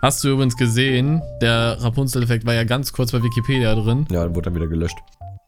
Hast 0.00 0.22
du 0.22 0.28
übrigens 0.28 0.56
gesehen, 0.56 1.22
der 1.42 1.76
Rapunzel-Effekt 1.82 2.46
war 2.46 2.54
ja 2.54 2.64
ganz 2.64 2.92
kurz 2.92 3.10
bei 3.12 3.22
Wikipedia 3.22 3.74
drin. 3.74 4.06
Ja, 4.10 4.22
dann 4.24 4.34
wurde 4.34 4.44
dann 4.50 4.54
wieder 4.54 4.68
gelöscht. 4.68 4.96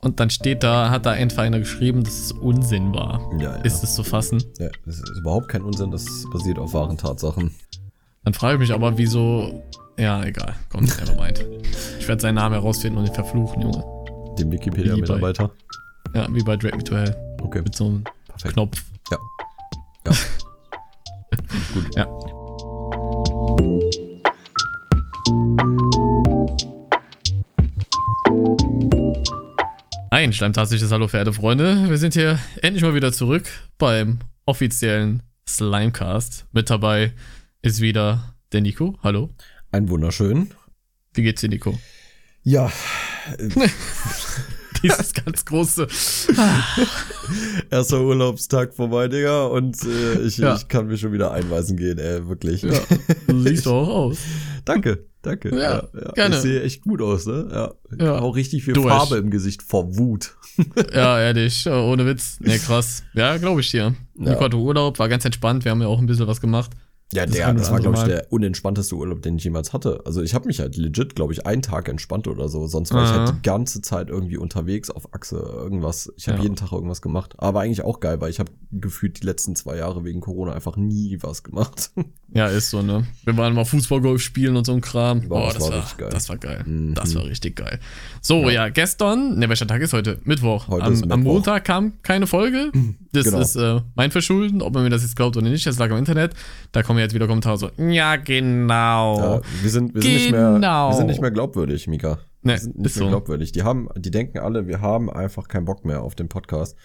Und 0.00 0.18
dann 0.18 0.30
steht 0.30 0.62
da, 0.64 0.90
hat 0.90 1.06
da 1.06 1.10
einfach 1.12 1.42
einer 1.42 1.58
geschrieben, 1.60 2.02
dass 2.02 2.14
es 2.18 2.32
Unsinn 2.32 2.92
war. 2.94 3.20
Ja, 3.38 3.56
ja. 3.56 3.62
Ist 3.62 3.84
es 3.84 3.94
zu 3.94 4.02
fassen? 4.02 4.42
ja, 4.58 4.68
das 4.86 4.96
ist 4.96 5.08
überhaupt 5.18 5.48
kein 5.48 5.62
Unsinn, 5.62 5.90
das 5.90 6.24
basiert 6.32 6.58
auf 6.58 6.72
wahren 6.74 6.96
Tatsachen. 6.96 7.54
Dann 8.24 8.34
frage 8.34 8.54
ich 8.54 8.60
mich 8.60 8.72
aber, 8.72 8.98
wieso. 8.98 9.62
Ja, 9.98 10.24
egal. 10.24 10.54
Komm, 10.70 10.84
nevermind. 10.84 11.44
Ich 11.98 12.08
werde 12.08 12.20
seinen 12.22 12.36
Namen 12.36 12.54
herausfinden 12.54 12.98
und 12.98 13.06
ihn 13.06 13.14
verfluchen, 13.14 13.62
Junge. 13.62 13.84
Dem 14.38 14.50
Wikipedia-Mitarbeiter. 14.50 15.50
Ja, 16.14 16.26
wie 16.32 16.42
bei 16.42 16.56
Drag 16.56 16.72
Me 16.72 16.82
to 16.82 16.96
Hell. 16.96 17.14
Okay, 17.42 17.62
Mit 17.62 17.76
so 17.76 17.84
einem 17.86 18.04
perfekt. 18.26 18.54
Knopf. 18.54 18.82
Ja. 19.10 19.18
Ja. 21.32 21.38
Gut. 21.74 21.96
Ja. 21.96 22.06
Ein 30.10 30.32
schleimtastisches 30.32 30.90
Hallo, 30.90 31.06
verehrte 31.06 31.34
Freunde. 31.34 31.88
Wir 31.90 31.98
sind 31.98 32.14
hier 32.14 32.38
endlich 32.62 32.82
mal 32.82 32.94
wieder 32.94 33.12
zurück 33.12 33.44
beim 33.76 34.20
offiziellen 34.46 35.22
Slimecast. 35.46 36.46
Mit 36.52 36.70
dabei 36.70 37.12
ist 37.60 37.82
wieder 37.82 38.34
der 38.52 38.62
Nico. 38.62 38.98
Hallo. 39.02 39.28
Ein 39.70 39.88
wunderschön. 39.90 40.50
Wie 41.12 41.22
geht's 41.22 41.42
dir, 41.42 41.48
Nico? 41.48 41.78
Ja, 42.42 42.72
Dieses 44.82 45.12
ganz 45.12 45.44
große. 45.44 45.86
erster 47.70 48.00
Urlaubstag 48.00 48.72
vorbei, 48.72 49.08
Digga, 49.08 49.44
und 49.44 49.76
äh, 49.84 50.22
ich, 50.22 50.38
Ja. 50.38 50.54
ich 50.56 50.68
kann 50.68 50.86
mir 50.86 50.96
schon 50.96 51.12
wieder 51.12 51.32
einweisen 51.32 51.76
gehen, 51.76 51.98
ey, 51.98 52.26
wirklich. 52.26 52.62
Ja, 52.62 52.80
du 53.26 53.42
siehst 53.42 53.66
doch 53.66 53.74
auch 53.74 53.88
aus. 53.88 54.18
Danke, 54.64 55.04
danke. 55.22 55.56
Ja, 55.56 55.88
gerne. 56.14 56.36
Ich 56.36 56.42
sehe 56.42 56.62
echt 56.62 56.82
gut 56.82 57.00
aus, 57.02 57.26
ne? 57.26 57.48
Ja. 57.52 57.74
Ja. 57.98 58.18
Auch 58.18 58.36
richtig 58.36 58.64
viel 58.64 58.74
Durch. 58.74 58.88
Farbe 58.88 59.16
im 59.16 59.30
Gesicht 59.30 59.62
vor 59.62 59.96
Wut. 59.96 60.36
Ja, 60.92 61.18
ehrlich, 61.18 61.64
äh, 61.64 61.70
ohne 61.70 62.04
Witz. 62.04 62.38
Ne, 62.40 62.58
krass. 62.58 63.02
Ja, 63.14 63.36
glaube 63.38 63.60
ich 63.62 63.70
dir. 63.70 63.94
Nico 64.14 64.40
hatte 64.40 64.56
Urlaub, 64.56 64.98
war 64.98 65.08
ganz 65.08 65.24
entspannt. 65.24 65.64
Wir 65.64 65.70
haben 65.70 65.80
ja 65.80 65.86
auch 65.86 65.98
ein 65.98 66.06
bisschen 66.06 66.26
was 66.26 66.40
gemacht. 66.40 66.72
Ja, 67.12 67.26
Das 67.26 67.34
der, 67.34 67.52
das 67.54 67.70
war, 67.72 67.80
glaube 67.80 67.96
ich, 67.98 68.04
der 68.04 68.26
unentspannteste 68.30 68.94
Urlaub, 68.94 69.20
den 69.22 69.36
ich 69.36 69.44
jemals 69.44 69.72
hatte. 69.72 70.00
Also 70.04 70.22
ich 70.22 70.32
habe 70.32 70.46
mich 70.46 70.60
halt 70.60 70.76
legit, 70.76 71.16
glaube 71.16 71.32
ich, 71.32 71.44
einen 71.44 71.60
Tag 71.60 71.88
entspannt 71.88 72.28
oder 72.28 72.48
so. 72.48 72.66
Sonst 72.68 72.92
war 72.94 73.02
ich 73.02 73.10
Aha. 73.10 73.18
halt 73.26 73.34
die 73.36 73.42
ganze 73.42 73.82
Zeit 73.82 74.08
irgendwie 74.10 74.36
unterwegs 74.36 74.90
auf 74.90 75.12
Achse, 75.12 75.36
irgendwas. 75.36 76.12
Ich 76.16 76.28
habe 76.28 76.38
Ja. 76.38 76.44
jeden 76.44 76.54
Tag 76.56 76.70
irgendwas 76.70 77.02
gemacht. 77.02 77.34
Aber 77.38 77.60
eigentlich 77.62 77.82
auch 77.82 77.98
geil, 77.98 78.20
weil 78.20 78.30
ich 78.30 78.38
habe 78.38 78.52
gefühlt 78.70 79.20
die 79.22 79.26
letzten 79.26 79.56
zwei 79.56 79.76
Jahre 79.76 80.04
wegen 80.04 80.20
Corona 80.20 80.52
einfach 80.52 80.76
nie 80.76 81.18
was 81.20 81.42
gemacht. 81.42 81.90
Ja, 82.32 82.46
ist 82.46 82.70
so, 82.70 82.80
ne? 82.80 83.08
Wir 83.24 83.36
waren 83.36 83.54
mal 83.54 83.64
Fußballgolf 83.64 84.22
spielen 84.22 84.54
und 84.56 84.64
so 84.64 84.70
ein 84.72 84.80
Kram. 84.80 85.28
Boah, 85.28 85.46
das 85.46 85.54
das, 85.54 85.62
war 85.68 85.78
richtig 85.78 85.96
geil. 85.98 86.08
das 86.12 86.28
war 86.28 86.36
geil. 86.36 86.62
Mhm. 86.64 86.94
Das 86.94 87.12
war 87.16 87.24
richtig 87.24 87.56
geil. 87.56 87.80
So, 88.20 88.48
ja, 88.48 88.68
gestern, 88.68 89.36
ne, 89.40 89.48
welcher 89.48 89.66
Tag 89.66 89.82
ist 89.82 89.92
heute? 89.92 90.20
Mittwoch. 90.22 90.68
Heute 90.68 90.84
am, 90.84 90.92
ist 90.92 91.02
am 91.02 91.08
Mittwoch. 91.08 91.32
Montag 91.32 91.64
kam 91.64 91.94
keine 92.04 92.28
Folge. 92.28 92.70
Das 93.12 93.24
Genau. 93.24 93.40
ist 93.40 93.56
äh, 93.56 93.80
mein 93.96 94.12
Verschulden, 94.12 94.62
ob 94.62 94.72
man 94.74 94.84
mir 94.84 94.90
das 94.90 95.02
jetzt 95.02 95.16
glaubt 95.16 95.36
oder 95.36 95.48
nicht. 95.48 95.66
Das 95.66 95.76
lag 95.80 95.90
im 95.90 95.96
Internet. 95.96 96.34
Da 96.70 96.84
kommen 96.84 96.99
jetzt 97.02 97.14
wieder 97.14 97.26
Kommentare 97.26 97.56
so, 97.58 97.70
ja, 97.78 98.16
genau. 98.16 99.18
Ja, 99.18 99.40
wir 99.62 99.70
sind, 99.70 99.94
wir, 99.94 100.02
sind 100.02 100.12
nicht 100.12 100.30
mehr, 100.30 100.52
Genau. 100.54 100.90
wir 100.90 100.96
sind 100.96 101.06
nicht 101.06 101.20
mehr 101.20 101.30
glaubwürdig, 101.30 101.86
Mika. 101.86 102.18
Nee, 102.42 102.52
wir 102.52 102.58
sind 102.58 102.78
nicht 102.78 102.96
mehr 102.96 103.04
so. 103.04 103.08
glaubwürdig. 103.08 103.52
Die 103.52 103.62
haben, 103.62 103.88
die 103.96 104.10
denken 104.10 104.38
alle, 104.38 104.66
wir 104.66 104.80
haben 104.80 105.10
einfach 105.10 105.48
keinen 105.48 105.64
Bock 105.64 105.84
mehr 105.84 106.02
auf 106.02 106.14
den 106.14 106.28
Podcast. 106.28 106.76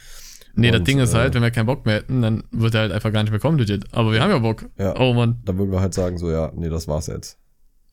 Nee, 0.56 0.72
das 0.72 0.80
Und, 0.80 0.88
Ding 0.88 1.00
ist 1.00 1.14
äh, 1.14 1.18
halt, 1.18 1.34
wenn 1.36 1.42
wir 1.42 1.52
keinen 1.52 1.66
Bock 1.66 1.86
mehr 1.86 1.96
hätten, 1.96 2.22
dann 2.22 2.44
wird 2.52 2.76
er 2.76 2.82
halt 2.82 2.92
einfach 2.94 3.12
gar 3.12 3.22
nicht 3.24 3.32
mehr 3.32 3.40
kommen, 3.42 3.58
legit. 3.58 3.86
Aber 3.92 4.12
wir 4.14 4.22
haben 4.22 4.32
ja 4.32 4.40
Bock. 4.40 4.66
Ja. 4.78 4.98
Oh 5.00 5.14
Mann. 5.14 5.42
Da 5.46 5.58
würden 5.58 5.72
wir 5.72 5.82
halt 5.82 5.94
sagen, 5.94 6.18
so, 6.18 6.32
ja, 6.32 6.52
nee, 6.56 6.70
das 6.70 6.88
war's 6.88 7.08
jetzt. 7.08 7.38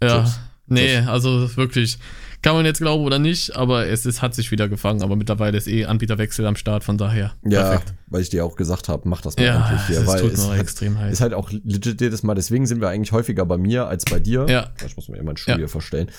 Ja. 0.02 0.22
Tschüss. 0.22 0.40
Nee, 0.66 0.98
also 0.98 1.55
wirklich. 1.56 1.98
Kann 2.41 2.56
man 2.56 2.64
jetzt 2.64 2.78
glauben 2.78 3.05
oder 3.05 3.20
nicht, 3.20 3.55
aber 3.55 3.86
es 3.86 4.05
ist, 4.05 4.20
hat 4.20 4.34
sich 4.34 4.50
wieder 4.50 4.68
gefangen. 4.68 5.02
Aber 5.02 5.14
mittlerweile 5.14 5.56
ist 5.56 5.68
eh 5.68 5.84
Anbieterwechsel 5.84 6.44
am 6.44 6.56
Start, 6.56 6.83
von 6.83 6.98
daher. 6.98 7.34
Ja, 7.45 7.68
Perfekt. 7.70 7.95
weil 8.08 8.20
ich 8.23 8.30
dir 8.30 8.45
auch 8.45 8.56
gesagt 8.56 8.89
habe, 8.89 9.08
mach 9.08 9.20
das 9.20 9.36
mal 9.36 9.45
Ja, 9.45 9.61
endlich 9.68 9.86
hier. 9.86 10.00
es 10.00 10.06
weil 10.08 10.20
tut 10.23 10.33
es 10.33 10.48
halt, 10.48 10.61
extrem 10.61 10.98
heiß. 10.98 11.12
ist 11.12 11.20
halt 11.20 11.34
auch 11.34 11.50
legit 11.52 12.00
jedes 12.00 12.24
Mal, 12.24 12.34
deswegen 12.34 12.67
sind 12.67 12.80
wir 12.80 12.89
eigentlich 12.89 13.12
häufiger 13.12 13.46
bei 13.46 13.58
mir 13.58 13.86
als 13.86 14.05
bei 14.06 14.18
dir. 14.18 14.46
Ja. 14.48 14.70
Ich 14.84 14.96
muss 14.96 15.08
mir 15.08 15.18
immer 15.18 15.27
meinen 15.27 15.36
Stuhl 15.36 15.52
Ja. 15.52 15.58
hier 15.58 15.68
verstellen. 15.68 16.11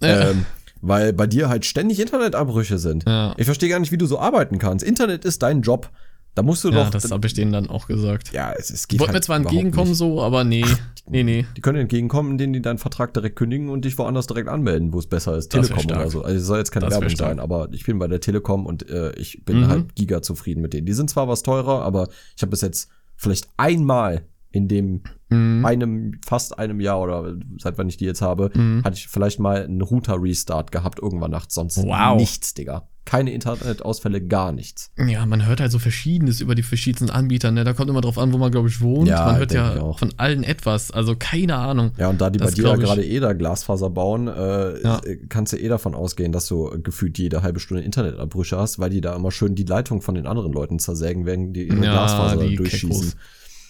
Ja. 0.00 0.30
Ähm, 0.30 0.46
weil 0.82 1.12
bei 1.12 1.26
dir 1.26 1.48
halt 1.48 1.64
ständig 1.64 1.98
Internetabbrüche 1.98 2.78
sind. 2.78 3.04
Ja. 3.08 3.34
Ich 3.36 3.46
verstehe 3.46 3.68
gar 3.68 3.80
nicht, 3.80 3.90
wie 3.90 3.98
du 3.98 4.06
so 4.06 4.20
arbeiten 4.20 4.58
kannst. 4.60 4.84
Internet 4.84 5.24
ist 5.24 5.42
dein 5.42 5.62
Job. 5.62 5.90
Da 6.34 6.42
musst 6.42 6.64
du 6.64 6.70
Ja, 6.70 6.84
doch. 6.84 6.90
das 6.90 7.10
habe 7.10 7.26
ich 7.26 7.34
denen 7.34 7.52
dann 7.52 7.68
auch 7.68 7.86
gesagt. 7.86 8.32
ja, 8.32 8.52
es, 8.52 8.70
es 8.70 8.88
geht 8.88 9.00
wollte 9.00 9.12
halt 9.12 9.22
mir 9.22 9.26
zwar 9.26 9.36
entgegenkommen 9.36 9.90
nicht. 9.90 9.98
so, 9.98 10.22
aber 10.22 10.44
nee. 10.44 10.64
Nee, 11.08 11.24
nee. 11.24 11.44
Die 11.56 11.60
können 11.60 11.78
entgegenkommen, 11.80 12.30
indem 12.32 12.52
die 12.52 12.62
deinen 12.62 12.78
Vertrag 12.78 13.12
direkt 13.12 13.36
kündigen 13.36 13.68
und 13.68 13.84
dich 13.84 13.98
woanders 13.98 14.26
direkt 14.28 14.48
anmelden, 14.48 14.92
wo 14.92 14.98
es 14.98 15.06
besser 15.06 15.36
ist. 15.36 15.52
Das 15.52 15.66
Telekom 15.68 15.90
oder 15.90 16.08
so. 16.08 16.22
Also 16.22 16.38
es 16.38 16.46
soll 16.46 16.58
jetzt 16.58 16.70
keine 16.70 16.86
Das 16.86 16.94
Werbung 17.00 17.14
sein, 17.16 17.40
aber 17.40 17.68
ich 17.72 17.84
bin 17.84 17.98
bei 17.98 18.06
der 18.08 18.20
Telekom 18.20 18.64
und 18.66 18.88
äh, 18.88 19.12
ich 19.18 19.44
bin 19.44 19.60
Mhm. 19.62 19.68
halt 19.68 19.94
giga 19.96 20.22
zufrieden 20.22 20.62
mit 20.62 20.72
denen. 20.72 20.86
Die 20.86 20.92
sind 20.94 21.10
zwar 21.10 21.28
was 21.28 21.42
teurer, 21.42 21.82
aber 21.82 22.08
ich 22.36 22.42
habe 22.42 22.50
bis 22.50 22.60
jetzt 22.62 22.88
vielleicht 23.16 23.48
einmal 23.56 24.22
in 24.52 24.68
dem 24.68 25.02
Mhm. 25.30 25.64
einem, 25.64 26.20
fast 26.26 26.58
einem 26.58 26.78
Jahr 26.80 27.00
oder 27.00 27.34
seit 27.58 27.78
wann 27.78 27.88
ich 27.88 27.96
die 27.96 28.04
jetzt 28.04 28.20
habe, 28.20 28.50
Mhm. 28.54 28.84
hatte 28.84 28.96
ich 28.98 29.08
vielleicht 29.08 29.40
mal 29.40 29.64
einen 29.64 29.80
Router-Restart 29.80 30.70
gehabt 30.72 30.98
irgendwann 31.00 31.30
nachts. 31.30 31.54
Sonst 31.54 31.78
Wow. 31.78 32.18
nichts, 32.18 32.52
Digga. 32.52 32.86
Keine 33.06 33.32
Internetausfälle, 33.32 34.20
gar 34.24 34.52
nichts. 34.52 34.92
Ja, 34.96 35.26
man 35.26 35.44
hört 35.46 35.60
halt 35.60 35.72
so 35.72 35.78
Verschiedenes 35.80 36.40
über 36.40 36.54
die 36.54 36.62
verschiedensten 36.62 37.10
Anbieter, 37.10 37.50
ne? 37.50 37.64
Da 37.64 37.72
kommt 37.72 37.90
immer 37.90 38.00
drauf 38.02 38.16
an, 38.18 38.32
wo 38.32 38.38
man, 38.38 38.52
glaube 38.52 38.68
ich, 38.68 38.80
wohnt. 38.80 39.08
Ja, 39.08 39.24
man 39.24 39.38
hört 39.38 39.52
ja 39.52 39.80
auch. 39.80 39.98
von 39.98 40.12
allen 40.18 40.44
etwas. 40.44 40.90
Also 40.92 41.16
keine 41.18 41.56
Ahnung. 41.56 41.90
Ja, 41.96 42.10
und 42.10 42.20
da 42.20 42.30
die 42.30 42.38
Das 42.38 42.50
bei 42.50 42.54
dir 42.54 42.68
ja 42.68 42.76
gerade 42.76 43.04
eh 43.04 43.18
da 43.18 43.32
Glasfaser 43.32 43.90
bauen, 43.90 44.28
äh, 44.28 44.82
Ja. 44.82 45.00
kannst 45.30 45.52
du 45.52 45.56
eh 45.56 45.66
davon 45.68 45.94
ausgehen, 45.96 46.30
dass 46.30 46.46
du 46.46 46.70
gefühlt 46.82 47.18
jede 47.18 47.42
halbe 47.42 47.58
Stunde 47.58 47.82
Internetabbrüche 47.82 48.56
hast, 48.58 48.78
weil 48.78 48.90
die 48.90 49.00
da 49.00 49.16
immer 49.16 49.32
schön 49.32 49.54
die 49.56 49.64
Leitung 49.64 50.00
von 50.02 50.14
den 50.14 50.26
anderen 50.26 50.52
Leuten 50.52 50.78
zersägen, 50.78 51.26
während 51.26 51.56
die 51.56 51.64
ihre 51.68 51.84
Ja, 51.84 51.92
Glasfaser 51.92 52.36
die 52.46 52.54
durchschießen. 52.56 52.88
Keckos. 52.90 53.16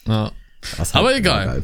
Ja. 0.09 0.33
Das 0.79 0.95
Aber 0.95 1.15
egal. 1.17 1.47
geil. 1.47 1.63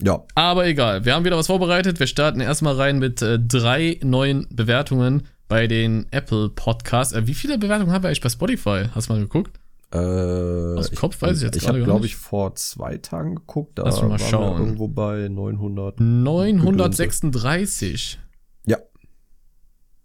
Ja, 0.00 0.22
Aber 0.36 0.64
egal, 0.66 1.04
wir 1.04 1.14
haben 1.14 1.24
wieder 1.24 1.36
was 1.36 1.48
vorbereitet. 1.48 1.98
Wir 1.98 2.06
starten 2.06 2.40
erstmal 2.40 2.74
rein 2.76 3.00
mit 3.00 3.20
äh, 3.20 3.38
drei 3.40 3.98
neuen 4.04 4.46
Bewertungen 4.50 5.24
bei 5.48 5.66
den 5.66 6.06
Apple 6.12 6.50
Podcasts. 6.50 7.12
Äh, 7.14 7.26
wie 7.26 7.34
viele 7.34 7.58
Bewertungen 7.58 7.90
haben 7.92 8.02
wir 8.04 8.08
eigentlich 8.08 8.20
bei 8.20 8.28
Spotify? 8.28 8.84
Hast 8.94 9.08
du 9.08 9.14
mal 9.14 9.18
geguckt? 9.20 9.58
äh, 9.92 9.96
Aus 9.98 10.90
dem 10.90 10.98
Kopf 10.98 11.20
weiß 11.20 11.38
ich 11.38 11.42
jetzt 11.42 11.56
Ich 11.56 11.62
gerade 11.62 11.78
habe, 11.78 11.80
gar 11.80 11.86
glaube 11.86 12.02
nicht. 12.02 12.12
ich, 12.12 12.16
vor 12.16 12.54
zwei 12.54 12.98
Tagen 12.98 13.34
geguckt, 13.36 13.76
da 13.78 13.82
Lass 13.84 13.96
mal 14.02 14.10
waren 14.10 14.20
wir 14.20 14.26
schauen. 14.26 14.58
irgendwo 14.60 14.86
bei 14.86 15.26
900. 15.28 15.98
936. 15.98 18.18
Ja. 18.66 18.78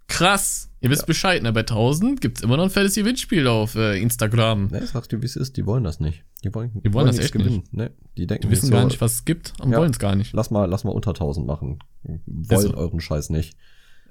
Krass. 0.08 0.70
Ihr 0.82 0.90
wisst 0.90 1.04
Ja. 1.04 1.08
Bescheid, 1.08 1.42
ne? 1.44 1.54
Bei 1.54 1.62
1000 1.62 2.20
gibt's 2.22 2.42
immer 2.42 2.58
noch 2.58 2.64
ein 2.66 2.70
fettes 2.70 2.96
Gewinnspiel 2.96 3.48
auf 3.48 3.76
äh, 3.76 4.00
Instagram. 4.02 4.68
Ne, 4.68 4.86
sag 4.88 5.08
dir, 5.10 5.22
wie 5.22 5.26
es 5.26 5.36
ist, 5.36 5.58
die 5.58 5.66
wollen 5.66 5.84
das 5.84 6.00
nicht. 6.00 6.24
Die 6.44 6.54
wollen, 6.54 6.72
Die 6.84 6.94
wollen 6.94 7.08
das 7.08 7.16
nichts 7.18 7.28
echt 7.28 7.36
nicht. 7.36 7.72
gewinnen. 7.72 7.90
Die 8.18 8.28
denken 8.28 8.44
Die 8.48 8.52
wissen 8.52 8.66
jetzt 8.66 8.72
gar 8.72 8.82
so, 8.82 8.88
nicht, 8.88 9.02
was 9.02 9.14
es 9.14 9.26
gibt 9.26 9.54
und 9.60 9.72
Ja. 9.72 9.80
wollen 9.80 9.92
es 9.92 10.00
gar 10.00 10.16
nicht. 10.16 10.34
Lass 10.34 10.52
mal, 10.52 10.66
lass 10.66 10.84
mal 10.84 10.92
unter 10.92 11.12
1000 11.12 11.48
machen. 11.48 11.80
Wollen 12.26 12.62
so. 12.62 12.74
euren 12.76 13.00
Scheiß 13.00 13.30
nicht. 13.30 13.56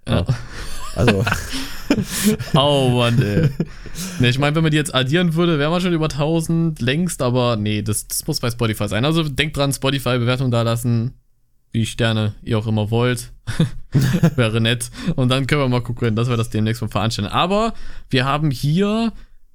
Ja. 0.09 0.25
Also, 0.97 1.25
Oh 2.55 2.91
Mann, 2.97 3.21
ey. 3.23 3.51
ne, 4.21 4.29
ich 4.29 4.39
meine, 4.39 4.57
wenn 4.57 4.63
man 4.63 4.71
die 4.73 4.77
jetzt 4.77 4.95
addieren 4.95 5.35
würde, 5.35 5.59
wären 5.59 5.71
wir 5.73 5.81
schon 5.81 5.93
über 5.93 6.07
1000 6.07 6.81
längst, 6.81 7.23
aber 7.23 7.57
nee, 7.57 7.83
das, 7.83 8.09
das 8.09 8.27
muss 8.27 8.41
bei 8.41 8.51
Spotify 8.51 8.89
sein. 8.89 9.05
Also 9.05 9.23
denkt 9.29 9.57
dran, 9.57 9.73
Spotify-Bewertung 9.73 10.51
da 10.51 10.63
lassen, 10.63 11.15
wie 11.71 11.87
Sterne 11.87 12.35
ihr 12.43 12.59
auch 12.59 12.67
immer 12.67 12.91
wollt. 12.91 13.33
Wäre 14.37 14.61
nett. 14.61 14.91
Und 15.17 15.29
dann 15.29 15.47
können 15.47 15.61
wir 15.63 15.69
mal 15.69 15.83
gucken, 15.83 16.17
dass 16.17 16.29
wir 16.29 16.37
das 16.37 16.51
demnächst 16.51 16.83
mal 16.83 16.89
veranstalten. 16.89 17.31
Aber 17.33 17.75
wir 18.11 18.25
haben 18.25 18.51
hier 18.51 19.13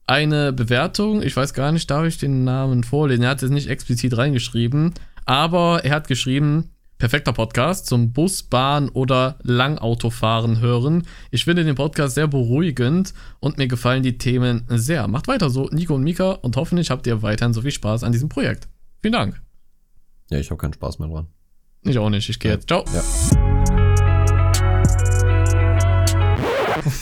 eine 0.07 0.53
Bewertung. 0.53 1.21
Ich 1.21 1.35
weiß 1.35 1.53
gar 1.53 1.71
nicht, 1.71 1.91
darf 1.91 2.05
ich 2.05 2.17
den 2.17 2.43
Namen 2.45 2.83
vorlesen? 2.83 3.23
Er 3.23 3.29
hat 3.31 3.43
es 3.43 3.51
nicht 3.51 3.69
explizit 3.69 4.17
reingeschrieben, 4.17 4.93
aber 5.25 5.83
er 5.83 5.95
hat 5.95 6.07
geschrieben, 6.07 6.71
perfekter 6.97 7.33
Podcast 7.33 7.85
zum 7.85 8.13
Bus, 8.13 8.41
Bahn 8.43 8.89
oder 8.89 9.37
Langautofahren 9.43 10.61
hören. 10.61 11.03
Ich 11.29 11.43
finde 11.43 11.63
den 11.65 11.75
Podcast 11.75 12.15
sehr 12.15 12.27
beruhigend 12.27 13.13
und 13.39 13.57
mir 13.57 13.67
gefallen 13.67 14.01
die 14.01 14.17
Themen 14.17 14.65
sehr. 14.69 15.07
Macht 15.07 15.27
weiter 15.27 15.49
so, 15.49 15.69
Nico 15.71 15.95
und 15.95 16.03
Mika, 16.03 16.31
und 16.31 16.55
hoffentlich 16.55 16.89
habt 16.89 17.05
ihr 17.05 17.21
weiterhin 17.21 17.53
so 17.53 17.61
viel 17.61 17.71
Spaß 17.71 18.03
an 18.03 18.13
diesem 18.13 18.29
Projekt. 18.29 18.67
Vielen 19.01 19.13
Dank. 19.13 19.41
ja, 20.31 20.39
ich 20.39 20.49
habe 20.49 20.57
keinen 20.59 20.73
Spaß 20.73 20.99
mehr 20.99 21.09
dran. 21.09 21.27
Ich 21.83 21.97
auch 21.99 22.09
nicht. 22.09 22.27
Ich 22.29 22.39
gehe 22.39 22.51
jetzt. 22.53 22.67
Ciao. 22.67 22.83
Ja. 22.93 23.03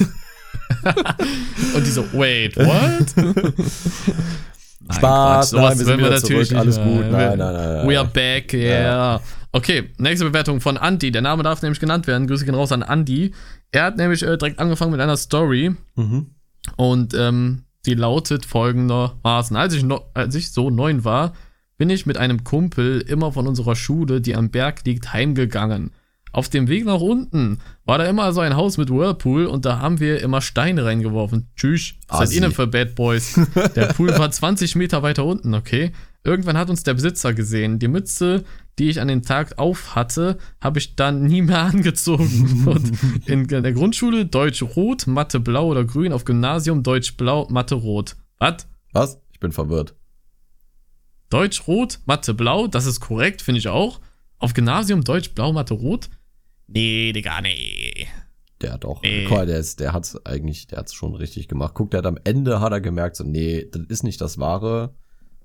Und 1.75 1.85
die 1.85 1.91
so, 1.91 2.03
wait, 2.13 2.55
what? 2.57 3.15
Nein, 4.87 4.97
Spaß, 4.97 5.49
Quatsch, 5.49 5.49
sowas 5.49 5.69
nein, 5.69 5.79
wir 5.79 5.85
sind 5.85 5.87
wollen 5.87 5.99
wieder 6.11 6.23
zurück, 6.23 6.51
alles 6.59 6.75
gut, 6.77 6.85
nein, 6.85 7.11
Wir- 7.11 7.35
nein, 7.35 7.37
nein, 7.37 7.53
nein. 7.77 7.87
We 7.87 7.97
are 7.99 8.07
back, 8.07 8.53
yeah. 8.53 9.19
Okay, 9.51 9.89
nächste 9.97 10.25
Bewertung 10.25 10.61
von 10.61 10.77
Andy. 10.77 11.11
Der 11.11 11.21
Name 11.23 11.41
darf 11.41 11.61
nämlich 11.61 11.79
genannt 11.79 12.05
werden. 12.07 12.27
Grüße 12.27 12.45
gehen 12.45 12.53
raus 12.55 12.71
an 12.71 12.81
Andy. 12.83 13.31
Er 13.71 13.85
hat 13.85 13.97
nämlich 13.97 14.21
äh, 14.21 14.37
direkt 14.37 14.59
angefangen 14.59 14.91
mit 14.91 14.99
einer 15.01 15.17
Story 15.17 15.73
Mhm. 15.95 16.27
und 16.75 17.13
ähm, 17.15 17.63
die 17.85 17.93
lautet 17.95 18.45
folgendermaßen. 18.45 19.55
Als 19.55 19.73
ich, 19.73 19.83
no, 19.83 20.01
als 20.13 20.35
ich 20.35 20.51
so 20.51 20.69
neun 20.69 21.03
war, 21.05 21.33
bin 21.77 21.89
ich 21.89 22.05
mit 22.05 22.17
einem 22.17 22.43
Kumpel 22.43 23.01
immer 23.01 23.31
von 23.31 23.47
unserer 23.47 23.75
Schule, 23.75 24.21
die 24.21 24.35
am 24.35 24.49
Berg 24.51 24.85
liegt, 24.85 25.13
heimgegangen. 25.13 25.91
Auf 26.35 26.49
dem 26.49 26.67
Weg 26.67 26.83
nach 26.83 26.99
unten 26.99 27.59
war 27.85 27.97
da 27.97 28.03
immer 28.03 28.33
so 28.33 28.41
ein 28.41 28.57
Haus 28.57 28.77
mit 28.77 28.89
Whirlpool 28.89 29.45
und 29.45 29.63
da 29.63 29.79
haben 29.79 30.01
wir 30.01 30.21
immer 30.21 30.41
Steine 30.41 30.83
reingeworfen. 30.83 31.47
Tschüss. 31.55 31.93
Was 32.09 32.17
seid 32.17 32.27
Assi. 32.27 32.35
ihr 32.35 32.41
denn 32.41 32.51
für 32.51 32.67
Bad 32.67 32.93
Boys? 32.93 33.39
Der 33.77 33.93
Pool 33.93 34.09
war 34.17 34.29
20 34.29 34.75
Meter 34.75 35.01
weiter 35.01 35.23
unten, 35.23 35.53
okay? 35.53 35.93
Irgendwann 36.25 36.57
hat 36.57 36.69
uns 36.69 36.83
der 36.83 36.93
Besitzer 36.93 37.33
gesehen. 37.33 37.79
Die 37.79 37.87
Mütze, 37.87 38.43
die 38.77 38.89
ich 38.89 38.99
an 38.99 39.07
den 39.07 39.21
Tag 39.21 39.59
auf 39.59 39.95
hatte, 39.95 40.37
habe 40.59 40.79
ich 40.79 40.97
dann 40.97 41.23
nie 41.23 41.41
mehr 41.41 41.61
angezogen. 41.73 42.65
Und 42.65 43.29
in 43.29 43.47
der 43.47 43.71
Grundschule 43.71 44.25
Deutsch 44.25 44.61
rot, 44.61 45.07
Mathe 45.07 45.39
blau 45.39 45.67
oder 45.67 45.85
grün, 45.85 46.11
auf 46.11 46.25
Gymnasium 46.25 46.83
Deutsch 46.83 47.15
blau, 47.15 47.47
Mathe 47.49 47.75
rot. 47.75 48.17
Was? 48.39 48.67
Was? 48.91 49.21
Ich 49.31 49.39
bin 49.39 49.53
verwirrt. 49.53 49.95
Deutsch 51.29 51.65
rot, 51.65 51.99
Mathe 52.05 52.33
blau, 52.33 52.67
das 52.67 52.87
ist 52.87 52.99
korrekt, 52.99 53.41
finde 53.41 53.59
ich 53.59 53.69
auch. 53.69 54.01
Auf 54.37 54.53
Gymnasium 54.53 55.05
Deutsch 55.05 55.29
blau, 55.33 55.53
Mathe 55.53 55.73
rot? 55.73 56.09
Nee, 56.67 57.13
Digga, 57.13 57.41
nee. 57.41 58.07
Der 58.61 58.73
hat 58.73 58.85
auch, 58.85 59.01
Nee. 59.01 59.27
mal, 59.27 59.45
der, 59.45 59.59
ist, 59.59 59.79
der 59.79 59.93
hat's 59.93 60.17
eigentlich, 60.25 60.67
der 60.67 60.79
hat's 60.79 60.93
schon 60.93 61.13
richtig 61.15 61.47
gemacht. 61.47 61.73
Guck, 61.75 61.91
der 61.91 61.99
hat 61.99 62.05
am 62.05 62.17
Ende, 62.23 62.61
hat 62.61 62.71
er 62.71 62.81
gemerkt, 62.81 63.15
so, 63.17 63.23
nee, 63.23 63.65
das 63.71 63.83
ist 63.89 64.03
nicht 64.03 64.21
das 64.21 64.37
Wahre. 64.39 64.95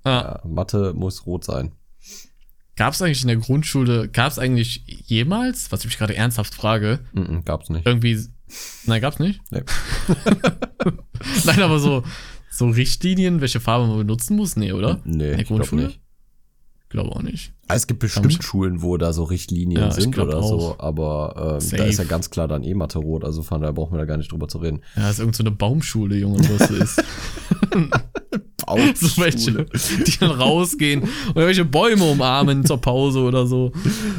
Ah, 0.03 0.39
Ja, 0.43 0.49
Mathe 0.49 0.93
muss 0.95 1.25
rot 1.25 1.43
sein. 1.43 1.73
Gab 2.77 2.93
es 2.93 3.01
eigentlich 3.01 3.21
in 3.21 3.27
der 3.27 3.37
Grundschule, 3.37 4.07
gab 4.09 4.31
es 4.31 4.39
eigentlich 4.39 4.83
jemals, 5.05 5.71
was 5.71 5.81
ich 5.81 5.87
mich 5.87 5.97
gerade 5.97 6.15
ernsthaft 6.15 6.55
frage, 6.55 6.99
Mhm, 7.13 7.43
gab's 7.45 7.69
nicht. 7.69 7.85
irgendwie. 7.85 8.17
Nein, 8.85 9.01
gab's 9.01 9.19
nicht? 9.19 9.41
Nee. 9.51 9.61
Nein, 11.45 11.61
aber 11.61 11.79
so, 11.79 12.03
so 12.49 12.69
Richtlinien, 12.69 13.41
welche 13.41 13.59
Farbe 13.59 13.87
man 13.87 13.97
benutzen 13.99 14.35
muss? 14.37 14.55
Nee, 14.55 14.71
oder? 14.71 14.99
Nee, 15.03 15.11
In 15.13 15.19
der 15.19 15.39
ich 15.39 15.47
Grundschule? 15.47 15.83
nicht. 15.87 15.99
Glaube 16.91 17.11
auch 17.15 17.21
nicht. 17.21 17.53
Ah, 17.69 17.75
Es 17.75 17.87
gibt 17.87 18.01
bestimmt 18.01 18.43
Schulen, 18.43 18.81
wo 18.81 18.97
da 18.97 19.13
so 19.13 19.23
Richtlinien 19.23 19.79
Ja, 19.81 19.91
sind 19.91 20.17
oder 20.17 20.43
so, 20.43 20.59
auch. 20.59 20.79
aber 20.79 21.59
ähm, 21.61 21.77
da 21.77 21.85
ist 21.85 21.99
ja 21.99 22.03
ganz 22.03 22.29
klar 22.29 22.49
dann 22.49 22.63
eh 22.63 22.73
Mathe 22.73 22.99
rot, 22.99 23.23
also 23.23 23.43
von 23.43 23.61
daher 23.61 23.71
brauchen 23.73 23.93
wir 23.93 23.99
da 23.99 24.05
gar 24.05 24.17
nicht 24.17 24.29
drüber 24.31 24.49
zu 24.49 24.57
reden. 24.57 24.81
Ja, 24.97 25.09
ist 25.09 25.19
irgend 25.19 25.37
so 25.37 25.43
eine 25.43 25.51
Baumschule, 25.51 26.17
Junge, 26.17 26.39
was 26.49 26.67
so 26.67 26.75
ist. 26.75 26.95
so 28.95 29.21
welche, 29.21 29.65
die 30.05 30.17
dann 30.19 30.31
rausgehen 30.31 31.01
und 31.03 31.35
welche 31.35 31.65
Bäume 31.65 32.03
umarmen 32.05 32.65
zur 32.65 32.79
Pause 32.79 33.19
oder 33.19 33.47
so. 33.47 33.71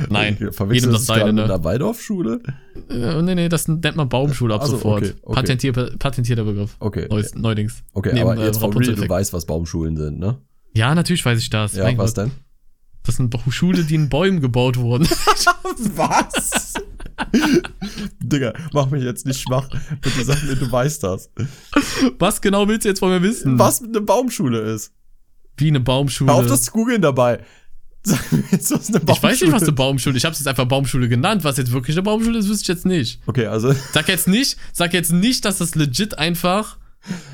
Nein, 0.09 0.37
jedem 0.39 0.53
Verwechselst 0.53 0.95
das 0.95 1.05
das 1.07 1.17
seine, 1.19 1.33
ne? 1.33 1.47
der 1.47 1.63
Waldorfschule? 1.65 2.41
Äh, 2.89 3.23
nee, 3.23 3.35
nee, 3.35 3.49
das 3.49 3.69
nennt 3.69 3.97
man 3.97 4.09
Baumschule 4.09 4.55
ab 4.55 4.61
Ach 4.65 4.67
so, 4.67 4.73
sofort. 4.77 5.03
okay, 5.03 5.13
okay. 5.23 5.35
Patentier, 5.35 5.73
patentierter 5.99 6.45
Begriff. 6.45 6.77
Okay. 6.81 7.07
Neues, 7.11 7.35
Neudings. 7.35 7.83
Okay, 7.93 8.13
Neben, 8.15 8.29
aber 8.31 8.41
äh, 8.43 8.47
jetzt 8.47 8.59
for 8.61 8.75
real, 8.75 8.95
du 8.95 9.09
weißt, 9.09 9.33
was 9.33 9.45
Baumschulen 9.47 9.97
sind, 9.97 10.19
ne? 10.19 10.39
Ja, 10.75 10.95
natürlich 10.95 11.25
weiß 11.25 11.39
ich 11.39 11.51
das. 11.51 11.75
Ja, 11.77 11.85
Mein 11.85 11.99
was 11.99 12.15
Gott. 12.15 12.25
denn? 12.27 12.33
Das 13.05 13.17
sind 13.17 13.31
Bau- 13.31 13.43
Schule, 13.51 13.85
die 13.85 13.95
in 13.97 14.09
Bäumen 14.09 14.41
gebaut 14.41 14.77
wurden. 14.77 15.07
Was? 15.97 16.75
Digga, 18.21 18.53
mach 18.73 18.91
mich 18.91 19.03
jetzt 19.03 19.27
nicht 19.27 19.41
schwach. 19.41 19.69
Bitte 20.01 20.25
sag 20.25 20.43
mir, 20.45 20.57
du 20.57 20.71
weißt 20.71 21.03
das. 21.03 21.31
Was 22.19 22.41
genau 22.41 22.69
willst 22.69 22.85
du 22.85 22.89
jetzt 22.91 23.01
von 23.01 23.11
mir 23.11 23.23
wissen? 23.23 23.59
Was 23.59 23.83
eine 23.83 24.01
Baumschule 24.01 24.61
ist. 24.61 24.93
Wie 25.57 25.69
eine 25.69 25.81
Baumschule. 25.81 26.33
Hör 26.33 26.39
auf 26.41 26.47
das 26.47 26.63
zu 26.63 26.73
googeln 26.73 27.03
dabei. 27.03 27.41
Sag 28.05 28.33
mir 28.33 28.43
jetzt, 28.51 28.73
was 28.73 28.89
eine 28.89 28.99
Baumschule 29.01 29.13
ich 29.17 29.23
weiß 29.23 29.41
nicht, 29.43 29.53
was 29.53 29.63
eine 29.63 29.73
Baumschule 29.73 30.17
ist. 30.17 30.21
Ich 30.23 30.25
habe 30.25 30.33
es 30.33 30.39
jetzt 30.41 30.49
einfach 30.49 30.65
Baumschule 30.67 31.09
genannt. 31.09 31.45
Was 31.45 31.57
jetzt 31.57 31.71
wirklich 31.73 31.97
eine 31.97 32.03
Baumschule 32.03 32.39
ist, 32.39 32.49
wüsste 32.49 32.63
ich 32.63 32.69
jetzt 32.69 32.87
nicht. 32.87 33.21
Okay, 33.27 33.47
also, 33.47 33.73
Sag 33.93 34.09
jetzt 34.09 34.27
nicht, 34.27 34.57
sag 34.73 34.93
jetzt 34.93 35.13
nicht, 35.13 35.45
dass 35.45 35.59
das 35.59 35.75
legit 35.77 36.19
einfach 36.19 36.79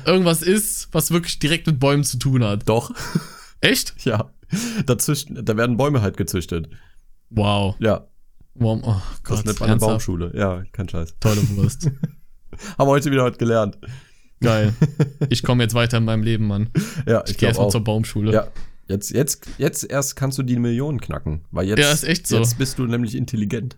irgendwas 0.05 0.41
ist, 0.43 0.89
was 0.91 1.09
wirklich 1.11 1.39
direkt 1.39 1.65
mit 1.67 1.79
Bäumen 1.79 2.03
zu 2.03 2.17
tun 2.17 2.43
hat. 2.43 2.67
doch. 2.69 2.91
Echt? 3.61 3.95
Ja. 4.05 4.29
Da, 4.85 4.97
züchten, 4.97 5.43
da 5.45 5.55
werden 5.57 5.77
Bäume 5.77 6.01
halt 6.01 6.17
gezüchtet. 6.17 6.69
Wow. 7.29 7.75
Ja, 7.79 8.07
wow. 8.55 8.79
Oh 8.83 8.95
das 9.11 9.23
Gott, 9.23 9.45
nennt 9.45 9.59
man 9.59 9.69
eine? 9.69 9.79
Baumschule. 9.79 10.31
Ja, 10.35 10.63
kein 10.71 10.89
Scheiß. 10.89 11.15
Tolle 11.19 11.41
Wurst. 11.55 11.85
Haben 12.77 12.87
wir 12.87 12.91
heute 12.91 13.11
wieder 13.11 13.25
was 13.25 13.37
gelernt. 13.37 13.77
Geil. 14.41 14.73
Ich 15.29 15.43
komme 15.43 15.63
jetzt 15.63 15.75
weiter 15.75 15.97
in 15.97 16.05
meinem 16.05 16.23
Leben, 16.23 16.47
Mann. 16.47 16.69
Ja, 17.07 17.21
Ich, 17.25 17.31
ich, 17.31 17.37
gehe 17.37 17.49
erstmal 17.49 17.69
zur 17.69 17.83
Baumschule. 17.83 18.31
Ja, 18.33 18.47
jetzt, 18.87 19.11
jetzt, 19.11 19.47
jetzt 19.57 19.83
erst 19.83 20.15
kannst 20.15 20.37
du 20.37 20.43
die 20.43 20.57
Millionen 20.57 20.99
knacken. 20.99 21.41
Weil 21.51 21.67
jetzt, 21.67 21.79
Ja, 21.79 21.91
ist 21.91 22.03
echt 22.03 22.25
so. 22.25 22.37
jetzt 22.37 22.57
bist 22.57 22.79
du 22.79 22.85
nämlich 22.85 23.15
intelligent. 23.15 23.77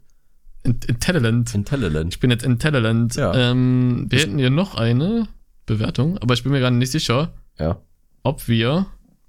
In- 0.63 0.79
Intelligent. 0.87 1.53
Intelligent. 1.53 2.13
Ich 2.13 2.19
bin 2.19 2.29
jetzt 2.31 2.43
intelligent. 2.45 3.15
Ja. 3.15 3.33
Ähm, 3.33 4.05
wir 4.09 4.19
hätten 4.19 4.37
hier 4.37 4.51
noch 4.51 4.75
eine 4.75 5.27
Bewertung, 5.65 6.17
aber 6.19 6.33
ich 6.35 6.43
bin 6.43 6.51
mir 6.51 6.59
gerade 6.59 6.75
nicht 6.75 6.91
sicher, 6.91 7.33
Ja. 7.59 7.81
ob 8.23 8.47
wir 8.47 8.85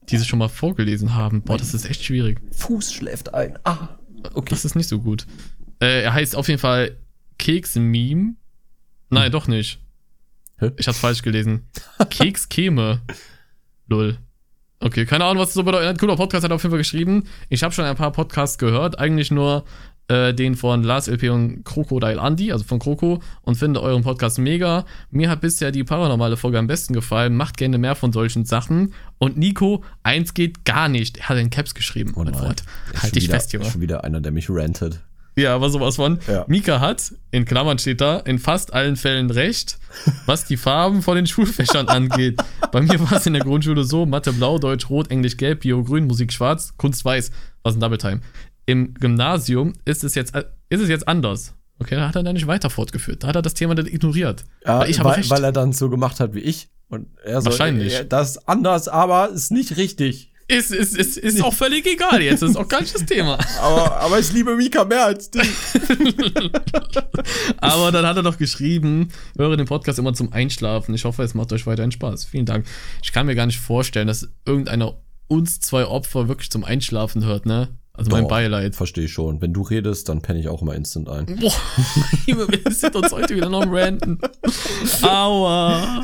diese 0.08 0.24
schon 0.24 0.38
mal 0.38 0.48
vorgelesen 0.48 1.14
haben. 1.14 1.42
Boah, 1.42 1.56
das 1.56 1.74
ist 1.74 1.88
echt 1.88 2.04
schwierig. 2.04 2.40
Fuß 2.52 2.92
schläft 2.92 3.34
ein. 3.34 3.58
Ah. 3.64 3.88
Okay. 4.34 4.50
Das 4.50 4.64
ist 4.64 4.74
nicht 4.74 4.88
so 4.88 5.00
gut. 5.00 5.26
Äh, 5.80 6.02
er 6.02 6.14
heißt 6.14 6.36
auf 6.36 6.48
jeden 6.48 6.60
Fall 6.60 6.96
Keks-Meme. 7.38 8.34
Nein, 9.10 9.32
doch 9.32 9.48
nicht. 9.48 9.80
Hä? 10.58 10.70
Ich 10.76 10.86
hab's 10.86 10.98
falsch 10.98 11.22
gelesen. 11.22 11.68
Keks 12.08 12.48
käme. 12.48 13.02
Lol. 13.88 14.18
Okay, 14.80 15.06
keine 15.06 15.24
Ahnung, 15.24 15.40
was 15.40 15.50
das 15.50 15.54
so 15.54 15.62
bedeutet. 15.62 15.98
Cooler 15.98 16.16
Podcast 16.16 16.44
hat 16.44 16.50
auf 16.50 16.62
jeden 16.62 16.72
Fall 16.72 16.78
geschrieben. 16.78 17.24
Ich 17.48 17.62
habe 17.62 17.72
schon 17.72 17.84
ein 17.84 17.96
paar 17.96 18.10
Podcasts 18.10 18.58
gehört, 18.58 18.98
eigentlich 18.98 19.30
nur 19.30 19.64
äh, 20.08 20.34
den 20.34 20.54
von 20.56 20.82
Lars 20.82 21.08
LP 21.08 21.30
und 21.30 21.64
Crocodile 21.64 22.20
Andy, 22.20 22.52
also 22.52 22.64
von 22.64 22.78
Kroko, 22.78 23.22
und 23.42 23.56
finde 23.56 23.82
euren 23.82 24.02
Podcast 24.02 24.38
mega. 24.38 24.84
Mir 25.10 25.30
hat 25.30 25.40
bisher 25.40 25.72
die 25.72 25.84
paranormale 25.84 26.36
Folge 26.36 26.58
am 26.58 26.66
besten 26.66 26.92
gefallen. 26.92 27.36
Macht 27.36 27.56
gerne 27.56 27.78
mehr 27.78 27.94
von 27.94 28.12
solchen 28.12 28.44
Sachen. 28.44 28.94
Und 29.18 29.36
Nico, 29.36 29.84
eins 30.02 30.34
geht 30.34 30.64
gar 30.64 30.88
nicht. 30.88 31.18
Er 31.18 31.28
hat 31.30 31.38
in 31.38 31.50
Caps 31.50 31.74
geschrieben. 31.74 32.12
Oh 32.16 32.24
Halt 32.24 32.62
schon 33.00 33.10
dich 33.12 33.24
wieder, 33.24 33.34
fest, 33.34 33.52
Junge. 33.52 33.70
Schon 33.70 33.80
wieder 33.80 34.04
einer, 34.04 34.20
der 34.20 34.32
mich 34.32 34.50
rantet. 34.50 35.00
Ja, 35.34 35.54
aber 35.54 35.70
sowas 35.70 35.96
von. 35.96 36.18
Ja. 36.28 36.44
Mika 36.46 36.80
hat, 36.80 37.14
in 37.30 37.46
Klammern 37.46 37.78
steht 37.78 38.00
da, 38.02 38.18
in 38.18 38.38
fast 38.38 38.74
allen 38.74 38.96
Fällen 38.96 39.30
recht, 39.30 39.78
was 40.26 40.44
die 40.44 40.58
Farben 40.58 41.00
von 41.00 41.16
den 41.16 41.26
Schulfächern 41.26 41.88
angeht. 41.88 42.42
Bei 42.70 42.82
mir 42.82 43.00
war 43.00 43.12
es 43.12 43.26
in 43.26 43.32
der 43.32 43.42
Grundschule 43.42 43.84
so, 43.84 44.04
Mathe 44.04 44.32
blau, 44.32 44.58
Deutsch 44.58 44.90
rot, 44.90 45.10
Englisch 45.10 45.38
gelb, 45.38 45.60
Bio 45.60 45.82
grün, 45.84 46.06
Musik 46.06 46.32
schwarz, 46.32 46.74
Kunst 46.76 47.04
weiß. 47.04 47.30
Was 47.62 47.74
ein 47.74 47.80
Double 47.80 47.98
Time. 47.98 48.20
Im 48.66 48.94
Gymnasium 48.94 49.72
ist 49.84 50.04
es 50.04 50.14
jetzt, 50.14 50.34
ist 50.68 50.80
es 50.80 50.88
jetzt 50.88 51.08
anders. 51.08 51.54
Okay, 51.78 51.96
da 51.96 52.08
hat 52.08 52.16
er 52.16 52.22
dann 52.22 52.34
nicht 52.34 52.46
weiter 52.46 52.70
fortgeführt. 52.70 53.24
Da 53.24 53.28
hat 53.28 53.36
er 53.36 53.42
das 53.42 53.54
Thema 53.54 53.74
dann 53.74 53.86
ignoriert. 53.86 54.44
Ja, 54.64 54.80
Weil 54.80 54.90
ich 54.90 55.00
habe 55.00 55.10
weil, 55.10 55.30
weil 55.30 55.44
er 55.44 55.52
dann 55.52 55.72
so 55.72 55.90
gemacht 55.90 56.20
hat 56.20 56.34
wie 56.34 56.40
ich. 56.40 56.68
Und 56.88 57.08
er 57.24 57.40
so, 57.40 57.46
Wahrscheinlich. 57.46 57.94
äh, 57.94 58.04
Das 58.06 58.32
ist 58.36 58.48
anders, 58.48 58.86
aber 58.86 59.30
ist 59.30 59.50
nicht 59.50 59.76
richtig. 59.78 60.28
Ist, 60.48 60.70
ist, 60.70 60.96
ist, 60.96 61.16
ist 61.16 61.42
auch 61.42 61.54
völlig 61.54 61.86
egal 61.86 62.20
jetzt. 62.20 62.42
Ist 62.42 62.56
auch 62.56 62.68
gar 62.68 62.82
nicht 62.82 62.94
das 62.94 63.06
Thema. 63.06 63.38
Aber, 63.62 63.96
aber 64.00 64.18
ich 64.18 64.32
liebe 64.34 64.54
Mika 64.54 64.84
mehr 64.84 65.06
als 65.06 65.30
dich. 65.30 65.48
Aber 67.58 67.92
dann 67.92 68.06
hat 68.06 68.16
er 68.16 68.22
doch 68.22 68.38
geschrieben, 68.38 69.08
höre 69.36 69.56
den 69.56 69.66
Podcast 69.66 69.98
immer 69.98 70.12
zum 70.14 70.32
Einschlafen. 70.32 70.94
Ich 70.94 71.04
hoffe, 71.04 71.22
es 71.22 71.34
macht 71.34 71.52
euch 71.52 71.66
weiterhin 71.66 71.92
Spaß. 71.92 72.24
Vielen 72.26 72.44
Dank. 72.46 72.66
Ich 73.02 73.12
kann 73.12 73.26
mir 73.26 73.34
gar 73.34 73.46
nicht 73.46 73.60
vorstellen, 73.60 74.08
dass 74.08 74.28
irgendeiner 74.44 74.94
uns 75.28 75.60
zwei 75.60 75.86
Opfer 75.86 76.28
wirklich 76.28 76.50
zum 76.50 76.64
Einschlafen 76.64 77.24
hört, 77.24 77.46
ne? 77.46 77.68
Also 77.94 78.10
mein 78.10 78.22
Doch, 78.22 78.30
Beileid. 78.30 78.74
Verstehe 78.74 79.04
ich 79.04 79.12
schon. 79.12 79.40
Wenn 79.42 79.52
du 79.52 79.62
redest, 79.62 80.08
dann 80.08 80.22
penne 80.22 80.40
ich 80.40 80.48
auch 80.48 80.62
immer 80.62 80.74
instant 80.74 81.08
ein. 81.10 81.26
Boah, 81.26 81.52
wir 82.26 82.72
sind 82.72 82.96
uns 82.96 83.12
heute 83.12 83.34
wieder 83.36 83.50
noch 83.50 83.62
am 83.62 83.72
Ranten. 83.74 84.18
Aua. 85.02 86.02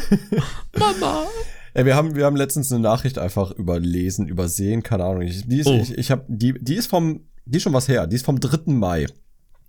Mama. 0.78 1.26
Ey, 1.74 1.84
wir 1.84 1.96
haben, 1.96 2.14
wir 2.14 2.24
haben 2.24 2.36
letztens 2.36 2.72
eine 2.72 2.80
Nachricht 2.82 3.18
einfach 3.18 3.52
überlesen, 3.52 4.26
übersehen, 4.28 4.82
keine 4.82 5.04
Ahnung. 5.04 5.22
Ich, 5.22 5.46
die 5.46 5.60
ist, 5.60 5.66
Oh. 5.66 5.78
ich, 5.80 5.96
ich 5.96 6.10
hab, 6.10 6.24
die, 6.28 6.54
die 6.62 6.74
ist 6.74 6.88
vom, 6.88 7.20
die 7.46 7.56
ist 7.56 7.62
schon 7.62 7.72
was 7.72 7.88
her. 7.88 8.06
Die 8.06 8.16
ist 8.16 8.24
vom 8.24 8.38
3. 8.40 8.72
Mai. 8.72 9.06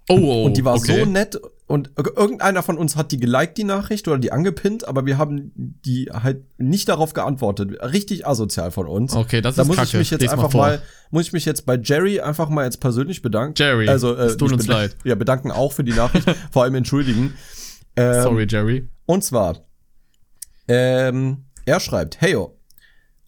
Oh, 0.10 0.16
oh, 0.20 0.46
Und 0.46 0.58
die 0.58 0.66
war 0.66 0.76
okay. 0.76 1.00
so 1.00 1.06
nett 1.10 1.40
und 1.70 1.90
ir- 1.98 2.18
irgendeiner 2.18 2.64
von 2.64 2.78
uns 2.78 2.96
hat 2.96 3.12
die 3.12 3.18
geliked, 3.20 3.58
die 3.58 3.64
Nachricht, 3.64 4.08
oder 4.08 4.18
die 4.18 4.32
angepinnt, 4.32 4.88
aber 4.88 5.06
wir 5.06 5.18
haben 5.18 5.52
die 5.56 6.10
halt 6.12 6.44
nicht 6.60 6.90
darauf 6.90 7.14
geantwortet. 7.14 7.78
Richtig 7.82 8.26
asozial 8.28 8.72
von 8.72 8.88
uns. 8.88 9.14
Okay, 9.16 9.40
das 9.40 9.56
da 9.56 9.62
ist 9.62 9.68
muss 9.68 9.78
kacke. 9.78 9.88
ich 9.90 9.94
mich 9.94 10.10
jetzt 10.12 10.22
Lies 10.22 10.32
einfach 10.32 10.52
vor. 10.52 10.62
mal, 10.62 10.82
muss 11.12 11.28
ich 11.28 11.34
mich 11.34 11.46
jetzt 11.46 11.66
bei 11.66 11.78
Jerry 11.78 12.20
einfach 12.20 12.50
mal 12.50 12.66
jetzt 12.66 12.80
persönlich 12.82 13.22
bedanken. 13.22 13.54
Jerry, 13.58 13.88
also, 13.88 14.16
äh, 14.16 14.24
es 14.26 14.38
tut 14.38 14.52
uns 14.52 14.68
leid. 14.68 14.98
Ja, 15.04 15.16
bedanken 15.16 15.52
auch 15.52 15.72
für 15.72 15.84
die 15.84 15.94
Nachricht, 15.94 16.28
vor 16.52 16.64
allem 16.64 16.76
entschuldigen. 16.76 17.36
Ähm, 17.96 18.24
Sorry, 18.24 18.48
Jerry. 18.50 18.90
Und 19.06 19.24
zwar, 19.24 19.58
ähm, 20.68 21.46
er 21.66 21.80
schreibt, 21.80 22.20
heyo, 22.22 22.58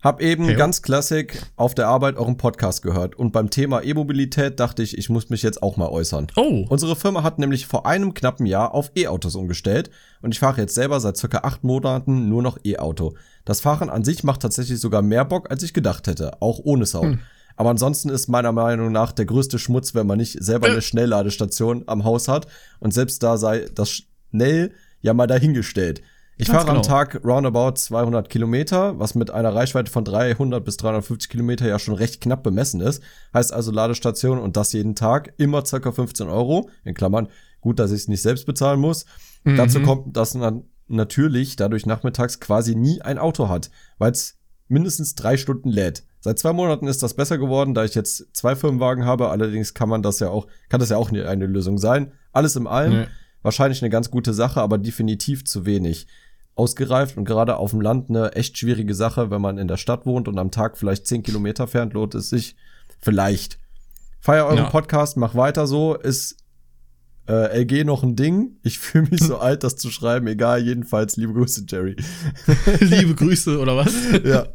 hab 0.01 0.22
eben 0.22 0.46
Heyo. 0.46 0.58
ganz 0.58 0.81
klassik 0.81 1.41
auf 1.55 1.75
der 1.75 1.88
Arbeit 1.88 2.17
euren 2.17 2.38
Podcast 2.38 2.81
gehört 2.81 3.15
und 3.15 3.31
beim 3.31 3.50
Thema 3.50 3.84
E-Mobilität 3.84 4.60
dachte 4.60 4.81
ich, 4.81 4.98
ich 4.98 5.10
muss 5.10 5.29
mich 5.29 5.43
jetzt 5.43 5.62
auch 5.62 5.77
mal 5.77 5.89
äußern. 5.89 6.27
Oh, 6.36 6.65
Unsere 6.70 6.96
Firma 6.96 7.24
hat 7.24 7.39
nämlich 7.39 7.67
vor 7.67 7.86
einem 7.86 8.13
knappen 8.13 8.46
Jahr 8.46 8.74
auf 8.74 8.91
E-Autos 8.96 9.36
umgestellt 9.36 9.91
und 10.22 10.34
ich 10.34 10.39
fahre 10.39 10.62
jetzt 10.62 10.75
selber 10.75 11.00
seit 11.00 11.17
circa 11.17 11.39
acht 11.39 11.63
Monaten 11.63 12.29
nur 12.29 12.41
noch 12.41 12.58
E-Auto. 12.63 13.15
Das 13.46 13.62
Fahren 13.62 13.89
an 13.89 14.03
sich 14.03 14.24
macht 14.24 14.41
tatsächlich 14.41 14.79
sogar 14.79 15.01
mehr 15.01 15.25
Bock, 15.25 15.51
als 15.51 15.63
ich 15.63 15.74
gedacht 15.74 16.08
hätte, 16.08 16.41
auch 16.41 16.60
ohne 16.63 16.86
Sound. 16.86 17.20
Aber 17.55 17.70
ansonsten 17.70 18.10
ist 18.10 18.27
meiner 18.27 18.53
Meinung 18.53 18.91
nach 18.91 19.12
der 19.12 19.25
größte 19.25 19.60
Schmutz, 19.60 19.93
wenn 19.93 20.08
man 20.08 20.17
nicht 20.17 20.43
selber 20.43 20.67
eine 20.67 20.81
Schnellladestation 20.81 21.84
am 21.86 22.03
Haus 22.05 22.27
hat 22.27 22.48
und 22.79 22.91
selbst 22.93 23.22
da 23.22 23.38
sei 23.38 23.67
das 23.75 23.91
schnell 23.91 24.72
ja 25.01 25.13
mal 25.13 25.27
dahingestellt. 25.27 26.01
Ich 26.38 26.47
Ganz 26.47 26.63
fahre 26.63 26.69
am 26.69 26.81
genau. 26.81 26.88
Tag 26.88 27.23
roundabout 27.23 27.73
200 27.75 28.29
Kilometer, 28.29 28.97
was 28.97 29.13
mit 29.15 29.29
einer 29.29 29.53
Reichweite 29.53 29.91
von 29.91 30.03
300 30.03 30.63
bis 30.63 30.77
350 30.77 31.29
Kilometer 31.29 31.67
ja 31.67 31.77
schon 31.77 31.93
recht 31.93 32.21
knapp 32.21 32.41
bemessen 32.41 32.81
ist. 32.81 33.03
Heißt 33.33 33.53
also 33.53 33.71
Ladestation 33.71 34.39
und 34.39 34.57
das 34.57 34.73
jeden 34.73 34.95
Tag, 34.95 35.33
immer 35.38 35.65
circa 35.65 35.91
15 35.91 36.29
Euro. 36.29 36.69
In 36.83 36.95
Klammern, 36.95 37.27
gut, 37.59 37.77
dass 37.79 37.91
ich 37.91 38.01
es 38.01 38.07
nicht 38.07 38.21
selbst 38.21 38.45
bezahlen 38.45 38.79
muss. 38.79 39.05
Mhm. 39.43 39.57
Dazu 39.57 39.81
kommt, 39.81 40.17
dass 40.17 40.33
man 40.33 40.63
natürlich 40.88 41.55
dadurch 41.57 41.85
nachmittags 41.85 42.39
quasi 42.39 42.75
nie 42.75 43.01
ein 43.01 43.17
Auto 43.17 43.47
hat, 43.47 43.69
weil 43.97 44.11
es 44.11 44.38
mindestens 44.67 45.15
drei 45.15 45.38
Stunden 45.38 45.69
lädt. 45.69 46.03
Seit 46.21 46.38
zwei 46.38 46.53
Monaten 46.53 46.88
ist 46.88 47.01
das 47.01 47.15
besser 47.15 47.38
geworden, 47.38 47.73
da 47.73 47.83
ich 47.83 47.95
jetzt 47.95 48.27
zwei 48.33 48.55
Firmenwagen 48.55 49.05
habe. 49.05 49.29
Allerdings 49.29 49.73
kann 49.73 49.89
man 49.89 50.03
das 50.03 50.19
ja 50.19 50.29
auch, 50.29 50.47
kann 50.69 50.79
das 50.79 50.89
ja 50.89 50.97
auch 50.97 51.11
eine 51.11 51.45
Lösung 51.47 51.77
sein. 51.77 52.13
Alles 52.31 52.55
im 52.55 52.67
allem 52.67 52.91
Nee. 52.93 53.07
Wahrscheinlich 53.41 53.81
eine 53.81 53.89
ganz 53.89 54.12
gute 54.12 54.33
Sache, 54.33 54.62
aber 54.62 54.77
definitiv 54.77 55.45
zu 55.45 55.65
wenig. 55.65 56.07
Ausgereift 56.55 57.17
und 57.17 57.25
gerade 57.25 57.55
auf 57.57 57.71
dem 57.71 57.81
Land 57.81 58.10
eine 58.10 58.33
echt 58.33 58.57
schwierige 58.57 58.93
Sache, 58.93 59.31
wenn 59.31 59.41
man 59.41 59.57
in 59.57 59.67
der 59.69 59.77
Stadt 59.77 60.05
wohnt 60.05 60.27
und 60.27 60.38
am 60.38 60.51
Tag 60.51 60.77
vielleicht 60.77 61.07
10 61.07 61.24
Kilometer 61.24 61.65
fährt, 61.65 61.93
lohnt 61.93 62.13
es 62.13 62.29
sich 62.29 62.55
vielleicht. 63.00 63.57
Feier 64.19 64.45
euren 64.45 64.57
Ja. 64.57 64.69
Podcast, 64.69 65.17
mach 65.17 65.33
weiter 65.33 65.65
so. 65.65 65.95
Ist 65.95 66.38
äh, 67.27 67.61
LG 67.61 67.85
noch 67.85 68.03
ein 68.03 68.15
Ding? 68.15 68.57
Ich 68.63 68.79
fühle 68.79 69.07
mich 69.09 69.21
so 69.21 69.37
alt, 69.39 69.63
das 69.63 69.75
zu 69.75 69.89
schreiben. 69.91 70.27
Egal, 70.27 70.61
jedenfalls, 70.63 71.17
liebe 71.17 71.33
Grüße, 71.33 71.65
Jerry. 71.67 71.95
Liebe 72.79 73.13
Grüße, 73.15 73.59
oder 73.59 73.77
was? 73.77 73.93
ja, 74.23 74.47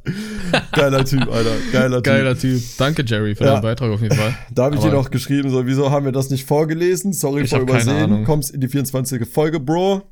geiler 0.72 1.04
Typ, 1.04 1.28
Alter. 1.30 1.52
Geiler 1.72 1.96
Typ. 1.98 2.04
Geiler 2.04 2.36
Typ. 2.38 2.62
Danke, 2.78 3.04
Jerry, 3.06 3.34
für 3.34 3.44
Ja. 3.44 3.52
deinen 3.54 3.62
Beitrag 3.62 3.90
auf 3.92 4.02
jeden 4.02 4.16
Fall. 4.16 4.34
Da 4.52 4.64
habe 4.64 4.76
ich 4.76 4.82
dir 4.82 4.90
noch 4.92 5.10
geschrieben, 5.10 5.50
so, 5.50 5.66
wieso 5.66 5.90
haben 5.90 6.04
wir 6.04 6.12
das 6.12 6.30
nicht 6.30 6.44
vorgelesen? 6.46 7.12
Sorry 7.12 7.42
Ich 7.42 7.50
vor 7.50 7.60
Übersehen. 7.60 8.24
Kommst 8.24 8.50
in 8.52 8.60
die 8.60 8.68
24. 8.68 9.26
Folge, 9.28 9.60
Bro. 9.60 10.02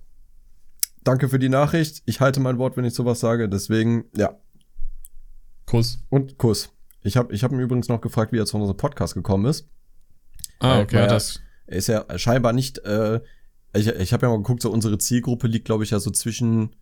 Danke 1.03 1.29
für 1.29 1.39
die 1.39 1.51
Nachricht. 1.51 2.03
Ich 2.07 2.21
halte 2.21 2.41
mein 2.41 2.57
Wort, 2.59 2.77
wenn 2.79 2.85
ich 2.85 2.95
sowas 2.95 3.21
sage. 3.21 3.49
Deswegen, 3.49 4.05
ja. 4.17 4.39
Kuss. 5.67 6.03
Und 6.09 6.39
Kuss. 6.39 6.71
Ich 7.03 7.17
habe 7.19 7.35
ich 7.35 7.45
hab 7.45 7.53
ihn 7.53 7.61
übrigens 7.61 7.89
noch 7.89 8.01
gefragt, 8.01 8.33
wie 8.33 8.39
er 8.39 8.47
zu 8.47 8.57
unserem 8.57 8.77
Podcast 8.79 9.13
gekommen 9.15 9.45
ist. 9.45 9.69
Ah, 10.61 10.81
okay, 10.81 10.97
naja, 10.97 11.09
das. 11.09 11.41
Er 11.67 11.77
ist 11.77 11.87
ja 11.87 12.05
scheinbar 12.19 12.53
nicht, 12.53 12.79
äh, 12.79 13.21
ich, 13.75 13.89
ich 13.89 14.13
habe 14.13 14.27
ja 14.27 14.31
mal 14.31 14.39
geguckt, 14.39 14.63
so 14.63 14.71
unsere 14.71 14.99
Zielgruppe 14.99 15.47
liegt, 15.47 15.65
glaube 15.65 15.85
ich, 15.85 15.91
ja 15.91 15.99
so 15.99 16.11
zwischen, 16.11 16.77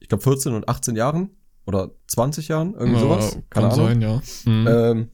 ich 0.00 0.08
glaube, 0.08 0.22
14 0.22 0.54
und 0.54 0.68
18 0.68 0.96
Jahren 0.96 1.30
oder 1.66 1.90
20 2.06 2.48
Jahren, 2.48 2.74
irgendwie 2.74 3.00
sowas. 3.00 3.34
Ja, 3.34 3.40
kann 3.50 3.70
sein, 3.70 4.00
ja. 4.00 4.22
Mhm. 4.44 4.66
Ähm, 4.68 5.08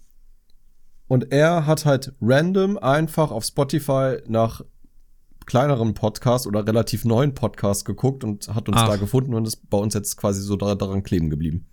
und 1.09 1.33
er 1.33 1.67
hat 1.67 1.87
halt 1.87 2.13
random 2.21 2.79
einfach 2.79 3.31
auf 3.31 3.45
Spotify 3.45 4.19
nach 4.27 4.63
kleineren 5.47 5.95
Podcasts 5.95 6.47
oder 6.47 6.67
relativ 6.67 7.07
neuen 7.07 7.35
Podcasts 7.35 7.85
geguckt 7.85 8.23
und 8.23 8.55
hat 8.55 8.69
uns 8.69 8.77
Ach. 8.79 8.89
da 8.89 8.97
gefunden 8.97 9.33
und 9.33 9.47
ist 9.47 9.71
bei 9.71 9.79
uns 9.79 9.95
jetzt 9.95 10.17
quasi 10.19 10.43
so 10.43 10.57
da, 10.57 10.75
daran 10.75 11.03
kleben 11.03 11.31
geblieben. 11.31 11.67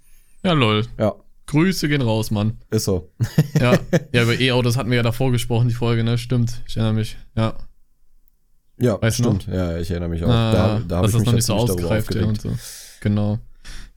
ja, 0.43 0.53
lol. 0.53 0.85
Ja, 0.97 1.15
Grüße 1.47 1.87
gehen 1.87 2.01
raus, 2.01 2.31
Mann. 2.31 2.57
ist 2.71 2.85
so. 2.85 3.11
Ja, 3.59 3.77
ja 4.11 4.23
über 4.23 4.33
E-Autos 4.39 4.77
hatten 4.77 4.89
wir 4.89 4.97
ja 4.97 5.03
davor 5.03 5.31
gesprochen, 5.31 5.67
die 5.67 5.73
Folge, 5.73 6.03
ne? 6.03 6.17
Stimmt. 6.17 6.61
Ich 6.67 6.75
erinnere 6.77 6.93
mich. 6.93 7.17
Ja. 7.35 7.55
Ja, 8.77 9.01
Weißt 9.01 9.19
du 9.19 9.23
stimmt. 9.23 9.47
Ja, 9.47 9.71
ja, 9.71 9.77
ich 9.77 9.89
erinnere 9.89 10.09
mich 10.09 10.23
auch. 10.23 10.29
Ah, 10.29 10.51
da 10.51 10.81
da 10.85 10.95
habe 10.97 11.07
ich 11.07 11.13
das 11.13 11.21
mich 11.21 11.27
noch 11.27 11.33
nicht 11.33 11.45
so 11.45 11.53
ausgereift 11.53 12.13
ja, 12.13 12.25
und 12.25 12.41
so. 12.41 12.51
Genau. 12.99 13.39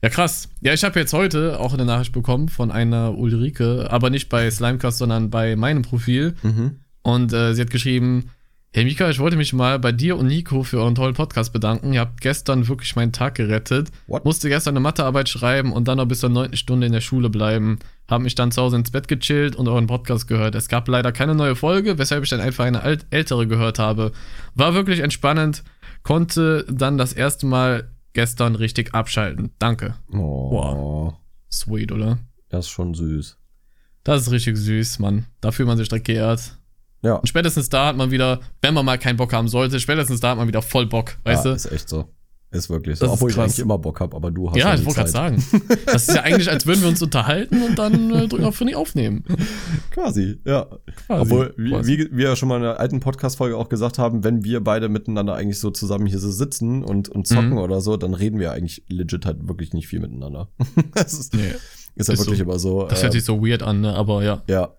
Ja, 0.01 0.09
krass. 0.09 0.47
Ja, 0.61 0.73
ich 0.73 0.83
habe 0.83 0.97
jetzt 0.99 1.11
heute 1.11 1.59
auch 1.59 1.73
eine 1.73 1.83
Nachricht 1.83 2.13
bekommen 2.13 2.47
von 2.47 2.71
einer 2.71 3.17
Ulrike, 3.17 3.87
aber 3.91 4.09
nicht 4.09 4.29
bei 4.29 4.49
Slimecast, 4.49 4.97
sondern 4.97 5.29
bei 5.29 5.57
meinem 5.57 5.81
Profil. 5.81 6.35
Mhm. 6.41 6.79
Und 7.01 7.33
äh, 7.33 7.53
sie 7.53 7.61
hat 7.61 7.71
geschrieben, 7.71 8.29
Hey 8.71 8.85
Mika, 8.85 9.09
ich 9.09 9.17
wollte 9.17 9.35
mich 9.35 9.51
mal 9.51 9.79
bei 9.79 9.91
dir 9.91 10.15
und 10.15 10.27
Nico 10.27 10.61
für 10.61 10.77
euren 10.77 10.93
tollen 10.93 11.15
Podcast 11.15 11.51
bedanken. 11.51 11.91
Ihr 11.91 12.01
habt 12.01 12.21
gestern 12.21 12.67
wirklich 12.67 12.95
meinen 12.95 13.11
Tag 13.11 13.33
gerettet. 13.33 13.89
What? 14.05 14.25
Musste 14.25 14.47
gestern 14.47 14.73
eine 14.73 14.79
Mathearbeit 14.79 15.27
schreiben 15.27 15.73
und 15.73 15.87
dann 15.87 15.97
noch 15.97 16.05
bis 16.05 16.19
zur 16.19 16.29
neunten 16.29 16.55
Stunde 16.55 16.85
in 16.85 16.93
der 16.93 17.01
Schule 17.01 17.31
bleiben. 17.31 17.79
Hab 18.07 18.21
mich 18.21 18.35
dann 18.35 18.51
zu 18.51 18.61
Hause 18.61 18.75
ins 18.75 18.91
Bett 18.91 19.07
gechillt 19.07 19.55
und 19.55 19.67
euren 19.67 19.87
Podcast 19.87 20.27
gehört. 20.27 20.53
Es 20.53 20.67
gab 20.67 20.87
leider 20.87 21.11
keine 21.11 21.33
neue 21.33 21.55
Folge, 21.55 21.97
weshalb 21.97 22.23
ich 22.23 22.29
dann 22.29 22.41
einfach 22.41 22.63
eine 22.63 22.83
ältere 23.09 23.47
gehört 23.47 23.79
habe. 23.79 24.11
War 24.53 24.75
wirklich 24.75 24.99
entspannend. 24.99 25.63
Konnte 26.03 26.63
dann 26.69 26.99
das 26.99 27.13
erste 27.13 27.47
Mal 27.47 27.89
gestern 28.13 28.53
richtig 28.53 28.93
abschalten. 28.93 29.49
Danke. 29.57 29.95
Oh, 30.13 31.11
Sweet, 31.51 31.91
oder? 31.91 32.19
das 32.49 32.65
ist 32.65 32.71
schon 32.71 32.93
süß. 32.93 33.35
Das 34.03 34.21
ist 34.21 34.31
richtig 34.31 34.57
süß, 34.57 34.99
Mann. 34.99 35.25
Da 35.41 35.51
fühlt 35.51 35.67
man 35.67 35.77
sich 35.77 35.89
direkt 35.89 36.05
geehrt. 36.05 36.58
Ja, 37.01 37.15
Und 37.15 37.27
spätestens 37.27 37.69
da 37.69 37.87
hat 37.87 37.95
man 37.97 38.11
wieder, 38.11 38.39
wenn 38.61 38.73
man 38.73 38.85
mal 38.85 38.97
keinen 38.97 39.17
Bock 39.17 39.31
haben 39.33 39.47
sollte, 39.47 39.79
spätestens 39.79 40.19
da 40.19 40.31
hat 40.31 40.37
man 40.37 40.47
wieder 40.47 40.61
voll 40.61 40.85
Bock, 40.85 41.17
weißt 41.23 41.45
ja 41.45 41.51
du? 41.51 41.55
ist 41.55 41.71
echt 41.71 41.87
so. 41.89 42.05
Ist 42.51 42.67
wirklich 42.67 42.97
so. 42.97 43.05
Das 43.05 43.13
Obwohl 43.13 43.29
ich 43.29 43.37
eigentlich 43.37 43.59
immer 43.59 43.77
Bock 43.77 43.99
habe, 43.99 44.15
aber 44.15 44.31
du 44.31 44.49
hast 44.49 44.57
Ja, 44.57 44.73
die 44.75 44.79
ich 44.81 44.85
wollte 44.87 45.01
gerade 45.01 45.11
sagen. 45.11 45.43
Das 45.85 46.07
ist 46.09 46.15
ja 46.15 46.23
eigentlich, 46.23 46.49
als 46.49 46.65
würden 46.65 46.81
wir 46.81 46.87
uns 46.89 46.99
unterhalten 46.99 47.61
und 47.61 47.77
dann 47.77 48.11
äh, 48.11 48.27
drücken 48.27 48.43
auf 48.45 48.59
nicht 48.61 48.75
aufnehmen. 48.75 49.23
Quasi, 49.91 50.39
ja. 50.45 50.65
Quasi. 51.05 51.21
Obwohl, 51.21 51.53
wie, 51.57 51.69
Quasi. 51.69 51.97
wie 51.97 52.17
wir 52.17 52.29
ja 52.29 52.35
schon 52.35 52.49
mal 52.49 52.57
in 52.57 52.63
einer 52.63 52.79
alten 52.79 53.01
Podcast-Folge 53.01 53.55
auch 53.55 53.69
gesagt 53.69 53.99
haben, 53.99 54.23
wenn 54.23 54.43
wir 54.43 54.63
beide 54.63 54.89
miteinander 54.89 55.35
eigentlich 55.35 55.59
so 55.59 55.69
zusammen 55.69 56.07
hier 56.07 56.17
so 56.19 56.31
sitzen 56.31 56.83
und, 56.83 57.07
und 57.07 57.27
zocken 57.27 57.51
Mhm. 57.51 57.57
oder 57.59 57.81
so, 57.81 57.97
dann 57.97 58.15
reden 58.15 58.39
wir 58.39 58.51
eigentlich 58.51 58.83
legit 58.89 59.27
halt 59.27 59.47
wirklich 59.47 59.73
nicht 59.73 59.87
viel 59.87 59.99
miteinander. 59.99 60.49
das 60.95 61.13
ist, 61.13 61.35
Nee, 61.35 61.53
ist 61.97 62.07
ja 62.07 62.13
ist 62.15 62.19
wirklich 62.21 62.39
so. 62.39 62.43
immer 62.45 62.57
so. 62.59 62.87
das 62.87 63.03
hört 63.03 63.13
ähm, 63.13 63.19
sich 63.19 63.25
so 63.25 63.45
weird 63.45 63.61
an, 63.61 63.81
ne? 63.81 63.93
aber 63.93 64.23
ja. 64.23 64.41
ja, 64.49 64.69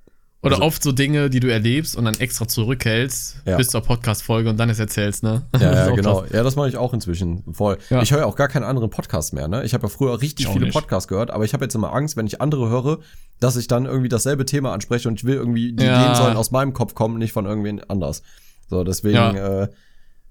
Oder 0.43 0.55
Also- 0.57 0.65
oft 0.67 0.83
so 0.83 0.93
Dinge, 0.93 1.29
die 1.29 1.39
du 1.41 1.53
erlebst 1.53 1.95
und 1.97 2.07
dann 2.07 2.15
extra 2.15 2.49
zurückhältst 2.49 3.43
Ja. 3.45 3.59
bis 3.59 3.69
zur 3.69 3.83
Podcast-Folge 3.83 4.49
und 4.49 4.57
dann 4.59 4.71
es 4.71 4.79
erzählst, 4.79 5.23
ne? 5.23 5.43
Das 5.53 5.61
ja, 5.61 5.73
ja 5.89 5.91
genau. 5.95 6.21
krass. 6.23 6.31
Ja, 6.33 6.43
das 6.43 6.57
mache 6.57 6.69
ich 6.71 6.77
auch 6.79 6.95
inzwischen 6.95 7.45
voll. 7.53 7.77
Ja. 7.91 8.01
Ich 8.01 8.11
höre 8.13 8.27
auch 8.27 8.37
gar 8.37 8.49
keinen 8.49 8.65
anderen 8.65 8.89
Podcast 8.89 9.35
mehr. 9.35 9.49
Ne? 9.49 9.65
Ich 9.65 9.75
habe 9.75 9.85
ja 9.87 9.89
früher 9.91 10.19
richtig 10.23 10.47
Ich 10.47 10.53
viele. 10.53 10.69
Podcasts 10.71 11.09
gehört, 11.09 11.31
aber 11.31 11.45
ich 11.45 11.53
habe 11.53 11.65
jetzt 11.67 11.75
immer 11.75 11.93
Angst, 11.93 12.17
wenn 12.17 12.27
ich 12.27 12.41
andere 12.41 12.71
höre, 12.71 13.01
dass 13.39 13.57
ich 13.57 13.67
dann 13.69 13.85
irgendwie 13.85 14.09
dasselbe 14.09 14.47
Thema 14.47 14.73
anspreche 14.73 15.09
und 15.09 15.17
ich 15.21 15.25
will 15.25 15.35
irgendwie, 15.35 15.73
die 15.75 15.85
Ja. 15.85 16.01
Ideen 16.03 16.15
sollen 16.17 16.37
aus 16.39 16.51
meinem 16.51 16.73
Kopf 16.73 16.95
kommen, 16.95 17.19
nicht 17.19 17.33
von 17.33 17.45
irgendwen 17.45 17.83
anders. 17.91 18.23
So, 18.71 18.83
deswegen 18.83 19.19
äh, 19.37 19.69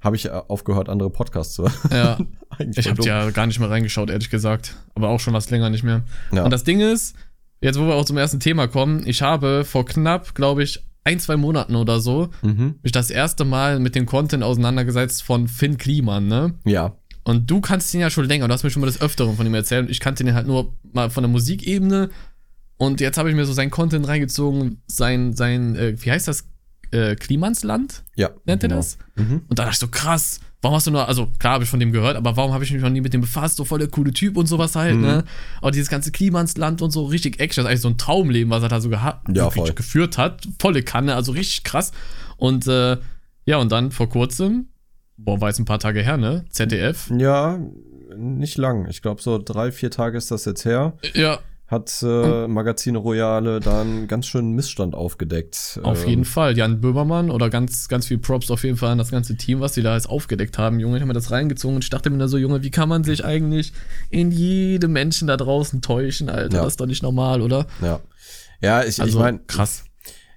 habe 0.01 0.15
ich 0.15 0.25
äh, 0.25 0.29
aufgehört, 0.29 0.89
andere 0.89 1.09
Podcasts 1.11 1.53
zu 1.53 1.63
hören. 1.63 1.73
Ja. 1.91 2.17
Ich 2.75 2.89
habe 2.89 3.01
ja 3.03 3.29
gar 3.29 3.45
nicht 3.47 3.59
mehr 3.59 3.69
reingeschaut, 3.69 4.09
ehrlich 4.09 4.29
gesagt. 4.29 4.75
Aber 4.93 5.07
auch 5.09 5.19
schon 5.21 5.33
was 5.33 5.49
länger 5.49 5.69
nicht 5.69 5.83
mehr. 5.83 6.01
Und 6.31 6.49
das 6.51 6.65
Ding 6.65 6.81
ist, 6.81 7.15
jetzt 7.61 7.79
wo 7.79 7.85
wir 7.87 7.95
auch 7.95 8.05
zum 8.05 8.17
ersten 8.17 8.39
Thema 8.39 8.67
kommen, 8.67 9.03
ich 9.05 9.21
habe 9.21 9.65
vor 9.65 9.85
knapp, 9.85 10.35
glaube 10.35 10.63
ich, 10.63 10.83
ein, 11.03 11.19
zwei 11.19 11.37
Monaten 11.37 11.75
oder 11.75 11.99
so, 11.99 12.29
Mhm. 12.41 12.75
mich 12.83 12.91
das 12.91 13.09
erste 13.09 13.45
Mal 13.45 13.79
mit 13.79 13.95
dem 13.95 14.05
Content 14.05 14.43
auseinandergesetzt 14.43 15.23
von 15.23 15.47
Finn 15.47 15.77
Kliman, 15.77 16.27
ne? 16.27 16.53
Ja. 16.65 16.95
Und 17.23 17.49
du 17.49 17.61
kannst 17.61 17.93
ihn 17.93 17.99
ja 18.01 18.09
schon 18.09 18.25
länger, 18.25 18.47
du 18.47 18.53
hast 18.53 18.63
mir 18.63 18.69
schon 18.69 18.81
mal 18.81 18.87
des 18.87 19.01
Öfteren 19.01 19.35
von 19.35 19.45
ihm 19.45 19.53
erzählt 19.53 19.89
ich 19.89 19.99
kannte 19.99 20.23
den 20.23 20.33
halt 20.33 20.47
nur 20.47 20.73
mal 20.93 21.09
von 21.09 21.23
der 21.23 21.29
Musikebene. 21.29 22.09
Und 22.77 23.01
jetzt 23.01 23.17
habe 23.17 23.29
ich 23.29 23.35
mir 23.35 23.45
so 23.45 23.53
sein 23.53 23.69
Content 23.71 24.07
reingezogen, 24.07 24.81
sein, 24.87 25.33
sein, 25.33 25.75
äh, 25.75 25.95
wie 26.01 26.11
heißt 26.11 26.27
das? 26.27 26.45
Äh, 26.91 27.15
Klimansland? 27.15 28.03
Ja. 28.15 28.29
Nennt 28.45 28.63
er 28.63 28.69
genau. 28.69 28.75
das? 28.77 28.97
Mhm. 29.15 29.41
Und 29.47 29.59
da 29.59 29.63
dachte 29.63 29.73
ich 29.73 29.79
so, 29.79 29.89
krass, 29.89 30.39
warum 30.61 30.75
hast 30.75 30.87
du 30.87 30.91
nur, 30.91 31.07
also 31.07 31.27
klar 31.39 31.53
habe 31.53 31.63
ich 31.63 31.69
von 31.69 31.79
dem 31.79 31.91
gehört, 31.91 32.15
aber 32.17 32.35
warum 32.35 32.51
habe 32.53 32.63
ich 32.63 32.71
mich 32.71 32.81
noch 32.81 32.89
nie 32.89 33.01
mit 33.01 33.13
dem 33.13 33.21
befasst? 33.21 33.57
So 33.57 33.63
voll 33.65 33.79
der 33.79 33.87
coole 33.87 34.11
Typ 34.11 34.35
und 34.37 34.45
sowas 34.47 34.75
halt, 34.75 34.95
Mhm. 34.95 35.01
ne? 35.01 35.23
Aber 35.61 35.71
dieses 35.71 35.89
ganze 35.89 36.11
Klimansland 36.11 36.81
und 36.81 36.91
so, 36.91 37.05
richtig 37.05 37.39
Action, 37.39 37.63
das 37.63 37.65
ist 37.65 37.69
eigentlich 37.71 37.81
so 37.81 37.89
ein 37.89 37.97
Traumleben, 37.97 38.51
was 38.51 38.63
er 38.63 38.69
da 38.69 38.81
so 38.81 38.89
geha- 38.89 39.19
Ja, 39.33 39.49
geführt 39.49 40.17
hat. 40.17 40.47
Volle 40.59 40.83
Kanne, 40.83 41.15
also 41.15 41.31
richtig 41.31 41.63
krass. 41.63 41.91
Und 42.37 42.67
äh, 42.67 42.97
ja, 43.45 43.57
und 43.57 43.71
dann 43.71 43.91
vor 43.91 44.09
kurzem, 44.09 44.67
boah, 45.17 45.39
war 45.41 45.49
jetzt 45.49 45.59
ein 45.59 45.65
paar 45.65 45.79
Tage 45.79 46.01
her, 46.01 46.17
ne? 46.17 46.45
ZDF. 46.49 47.09
Ja, 47.17 47.59
nicht 48.17 48.57
lang. 48.57 48.87
Ich 48.89 49.01
glaube, 49.01 49.21
so 49.21 49.37
drei, 49.37 49.71
vier 49.71 49.91
Tage 49.91 50.17
ist 50.17 50.31
das 50.31 50.45
jetzt 50.45 50.65
her. 50.65 50.93
Ja, 51.13 51.39
Hat 51.69 52.01
äh, 52.01 52.47
Magazine 52.47 52.97
Royale 52.97 53.59
dann 53.59 54.07
ganz 54.07 54.25
schön 54.25 54.53
Missstand 54.53 54.95
aufgedeckt. 54.95 55.79
auf 55.83 56.03
Ähm, 56.03 56.09
jeden 56.09 56.25
Fall. 56.25 56.57
Jan 56.57 56.81
Böhmermann 56.81 57.29
oder 57.29 57.51
ganz, 57.51 57.87
ganz 57.87 58.07
viel 58.07 58.17
Props 58.17 58.49
auf 58.49 58.63
jeden 58.63 58.75
Fall 58.75 58.89
an 58.91 58.97
das 58.97 59.11
ganze 59.11 59.37
Team, 59.37 59.59
was 59.59 59.73
die 59.73 59.83
da 59.83 59.93
jetzt 59.95 60.09
aufgedeckt 60.09 60.57
haben. 60.57 60.79
Junge, 60.79 60.97
ich 60.97 61.01
habe 61.01 61.09
mir 61.09 61.13
das 61.13 61.29
reingezogen 61.29 61.75
und 61.75 61.83
ich 61.83 61.91
dachte 61.91 62.09
mir 62.09 62.17
da 62.17 62.27
so, 62.27 62.37
Junge, 62.39 62.63
wie 62.63 62.71
kann 62.71 62.89
man 62.89 63.03
sich 63.03 63.23
eigentlich 63.23 63.71
in 64.09 64.31
jedem 64.31 64.93
Menschen 64.93 65.27
da 65.27 65.37
draußen 65.37 65.81
täuschen, 65.83 66.27
Alter? 66.29 66.57
Ja. 66.57 66.63
Das 66.63 66.73
ist 66.73 66.81
doch 66.81 66.87
nicht 66.87 67.03
normal, 67.03 67.41
oder? 67.43 67.67
Ja. 67.81 67.99
Ja, 68.61 68.83
ich, 68.83 68.99
Also, 68.99 69.17
ich 69.19 69.23
meine, 69.23 69.37
krass. 69.45 69.83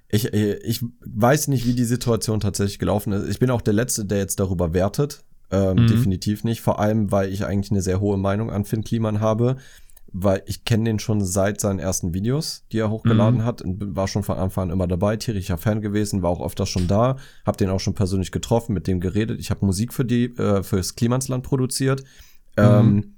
ich, 0.09 0.31
ich 0.33 0.85
weiß 1.03 1.47
nicht, 1.47 1.65
wie 1.65 1.73
die 1.73 1.83
Situation 1.85 2.41
tatsächlich 2.41 2.77
gelaufen 2.77 3.11
ist. 3.11 3.27
Ich 3.27 3.39
bin 3.39 3.49
auch 3.49 3.61
der 3.61 3.73
Letzte, 3.73 4.05
der 4.05 4.19
jetzt 4.19 4.39
darüber 4.39 4.73
wertet. 4.73 5.23
Ähm, 5.51 5.77
Mhm. 5.83 5.87
Definitiv 5.87 6.43
nicht. 6.43 6.61
Vor 6.61 6.79
allem, 6.79 7.11
weil 7.11 7.31
ich 7.33 7.45
eigentlich 7.45 7.71
eine 7.71 7.81
sehr 7.81 7.99
hohe 7.99 8.17
Meinung 8.17 8.49
an 8.51 8.65
Finn 8.65 8.83
Kliman 8.83 9.19
habe. 9.19 9.57
Weil 10.15 10.43
ich 10.45 10.63
kenne 10.63 10.83
den 10.83 10.99
schon 10.99 11.25
seit 11.25 11.59
seinen 11.59 11.79
ersten 11.79 12.13
Videos, 12.13 12.65
die 12.71 12.77
er 12.77 12.91
hochgeladen 12.91 13.39
Mhm. 13.39 13.45
hat 13.45 13.63
und 13.63 13.95
war 13.95 14.07
schon 14.07 14.21
von 14.23 14.37
Anfang 14.37 14.65
an 14.65 14.69
immer 14.69 14.87
dabei, 14.87 15.17
tierischer 15.17 15.57
Fan 15.57 15.81
gewesen, 15.81 16.21
war 16.21 16.29
auch 16.29 16.45
öfter 16.45 16.67
schon 16.67 16.87
da, 16.87 17.17
hab 17.45 17.57
den 17.57 17.69
auch 17.71 17.79
schon 17.79 17.95
persönlich 17.95 18.31
getroffen, 18.31 18.73
mit 18.73 18.85
dem 18.85 18.99
geredet. 18.99 19.39
Ich 19.39 19.49
habe 19.49 19.65
Musik 19.65 19.91
für 19.91 20.05
die, 20.05 20.25
äh, 20.25 20.61
fürs 20.61 20.93
Klimansland 20.95 21.43
produziert. 21.43 22.01
Mhm. 22.55 22.63
Ähm, 22.63 23.13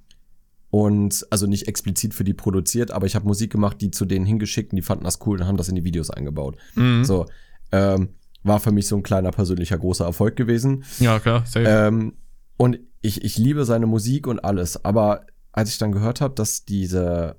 und 0.70 1.26
also 1.30 1.48
nicht 1.48 1.68
explizit 1.68 2.14
für 2.14 2.24
die 2.24 2.34
produziert, 2.34 2.92
aber 2.92 3.06
ich 3.06 3.16
habe 3.16 3.26
Musik 3.28 3.52
gemacht, 3.52 3.80
die 3.80 3.92
zu 3.92 4.06
denen 4.06 4.26
hingeschickt 4.26 4.72
und 4.72 4.78
die 4.78 4.82
fanden 4.82 5.04
das 5.06 5.20
cool 5.26 5.40
und 5.40 5.48
haben 5.48 5.58
das 5.58 5.70
in 5.70 5.76
die 5.76 5.84
Videos 5.84 6.10
eingebaut. 6.10 6.58
Mhm. 6.76 7.06
So, 7.06 7.28
ähm, 7.72 8.10
war 8.44 8.60
für 8.60 8.72
mich 8.72 8.88
so 8.88 8.96
ein 8.96 9.04
kleiner 9.04 9.32
persönlicher 9.32 9.78
großer 9.78 10.06
Erfolg 10.06 10.36
gewesen. 10.36 10.84
Ja, 11.00 11.20
klar, 11.20 11.46
safe. 11.46 11.66
Ähm, 11.68 12.14
und 12.58 12.80
ich, 13.02 13.24
ich 13.24 13.38
liebe 13.38 13.66
seine 13.66 13.86
Musik 13.86 14.28
und 14.28 14.40
alles, 14.44 14.84
aber 14.84 15.26
als 15.56 15.70
ich 15.70 15.78
dann 15.78 15.94
gehört 15.94 16.20
habe, 16.20 16.36
dass 16.36 16.66
diese, 16.66 17.38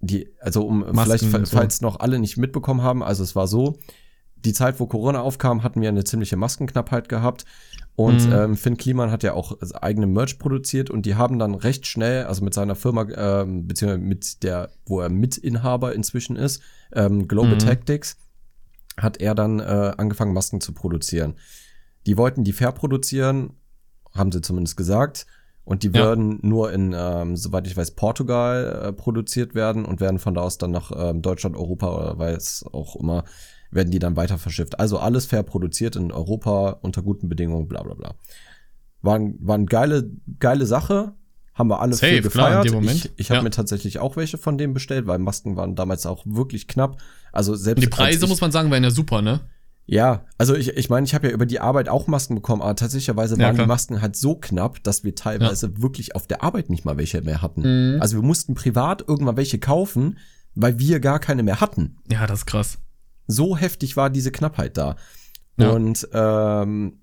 die, 0.00 0.28
also 0.40 0.66
um 0.66 0.80
Masken 0.80 1.28
vielleicht, 1.30 1.46
so. 1.46 1.56
falls 1.56 1.80
noch 1.80 2.00
alle 2.00 2.18
nicht 2.18 2.36
mitbekommen 2.36 2.82
haben, 2.82 3.02
also 3.02 3.22
es 3.22 3.36
war 3.36 3.46
so, 3.46 3.78
die 4.34 4.52
Zeit, 4.52 4.80
wo 4.80 4.86
Corona 4.86 5.20
aufkam, 5.20 5.62
hatten 5.62 5.80
wir 5.80 5.88
eine 5.88 6.02
ziemliche 6.02 6.36
Maskenknappheit 6.36 7.08
gehabt. 7.08 7.44
Und 7.94 8.26
Mhm. 8.26 8.32
ähm, 8.32 8.56
Finn 8.56 8.76
Kliman 8.76 9.12
hat 9.12 9.22
ja 9.22 9.34
auch 9.34 9.56
eigene 9.80 10.06
Merch 10.08 10.38
produziert 10.40 10.90
und 10.90 11.06
die 11.06 11.14
haben 11.14 11.38
dann 11.38 11.54
recht 11.54 11.86
schnell, 11.86 12.24
also 12.24 12.42
mit 12.42 12.54
seiner 12.54 12.74
Firma, 12.74 13.06
ähm, 13.14 13.68
beziehungsweise 13.68 14.02
mit 14.02 14.42
der, 14.42 14.70
wo 14.86 14.98
er 15.00 15.10
Mitinhaber 15.10 15.94
inzwischen 15.94 16.34
ist, 16.34 16.60
ähm, 16.92 17.28
Global 17.28 17.54
Mhm. 17.54 17.58
Tactics, 17.60 18.16
hat 18.96 19.18
er 19.20 19.34
dann 19.36 19.60
äh, 19.60 19.92
angefangen, 19.96 20.32
Masken 20.32 20.60
zu 20.60 20.72
produzieren. 20.72 21.34
Die 22.06 22.16
wollten 22.16 22.42
die 22.44 22.52
fair 22.52 22.72
produzieren, 22.72 23.50
haben 24.12 24.32
sie 24.32 24.40
zumindest 24.40 24.76
gesagt. 24.76 25.26
Und 25.64 25.84
die 25.84 25.88
Ja. 25.88 26.06
würden 26.06 26.38
nur 26.42 26.72
in, 26.72 26.92
ähm, 26.96 27.36
soweit 27.36 27.66
ich 27.68 27.76
weiß, 27.76 27.92
Portugal 27.92 28.82
äh, 28.88 28.92
produziert 28.92 29.54
werden 29.54 29.84
und 29.84 30.00
werden 30.00 30.18
von 30.18 30.34
da 30.34 30.40
aus 30.40 30.58
dann 30.58 30.72
nach 30.72 30.90
ähm, 30.94 31.22
Deutschland, 31.22 31.56
Europa 31.56 31.88
oder 31.96 32.18
weiß 32.18 32.64
auch 32.72 32.96
immer, 32.96 33.24
werden 33.70 33.90
die 33.90 34.00
dann 34.00 34.16
weiter 34.16 34.38
verschifft. 34.38 34.80
Also 34.80 34.98
alles 34.98 35.26
fair 35.26 35.42
produziert 35.44 35.94
in 35.96 36.10
Europa 36.10 36.78
unter 36.82 37.02
guten 37.02 37.28
Bedingungen, 37.28 37.68
bla 37.68 37.82
bla 37.82 37.94
bla. 37.94 38.14
War, 39.02 39.16
ein- 39.16 39.36
war 39.40 39.54
eine 39.54 39.66
geile, 39.66 40.10
geile 40.40 40.66
Sache. 40.66 41.12
Haben 41.54 41.68
wir 41.68 41.80
alle 41.80 41.94
Safe, 41.94 42.06
klar, 42.22 42.48
in 42.48 42.62
gefeiert. 42.62 42.72
Moment. 42.72 43.04
Ich, 43.04 43.12
ich 43.16 43.30
habe 43.30 43.38
Ja. 43.38 43.42
mir 43.44 43.50
tatsächlich 43.50 43.98
auch 43.98 44.16
welche 44.16 44.38
von 44.38 44.56
denen 44.58 44.72
bestellt, 44.74 45.06
weil 45.06 45.18
Masken 45.18 45.54
waren 45.56 45.74
damals 45.76 46.06
auch 46.06 46.24
wirklich 46.26 46.66
knapp. 46.66 46.96
Also 47.30 47.54
selbst 47.54 47.82
Die 47.82 47.86
als 47.88 47.96
Preise, 47.96 48.24
ich, 48.24 48.28
muss 48.30 48.40
man 48.40 48.50
sagen, 48.52 48.70
wären 48.70 48.82
ja 48.84 48.90
super, 48.90 49.20
ne? 49.22 49.40
Ja, 49.86 50.24
also 50.38 50.54
ich, 50.54 50.68
ich 50.76 50.88
meine, 50.90 51.04
ich 51.04 51.14
habe 51.14 51.28
ja 51.28 51.32
über 51.34 51.44
die 51.46 51.60
Arbeit 51.60 51.88
auch 51.88 52.06
Masken 52.06 52.36
bekommen, 52.36 52.62
aber 52.62 52.74
tatsächlicherweise 52.76 53.36
Ja, 53.36 53.46
waren 53.46 53.54
klar. 53.54 53.66
die 53.66 53.68
Masken 53.68 54.00
halt 54.00 54.16
so 54.16 54.36
knapp, 54.36 54.82
dass 54.84 55.04
wir 55.04 55.14
teilweise 55.14 55.82
wirklich 55.82 56.14
auf 56.14 56.26
der 56.26 56.42
Arbeit 56.42 56.70
nicht 56.70 56.84
mal 56.84 56.96
welche 56.96 57.20
mehr 57.22 57.42
hatten. 57.42 57.94
Mhm. 57.94 58.00
Also 58.00 58.16
wir 58.16 58.22
mussten 58.22 58.54
privat 58.54 59.04
irgendwann 59.06 59.36
welche 59.36 59.58
kaufen, 59.58 60.18
weil 60.54 60.78
wir 60.78 61.00
gar 61.00 61.18
keine 61.18 61.42
mehr 61.42 61.60
hatten. 61.60 61.96
Ja, 62.10 62.26
das 62.26 62.40
ist 62.40 62.46
krass. 62.46 62.78
So 63.26 63.56
heftig 63.56 63.96
war 63.96 64.10
diese 64.10 64.30
Knappheit 64.30 64.76
da. 64.76 64.96
Ja. 65.56 65.70
Und 65.70 66.08
ähm, 66.12 66.98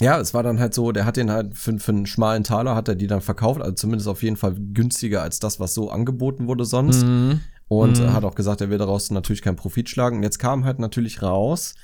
ja, 0.00 0.18
es 0.18 0.34
war 0.34 0.42
dann 0.42 0.58
halt 0.58 0.74
so, 0.74 0.90
der 0.92 1.04
hat 1.04 1.16
den 1.16 1.30
halt 1.30 1.56
für, 1.56 1.78
für 1.78 1.92
einen 1.92 2.06
schmalen 2.06 2.42
Taler 2.42 2.74
hat 2.74 2.88
er 2.88 2.94
die 2.96 3.06
dann 3.06 3.20
verkauft, 3.20 3.60
also 3.60 3.72
zumindest 3.74 4.08
auf 4.08 4.22
jeden 4.22 4.36
Fall 4.36 4.56
günstiger 4.58 5.22
als 5.22 5.38
das, 5.38 5.60
was 5.60 5.74
so 5.74 5.90
angeboten 5.90 6.48
wurde 6.48 6.64
sonst. 6.64 7.04
Mhm. 7.04 7.40
Und 7.80 8.00
Mhm. 8.00 8.12
hat 8.12 8.24
auch 8.24 8.34
gesagt, 8.34 8.60
er 8.60 8.70
will 8.70 8.78
daraus 8.78 9.10
natürlich 9.10 9.42
keinen 9.42 9.56
Profit 9.56 9.88
schlagen. 9.88 10.16
Und 10.18 10.22
jetzt 10.22 10.38
kam 10.38 10.64
halt 10.64 10.78
natürlich 10.78 11.22
raus, 11.22 11.74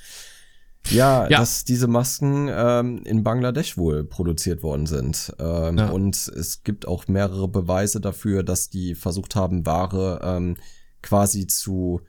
ja, 0.89 1.27
Ja. 1.29 1.39
dass 1.39 1.63
diese 1.65 1.87
Masken 1.87 2.49
ähm, 2.51 3.03
in 3.05 3.23
Bangladesch 3.23 3.77
wohl 3.77 4.03
produziert 4.03 4.63
worden 4.63 4.85
sind. 4.85 5.33
Ähm, 5.39 5.77
Ja. 5.77 5.89
Und 5.89 6.15
es 6.15 6.63
gibt 6.63 6.87
auch 6.87 7.07
mehrere 7.07 7.47
Beweise 7.47 7.99
dafür, 8.01 8.43
dass 8.43 8.69
die 8.69 8.95
versucht 8.95 9.35
haben, 9.35 9.65
Ware 9.65 10.19
ähm, 10.23 10.55
quasi 11.01 11.47
zu 11.47 12.01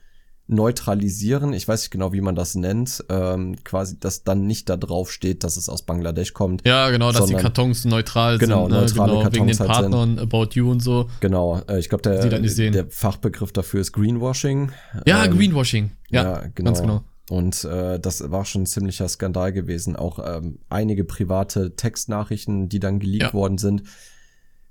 neutralisieren. 0.50 1.52
Ich 1.52 1.66
weiß 1.66 1.83
nicht 1.83 1.90
genau, 1.90 2.12
wie 2.12 2.21
man 2.21 2.35
das 2.35 2.54
nennt. 2.54 3.04
Ähm, 3.09 3.57
quasi, 3.64 3.99
dass 3.99 4.25
dann 4.25 4.47
nicht 4.47 4.69
da 4.69 4.76
drauf 4.76 5.11
steht, 5.11 5.45
dass 5.45 5.57
es 5.57 5.69
aus 5.69 5.83
Bangladesch 5.83 6.33
kommt. 6.35 6.66
Ja, 6.66 6.90
genau, 6.90 7.12
dass 7.12 7.26
die 7.26 7.35
Kartons 7.35 7.85
neutral 7.85 8.38
Genau, 8.38 8.64
sind. 8.64 8.73
Ne? 8.75 8.80
neutrale 8.83 9.12
genau, 9.12 9.33
wegen 9.33 9.47
den 9.47 9.57
Kartons 9.57 9.61
halt 9.61 9.83
sind. 9.85 9.92
Partnern, 9.92 10.19
About 10.19 10.49
You 10.54 10.71
und 10.71 10.80
so. 10.80 11.09
Genau, 11.21 11.61
äh, 11.69 11.78
ich 11.78 11.88
glaube, 11.88 12.02
der, 12.02 12.28
der 12.71 12.87
Fachbegriff 12.90 13.52
dafür 13.52 13.80
ist 13.80 13.92
Greenwashing. 13.92 14.73
Ja, 15.07 15.25
Ähm, 15.25 15.37
Greenwashing. 15.37 15.90
Ja, 16.11 16.42
genau. 16.54 16.71
ganz 16.71 16.80
genau. 16.80 17.04
Und 17.30 17.64
äh, 17.64 18.00
das 18.00 18.28
war 18.33 18.45
schon 18.45 18.62
ein 18.62 18.66
ziemlicher 18.66 19.09
Skandal 19.09 19.52
gewesen. 19.52 19.95
Auch 19.95 20.19
ähm, 20.19 20.59
einige 20.69 21.04
private 21.04 21.76
Textnachrichten, 21.76 22.69
die 22.69 22.80
dann 22.80 22.99
geleakt 22.99 23.23
Ja. 23.23 23.33
worden 23.35 23.57
sind. 23.57 23.85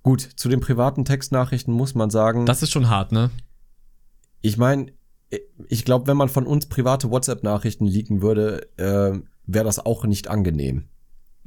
Gut, 0.04 0.22
zu 0.22 0.50
den 0.50 0.60
privaten 0.60 1.06
Textnachrichten 1.06 1.74
muss 1.74 1.96
man 1.96 2.10
sagen, 2.10 2.46
Das 2.46 2.62
ist 2.62 2.72
schon 2.72 2.90
hart, 2.90 3.12
ne? 3.14 3.30
ich 4.42 4.58
meine, 4.58 4.88
ich 5.68 5.86
glaube, 5.86 6.08
wenn 6.08 6.18
man 6.18 6.30
von 6.30 6.46
uns 6.46 6.68
private 6.68 7.12
WhatsApp-Nachrichten 7.12 7.86
leaken 7.86 8.22
würde, 8.22 8.68
äh, 8.78 9.20
wäre 9.46 9.66
das 9.66 9.86
auch 9.86 10.06
nicht 10.06 10.28
angenehm. 10.28 10.86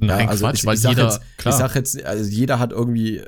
Nein, 0.07 0.29
also 0.29 0.45
Quatsch, 0.45 0.59
ich, 0.59 0.65
weil 0.65 0.75
ich 0.75 0.81
sag 0.81 0.89
jeder, 0.91 1.03
jetzt, 1.05 1.21
klar. 1.37 1.53
ich 1.53 1.59
sag 1.59 1.75
jetzt, 1.75 2.03
also 2.05 2.29
jeder 2.29 2.59
hat 2.59 2.71
irgendwie, 2.71 3.21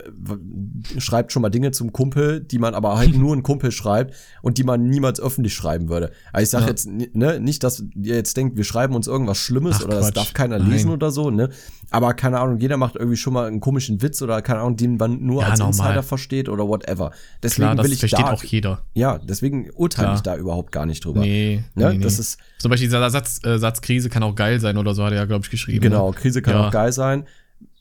schreibt 0.98 1.32
schon 1.32 1.42
mal 1.42 1.50
Dinge 1.50 1.72
zum 1.72 1.92
Kumpel, 1.94 2.42
die 2.42 2.60
man 2.60 2.74
aber 2.74 2.98
halt 2.98 3.16
nur 3.18 3.36
ein 3.36 3.44
Kumpel 3.44 3.72
schreibt 3.72 4.14
und 4.42 4.58
die 4.58 4.64
man 4.64 4.84
niemals 4.90 5.20
öffentlich 5.20 5.54
schreiben 5.54 5.90
würde. 5.90 6.12
Also 6.34 6.44
ich 6.44 6.50
sag 6.50 6.62
Ja. 6.62 6.68
jetzt, 6.68 6.88
ne, 6.88 7.40
nicht, 7.40 7.64
dass 7.64 7.84
ihr 7.96 8.16
jetzt 8.16 8.36
denkt, 8.38 8.58
wir 8.58 8.64
schreiben 8.64 8.96
uns 8.96 9.08
irgendwas 9.08 9.38
Schlimmes 9.38 9.78
Ach, 9.80 9.86
oder 9.86 9.98
das 9.98 10.06
Quatsch. 10.08 10.16
darf 10.18 10.34
keiner 10.34 10.60
Nein. 10.60 10.70
lesen 10.72 10.92
oder 10.92 11.12
so, 11.12 11.30
ne? 11.32 11.50
Aber 11.92 12.14
keine 12.14 12.40
Ahnung, 12.40 12.60
jeder 12.60 12.78
macht 12.78 12.96
irgendwie 12.96 13.18
schon 13.18 13.34
mal 13.34 13.48
einen 13.48 13.60
komischen 13.60 14.02
Witz 14.02 14.22
oder 14.22 14.42
keine 14.42 14.62
Ahnung, 14.62 14.76
den 14.76 14.98
man 14.98 15.22
nur 15.24 15.42
Ja, 15.44 15.50
als 15.50 15.60
normal. 15.60 15.74
Insider 15.90 16.04
versteht 16.04 16.50
oder 16.50 16.68
whatever. 16.68 17.12
Deswegen 17.44 17.66
Klar, 17.68 17.76
das 17.76 17.86
will 17.86 17.94
ich 17.94 18.00
versteht 18.00 18.20
da, 18.26 18.32
auch 18.34 18.44
jeder. 18.44 18.82
ja, 18.94 19.20
deswegen 19.20 19.70
urteile 19.72 20.16
ich 20.16 20.22
da 20.22 20.36
überhaupt 20.36 20.72
gar 20.72 20.86
nicht 20.86 21.06
drüber. 21.06 21.20
Nee, 21.22 21.64
Ne? 21.76 21.90
nee, 21.90 21.98
nee. 21.98 22.04
Das 22.04 22.18
ist, 22.20 22.38
Zum 22.58 22.70
Beispiel 22.72 22.88
dieser 22.88 23.10
Satz, 23.10 23.40
äh, 23.46 23.58
Satz 23.60 23.82
Krise 23.82 24.10
kann 24.10 24.24
auch 24.24 24.36
geil 24.36 24.60
sein 24.60 24.78
oder 24.78 24.94
so, 24.94 25.04
hat 25.04 25.12
er 25.12 25.18
ja, 25.20 25.26
glaube 25.26 25.44
ich, 25.44 25.52
geschrieben. 25.52 25.82
Genau, 25.82 26.10
Ne? 26.12 26.16
Krise 26.16 26.42
kann 26.42 26.54
Ja. 26.56 26.68
auch 26.68 26.72
geil 26.72 26.92
sein. 26.92 27.26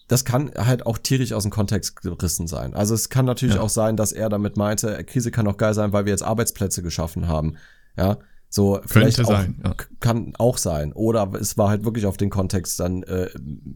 Das 0.08 0.24
kann 0.26 0.50
halt 0.56 0.84
auch 0.84 0.98
tierisch 0.98 1.32
aus 1.32 1.44
dem 1.44 1.50
Kontext 1.50 1.96
gerissen 2.02 2.46
sein. 2.46 2.74
Also 2.74 2.94
es 2.94 3.08
kann 3.08 3.24
natürlich 3.24 3.54
Ja. 3.54 3.62
auch 3.62 3.70
sein, 3.70 3.96
dass 3.96 4.12
er 4.12 4.28
damit 4.28 4.56
meinte, 4.56 5.02
Krise 5.04 5.30
kann 5.30 5.46
auch 5.46 5.56
geil 5.56 5.72
sein, 5.74 5.92
weil 5.92 6.04
wir 6.04 6.10
jetzt 6.12 6.22
Arbeitsplätze 6.22 6.82
geschaffen 6.82 7.26
haben. 7.28 7.54
Ja, 7.96 8.18
so 8.50 8.80
vielleicht 8.86 9.20
auch, 9.20 9.26
sein, 9.28 9.60
ja. 9.64 9.74
kann 10.00 10.32
auch 10.38 10.58
sein. 10.58 10.92
Oder 10.92 11.30
es 11.40 11.56
war 11.56 11.70
halt 11.70 11.84
wirklich 11.84 12.04
auf 12.06 12.16
den 12.18 12.28
Kontext 12.30 12.78
dann 12.80 13.02
äh, 13.04 13.28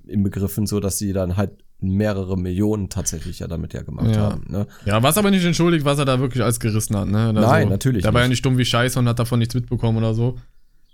im 0.06 0.22
Begriffen 0.22 0.66
so, 0.66 0.80
dass 0.80 0.98
sie 0.98 1.12
dann 1.12 1.36
halt 1.36 1.52
mehrere 1.80 2.36
Millionen 2.36 2.88
tatsächlich 2.90 3.38
ja 3.38 3.46
damit 3.46 3.72
ja 3.72 3.82
gemacht 3.82 4.14
Ja. 4.14 4.32
haben. 4.32 4.44
Ne? 4.48 4.66
Ja, 4.84 5.02
was 5.02 5.16
aber 5.16 5.30
nicht 5.30 5.44
entschuldigt, 5.44 5.84
was 5.84 5.98
er 5.98 6.04
da 6.04 6.20
wirklich 6.20 6.42
als 6.44 6.60
gerissen 6.60 6.96
hat, 6.96 7.08
ne? 7.08 7.30
Oder 7.30 7.40
Nein, 7.40 7.64
so. 7.64 7.70
natürlich 7.70 8.02
Der 8.02 8.12
war 8.12 8.20
ja 8.22 8.26
nicht. 8.28 8.36
nicht 8.38 8.44
dumm 8.46 8.58
wie 8.58 8.64
Scheiße 8.64 8.98
und 8.98 9.08
hat 9.08 9.18
davon 9.18 9.38
nichts 9.38 9.54
mitbekommen 9.54 9.96
oder 9.98 10.12
so. 10.12 10.36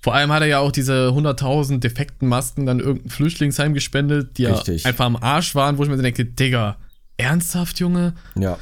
Vor 0.04 0.12
allem 0.14 0.30
hat 0.32 0.42
er 0.42 0.48
ja 0.48 0.58
auch 0.58 0.70
diese 0.70 1.08
100.000 1.14 1.78
defekten 1.78 2.28
Masken 2.28 2.66
dann 2.66 2.78
irgendein 2.78 3.08
Flüchtlingsheim 3.08 3.72
gespendet, 3.72 4.36
die 4.36 4.44
Richtig. 4.44 4.82
ja 4.82 4.90
einfach 4.90 5.06
am 5.06 5.16
Arsch 5.16 5.54
waren, 5.54 5.78
wo 5.78 5.82
ich 5.82 5.88
mir 5.88 5.96
denke, 5.96 6.26
Digga, 6.26 6.76
ernsthaft, 7.16 7.80
Junge? 7.80 8.12
Ja. 8.38 8.58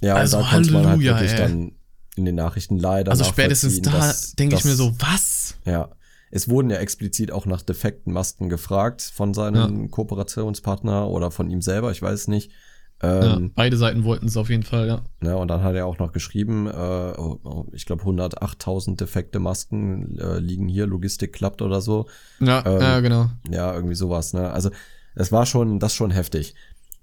Ja, 0.00 0.14
Also 0.14 0.36
und 0.36 0.44
da 0.44 0.50
konnte 0.50 0.70
man 0.70 0.82
halt 0.82 0.90
Halleluja, 0.90 1.14
wirklich 1.14 1.32
ey. 1.32 1.38
dann 1.38 1.72
in 2.14 2.24
den 2.24 2.36
Nachrichten 2.36 2.78
leider 2.78 3.10
Also 3.10 3.24
spätestens 3.24 3.82
da 3.82 4.14
denke 4.38 4.54
ich 4.54 4.64
mir 4.64 4.76
so, 4.76 4.94
was? 5.00 5.56
Ja. 5.64 5.88
Es 6.30 6.48
wurden 6.48 6.70
ja 6.70 6.76
explizit 6.76 7.32
auch 7.32 7.46
nach 7.46 7.62
defekten 7.62 8.12
Masken 8.12 8.48
gefragt 8.48 9.02
von 9.12 9.34
seinem 9.34 9.90
Kooperationspartner 9.90 11.08
oder 11.08 11.32
von 11.32 11.50
ihm 11.50 11.62
selber, 11.62 11.90
ich 11.90 12.00
weiß 12.00 12.20
es 12.20 12.28
nicht. 13.02 13.12
Ja, 13.24 13.36
Ähm, 13.36 13.52
beide 13.54 13.76
Seiten 13.76 14.04
wollten 14.04 14.26
es 14.26 14.36
auf 14.36 14.48
jeden 14.48 14.62
Fall, 14.62 14.86
ja. 14.88 15.02
ne, 15.20 15.36
und 15.36 15.48
dann 15.48 15.62
hat 15.62 15.74
er 15.74 15.86
auch 15.86 15.98
noch 15.98 16.12
geschrieben, 16.12 16.66
äh, 16.66 16.70
oh, 17.18 17.38
oh, 17.44 17.66
ich 17.72 17.84
glaube 17.86 18.02
108.000 18.04 18.96
defekte 18.96 19.38
Masken 19.38 20.18
äh, 20.18 20.38
liegen 20.38 20.68
hier, 20.68 20.86
Logistik 20.86 21.32
klappt 21.32 21.62
oder 21.62 21.80
so. 21.80 22.06
Ja, 22.40 22.64
Ähm, 22.66 22.80
ja 22.80 23.00
genau. 23.00 23.30
Ja, 23.50 23.74
irgendwie 23.74 23.94
sowas. 23.94 24.32
Ne? 24.32 24.50
Also 24.50 24.70
es 25.14 25.30
war 25.32 25.46
schon, 25.46 25.78
das 25.78 25.94
schon 25.94 26.10
heftig. 26.10 26.54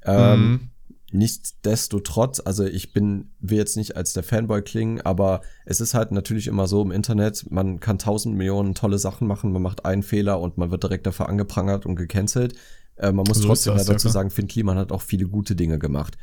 Ähm, 0.05 0.51
Mhm. 0.51 0.69
Nichtsdestotrotz, 1.15 2.41
also 2.43 2.65
ich 2.65 2.91
bin, 2.91 3.31
will 3.39 3.57
jetzt 3.59 3.77
nicht 3.77 3.95
als 3.95 4.13
der 4.13 4.23
Fanboy 4.23 4.61
klingen, 4.63 4.99
aber 5.01 5.41
es 5.65 5.79
ist 5.79 5.93
halt 5.93 6.11
natürlich 6.11 6.47
immer 6.47 6.67
so 6.67 6.81
im 6.81 6.91
Internet, 6.91 7.45
man 7.51 7.79
kann 7.79 7.99
tausend 7.99 8.35
Millionen 8.35 8.73
tolle 8.73 8.97
Sachen 8.97 9.27
machen, 9.27 9.51
man 9.51 9.61
macht 9.61 9.85
einen 9.85 10.01
Fehler 10.03 10.39
und 10.39 10.57
man 10.57 10.71
wird 10.71 10.81
direkt 10.83 11.05
dafür 11.05 11.29
angeprangert 11.29 11.85
und 11.85 11.95
gecancelt. 11.95 12.55
Äh, 12.97 13.11
man 13.11 13.25
muss 13.27 13.37
So 13.37 13.43
ist 13.43 13.47
trotzdem 13.47 13.73
das, 13.75 13.85
dazu 13.87 14.07
ja, 14.07 14.13
sagen, 14.13 14.29
Finn 14.29 14.47
Kliman 14.47 14.77
hat 14.77 14.91
auch 14.91 15.01
viele 15.01 15.25
gute 15.27 15.55
Dinge 15.55 15.79
gemacht. 15.79 16.17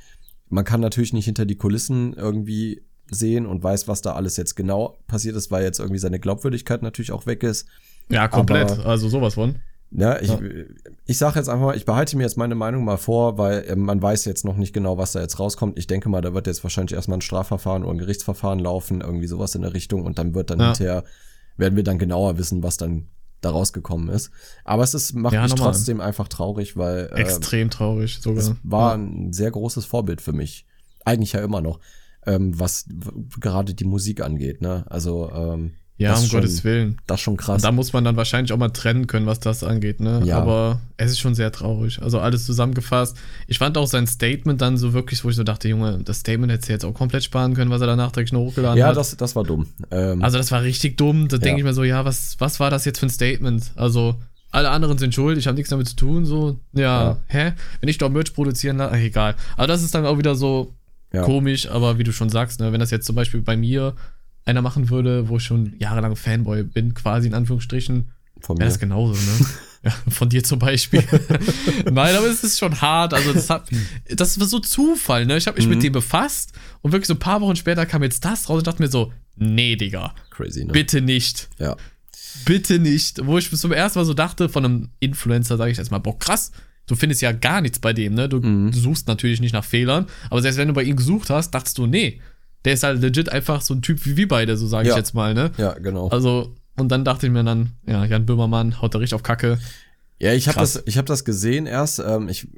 Man 0.49 0.65
kann 0.65 0.81
natürlich 0.81 1.13
nicht 1.13 1.25
hinter 1.27 1.47
die 1.47 1.57
Kulissen 1.57 2.13
irgendwie 2.15 2.83
sehen 3.11 3.47
und 3.47 3.63
weiß, 3.63 3.89
was 3.89 4.03
da 4.03 4.13
alles 4.15 4.37
jetzt 4.37 4.55
genau 4.55 4.97
passiert 5.09 5.37
ist, 5.37 5.51
weil 5.51 5.65
jetzt 5.65 5.81
irgendwie 5.81 5.99
seine 5.99 6.21
Glaubwürdigkeit 6.21 6.83
natürlich 6.83 7.13
auch 7.13 7.27
weg 7.27 7.43
ist. 7.43 7.67
Ja, 8.09 8.29
komplett. 8.29 8.71
aber- 8.71 8.87
also 8.87 9.09
sowas 9.09 9.35
von. 9.35 9.57
Ja, 9.93 10.21
ich, 10.21 10.29
Ja. 10.29 10.39
ich 11.07 11.19
sage 11.19 11.37
jetzt 11.41 11.49
einfach 11.49 11.67
mal, 11.67 11.77
ich 11.77 11.85
behalte 11.85 12.17
mir 12.17 12.23
jetzt 12.23 12.37
meine 12.37 12.55
Meinung 12.55 12.85
mal 12.85 12.97
vor, 12.97 13.39
weil 13.39 13.65
äh, 13.65 13.75
man 13.75 14.01
weiß 14.01 14.25
jetzt 14.25 14.45
noch 14.45 14.57
nicht 14.57 14.73
genau, 14.73 14.99
was 14.99 15.11
da 15.13 15.21
jetzt 15.21 15.41
rauskommt. 15.41 15.77
Ich 15.79 15.89
denke 15.89 16.09
mal, 16.09 16.21
da 16.21 16.33
wird 16.33 16.47
jetzt 16.47 16.63
wahrscheinlich 16.63 16.95
erstmal 16.95 17.19
ein 17.19 17.23
Strafverfahren 17.23 17.83
oder 17.83 17.95
ein 17.95 17.99
Gerichtsverfahren 17.99 18.61
laufen, 18.61 19.01
irgendwie 19.01 19.27
sowas 19.27 19.57
in 19.57 19.63
der 19.63 19.75
Richtung 19.75 20.05
und 20.05 20.19
dann 20.21 20.33
wird 20.37 20.51
dann 20.51 20.61
Ja. 20.61 20.67
hinterher, 20.67 21.05
werden 21.57 21.75
wir 21.75 21.83
dann 21.83 21.99
genauer 21.99 22.39
wissen, 22.39 22.63
was 22.63 22.77
dann 22.77 23.09
da 23.41 23.51
rausgekommen 23.51 24.09
ist. 24.09 24.31
Aber 24.65 24.83
es 24.83 24.95
ist, 24.95 25.15
macht 25.15 25.35
Ja, 25.35 25.43
mich 25.43 25.55
trotzdem 25.55 26.01
einfach 26.01 26.29
traurig, 26.29 26.77
weil 26.77 27.11
äh, 27.13 27.21
Extrem 27.21 27.71
traurig 27.71 28.21
sogar. 28.21 28.43
es 28.43 28.55
war 28.63 28.91
ja. 28.91 29.03
ein 29.03 29.33
sehr 29.33 29.51
großes 29.51 29.85
Vorbild 29.85 30.21
für 30.21 30.33
mich. 30.33 30.67
Eigentlich 31.05 31.33
ja 31.33 31.41
immer 31.41 31.61
noch, 31.61 31.81
ähm, 32.27 32.59
was 32.59 32.87
gerade 33.41 33.75
die 33.75 33.85
Musik 33.85 34.21
angeht. 34.21 34.61
Ne? 34.61 34.85
Also 34.89 35.31
ähm, 35.33 35.73
ja, 36.01 36.15
um 36.17 36.21
schon, 36.25 36.41
Gottes 36.41 36.65
Willen. 36.65 36.97
das 37.07 37.19
ist 37.21 37.23
schon 37.25 37.37
krass. 37.37 37.57
Und 37.57 37.65
da 37.65 37.73
muss 37.73 37.93
man 37.93 38.05
dann 38.05 38.17
wahrscheinlich 38.17 38.53
auch 38.53 38.57
mal 38.59 38.71
trennen 38.71 39.07
können, 39.07 39.27
was 39.27 39.39
das 39.41 39.63
angeht, 39.65 40.01
ne? 40.01 40.23
Ja. 40.25 40.39
Aber 40.39 40.81
es 40.97 41.11
ist 41.11 41.19
schon 41.21 41.35
sehr 41.35 41.53
traurig. 41.53 42.01
Also 42.03 42.19
alles 42.21 42.47
zusammengefasst. 42.47 43.17
Ich 43.47 43.59
fand 43.59 43.77
auch 43.79 43.87
sein 43.87 44.07
Statement 44.07 44.61
dann 44.61 44.77
so 44.79 44.93
wirklich, 44.93 45.23
wo 45.25 45.31
ich 45.31 45.37
so 45.37 45.45
dachte, 45.45 45.69
Junge, 45.69 46.01
das 46.05 46.21
Statement 46.21 46.51
hätte 46.53 46.73
jetzt 46.73 46.85
auch 46.85 46.95
komplett 46.95 47.25
sparen 47.25 47.55
können, 47.55 47.71
was 47.71 47.81
er 47.81 47.87
danach 47.87 48.13
direkt 48.13 48.33
noch 48.33 48.41
hochgeladen 48.41 48.79
ja, 48.79 48.89
hat. 48.89 48.97
das, 48.97 49.17
das 49.17 49.37
war 49.37 49.45
dumm. 49.45 49.67
Ähm, 49.91 50.23
also 50.23 50.39
das 50.39 50.51
war 50.53 50.63
richtig 50.63 50.97
dumm. 50.97 51.29
Da 51.29 51.37
Ja. 51.37 51.41
denke 51.43 51.61
ich 51.61 51.65
mir 51.65 51.75
so, 51.75 51.85
ja, 51.85 52.05
was, 52.05 52.37
was 52.39 52.61
war 52.61 52.71
das 52.71 52.85
jetzt 52.85 52.99
für 52.99 53.07
ein 53.07 53.11
Statement? 53.11 53.73
Also, 53.77 54.17
alle 54.53 54.71
anderen 54.71 54.99
sind 54.99 55.15
schuld, 55.15 55.39
ich 55.39 55.47
habe 55.47 55.55
nichts 55.57 55.71
damit 55.71 55.89
zu 55.89 55.97
tun, 55.97 56.25
so, 56.25 56.59
ja, 56.73 57.03
Ja. 57.03 57.17
hä? 57.29 57.53
Wenn 57.81 57.89
ich 57.89 57.99
doch 57.99 58.09
Merch 58.11 58.35
produzieren 58.35 58.79
lasse, 58.79 58.97
egal. 58.97 59.37
Aber 59.57 59.67
das 59.69 59.83
ist 59.83 59.95
dann 59.95 60.05
auch 60.07 60.19
wieder 60.19 60.35
so 60.35 60.75
Ja. 61.13 61.23
komisch, 61.23 61.69
aber 61.71 61.99
wie 61.99 62.05
du 62.05 62.13
schon 62.13 62.31
sagst, 62.31 62.59
ne, 62.61 62.73
wenn 62.73 62.81
das 62.81 62.91
jetzt 62.91 63.07
zum 63.07 63.15
Beispiel 63.17 63.43
bei 63.43 63.57
mir 63.57 63.95
einer 64.51 64.63
machen 64.63 64.91
würde, 64.91 65.29
wo 65.29 65.37
ich 65.39 65.45
schon 65.45 65.75
jahrelang 65.79 66.17
Fanboy 66.17 66.63
bin, 66.65 66.93
quasi 66.95 67.29
in 67.29 67.35
Anführungsstrichen, 67.35 68.11
Von 68.41 68.59
mir. 68.59 68.65
das 68.65 68.79
genauso, 68.79 69.15
ne? 69.15 69.47
ja, 69.85 69.91
von 70.11 70.29
dir 70.29 70.43
zum 70.45 70.59
Beispiel. 70.59 71.03
Nein, 71.91 72.15
aber 72.17 72.27
es 72.27 72.45
ist 72.45 72.59
schon 72.59 72.81
hart. 72.81 73.15
Also, 73.15 73.33
das, 73.33 73.49
hat, 73.51 73.69
das 74.09 74.39
war 74.41 74.47
so 74.47 74.59
Zufall, 74.59 75.25
ne? 75.27 75.37
Ich 75.37 75.47
habe 75.47 75.57
mich 75.57 75.67
Mhm. 75.67 75.75
mit 75.75 75.83
dem 75.83 75.93
befasst 75.93 76.53
und 76.83 76.93
wirklich 76.93 77.07
so 77.09 77.15
ein 77.15 77.19
paar 77.19 77.41
Wochen 77.41 77.57
später 77.57 77.87
kam 77.87 78.03
jetzt 78.03 78.25
das 78.25 78.49
raus 78.49 78.59
und 78.59 78.67
dachte 78.67 78.83
mir 78.83 78.89
so, 78.91 79.13
nee, 79.37 79.77
Digga, 79.77 80.15
Crazy, 80.31 80.65
ne? 80.65 80.73
bitte 80.73 81.01
nicht. 81.01 81.49
Ja. 81.59 81.77
Bitte 82.45 82.79
nicht. 82.79 83.25
Wo 83.27 83.39
ich 83.39 83.51
zum 83.51 83.73
ersten 83.73 83.99
Mal 83.99 84.05
so 84.05 84.15
dachte, 84.15 84.49
von 84.49 84.65
einem 84.65 84.89
Influencer, 85.01 85.57
sage 85.57 85.71
ich 85.73 85.79
erstmal, 85.79 86.01
boah, 86.01 86.19
krass, 86.19 86.53
du 86.87 86.95
findest 86.97 87.23
ja 87.23 87.33
gar 87.33 87.61
nichts 87.61 87.79
bei 87.79 87.93
dem, 87.93 88.15
ne? 88.15 88.29
Du, 88.29 88.39
Mhm. 88.41 88.71
du 88.71 88.79
suchst 88.79 89.09
natürlich 89.09 89.41
nicht 89.41 89.53
nach 89.53 89.65
Fehlern, 89.65 90.07
aber 90.31 90.43
selbst 90.43 90.57
wenn 90.59 90.69
du 90.69 90.75
bei 90.75 90.83
ihm 90.85 90.97
gesucht 90.97 91.31
hast, 91.31 91.51
dachtest 91.53 91.79
du, 91.79 91.87
nee, 91.87 92.21
der 92.65 92.75
ist 92.75 92.83
halt 92.83 93.01
legit 93.01 93.31
einfach 93.31 93.63
so 93.63 93.75
ein 93.75 93.83
Typ 93.83 94.05
wie 94.07 94.17
wir 94.17 94.29
beide, 94.29 94.57
so 94.57 94.67
sage 94.67 94.89
Ja. 94.89 94.95
ich 94.95 94.99
jetzt 94.99 95.15
mal, 95.15 95.35
ne? 95.35 95.51
Ja, 95.57 95.73
genau. 95.75 96.09
Also, 96.09 96.55
und 96.77 96.89
dann 96.91 97.05
dachte 97.05 97.27
ich 97.27 97.33
mir 97.33 97.45
dann, 97.45 97.71
ja, 97.87 98.05
Jan 98.05 98.27
Böhmermann 98.27 98.81
haut 98.81 98.95
da 98.95 98.99
richtig 98.99 99.15
auf 99.15 99.23
Kacke. 99.23 99.59
Ja, 100.19 100.33
ich 100.35 100.49
habe 100.49 100.59
das, 100.59 100.83
ich 100.87 100.99
hab 100.99 101.07
das 101.07 101.25
gesehen 101.25 101.67
erst. 101.67 101.99
Ähm, 101.99 102.29
ich 102.29 102.49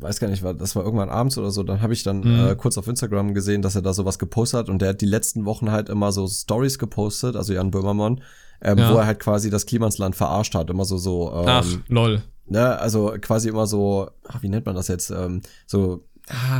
weiß 0.00 0.20
gar 0.20 0.28
nicht, 0.28 0.42
war, 0.42 0.52
das 0.54 0.76
war 0.76 0.84
irgendwann 0.84 1.08
abends 1.08 1.38
oder 1.38 1.50
so. 1.50 1.62
Dann 1.62 1.80
habe 1.80 1.92
ich 1.94 2.02
dann 2.02 2.20
Mhm. 2.20 2.46
äh, 2.48 2.54
kurz 2.54 2.76
auf 2.78 2.86
Instagram 2.86 3.32
gesehen, 3.34 3.62
dass 3.62 3.74
er 3.74 3.82
da 3.82 3.92
sowas 3.94 4.18
gepostet 4.18 4.58
hat. 4.60 4.68
Und 4.68 4.80
der 4.82 4.90
hat 4.90 5.00
die 5.00 5.06
letzten 5.06 5.44
Wochen 5.46 5.70
halt 5.70 5.88
immer 5.88 6.12
so 6.12 6.26
Stories 6.28 6.78
gepostet, 6.78 7.34
also 7.36 7.52
Jan 7.54 7.70
Böhmermann, 7.70 8.20
ähm, 8.60 8.78
Ja. 8.78 8.92
wo 8.92 8.98
er 8.98 9.06
halt 9.06 9.20
quasi 9.20 9.48
das 9.50 9.64
Klimansland 9.66 10.14
verarscht 10.16 10.54
hat. 10.54 10.68
Immer 10.70 10.84
so, 10.84 10.98
so, 10.98 11.32
ähm, 11.34 11.44
Ach, 11.48 11.66
lol. 11.88 12.22
ne, 12.46 12.78
also 12.78 13.14
quasi 13.20 13.48
immer 13.48 13.66
so, 13.66 14.10
ach, 14.28 14.42
wie 14.42 14.48
nennt 14.50 14.66
man 14.66 14.74
das 14.74 14.88
jetzt? 14.88 15.10
Ähm, 15.10 15.40
so, 15.66 16.04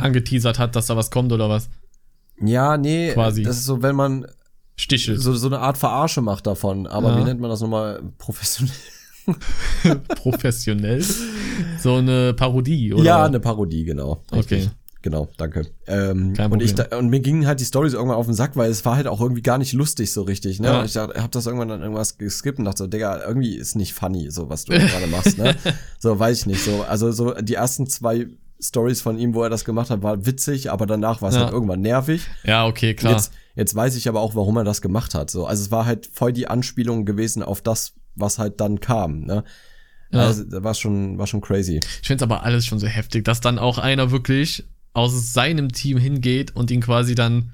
Angeteasert 0.01 0.57
hat, 0.57 0.75
dass 0.75 0.87
da 0.87 0.95
was 0.97 1.11
kommt 1.11 1.31
oder 1.31 1.47
was? 1.49 1.69
Ja, 2.41 2.77
nee, 2.77 3.11
Quasi. 3.13 3.43
das 3.43 3.57
ist 3.57 3.65
so, 3.65 3.81
wenn 3.81 3.95
man 3.95 4.25
Stiche. 4.75 5.17
so, 5.17 5.33
so 5.33 5.47
eine 5.47 5.59
Art 5.59 5.77
Verarsche 5.77 6.21
macht 6.21 6.47
davon. 6.47 6.87
Aber 6.87 7.11
Ja. 7.11 7.19
wie 7.19 7.23
nennt 7.23 7.39
man 7.41 7.49
das 7.49 7.61
nochmal? 7.61 8.01
Professionell. 8.17 8.73
Professionell. 10.15 11.03
So 11.81 11.95
eine 11.95 12.33
Parodie, 12.33 12.93
oder? 12.93 13.03
Ja, 13.03 13.25
eine 13.25 13.39
Parodie, 13.39 13.83
genau. 13.83 14.23
Richtig. 14.31 14.65
Okay. 14.67 14.75
Genau, 15.01 15.29
danke. 15.37 15.65
Ähm, 15.87 16.33
und, 16.49 16.61
ich, 16.61 16.75
da- 16.75 16.97
und 16.97 17.07
mir 17.09 17.21
gingen 17.21 17.47
halt 17.47 17.61
die 17.61 17.65
Stories 17.65 17.93
irgendwann 17.93 18.17
auf 18.17 18.25
den 18.25 18.35
Sack, 18.35 18.57
weil 18.57 18.69
es 18.69 18.83
war 18.83 18.97
halt 18.97 19.07
auch 19.07 19.21
irgendwie 19.21 19.41
gar 19.41 19.57
nicht 19.57 19.71
lustig 19.71 20.11
so 20.11 20.23
richtig. 20.23 20.59
Ne? 20.59 20.67
Ja. 20.67 20.83
Ich 20.83 20.91
dachte, 20.91 21.23
hab 21.23 21.31
das 21.31 21.45
irgendwann 21.45 21.69
dann 21.69 21.81
irgendwas 21.81 22.17
geskippt 22.17 22.59
und 22.59 22.65
dachte 22.65 22.79
so, 22.79 22.87
Digga, 22.87 23.23
irgendwie 23.25 23.55
ist 23.55 23.75
nicht 23.77 23.93
funny, 23.93 24.29
so 24.29 24.49
was 24.49 24.65
du 24.65 24.73
gerade 24.77 25.07
machst. 25.07 25.37
Ne? 25.37 25.55
So, 25.99 26.19
weiß 26.19 26.39
ich 26.39 26.45
nicht. 26.47 26.63
So, 26.65 26.83
also 26.83 27.11
so 27.13 27.33
die 27.33 27.53
ersten 27.53 27.87
zwei 27.87 28.27
Stories 28.61 29.01
von 29.01 29.17
ihm, 29.17 29.33
wo 29.33 29.43
er 29.43 29.49
das 29.49 29.63
gemacht 29.65 29.89
hat, 29.89 30.03
war 30.03 30.25
witzig, 30.25 30.71
aber 30.71 30.85
danach 30.85 31.21
war 31.21 31.29
es 31.29 31.35
Ja. 31.35 31.43
halt 31.43 31.53
irgendwann 31.53 31.81
nervig. 31.81 32.27
Ja, 32.43 32.65
okay, 32.67 32.93
klar. 32.93 33.13
Jetzt, 33.13 33.31
jetzt 33.55 33.73
weiß 33.75 33.95
ich 33.95 34.09
aber 34.09 34.19
auch, 34.19 34.35
warum 34.35 34.57
er 34.57 34.63
das 34.63 34.81
gemacht 34.81 35.15
hat. 35.15 35.29
So, 35.31 35.45
also 35.45 35.63
es 35.63 35.71
war 35.71 35.85
halt 35.85 36.09
voll 36.11 36.33
die 36.33 36.47
Anspielung 36.47 37.05
gewesen 37.05 37.41
auf 37.41 37.61
das, 37.61 37.93
was 38.15 38.37
halt 38.37 38.59
dann 38.59 38.79
kam. 38.81 39.21
Ne? 39.21 39.43
Ja. 40.11 40.19
Also, 40.27 40.43
das 40.43 40.63
war 40.63 40.73
schon, 40.73 41.17
war 41.17 41.27
schon 41.27 41.39
crazy. 41.41 41.79
Ich 42.01 42.07
finde 42.07 42.23
es 42.23 42.29
aber 42.29 42.43
alles 42.43 42.65
schon 42.65 42.79
so 42.79 42.87
heftig, 42.87 43.23
dass 43.25 43.39
dann 43.41 43.59
auch 43.59 43.77
einer 43.77 44.11
wirklich 44.11 44.65
aus 44.93 45.33
seinem 45.33 45.71
Team 45.71 45.97
hingeht 45.97 46.55
und 46.55 46.71
ihn 46.71 46.81
quasi 46.81 47.15
dann 47.15 47.53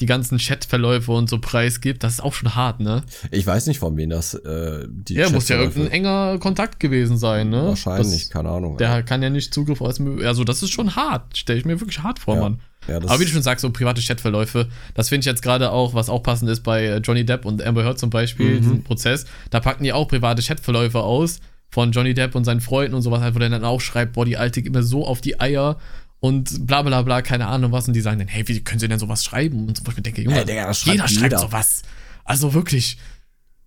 die 0.00 0.06
ganzen 0.06 0.38
Chatverläufe 0.38 1.12
und 1.12 1.30
so 1.30 1.38
preisgibt. 1.38 2.02
Das 2.02 2.14
ist 2.14 2.20
auch 2.22 2.32
schon 2.34 2.54
hart, 2.56 2.80
ne? 2.80 3.02
Ich 3.30 3.46
weiß 3.46 3.66
nicht, 3.68 3.78
von 3.78 3.96
wem 3.96 4.10
das 4.10 4.34
äh, 4.34 4.86
die 4.90 5.14
Ja, 5.14 5.30
muss 5.30 5.48
ja 5.48 5.56
irgendein 5.56 5.92
enger 5.92 6.38
Kontakt 6.40 6.80
gewesen 6.80 7.16
sein, 7.16 7.48
ne? 7.50 7.66
Wahrscheinlich, 7.68 8.22
Das, 8.24 8.30
keine 8.30 8.48
Ahnung. 8.48 8.76
der 8.76 9.02
kann 9.04 9.22
ja 9.22 9.30
nicht 9.30 9.54
Zugriff 9.54 9.80
aus 9.80 9.96
dem. 9.96 10.20
Also, 10.26 10.42
das 10.42 10.62
ist 10.64 10.70
schon 10.72 10.96
hart. 10.96 11.36
Stelle 11.38 11.58
ich 11.60 11.64
mir 11.64 11.80
wirklich 11.80 12.00
hart 12.02 12.18
vor, 12.18 12.34
ja. 12.34 12.40
Mann. 12.40 12.60
Ja, 12.88 12.98
das 13.00 13.10
Aber 13.10 13.20
wie 13.20 13.24
du 13.24 13.30
schon 13.30 13.42
sagst, 13.42 13.62
so 13.62 13.70
private 13.70 14.02
Chatverläufe, 14.02 14.68
das 14.94 15.08
finde 15.08 15.20
ich 15.20 15.26
jetzt 15.26 15.42
gerade 15.42 15.70
auch, 15.70 15.94
was 15.94 16.08
auch 16.10 16.22
passend 16.22 16.50
ist 16.50 16.62
bei 16.64 16.84
äh, 16.84 16.96
Johnny 16.98 17.24
Depp 17.24 17.44
und 17.46 17.62
Amber 17.64 17.84
Heard 17.84 17.98
zum 17.98 18.10
Beispiel, 18.10 18.56
Mhm. 18.56 18.60
diesen 18.62 18.82
Prozess. 18.84 19.26
Da 19.50 19.60
packen 19.60 19.84
die 19.84 19.92
auch 19.92 20.08
private 20.08 20.42
Chatverläufe 20.42 21.00
aus 21.00 21.38
von 21.70 21.92
Johnny 21.92 22.14
Depp 22.14 22.34
und 22.34 22.44
seinen 22.44 22.60
Freunden 22.60 22.94
und 22.94 23.02
sowas, 23.02 23.20
halt, 23.20 23.34
wo 23.34 23.38
der 23.38 23.48
dann 23.48 23.64
auch 23.64 23.80
schreibt, 23.80 24.12
boah, 24.12 24.24
die 24.24 24.36
Alte 24.36 24.60
gibt 24.60 24.74
mir 24.76 24.82
so 24.82 25.06
auf 25.06 25.20
die 25.20 25.40
Eier 25.40 25.78
und 26.24 26.66
bla 26.66 26.80
bla 26.82 27.02
bla, 27.02 27.20
keine 27.22 27.46
Ahnung 27.48 27.70
was. 27.72 27.86
Und 27.86 27.94
die 27.94 28.00
sagen 28.00 28.18
dann, 28.18 28.28
hey, 28.28 28.46
wie 28.48 28.60
können 28.64 28.80
sie 28.80 28.88
denn 28.88 28.98
sowas 28.98 29.22
schreiben? 29.24 29.68
Und 29.68 29.76
so, 29.76 29.86
wo 29.86 29.90
ich 29.90 29.96
mir 29.96 30.02
denke, 30.02 30.22
Junge, 30.22 30.36
Hey, 30.36 30.44
Digga, 30.46 30.72
schreibt 30.72 30.94
jeder 30.96 31.08
schreibt 31.08 31.32
jeder. 31.32 31.38
sowas. 31.38 31.82
Also 32.24 32.54
wirklich, 32.54 32.96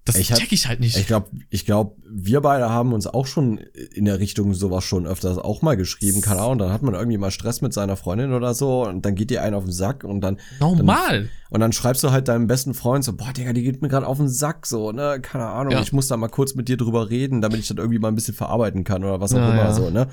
das 0.05 0.15
Ich 0.15 0.31
hab- 0.31 0.39
check 0.39 0.51
ich 0.51 0.67
halt 0.67 0.79
nicht. 0.79 0.97
Ich 0.97 1.05
glaube, 1.05 1.29
ich 1.49 1.65
glaub, 1.65 1.97
wir 2.09 2.41
beide 2.41 2.69
haben 2.69 2.93
uns 2.93 3.05
auch 3.05 3.27
schon 3.27 3.57
in 3.93 4.05
der 4.05 4.19
Richtung 4.19 4.53
sowas 4.55 4.85
schon 4.85 5.05
öfters 5.05 5.37
auch 5.37 5.61
mal 5.61 5.77
geschrieben. 5.77 6.21
Keine 6.21 6.39
Ahnung, 6.41 6.57
dann 6.57 6.71
hat 6.71 6.81
man 6.81 6.93
irgendwie 6.95 7.17
mal 7.17 7.29
Stress 7.29 7.61
mit 7.61 7.73
seiner 7.73 7.95
Freundin 7.97 8.33
oder 8.33 8.53
so 8.55 8.87
und 8.87 9.05
dann 9.05 9.13
geht 9.15 9.29
dir 9.29 9.43
einen 9.43 9.53
auf 9.53 9.65
den 9.65 9.73
Sack 9.73 10.03
und 10.03 10.21
dann 10.21 10.37
Normal. 10.59 11.29
und 11.51 11.59
dann 11.59 11.73
schreibst 11.73 12.03
du 12.03 12.11
halt 12.11 12.27
deinem 12.27 12.47
besten 12.47 12.73
Freund 12.73 13.03
so, 13.03 13.13
boah, 13.13 13.33
Digga, 13.33 13.53
die 13.53 13.63
geht 13.63 13.81
mir 13.83 13.89
gerade 13.89 14.07
auf 14.07 14.17
den 14.17 14.29
Sack 14.29 14.65
so, 14.65 14.91
ne, 14.93 15.19
keine 15.21 15.45
Ahnung, 15.45 15.73
Ja. 15.73 15.81
ich 15.81 15.91
muss 15.93 16.07
da 16.07 16.17
mal 16.17 16.29
kurz 16.29 16.55
mit 16.55 16.69
dir 16.69 16.77
drüber 16.77 17.09
reden, 17.09 17.41
damit 17.41 17.59
ich 17.59 17.67
das 17.67 17.77
irgendwie 17.77 17.99
mal 17.99 18.07
ein 18.07 18.15
bisschen 18.15 18.33
verarbeiten 18.33 18.83
kann 18.85 19.03
oder 19.03 19.19
was 19.21 19.33
auch 19.33 19.37
Ja, 19.37 19.51
immer 19.51 19.63
ja. 19.65 19.73
so, 19.73 19.89
ne? 19.91 20.07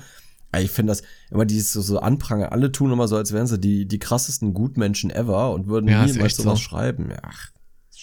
Ich 0.59 0.71
finde 0.71 0.91
das 0.91 1.03
immer 1.31 1.45
dieses 1.45 1.71
so, 1.73 1.81
so 1.81 1.99
Anprangern. 1.99 2.49
Alle 2.49 2.71
tun 2.71 2.91
immer 2.91 3.07
so, 3.07 3.15
als 3.17 3.33
wären 3.33 3.47
sie 3.47 3.59
die, 3.59 3.87
die 3.87 3.99
krassesten 3.99 4.53
Gutmenschen 4.53 5.11
ever 5.11 5.51
und 5.53 5.67
würden 5.67 5.89
Ja, 5.89 6.05
niemals 6.05 6.37
sowas 6.37 6.59
so. 6.59 6.63
schreiben. 6.63 7.09
Ja, 7.11 7.17
ach, 7.23 7.49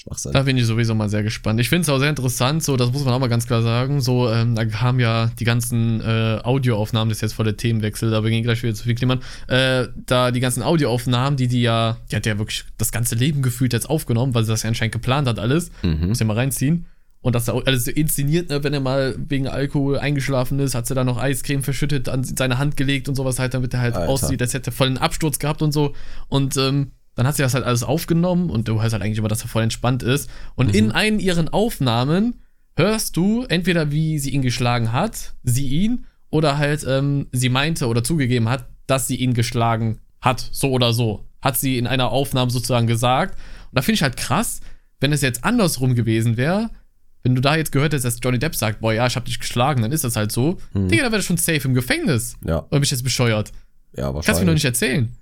Schwachsinn. 0.03 0.33
Da 0.33 0.43
bin 0.43 0.57
ich 0.57 0.67
sowieso 0.67 0.95
mal 0.95 1.09
sehr 1.09 1.23
gespannt. 1.23 1.61
Ich 1.61 1.69
finde 1.69 1.83
es 1.83 1.89
auch 1.89 1.99
sehr 1.99 2.11
interessant, 2.11 2.65
so, 2.65 2.77
das 2.77 2.93
muss 2.93 3.05
man 3.05 3.15
auch 3.15 3.21
mal 3.21 3.29
ganz 3.29 3.47
klar 3.47 3.63
sagen. 3.63 4.01
So, 4.01 4.29
ähm, 4.31 4.55
da 4.55 4.65
kamen 4.65 4.99
ja 5.01 5.31
die 5.39 5.45
ganzen 5.45 6.01
äh, 6.01 6.41
Audioaufnahmen, 6.43 7.09
das 7.09 7.19
ist 7.19 7.23
jetzt 7.23 7.35
voll 7.35 7.45
der 7.45 7.57
Themenwechsel, 7.57 8.13
aber 8.15 8.29
gehen 8.29 8.43
gleich 8.43 8.63
wieder 8.63 8.75
zu 8.75 8.85
viel 8.85 8.95
Kliman. 8.95 9.21
Äh, 9.49 9.89
da 10.07 10.31
die 10.31 10.41
ganzen 10.41 10.63
Audioaufnahmen, 10.63 11.37
die 11.37 11.47
die 11.47 11.63
ja, 11.63 11.99
die 12.11 12.17
hat 12.17 12.27
ja 12.27 12.39
wirklich 12.39 12.65
das 12.79 12.91
ganze 12.91 13.15
Leben 13.15 13.43
gefühlt 13.43 13.73
jetzt 13.73 13.89
aufgenommen, 13.89 14.35
weil 14.35 14.45
sie 14.45 14.51
das 14.51 14.63
ja 14.63 14.69
anscheinend 14.69 14.93
geplant 14.93 15.29
hat, 15.29 15.39
alles. 15.39 15.71
Mhm. 15.83 16.09
Muss 16.09 16.19
ja 16.21 16.27
mal 16.27 16.37
reinziehen. 16.37 16.87
Und 17.23 17.35
das 17.35 17.49
auch 17.49 17.65
alles 17.67 17.85
so 17.85 17.91
inszeniert, 17.93 18.51
ne, 18.51 18.65
wenn 18.65 18.75
er 18.75 18.81
mal 18.81 19.15
wegen 19.17 19.47
Alkohol 19.47 19.99
eingeschlafen 19.99 20.59
ist, 20.59 20.75
hat 20.75 20.87
sie 20.87 20.95
da 20.95 21.05
noch 21.05 21.19
Eiscreme 21.19 21.63
verschüttet, 21.63 22.09
an 22.09 22.25
seine 22.25 22.59
Hand 22.59 22.77
gelegt 22.77 23.09
und 23.09 23.15
sowas 23.15 23.39
halt, 23.39 23.55
damit 23.55 23.73
er 23.75 23.81
halt 23.81 23.95
Alter. 23.95 24.09
aussieht, 24.09 24.43
als 24.43 24.55
hätte 24.55 24.71
er 24.71 24.73
voll 24.73 24.89
einen 24.89 24.99
Absturz 24.99 25.39
gehabt 25.39 25.63
und 25.63 25.73
so. 25.73 25.95
Und 26.29 26.57
ähm, 26.57 26.91
dann 27.15 27.27
hat 27.27 27.37
sie 27.37 27.43
das 27.43 27.55
halt 27.55 27.65
alles 27.65 27.85
aufgenommen 27.85 28.51
und 28.51 28.67
du 28.67 28.83
hörst 28.83 28.93
halt 28.93 29.03
eigentlich 29.03 29.19
immer, 29.19 29.29
dass 29.29 29.43
er 29.43 29.49
voll 29.49 29.63
entspannt 29.63 30.03
ist. 30.03 30.29
Und 30.57 30.75
in 30.75 30.91
einen 30.91 31.21
ihren 31.21 31.49
Aufnahmen 31.49 32.41
hörst 32.77 33.17
du 33.17 33.45
entweder, 33.45 33.93
wie 33.93 34.19
sie 34.19 34.31
ihn 34.31 34.43
geschlagen 34.43 34.93
hat, 34.93 35.35
sie 35.45 35.69
ihn, 35.69 36.07
oder 36.31 36.57
halt 36.57 36.85
ähm, 36.89 37.29
sie 37.31 37.51
meinte 37.51 37.87
oder 37.87 38.03
zugegeben 38.03 38.49
hat, 38.49 38.67
dass 38.87 39.07
sie 39.07 39.17
ihn 39.17 39.35
geschlagen 39.35 40.01
hat, 40.21 40.49
so 40.51 40.71
oder 40.71 40.93
so. 40.93 41.27
Hat 41.43 41.59
sie 41.59 41.77
in 41.79 41.87
einer 41.87 42.11
Aufnahme 42.11 42.51
sozusagen 42.51 42.87
gesagt. 42.87 43.35
Und 43.71 43.79
da 43.79 43.83
finde 43.83 43.97
ich 43.97 44.03
halt 44.03 44.17
krass, 44.17 44.61
wenn 44.99 45.13
es 45.13 45.21
jetzt 45.21 45.45
andersrum 45.45 45.95
gewesen 45.95 46.37
wäre, 46.37 46.71
wenn 47.23 47.35
du 47.35 47.41
da 47.41 47.57
jetzt 47.57 47.73
gehört 47.73 47.93
hättest, 47.93 48.05
dass 48.05 48.19
Johnny 48.23 48.39
Depp 48.39 48.55
sagt, 48.57 48.81
boah, 48.81 48.93
ja, 48.93 49.07
ich 49.07 49.17
hab 49.17 49.25
dich 49.25 49.39
geschlagen, 49.39 49.83
dann 49.83 49.93
ist 49.93 50.05
das 50.05 50.17
halt 50.17 50.33
so. 50.33 50.59
Digga, 50.75 51.05
dann 51.05 51.13
wäre 51.13 51.23
schon 51.23 51.37
safe 51.37 51.61
im 51.69 51.75
Gefängnis. 51.75 52.37
Ja, 52.45 52.59
Oder 52.61 52.69
bin 52.71 52.83
ich 52.83 52.91
jetzt 52.91 53.05
bescheuert? 53.05 53.53
ja, 53.97 54.05
wahrscheinlich. 54.15 54.27
Kannst 54.27 54.41
du 54.41 54.45
mir 54.45 54.51
doch 54.51 54.55
nicht 54.55 54.65
erzählen. 54.65 55.17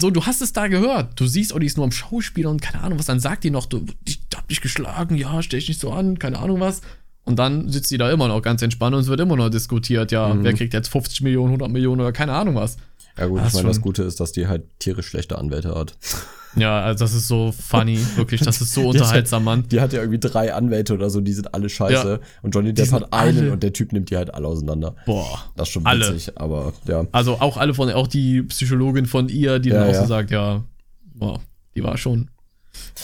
So, 0.00 0.10
du 0.10 0.24
hast 0.26 0.42
es 0.42 0.52
da 0.52 0.68
gehört. 0.68 1.18
Du 1.18 1.26
siehst, 1.26 1.52
oh, 1.54 1.58
die 1.58 1.66
ist 1.66 1.76
nur 1.76 1.84
am 1.84 1.92
Schauspieler 1.92 2.50
und 2.50 2.60
keine 2.62 2.82
Ahnung 2.84 2.98
was. 2.98 3.06
Dann 3.06 3.20
sagt 3.20 3.42
die 3.44 3.50
noch, 3.50 3.66
du, 3.66 3.84
ich 4.06 4.20
hab 4.34 4.46
dich 4.48 4.60
geschlagen, 4.60 5.16
ja, 5.16 5.42
stell 5.42 5.60
dich 5.60 5.68
nicht 5.68 5.80
so 5.80 5.90
an, 5.92 6.18
keine 6.18 6.38
Ahnung 6.38 6.60
was. 6.60 6.82
Und 7.24 7.38
dann 7.38 7.68
sitzt 7.70 7.90
die 7.90 7.98
da 7.98 8.10
immer 8.10 8.28
noch 8.28 8.40
ganz 8.42 8.62
entspannt 8.62 8.94
und 8.94 9.02
es 9.02 9.08
wird 9.08 9.20
immer 9.20 9.36
noch 9.36 9.50
diskutiert, 9.50 10.12
ja, 10.12 10.32
Mhm. 10.34 10.44
wer 10.44 10.52
kriegt 10.54 10.72
jetzt 10.74 10.88
50 10.88 11.20
Millionen, 11.22 11.48
100 11.52 11.70
Millionen 11.70 12.00
oder 12.00 12.12
keine 12.12 12.32
Ahnung 12.32 12.54
was. 12.54 12.76
Ja 13.18 13.26
gut, 13.26 13.40
Das 13.40 13.48
ich 13.48 13.54
meine, 13.54 13.68
das 13.68 13.80
Gute 13.80 14.02
ist, 14.04 14.20
dass 14.20 14.32
die 14.32 14.46
halt 14.46 14.62
tierisch 14.78 15.08
schlechte 15.08 15.36
Anwälte 15.38 15.74
hat. 15.74 15.96
Ja, 16.56 16.80
also 16.82 17.04
das 17.04 17.14
ist 17.14 17.28
so 17.28 17.52
funny, 17.52 17.98
wirklich, 18.16 18.40
das 18.40 18.60
ist 18.60 18.72
so 18.74 18.88
unterhaltsam, 18.88 19.44
Mann. 19.44 19.68
Die 19.68 19.80
hat 19.80 19.92
ja 19.92 20.00
irgendwie 20.00 20.18
drei 20.18 20.54
Anwälte 20.54 20.94
oder 20.94 21.10
so, 21.10 21.20
die 21.20 21.32
sind 21.32 21.54
alle 21.54 21.68
scheiße. 21.68 22.20
Ja. 22.22 22.28
Und 22.42 22.54
Johnny 22.54 22.72
Depp 22.72 22.90
hat 22.92 23.12
einen 23.12 23.38
alle- 23.38 23.52
und 23.52 23.62
der 23.62 23.72
Typ 23.72 23.92
nimmt 23.92 24.10
die 24.10 24.16
halt 24.16 24.32
alle 24.34 24.46
auseinander. 24.48 24.94
Boah. 25.06 25.44
Das 25.56 25.68
ist 25.68 25.72
schon 25.74 25.86
Alle. 25.86 26.08
witzig, 26.08 26.32
aber 26.38 26.72
ja. 26.86 27.06
Also 27.12 27.40
auch 27.40 27.56
alle 27.56 27.74
von, 27.74 27.90
auch 27.92 28.06
die 28.06 28.42
Psychologin 28.42 29.06
von 29.06 29.28
ihr, 29.28 29.58
die 29.58 29.68
Ja, 29.70 29.80
dann 29.80 29.90
auch 29.90 29.94
ja. 29.94 30.00
so 30.02 30.06
sagt, 30.06 30.30
ja, 30.30 30.64
boah, 31.14 31.40
die 31.74 31.82
war 31.84 31.96
schon 31.98 32.30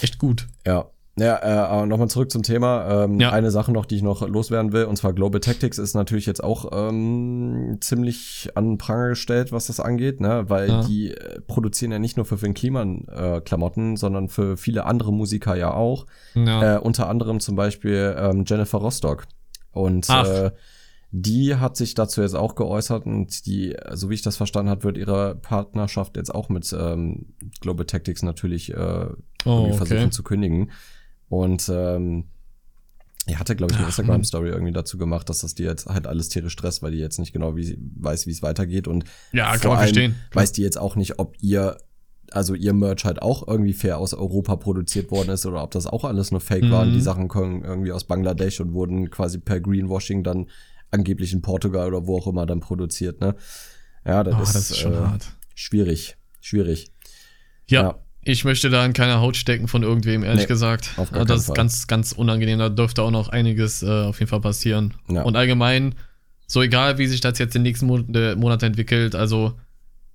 echt 0.00 0.18
gut. 0.18 0.46
Ja. 0.66 0.86
Ja, 1.16 1.36
äh, 1.42 1.46
aber 1.46 1.86
nochmal 1.86 2.08
zurück 2.08 2.30
zum 2.32 2.42
Thema. 2.42 3.04
Ähm, 3.04 3.20
Ja. 3.20 3.30
Eine 3.30 3.52
Sache 3.52 3.70
noch, 3.70 3.86
die 3.86 3.96
ich 3.96 4.02
noch 4.02 4.26
loswerden 4.26 4.72
will, 4.72 4.86
und 4.86 4.96
zwar 4.96 5.12
Global 5.12 5.40
Tactics 5.40 5.78
ist 5.78 5.94
natürlich 5.94 6.26
jetzt 6.26 6.42
auch 6.42 6.70
ähm, 6.72 7.78
ziemlich 7.80 8.50
an 8.56 8.70
den 8.70 8.78
Pranger 8.78 9.10
gestellt, 9.10 9.52
was 9.52 9.68
das 9.68 9.78
angeht, 9.78 10.20
ne? 10.20 10.44
Weil 10.48 10.68
Ja. 10.68 10.82
die 10.82 11.12
äh, 11.12 11.40
produzieren 11.40 11.92
ja 11.92 12.00
nicht 12.00 12.16
nur 12.16 12.26
für 12.26 12.36
Finn 12.38 12.54
Kliman 12.54 13.06
äh, 13.08 13.40
Klamotten, 13.40 13.96
sondern 13.96 14.28
für 14.28 14.56
viele 14.56 14.86
andere 14.86 15.12
Musiker 15.12 15.54
ja 15.54 15.72
auch. 15.72 16.06
Ja. 16.34 16.76
Äh, 16.76 16.78
unter 16.80 17.08
anderem 17.08 17.38
zum 17.38 17.54
Beispiel 17.54 18.16
ähm, 18.18 18.44
Jennifer 18.46 18.78
Rostock. 18.78 19.26
Und 19.70 20.06
Ach. 20.10 20.26
äh, 20.26 20.50
die 21.12 21.54
hat 21.54 21.76
sich 21.76 21.94
dazu 21.94 22.22
jetzt 22.22 22.34
auch 22.34 22.56
geäußert 22.56 23.06
und 23.06 23.46
die, 23.46 23.76
so 23.92 24.10
wie 24.10 24.14
ich 24.14 24.22
das 24.22 24.36
verstanden 24.36 24.68
habe, 24.70 24.82
wird 24.82 24.98
ihre 24.98 25.36
Partnerschaft 25.36 26.16
jetzt 26.16 26.34
auch 26.34 26.48
mit 26.48 26.74
ähm, 26.76 27.26
Global 27.60 27.86
Tactics 27.86 28.24
natürlich 28.24 28.72
äh, 28.72 28.76
oh, 28.76 29.12
irgendwie 29.44 29.68
okay. 29.68 29.76
versuchen 29.76 30.10
zu 30.10 30.24
kündigen. 30.24 30.72
Und 31.38 31.68
ähm, 31.72 32.24
Er 33.26 33.38
hatte, 33.38 33.56
glaube 33.56 33.72
ich, 33.72 33.78
eine 33.78 33.86
Instagram-Story 33.86 34.50
irgendwie 34.50 34.72
dazu 34.72 34.98
gemacht, 34.98 35.28
dass 35.30 35.38
das 35.40 35.54
die 35.54 35.62
jetzt 35.62 35.86
halt 35.86 36.06
alles 36.06 36.28
tierisch 36.28 36.52
stresst, 36.52 36.82
weil 36.82 36.92
die 36.92 36.98
jetzt 36.98 37.18
nicht 37.18 37.32
genau 37.32 37.56
wie, 37.56 37.78
weiß, 37.96 38.26
wie 38.26 38.30
es 38.32 38.42
weitergeht. 38.42 38.86
Und 38.86 39.04
Ja, 39.32 39.56
kann 39.56 39.70
man 39.70 39.78
verstehen. 39.78 40.14
weiß 40.32 40.52
die 40.52 40.62
jetzt 40.62 40.76
auch 40.78 40.94
nicht, 40.94 41.18
ob 41.18 41.34
ihr, 41.40 41.78
also 42.30 42.54
ihr 42.54 42.74
Merch 42.74 43.04
halt 43.06 43.22
auch 43.22 43.46
irgendwie 43.48 43.72
fair 43.72 43.96
aus 43.98 44.12
Europa 44.12 44.56
produziert 44.56 45.10
worden 45.10 45.30
ist 45.30 45.46
oder 45.46 45.62
ob 45.62 45.70
das 45.70 45.86
auch 45.86 46.04
alles 46.04 46.32
nur 46.32 46.40
Fake 46.42 46.64
Mhm. 46.64 46.70
waren. 46.70 46.92
Die 46.92 47.00
Sachen 47.00 47.28
kommen 47.28 47.64
irgendwie 47.64 47.92
aus 47.92 48.04
Bangladesch 48.04 48.60
und 48.60 48.74
wurden 48.74 49.08
quasi 49.10 49.38
per 49.38 49.58
Greenwashing 49.60 50.22
dann 50.22 50.50
angeblich 50.90 51.32
in 51.32 51.40
Portugal 51.40 51.88
oder 51.94 52.06
wo 52.06 52.18
auch 52.18 52.26
immer 52.26 52.44
dann 52.46 52.60
produziert, 52.60 53.20
ne? 53.20 53.34
Ja, 54.06 54.22
das, 54.22 54.34
Oh, 54.38 54.42
ist, 54.42 54.54
das 54.54 54.70
ist 54.70 54.76
schon 54.78 54.92
äh, 54.92 54.96
hart. 54.98 55.32
schwierig. 55.54 56.16
Schwierig. 56.40 56.92
Ja, 57.68 57.82
Ja. 57.82 57.98
Ich 58.24 58.44
möchte 58.44 58.70
da 58.70 58.84
in 58.84 58.92
keine 58.92 59.20
Haut 59.20 59.36
stecken 59.36 59.68
von 59.68 59.82
irgendwem, 59.82 60.22
ehrlich 60.24 60.42
Nee, 60.42 60.46
gesagt. 60.48 60.90
auf 60.96 61.10
gar 61.12 61.24
das 61.24 61.40
ist 61.42 61.46
Fall. 61.46 61.56
ganz, 61.56 61.86
ganz 61.86 62.12
unangenehm. 62.12 62.58
Da 62.58 62.68
dürfte 62.68 63.02
auch 63.02 63.10
noch 63.10 63.28
einiges 63.28 63.82
äh, 63.82 63.86
auf 64.04 64.18
jeden 64.20 64.28
Fall 64.30 64.40
passieren. 64.40 64.94
Ja. 65.08 65.22
Und 65.22 65.36
allgemein, 65.36 65.94
so 66.46 66.62
egal 66.62 66.98
wie 66.98 67.06
sich 67.06 67.20
das 67.20 67.38
jetzt 67.38 67.54
in 67.56 67.60
den 67.62 67.70
nächsten 67.70 67.86
Mon 67.86 68.14
äh, 68.14 68.34
Monaten 68.36 68.66
entwickelt, 68.66 69.14
also 69.14 69.54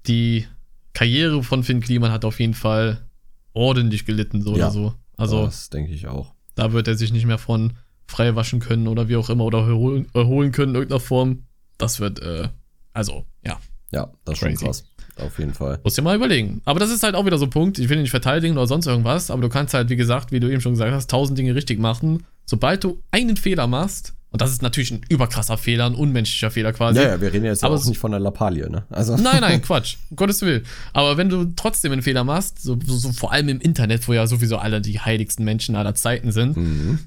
die 0.08 0.46
Karriere 0.94 1.44
von 1.44 1.64
Finn 1.64 1.82
Kliman 1.82 2.12
hat 2.12 2.26
auf 2.26 2.40
jeden 2.40 2.54
Fall 2.54 3.06
ordentlich 3.54 4.06
gelitten, 4.06 4.42
so 4.42 4.52
Ja. 4.58 4.66
oder 4.66 4.72
so. 4.72 4.94
Also 5.18 5.46
das 5.46 5.70
denke 5.70 5.92
ich 5.92 6.08
auch. 6.08 6.34
da 6.56 6.72
wird 6.72 6.88
er 6.88 6.96
sich 6.96 7.12
nicht 7.12 7.26
mehr 7.26 7.38
von 7.38 7.74
frei 8.08 8.36
waschen 8.36 8.60
können 8.60 8.88
oder 8.88 9.08
wie 9.10 9.16
auch 9.18 9.30
immer 9.30 9.44
oder 9.46 9.60
erholen, 9.60 10.08
erholen 10.14 10.52
können 10.52 10.72
in 10.72 10.76
irgendeiner 10.76 11.00
Form. 11.00 11.44
Das 11.78 12.00
wird, 12.00 12.20
äh, 12.22 12.48
also, 12.94 13.26
ja. 13.46 13.60
Ja, 13.92 14.12
das 14.26 14.34
ist 14.36 14.40
schon 14.40 14.56
krass. 14.56 14.84
Auf 15.22 15.38
jeden 15.40 15.54
Fall. 15.54 15.80
Musst 15.84 15.98
dir 15.98 16.02
mal 16.02 16.16
überlegen. 16.16 16.62
Aber 16.66 16.80
das 16.80 16.90
ist 16.92 17.04
halt 17.04 17.16
auch 17.16 17.26
wieder 17.26 17.38
so 17.38 17.46
ein 17.46 17.50
Punkt. 17.50 17.80
Ich 17.80 17.90
will 17.90 18.00
nicht 18.02 18.12
verteidigen 18.12 18.56
oder 18.58 18.68
sonst 18.68 18.88
irgendwas, 18.88 19.32
aber 19.32 19.42
du 19.42 19.50
kannst 19.50 19.74
halt, 19.74 19.90
wie 19.90 19.96
gesagt, 19.96 20.32
wie 20.32 20.40
du 20.40 20.50
eben 20.50 20.62
schon 20.62 20.74
gesagt 20.74 20.92
hast, 20.92 21.10
tausend 21.10 21.38
Dinge 21.38 21.56
richtig 21.56 21.80
machen. 21.80 22.26
Sobald 22.46 22.84
du 22.84 23.02
einen 23.12 23.38
Fehler 23.38 23.68
machst, 23.68 24.14
und 24.32 24.42
das 24.42 24.52
ist 24.52 24.62
natürlich 24.62 24.92
ein 24.92 25.02
überkrasser 25.10 25.58
Fehler, 25.58 25.88
ein 25.88 25.96
unmenschlicher 25.96 26.52
Fehler 26.52 26.72
quasi. 26.72 27.00
Ja, 27.00 27.08
ja, 27.10 27.22
wir 27.22 27.34
reden 27.34 27.46
jetzt 27.46 27.64
Aber 27.64 27.76
auch 27.76 27.86
nicht 27.86 27.98
von 27.98 28.12
der 28.12 28.20
Lappalie, 28.20 28.70
ne? 28.70 28.84
Also, 28.92 29.16
Nein, 29.18 29.42
nein, 29.42 29.60
Quatsch. 29.64 29.96
Um 30.12 30.18
Gottes 30.18 30.42
Willen. 30.44 30.64
Aber 30.94 31.18
wenn 31.18 31.30
du 31.30 31.46
trotzdem 31.56 31.92
einen 31.92 32.04
Fehler 32.04 32.24
machst, 32.24 32.62
so, 32.62 32.78
so, 32.86 32.96
so 32.96 33.12
vor 33.12 33.32
allem 33.32 33.50
im 33.50 33.60
Internet, 33.60 34.08
wo 34.08 34.14
ja 34.14 34.28
sowieso 34.28 34.58
alle 34.58 34.82
die 34.82 35.00
heiligsten 35.00 35.44
Menschen 35.46 35.76
aller 35.76 35.96
Zeiten 35.96 36.32
sind, 36.32 36.58
Mhm. 36.58 37.00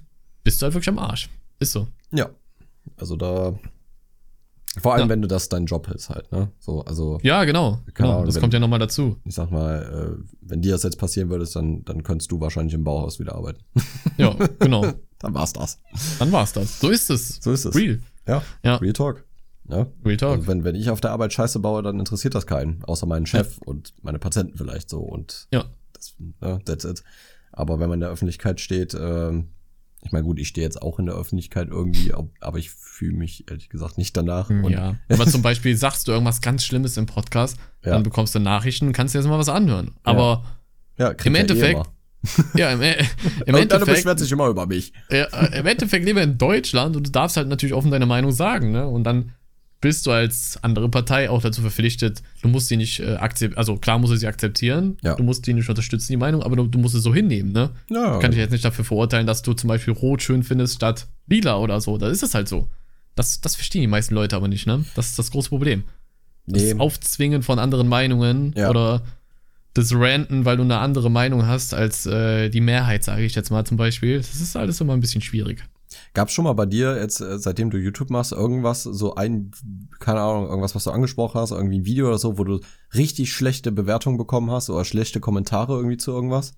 bist 0.42 0.61
du 0.61 0.64
halt 0.64 0.75
wirklich 0.75 0.88
am 0.88 0.98
Arsch. 0.98 1.29
Ist 1.61 1.70
so. 1.72 1.87
Ja. 2.12 2.29
Also 2.96 3.14
da. 3.14 3.55
Vor 4.80 4.94
allem, 4.94 5.02
Ja. 5.02 5.08
wenn 5.11 5.22
du 5.22 5.28
das 5.28 5.48
dein 5.50 5.66
Job 5.66 5.90
ist 5.90 6.08
halt, 6.08 6.32
ne? 6.32 6.50
So, 6.58 6.82
also, 6.85 7.18
Ja, 7.22 7.44
genau. 7.44 7.80
Genau. 7.92 8.11
Ahnung, 8.12 8.24
Das 8.26 8.35
wenn- 8.37 8.40
kommt 8.40 8.54
ja 8.54 8.61
nochmal 8.61 8.78
dazu. 8.78 9.16
ich 9.24 9.35
sag 9.35 9.50
mal, 9.50 10.16
äh, 10.18 10.24
wenn 10.40 10.62
dir 10.62 10.72
das 10.72 10.82
jetzt 10.82 10.98
passieren 10.98 11.28
würde, 11.28 11.44
dann, 11.52 11.85
dann 11.85 12.02
könntest 12.02 12.32
du 12.32 12.40
wahrscheinlich 12.40 12.72
im 12.74 12.82
Bauhaus 12.85 13.18
wieder 13.20 13.35
arbeiten. 13.35 13.61
Ja, 14.16 14.35
genau. 14.58 14.82
dann 15.18 15.35
war's 15.35 15.52
das. 15.52 15.78
Dann 16.18 16.32
war's 16.32 16.52
das. 16.52 16.80
So 16.80 16.88
ist 16.90 17.11
es. 17.11 17.38
So 17.42 17.52
ist 17.52 17.64
es. 17.66 17.74
Real. 17.74 18.00
Ja. 18.26 18.42
Ja. 18.64 18.76
Real 18.76 18.92
Talk. 18.94 19.24
Ja. 19.68 19.87
Real 20.04 20.16
Talk. 20.16 20.37
Also 20.38 20.46
wenn, 20.48 20.64
wenn 20.64 20.74
ich 20.74 20.88
auf 20.90 21.00
der 21.00 21.11
Arbeit 21.12 21.32
Scheiße 21.32 21.58
baue, 21.61 21.82
dann 21.82 21.98
interessiert 21.98 22.35
das 22.35 22.46
keinen. 22.46 22.82
Außer 22.85 23.06
meinen 23.06 23.26
Chef 23.26 23.58
und 23.64 23.92
meine 24.02 24.18
Patienten 24.18 24.56
vielleicht 24.56 24.88
so. 24.90 25.00
Und 25.00 25.48
Ja. 25.52 25.64
das, 25.92 26.14
ja, 26.40 26.58
that's 26.61 26.85
it. 26.85 27.02
Aber 27.52 27.78
wenn 27.78 27.88
man 27.88 27.96
in 27.96 28.00
der 28.00 28.11
Öffentlichkeit 28.11 28.61
steht, 28.61 28.94
ähm, 28.98 29.48
ich 30.04 30.12
meine, 30.12 30.24
gut, 30.24 30.38
ich 30.38 30.48
stehe 30.48 30.64
jetzt 30.66 30.82
auch 30.82 30.98
in 30.98 31.06
der 31.06 31.14
Öffentlichkeit 31.14 31.68
irgendwie, 31.70 32.12
aber 32.40 32.58
ich 32.58 32.70
fühle 32.70 33.14
mich 33.14 33.48
ehrlich 33.48 33.68
gesagt 33.68 33.98
nicht 33.98 34.16
danach. 34.16 34.50
Und 34.50 34.70
ja. 34.70 34.96
Aber 35.08 35.26
zum 35.26 35.42
Beispiel 35.42 35.76
sagst 35.76 36.08
du 36.08 36.12
irgendwas 36.12 36.40
ganz 36.40 36.64
Schlimmes 36.64 36.96
im 36.96 37.06
Podcast, 37.06 37.56
Ja. 37.84 37.92
dann 37.92 38.02
bekommst 38.02 38.34
du 38.34 38.38
Nachrichten 38.40 38.88
und 38.88 38.92
kannst 38.92 39.14
dir 39.14 39.20
jetzt 39.20 39.28
mal 39.28 39.38
was 39.38 39.48
anhören. 39.48 39.92
Aber 40.02 40.44
ja, 40.98 41.08
Im 41.24 41.34
eh 41.34 41.38
Endeffekt- 41.38 41.74
immer. 41.74 41.86
ja, 42.54 42.70
im, 42.70 42.80
äh, 42.82 42.92
im 42.92 42.98
Irgendeiner 43.46 43.58
Endeffekt, 43.62 43.86
beschwert 43.96 44.18
sich 44.20 44.30
immer 44.30 44.46
über 44.48 44.66
mich. 44.66 44.92
ja, 45.10 45.24
äh, 45.24 45.58
im 45.58 45.66
Endeffekt 45.66 46.04
leben 46.04 46.16
wir 46.16 46.22
in 46.22 46.38
Deutschland 46.38 46.94
und 46.96 47.06
du 47.06 47.10
darfst 47.10 47.36
halt 47.36 47.48
natürlich 47.48 47.74
offen 47.74 47.90
deine 47.90 48.06
Meinung 48.06 48.30
sagen, 48.30 48.70
ne? 48.70 48.86
Und 48.86 49.02
dann 49.04 49.32
bist 49.82 50.06
du 50.06 50.12
als 50.12 50.58
andere 50.62 50.88
Partei 50.88 51.28
auch 51.28 51.42
dazu 51.42 51.60
verpflichtet, 51.60 52.22
du 52.40 52.48
musst 52.48 52.68
sie 52.68 52.78
nicht 52.78 53.00
äh, 53.00 53.16
akzeptieren, 53.16 53.58
also 53.58 53.76
klar 53.76 53.98
musst 53.98 54.12
du 54.14 54.16
sie 54.16 54.26
akzeptieren, 54.26 54.96
Ja. 55.02 55.14
du 55.16 55.22
musst 55.22 55.46
die 55.46 55.52
nicht 55.52 55.68
unterstützen, 55.68 56.10
die 56.12 56.16
Meinung, 56.16 56.42
aber 56.42 56.56
du, 56.56 56.66
du 56.66 56.78
musst 56.78 56.94
es 56.94 57.02
so 57.02 57.12
hinnehmen, 57.14 57.52
ne? 57.52 57.70
Ja, 57.90 58.18
kann 58.18 58.30
dich 58.30 58.40
jetzt 58.40 58.52
nicht 58.52 58.64
dafür 58.64 58.84
verurteilen, 58.86 59.26
dass 59.26 59.42
du 59.42 59.52
zum 59.52 59.68
Beispiel 59.68 59.92
Rot 59.92 60.22
schön 60.22 60.42
findest 60.42 60.76
statt 60.76 61.06
Lila 61.26 61.58
oder 61.58 61.80
so. 61.82 61.98
Da 61.98 62.08
ist 62.08 62.22
es 62.22 62.34
halt 62.34 62.48
so. 62.48 62.68
Das, 63.14 63.40
das 63.42 63.56
verstehen 63.56 63.82
die 63.82 63.86
meisten 63.88 64.14
Leute 64.14 64.36
aber 64.36 64.48
nicht, 64.48 64.66
ne? 64.66 64.84
Das 64.94 65.10
ist 65.10 65.18
das 65.18 65.30
große 65.30 65.50
Problem. 65.50 65.84
Das 66.46 66.62
nee, 66.62 66.74
Aufzwingen 66.78 67.42
von 67.42 67.58
anderen 67.58 67.88
Meinungen 67.88 68.54
Ja. 68.56 68.70
oder 68.70 69.02
das 69.74 69.92
Ranten, 69.94 70.44
weil 70.44 70.56
du 70.58 70.62
eine 70.64 70.78
andere 70.78 71.10
Meinung 71.10 71.46
hast 71.46 71.72
als 71.74 72.04
äh, 72.06 72.50
die 72.50 72.60
Mehrheit, 72.60 73.04
sage 73.04 73.22
ich 73.24 73.34
jetzt 73.34 73.50
mal 73.50 73.64
zum 73.64 73.76
Beispiel. 73.76 74.18
Das 74.18 74.34
ist 74.40 74.56
alles 74.56 74.80
immer 74.80 74.92
ein 74.92 75.00
bisschen 75.00 75.22
schwierig. 75.22 75.64
Gab's 76.14 76.33
schon 76.33 76.44
mal 76.44 76.52
bei 76.52 76.66
dir 76.66 76.96
jetzt, 76.98 77.20
äh, 77.20 77.38
seitdem 77.38 77.70
du 77.70 77.78
YouTube 77.78 78.11
machst, 78.11 78.33
irgendwas, 78.33 78.83
so 78.83 79.14
ein, 79.14 79.50
keine 80.00 80.20
Ahnung, 80.20 80.46
irgendwas, 80.48 80.74
was 80.74 80.85
du 80.85 80.90
angesprochen 80.90 81.40
hast, 81.40 81.50
irgendwie 81.50 81.78
ein 81.81 81.85
Video 81.85 82.09
oder 82.09 82.18
so, 82.18 82.38
wo 82.38 82.44
du 82.44 82.61
richtig 82.94 83.33
schlechte 83.33 83.72
Bewertungen 83.72 84.18
bekommen 84.18 84.50
hast 84.50 84.70
oder 84.70 84.85
schlechte 84.85 85.20
Kommentare 85.20 85.74
irgendwie 85.76 85.96
zu 85.96 86.11
irgendwas? 86.12 86.52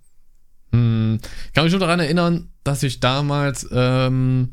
Hm, 0.73 1.18
ich 1.47 1.53
kann 1.53 1.64
mich 1.64 1.73
nur 1.73 1.81
daran 1.81 2.01
erinnern, 2.01 2.49
dass 2.64 2.83
ich 2.83 3.01
damals 3.01 3.68
ähm, 3.70 4.51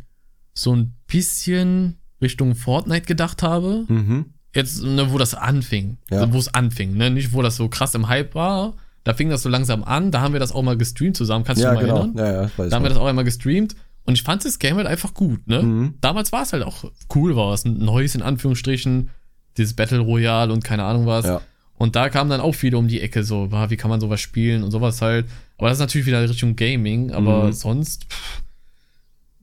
so 0.54 0.76
ein 0.76 0.94
bisschen 1.08 1.98
Richtung 2.22 2.56
Fortnite 2.56 3.06
gedacht 3.08 3.42
habe. 3.44 3.86
Mhm. 3.88 4.26
jetzt, 4.54 4.84
ne, 4.84 5.12
wo 5.14 5.18
das 5.18 5.34
anfing, 5.34 5.98
Ja. 6.12 6.20
so, 6.20 6.34
wo 6.34 6.38
es 6.38 6.54
anfing, 6.54 6.96
ne, 6.98 7.10
nicht 7.10 7.32
wo 7.34 7.42
das 7.42 7.56
so 7.56 7.70
krass 7.70 7.96
im 7.96 8.10
Hype 8.10 8.36
war, 8.36 8.74
da 9.06 9.14
fing 9.14 9.30
das 9.30 9.42
so 9.44 9.50
langsam 9.50 9.82
an, 9.84 10.12
da 10.12 10.20
haben 10.22 10.34
wir 10.34 10.42
das 10.42 10.52
auch 10.52 10.62
mal 10.62 10.76
gestreamt 10.78 11.16
zusammen, 11.16 11.46
kannst 11.46 11.62
du 11.62 11.66
Ja, 11.66 11.72
dich 11.72 11.80
mal 11.80 11.86
genau. 11.88 11.98
erinnern? 12.02 12.18
Ja, 12.18 12.42
ja, 12.44 12.52
weiß 12.58 12.70
Da 12.70 12.76
haben 12.76 12.84
wir 12.84 12.90
das 12.90 12.98
auch 12.98 13.06
einmal 13.08 13.24
gestreamt 13.24 13.76
und 14.06 14.16
ich 14.16 14.24
fand 14.24 14.44
das 14.46 14.60
Game 14.60 14.78
halt 14.78 14.88
einfach 14.88 15.14
gut, 15.14 15.48
ne? 15.48 15.62
Mhm. 15.64 15.94
Damals 16.02 16.32
war 16.32 16.44
es 16.44 16.54
halt 16.54 16.64
auch 16.64 16.86
cool, 17.16 17.36
war 17.36 17.54
es 17.54 17.66
ein 17.66 17.78
neues 17.80 18.16
in 18.16 18.22
Anführungsstrichen, 18.22 19.10
dieses 19.58 19.74
Battle 19.76 20.00
Royale 20.00 20.52
und 20.54 20.64
keine 20.64 20.84
Ahnung 20.84 21.06
was. 21.06 21.26
Ja. 21.26 21.42
Und 21.78 21.96
da 21.96 22.10
kamen 22.10 22.30
dann 22.30 22.42
auch 22.42 22.54
viele 22.54 22.78
um 22.78 22.88
die 22.88 23.02
Ecke, 23.02 23.24
so, 23.24 23.50
ah, 23.52 23.70
wie 23.70 23.78
kann 23.78 23.90
man 23.90 24.00
sowas 24.00 24.22
spielen 24.22 24.64
und 24.64 24.72
sowas 24.72 25.02
halt. 25.02 25.26
Aber 25.58 25.70
das 25.70 25.78
ist 25.78 25.82
natürlich 25.82 26.08
wieder 26.08 26.28
Richtung 26.28 26.56
Gaming, 26.56 27.12
aber 27.12 27.46
Mhm. 27.48 27.54
sonst, 27.54 28.06
pff, 28.12 28.42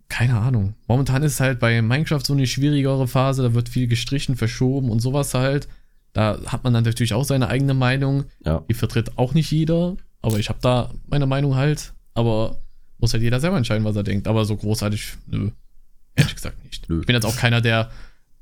keine 0.08 0.38
Ahnung. 0.38 0.74
Momentan 0.86 1.22
ist 1.22 1.40
halt 1.40 1.58
bei 1.60 1.82
Minecraft 1.82 2.20
so 2.24 2.32
eine 2.32 2.46
schwierigere 2.46 3.06
Phase, 3.06 3.42
da 3.42 3.54
wird 3.54 3.68
viel 3.68 3.86
gestrichen, 3.88 4.36
verschoben 4.36 4.90
und 4.90 5.00
sowas 5.00 5.34
halt. 5.34 5.68
Da 6.14 6.38
hat 6.46 6.64
man 6.64 6.72
dann 6.72 6.84
natürlich 6.84 7.12
auch 7.14 7.24
seine 7.24 7.48
eigene 7.48 7.74
Meinung. 7.74 8.24
Ja. 8.44 8.64
Die 8.68 8.74
vertritt 8.74 9.18
auch 9.18 9.34
nicht 9.34 9.50
jeder, 9.50 9.96
aber 10.22 10.38
ich 10.38 10.48
habe 10.48 10.58
da 10.62 10.90
meine 11.08 11.26
Meinung 11.26 11.56
halt. 11.56 11.92
Aber 12.14 12.58
muss 12.98 13.12
halt 13.12 13.22
jeder 13.22 13.40
selber 13.40 13.56
entscheiden, 13.56 13.84
was 13.84 13.96
er 13.96 14.02
denkt. 14.02 14.26
Aber 14.28 14.44
so 14.44 14.56
großartig, 14.56 15.14
nö. 15.26 15.50
Ehrlich 16.14 16.34
gesagt 16.34 16.62
nicht. 16.64 16.88
Nö. 16.88 17.00
Ich 17.00 17.06
bin 17.06 17.14
jetzt 17.14 17.24
auch 17.26 17.36
keiner, 17.36 17.60
der 17.60 17.90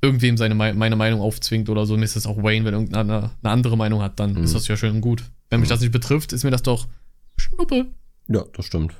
irgendwem 0.00 0.36
seine 0.36 0.54
Mei- 0.54 0.72
meine 0.72 0.96
Meinung 0.96 1.20
aufzwingt 1.20 1.68
oder 1.68 1.86
so. 1.86 1.96
Mir 1.96 2.04
ist 2.04 2.16
es 2.16 2.26
auch 2.26 2.36
Wayne, 2.42 2.64
wenn 2.64 2.74
irgendeiner 2.74 3.32
eine 3.42 3.52
andere 3.52 3.76
Meinung 3.76 4.02
hat, 4.02 4.18
dann 4.20 4.32
Mhm. 4.34 4.44
ist 4.44 4.54
das 4.54 4.68
ja 4.68 4.76
schön 4.76 4.94
und 4.96 5.00
gut. 5.00 5.24
Wenn 5.50 5.60
mich 5.60 5.68
das 5.68 5.80
nicht 5.80 5.92
betrifft, 5.92 6.32
ist 6.32 6.44
mir 6.44 6.50
das 6.50 6.62
doch 6.62 6.86
Schnuppe. 7.36 7.86
Ja, 8.28 8.44
das 8.54 8.64
stimmt. 8.66 8.94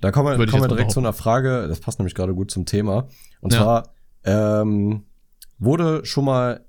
Da 0.00 0.10
kommen 0.10 0.26
wir, 0.38 0.46
kommen 0.46 0.62
wir 0.64 0.68
direkt 0.68 0.90
zu 0.90 0.98
einer 1.00 1.12
Frage, 1.12 1.66
das 1.68 1.80
passt 1.80 1.98
nämlich 1.98 2.14
gerade 2.14 2.34
gut 2.34 2.50
zum 2.50 2.66
Thema. 2.66 3.08
Und 3.40 3.52
Ja. 3.52 3.58
zwar, 3.60 3.94
ähm, 4.24 5.04
wurde 5.58 6.04
schon 6.04 6.24
mal 6.24 6.64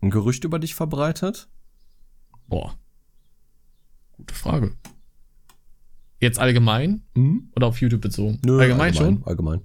ein 0.00 0.10
Gerücht 0.10 0.44
über 0.44 0.58
dich 0.58 0.74
verbreitet? 0.74 1.48
Boah. 2.48 2.74
Gute 4.16 4.34
Frage. 4.34 4.72
Jetzt 6.22 6.38
allgemein 6.38 7.02
Mhm. 7.14 7.50
oder 7.56 7.66
auf 7.66 7.80
YouTube 7.80 8.00
bezogen? 8.00 8.38
Nö, 8.46 8.60
allgemein, 8.60 8.94
schon? 8.94 9.22
Allgemein. 9.26 9.60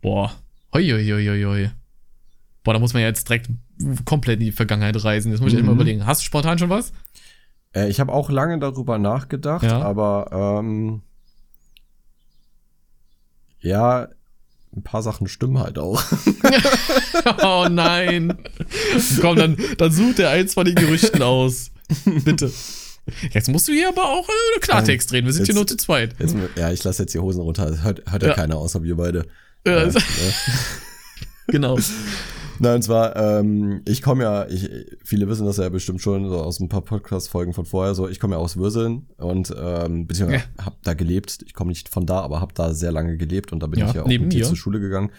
Boah. 0.00 0.32
Hoi, 0.72 0.84
hoi, 0.88 1.04
hoi, 1.04 1.26
hoi, 1.26 1.42
hoi. 1.44 1.70
Boah, 2.62 2.74
da 2.74 2.78
muss 2.78 2.92
man 2.94 3.02
ja 3.02 3.08
jetzt 3.08 3.28
direkt 3.28 3.50
komplett 4.04 4.38
in 4.38 4.46
die 4.46 4.52
Vergangenheit 4.52 5.02
reisen. 5.02 5.32
Das 5.32 5.40
muss 5.40 5.50
ich 5.52 5.58
echt 5.58 5.66
mal 5.66 5.72
Mhm. 5.72 5.80
überlegen. 5.80 6.06
Hast 6.06 6.20
du 6.20 6.24
spontan 6.26 6.58
schon 6.58 6.70
was? 6.70 6.92
Äh, 7.74 7.88
ich 7.90 7.98
habe 7.98 8.12
auch 8.12 8.30
lange 8.30 8.58
darüber 8.60 8.98
nachgedacht, 8.98 9.64
Ja. 9.64 9.80
aber 9.82 10.60
ähm, 10.60 11.02
ja, 13.60 14.08
ein 14.76 14.82
paar 14.82 15.02
Sachen 15.02 15.26
stimmen 15.26 15.58
halt 15.58 15.78
auch. 15.78 16.00
Oh 17.42 17.66
nein. 17.68 18.38
Komm, 19.20 19.36
dann, 19.36 19.56
dann 19.78 19.90
such 19.90 20.14
dir 20.14 20.30
eins 20.30 20.54
von 20.54 20.64
den 20.64 20.76
Gerüchten 20.76 21.22
aus. 21.22 21.72
Bitte. 22.24 22.52
Jetzt 23.32 23.48
musst 23.48 23.68
du 23.68 23.72
hier 23.72 23.88
aber 23.88 24.04
auch 24.10 24.28
äh, 24.28 24.60
Klartext 24.60 25.12
reden. 25.12 25.26
Wir 25.26 25.32
sind 25.32 25.44
hier 25.46 25.54
Jetzt- 25.54 25.56
nur 25.56 25.66
zu 25.66 25.76
zweit. 25.76 26.14
Jetzt, 26.18 26.34
ja, 26.56 26.72
ich 26.72 26.82
lasse 26.84 27.02
jetzt 27.02 27.14
die 27.14 27.18
Hosen 27.20 27.40
runter. 27.40 27.70
Das 27.70 27.82
hört, 27.84 28.02
hört 28.10 28.22
ja, 28.22 28.30
Ja. 28.30 28.34
keiner 28.34 28.56
außer 28.56 28.82
wir 28.82 28.96
beide. 28.96 29.26
Ja, 29.66 29.82
Äh, 29.82 29.86
ne? 29.86 29.94
genau. 31.48 31.78
Nein, 32.58 32.76
und 32.76 32.82
zwar, 32.82 33.14
ähm, 33.16 33.82
ich 33.86 34.00
komme 34.00 34.22
ja, 34.24 34.46
ich, 34.48 34.70
viele 35.04 35.28
wissen 35.28 35.44
das 35.44 35.58
ja 35.58 35.68
bestimmt 35.68 36.00
schon, 36.00 36.26
so 36.28 36.38
aus 36.40 36.58
ein 36.58 36.70
paar 36.70 36.80
Podcast-Folgen 36.80 37.52
von 37.52 37.66
vorher, 37.66 37.94
so, 37.94 38.08
ich 38.08 38.18
komme 38.18 38.34
ja 38.36 38.40
aus 38.40 38.56
Würseln 38.56 39.08
und 39.18 39.54
ähm, 39.58 40.06
beziehungsweise 40.06 40.44
hab 40.64 40.82
da 40.82 40.94
gelebt. 40.94 41.40
Ich 41.44 41.52
komme 41.52 41.68
nicht 41.68 41.90
von 41.90 42.06
da, 42.06 42.20
aber 42.20 42.40
hab 42.40 42.54
da 42.54 42.72
sehr 42.72 42.92
lange 42.92 43.18
gelebt 43.18 43.52
und 43.52 43.60
da 43.62 43.66
bin 43.66 43.80
Ja, 43.80 43.88
ich 43.88 43.94
ja 43.94 44.02
auch 44.04 44.06
mit 44.08 44.32
dir 44.32 44.44
zur 44.44 44.56
Schule 44.56 44.80
gegangen. 44.80 45.10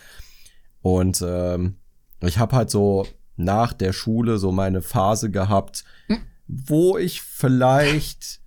Und 0.81 1.23
ähm, 1.25 1.75
ich 2.21 2.39
habe 2.39 2.55
halt 2.55 2.71
so 2.71 3.05
nach 3.35 3.71
der 3.73 3.93
Schule 3.93 4.39
so 4.39 4.51
meine 4.51 4.81
Phase 4.81 5.29
gehabt, 5.29 5.83
Hm. 6.07 6.17
Wo 6.47 6.97
ich 6.97 7.21
vielleicht 7.21 8.41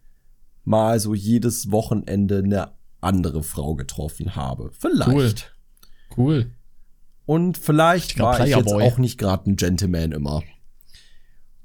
mal 0.64 1.00
so 1.00 1.14
jedes 1.14 1.70
Wochenende 1.70 2.38
eine 2.38 2.72
andere 3.00 3.42
Frau 3.42 3.74
getroffen 3.74 4.36
habe. 4.36 4.70
Vielleicht. 4.78 5.54
Cool. 6.16 6.16
Cool. 6.16 6.50
Und 7.26 7.58
vielleicht 7.58 8.10
Richtiger 8.10 8.24
war 8.24 8.46
ich 8.46 8.56
jetzt 8.56 8.72
auch 8.72 8.98
nicht 8.98 9.18
gerade 9.18 9.50
ein 9.50 9.56
Gentleman 9.56 10.12
immer. 10.12 10.42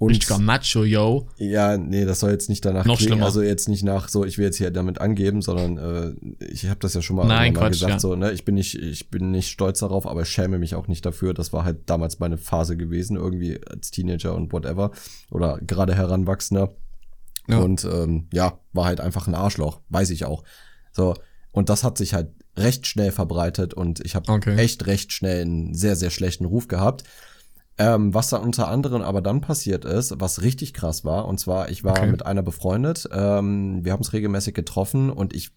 Und 0.06 0.12
Richtiger 0.12 0.40
Macho, 0.40 0.84
yo. 0.84 1.28
ja, 1.38 1.78
nee, 1.78 2.06
das 2.06 2.20
soll 2.22 2.32
jetzt 2.32 2.50
nicht 2.50 2.64
danach 2.66 2.86
Noch 2.86 2.98
klingen, 2.98 3.14
schlimmer. 3.14 3.26
also 3.26 3.42
jetzt 3.42 3.68
nicht 3.70 3.84
nach 3.84 4.08
so, 4.10 4.24
ich 4.26 4.38
will 4.38 4.46
jetzt 4.46 4.58
hier 4.58 4.72
damit 4.72 5.00
angeben, 5.02 5.42
sondern 5.42 5.78
äh, 6.40 6.46
ich 6.46 6.66
habe 6.68 6.80
das 6.80 6.94
ja 6.94 7.02
schon 7.02 7.16
mal, 7.16 7.26
Nein, 7.28 7.54
Quatsch, 7.54 7.74
gesagt, 7.74 7.92
ja. 7.94 8.00
so, 8.00 8.16
ne, 8.16 8.32
ich 8.32 8.46
bin 8.46 8.56
nicht, 8.56 8.76
ich 8.76 9.10
bin 9.10 9.32
nicht 9.32 9.50
stolz 9.50 9.80
darauf, 9.80 10.08
aber 10.08 10.22
ich 10.24 10.30
schäme 10.30 10.58
mich 10.60 10.76
auch 10.76 10.88
nicht 10.88 11.06
dafür. 11.06 11.34
Das 11.34 11.54
war 11.54 11.64
halt 11.64 11.90
damals 11.90 12.20
meine 12.20 12.38
Phase 12.38 12.78
gewesen, 12.78 13.16
irgendwie 13.18 13.60
als 13.70 13.92
Teenager 13.92 14.34
und 14.36 14.52
whatever 14.54 14.92
oder 15.32 15.60
gerade 15.66 15.96
Heranwachsender. 15.96 16.74
Ja. 17.48 17.60
Und 17.60 17.86
ähm, 17.86 18.28
ja, 18.34 18.60
war 18.74 18.86
halt 18.86 19.02
einfach 19.02 19.28
ein 19.28 19.36
Arschloch, 19.36 19.82
weiß 19.90 20.10
ich 20.10 20.26
auch. 20.26 20.44
So, 20.92 21.14
und 21.52 21.70
das 21.70 21.84
hat 21.84 21.98
sich 21.98 22.14
halt 22.14 22.30
recht 22.58 22.88
schnell 22.88 23.12
verbreitet 23.12 23.74
und 23.74 24.00
ich 24.06 24.16
habe 24.16 24.32
Okay. 24.32 24.56
echt 24.58 24.88
recht 24.88 25.12
schnell 25.12 25.42
einen 25.42 25.74
sehr, 25.76 25.96
sehr 25.96 26.10
schlechten 26.10 26.46
Ruf 26.46 26.68
gehabt. 26.68 27.04
Ähm, 27.78 28.14
was 28.14 28.30
da 28.30 28.38
unter 28.38 28.70
anderem 28.70 29.02
aber 29.02 29.22
dann 29.22 29.42
passiert 29.42 29.84
ist, 29.84 30.14
was 30.20 30.42
richtig 30.42 30.74
krass 30.74 31.04
war, 31.04 31.26
und 31.28 31.40
zwar, 31.40 31.70
ich 31.70 31.84
war 31.84 31.92
Okay. 31.92 32.08
mit 32.10 32.26
einer 32.26 32.42
befreundet, 32.42 33.10
ähm, 33.12 33.84
wir 33.84 33.92
haben 33.92 34.00
uns 34.00 34.14
regelmäßig 34.14 34.54
getroffen 34.54 35.10
und 35.10 35.36
ich 35.36 35.52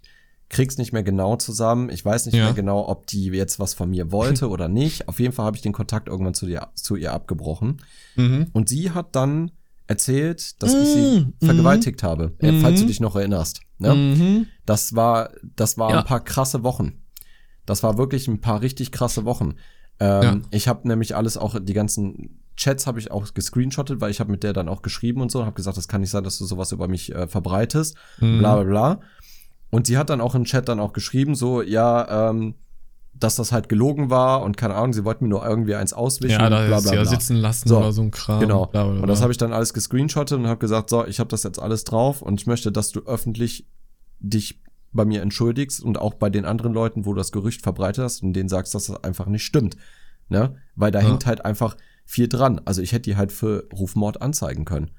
krieg's 0.48 0.78
nicht 0.78 0.92
mehr 0.92 1.02
genau 1.04 1.36
zusammen. 1.36 1.90
Ich 1.90 2.04
weiß 2.04 2.26
nicht 2.26 2.34
Ja. 2.34 2.44
mehr 2.46 2.54
genau, 2.54 2.88
ob 2.88 3.06
die 3.06 3.26
jetzt 3.26 3.60
was 3.60 3.74
von 3.74 3.90
mir 3.90 4.10
wollte 4.10 4.48
oder 4.50 4.66
nicht. 4.66 5.06
Auf 5.06 5.20
jeden 5.20 5.32
Fall 5.32 5.44
habe 5.46 5.56
ich 5.56 5.62
den 5.62 5.72
Kontakt 5.74 6.08
irgendwann 6.08 6.34
zu, 6.34 6.46
ihr- 6.48 6.68
zu 6.74 6.96
ihr 6.96 7.12
abgebrochen. 7.12 7.82
Mhm. 8.16 8.46
Und 8.52 8.68
sie 8.68 8.90
hat 8.90 9.14
dann 9.14 9.52
erzählt, 9.86 10.60
dass 10.62 10.74
ich 10.74 10.86
sie 10.88 11.20
Mm, 11.40 11.44
vergewaltigt 11.46 12.02
habe, 12.02 12.32
äh, 12.38 12.60
falls 12.60 12.78
du 12.80 12.84
Mhm. 12.84 12.88
dich 12.88 13.00
noch 13.00 13.14
erinnerst. 13.16 13.60
Ne? 13.78 13.94
Mhm. 13.94 14.46
Das 14.66 14.94
war, 14.96 15.30
das 15.56 15.78
war 15.78 15.90
Ja. 15.92 15.98
ein 16.00 16.04
paar 16.04 16.24
krasse 16.24 16.62
Wochen. 16.62 17.02
Das 17.64 17.82
war 17.82 17.96
wirklich 17.96 18.26
ein 18.28 18.40
paar 18.40 18.60
richtig 18.60 18.90
krasse 18.92 19.24
Wochen. 19.24 19.54
Ähm, 20.00 20.22
Ja. 20.22 20.36
Ich 20.50 20.68
habe 20.68 20.86
nämlich 20.88 21.16
alles 21.16 21.36
auch, 21.36 21.56
die 21.60 21.72
ganzen 21.74 22.40
Chats 22.56 22.86
habe 22.86 22.98
ich 22.98 23.10
auch 23.10 23.32
gescreenshottet, 23.34 24.00
weil 24.00 24.10
ich 24.10 24.20
habe 24.20 24.30
mit 24.32 24.42
der 24.42 24.52
dann 24.52 24.68
auch 24.68 24.82
geschrieben 24.82 25.20
und 25.20 25.30
so 25.30 25.40
und 25.40 25.46
habe 25.46 25.54
gesagt, 25.56 25.76
das 25.76 25.86
kann 25.88 26.00
nicht 26.00 26.10
sein, 26.10 26.24
dass 26.24 26.38
du 26.38 26.44
sowas 26.44 26.72
über 26.72 26.88
mich 26.88 27.14
äh, 27.14 27.26
verbreitest, 27.28 27.96
Mhm. 28.20 28.38
bla 28.38 28.54
bla 28.56 28.64
bla. 28.64 29.00
Und 29.70 29.86
sie 29.86 29.98
hat 29.98 30.08
dann 30.10 30.20
auch 30.20 30.34
im 30.34 30.44
Chat 30.44 30.68
dann 30.68 30.80
auch 30.80 30.92
geschrieben, 30.92 31.34
so, 31.34 31.62
ja, 31.62 32.30
ähm, 32.30 32.54
dass 33.14 33.34
das 33.36 33.50
halt 33.52 33.68
gelogen 33.68 34.10
war 34.10 34.42
und 34.42 34.56
keine 34.56 34.76
Ahnung, 34.76 34.92
sie 34.92 35.04
wollten 35.04 35.24
mir 35.24 35.30
nur 35.30 35.44
irgendwie 35.44 35.74
eins 35.74 35.92
auswischen, 35.92 36.40
Ja, 36.40 36.48
da 36.48 36.64
bla 36.66 36.78
ist 36.78 36.84
bla 36.84 36.94
ja 36.94 37.02
bla. 37.02 37.10
sitzen 37.10 37.36
lassen 37.36 37.68
So, 37.68 37.78
oder 37.78 37.92
so 37.92 38.02
ein 38.02 38.12
Kram. 38.12 38.38
Genau. 38.40 38.66
Bla, 38.66 38.84
bla, 38.84 38.92
bla. 38.92 39.02
Und 39.02 39.08
das 39.08 39.20
habe 39.22 39.32
ich 39.32 39.38
dann 39.38 39.52
alles 39.52 39.74
gescreenshottet 39.74 40.38
und 40.38 40.46
habe 40.46 40.58
gesagt, 40.58 40.88
so, 40.88 41.04
ich 41.04 41.18
habe 41.18 41.28
das 41.28 41.42
jetzt 41.42 41.58
alles 41.60 41.82
drauf 41.84 42.22
und 42.22 42.40
ich 42.40 42.46
möchte, 42.46 42.70
dass 42.72 42.92
du 42.92 43.00
öffentlich 43.00 43.66
dich 44.20 44.60
bei 44.92 45.04
mir 45.04 45.22
entschuldigst 45.22 45.82
und 45.82 45.98
auch 45.98 46.14
bei 46.14 46.30
den 46.30 46.44
anderen 46.44 46.72
Leuten, 46.72 47.04
wo 47.04 47.12
du 47.12 47.18
das 47.18 47.32
Gerücht 47.32 47.62
verbreitet 47.62 48.04
hast 48.04 48.22
und 48.22 48.32
denen 48.32 48.48
sagst, 48.48 48.74
dass 48.74 48.86
das 48.86 49.04
einfach 49.04 49.26
nicht 49.26 49.44
stimmt. 49.44 49.76
Ne? 50.28 50.56
Weil 50.74 50.90
da 50.90 51.00
Ja. 51.00 51.08
hängt 51.08 51.26
halt 51.26 51.44
einfach 51.44 51.76
viel 52.04 52.28
dran. 52.28 52.60
Also 52.64 52.80
ich 52.82 52.92
hätte 52.92 53.02
die 53.10 53.16
halt 53.16 53.32
für 53.32 53.66
Rufmord 53.72 54.22
anzeigen 54.22 54.64
können. 54.64 54.90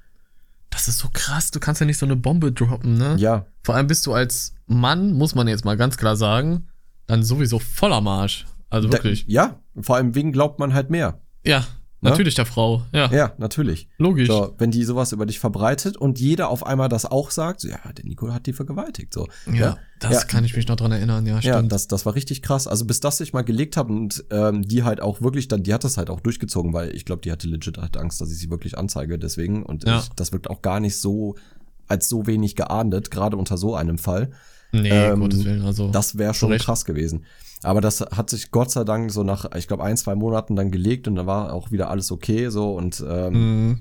Das 0.70 0.86
ist 0.86 0.98
so 0.98 1.08
krass, 1.12 1.50
du 1.50 1.58
kannst 1.58 1.80
ja 1.80 1.86
nicht 1.86 1.98
so 1.98 2.06
eine 2.06 2.14
Bombe 2.14 2.52
droppen, 2.52 2.96
ne? 2.96 3.16
Ja, 3.18 3.46
Vor 3.64 3.74
allem 3.74 3.88
bist 3.88 4.06
du 4.06 4.12
als 4.12 4.54
Mann, 4.66 5.12
muss 5.14 5.34
man 5.34 5.48
jetzt 5.48 5.64
mal 5.64 5.76
ganz 5.76 5.96
klar 5.96 6.14
sagen, 6.16 6.68
dann 7.06 7.24
sowieso 7.24 7.58
voller 7.58 8.00
Marsch. 8.00 8.46
Also 8.70 8.86
da, 8.88 8.92
wirklich. 8.98 9.24
ja, 9.26 9.58
vor 9.80 9.96
allem 9.96 10.14
wegen 10.14 10.30
glaubt 10.30 10.60
man 10.60 10.72
halt 10.72 10.88
mehr. 10.90 11.20
ja, 11.44 11.66
natürlich 12.00 12.34
der 12.34 12.46
Frau. 12.46 12.82
Ja, 12.92 13.10
Ja, 13.12 13.32
natürlich. 13.38 13.88
logisch. 13.98 14.28
So, 14.28 14.54
wenn 14.58 14.70
die 14.70 14.84
sowas 14.84 15.12
über 15.12 15.26
dich 15.26 15.38
verbreitet 15.38 15.96
und 15.96 16.18
jeder 16.20 16.48
auf 16.48 16.64
einmal 16.66 16.88
das 16.88 17.04
auch 17.06 17.30
sagt, 17.30 17.60
so, 17.60 17.68
ja, 17.68 17.78
der 17.96 18.04
Nico 18.04 18.32
hat 18.32 18.46
die 18.46 18.52
vergewaltigt. 18.52 19.12
So, 19.14 19.28
Ja, 19.52 19.76
das 19.98 20.12
Ja. 20.14 20.24
kann 20.24 20.44
ich 20.44 20.56
mich 20.56 20.66
noch 20.68 20.76
dran 20.76 20.92
erinnern, 20.92 21.26
ja, 21.26 21.40
Ja, 21.40 21.54
stimmt. 21.54 21.72
das, 21.72 21.88
das 21.88 22.06
war 22.06 22.14
richtig 22.14 22.42
krass. 22.42 22.66
Also 22.66 22.84
bis 22.86 23.00
das 23.00 23.18
sich 23.18 23.32
mal 23.32 23.42
gelegt 23.42 23.76
hat 23.76 23.88
und 23.90 24.24
ähm, 24.30 24.62
die 24.66 24.82
halt 24.82 25.00
auch 25.02 25.20
wirklich 25.20 25.48
dann, 25.48 25.62
die 25.62 25.74
hat 25.74 25.84
das 25.84 25.96
halt 25.96 26.10
auch 26.10 26.20
durchgezogen, 26.20 26.72
weil 26.72 26.94
ich 26.94 27.04
glaube, 27.04 27.22
die 27.22 27.30
hatte 27.32 27.48
legit 27.48 27.78
halt 27.78 27.96
Angst, 27.96 28.20
dass 28.20 28.30
ich 28.32 28.38
sie 28.38 28.50
wirklich 28.50 28.78
anzeige. 28.78 29.18
Deswegen 29.18 29.62
und 29.64 29.84
Ja. 29.86 29.98
ich, 29.98 30.08
das 30.16 30.32
wirkt 30.32 30.48
auch 30.48 30.62
gar 30.62 30.80
nicht 30.80 30.98
so 30.98 31.34
als 31.88 32.08
so 32.08 32.26
wenig 32.26 32.54
geahndet, 32.56 33.10
gerade 33.10 33.36
unter 33.36 33.56
so 33.58 33.74
einem 33.74 33.98
Fall. 33.98 34.30
nee, 34.72 34.88
ähm, 34.88 35.18
Gottes 35.20 35.44
Willen, 35.44 35.62
also. 35.64 35.90
Das 35.90 36.16
wäre 36.16 36.32
schon 36.34 36.52
Recht. 36.52 36.64
krass 36.64 36.84
gewesen. 36.84 37.24
Aber 37.62 37.80
das 37.80 38.00
hat 38.00 38.30
sich 38.30 38.50
Gott 38.50 38.70
sei 38.70 38.84
Dank 38.84 39.10
so 39.12 39.22
nach, 39.22 39.44
ich 39.54 39.68
glaube, 39.68 39.84
ein, 39.84 39.96
zwei 39.96 40.14
Monaten 40.14 40.56
dann 40.56 40.70
gelegt 40.70 41.06
und 41.08 41.14
dann 41.16 41.26
war 41.26 41.52
auch 41.52 41.70
wieder 41.70 41.90
alles 41.90 42.10
okay 42.10 42.48
so 42.48 42.74
und 42.74 43.04
ähm, 43.06 43.32
Mhm. 43.68 43.80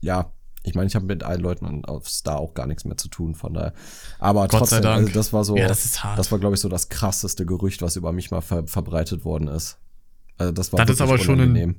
ja, 0.00 0.32
ich 0.66 0.74
meine, 0.74 0.86
ich 0.86 0.94
habe 0.96 1.04
mit 1.06 1.22
allen 1.22 1.40
Leuten 1.42 1.84
auf 1.84 2.08
Star 2.08 2.38
auch 2.38 2.54
gar 2.54 2.66
nichts 2.66 2.84
mehr 2.86 2.96
zu 2.96 3.08
tun, 3.08 3.34
von 3.34 3.52
daher. 3.54 3.74
Aber 4.18 4.48
Gott 4.48 4.60
trotzdem, 4.60 4.84
also 4.86 5.12
das 5.12 5.32
war 5.32 5.44
so, 5.44 5.56
Ja, 5.56 5.68
das 5.68 6.00
das 6.16 6.32
war, 6.32 6.38
glaube 6.38 6.54
ich, 6.54 6.60
so 6.60 6.68
das 6.68 6.88
krasseste 6.88 7.44
Gerücht, 7.44 7.82
was 7.82 7.96
über 7.96 8.12
mich 8.12 8.30
mal 8.30 8.40
ver 8.40 8.66
verbreitet 8.66 9.24
worden 9.24 9.48
ist. 9.48 9.78
Also 10.38 10.52
das 10.52 10.72
war 10.72 10.84
Das 10.84 10.90
ist 10.90 11.00
aber 11.02 11.18
schon 11.18 11.40
ein-. 11.40 11.76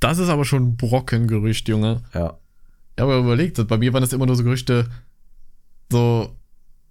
Das 0.00 0.18
ist 0.18 0.28
aber 0.28 0.44
schon 0.44 0.62
ein 0.64 0.76
Brockengerücht, 0.76 1.66
Junge. 1.68 2.02
Ja. 2.12 2.38
Ich 2.94 3.02
habe 3.02 3.18
überlegt, 3.18 3.66
bei 3.66 3.78
mir 3.78 3.92
waren 3.92 4.02
das 4.02 4.12
immer 4.12 4.26
nur 4.26 4.36
so 4.36 4.44
Gerüchte, 4.44 4.88
so, 5.90 6.28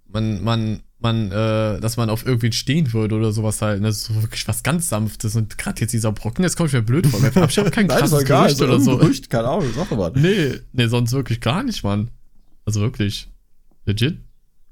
man, 0.08 0.42
man, 0.42 0.82
man, 0.98 1.30
äh, 1.30 1.78
dass 1.80 1.96
man 1.96 2.08
auf 2.10 2.24
irgendwen 2.26 2.52
stehen 2.52 2.92
würde 2.92 3.14
oder 3.16 3.32
sowas 3.32 3.60
halt. 3.62 3.82
Ne? 3.82 3.92
So 3.92 4.14
wirklich 4.22 4.46
was 4.48 4.62
ganz 4.62 4.88
Sanftes. 4.88 5.36
Und 5.36 5.58
gerade 5.58 5.80
jetzt 5.80 5.92
dieser 5.92 6.10
Brocken, 6.12 6.42
jetzt 6.42 6.56
komme 6.56 6.68
ich 6.68 6.72
mir 6.72 6.82
blöd 6.82 7.06
vor. 7.06 7.20
Ich 7.48 7.58
habe 7.58 7.70
kein 7.70 7.86
Nein, 7.86 8.00
das 8.00 8.10
krasses 8.10 8.24
gar 8.26 8.44
Gerücht 8.46 8.62
oder 8.62 8.80
so. 8.80 8.96
Gerücht, 8.98 9.28
keine 9.30 9.48
Ahnung, 9.48 9.68
sag 9.74 9.90
mal. 9.90 10.10
Nee, 10.14 10.60
nee, 10.72 10.86
sonst 10.86 11.12
wirklich 11.12 11.40
gar 11.40 11.62
nicht, 11.62 11.84
Mann. 11.84 12.10
Also 12.64 12.80
wirklich. 12.80 13.28
Legit. 13.84 14.18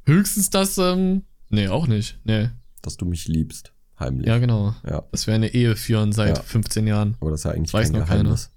Höchstens 0.06 0.50
das, 0.50 0.76
ähm, 0.78 1.22
nee, 1.50 1.68
auch 1.68 1.87
nicht. 1.87 2.18
Nee. 2.24 2.48
Dass 2.82 2.96
du 2.96 3.04
mich 3.06 3.28
liebst, 3.28 3.72
heimlich. 4.00 4.26
Ja, 4.26 4.38
genau. 4.38 4.74
Ja. 4.88 5.04
Dass 5.12 5.26
wir 5.26 5.34
eine 5.34 5.54
Ehe 5.54 5.76
führen 5.76 6.12
seit 6.12 6.37
Ja. 6.38 6.42
15 6.42 6.87
Jahren. 6.87 7.16
Aber 7.20 7.30
das 7.30 7.40
ist 7.40 7.44
ja 7.44 7.52
eigentlich 7.52 7.72
Weiß 7.72 7.90
kein 7.92 8.00
noch 8.00 8.08
keiner. 8.08 8.22
Geheimnis. 8.24 8.50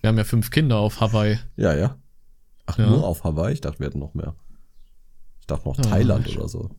Wir 0.00 0.08
haben 0.08 0.16
ja 0.18 0.24
fünf 0.24 0.50
Kinder 0.50 0.76
auf 0.78 1.00
Hawaii. 1.00 1.38
Ja, 1.56 1.74
ja. 1.76 1.96
Ach, 2.66 2.78
Ja. 2.78 2.86
nur 2.88 3.04
auf 3.04 3.24
Hawaii? 3.24 3.52
Ich 3.52 3.60
dachte, 3.60 3.80
wir 3.80 3.86
hätten 3.88 3.98
noch 3.98 4.14
mehr. 4.14 4.34
Ich 5.40 5.46
dachte 5.46 5.68
noch 5.68 5.76
Thailand 5.76 6.26
ich- 6.28 6.36
oder 6.38 6.48
so. 6.48 6.70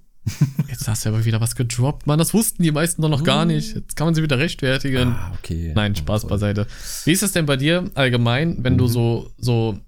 Jetzt 0.70 0.88
hast 0.88 1.04
du 1.06 1.10
aber 1.10 1.26
wieder 1.26 1.42
was 1.42 1.56
gedroppt, 1.56 2.06
Mann. 2.06 2.20
Das 2.20 2.34
wussten 2.34 2.62
die 2.62 2.72
meisten 2.72 3.02
doch 3.02 3.10
noch 3.10 3.24
gar 3.24 3.46
nicht. 3.46 3.74
Jetzt 3.76 3.96
kann 3.96 4.06
man 4.06 4.14
sie 4.16 4.22
wieder 4.22 4.38
rechtfertigen. 4.38 5.10
Ah, 5.14 5.32
okay. 5.38 5.72
Nein, 5.76 5.96
Spaß 5.96 6.22
So. 6.24 6.28
beiseite. 6.28 6.68
Wie 7.06 7.12
ist 7.12 7.24
das 7.24 7.32
denn 7.32 7.46
bei 7.48 7.58
dir 7.58 7.90
allgemein, 7.96 8.58
wenn 8.64 8.78
du 8.78 8.84
Mhm. 8.86 8.90
so, 8.90 9.32
so, 9.38 9.80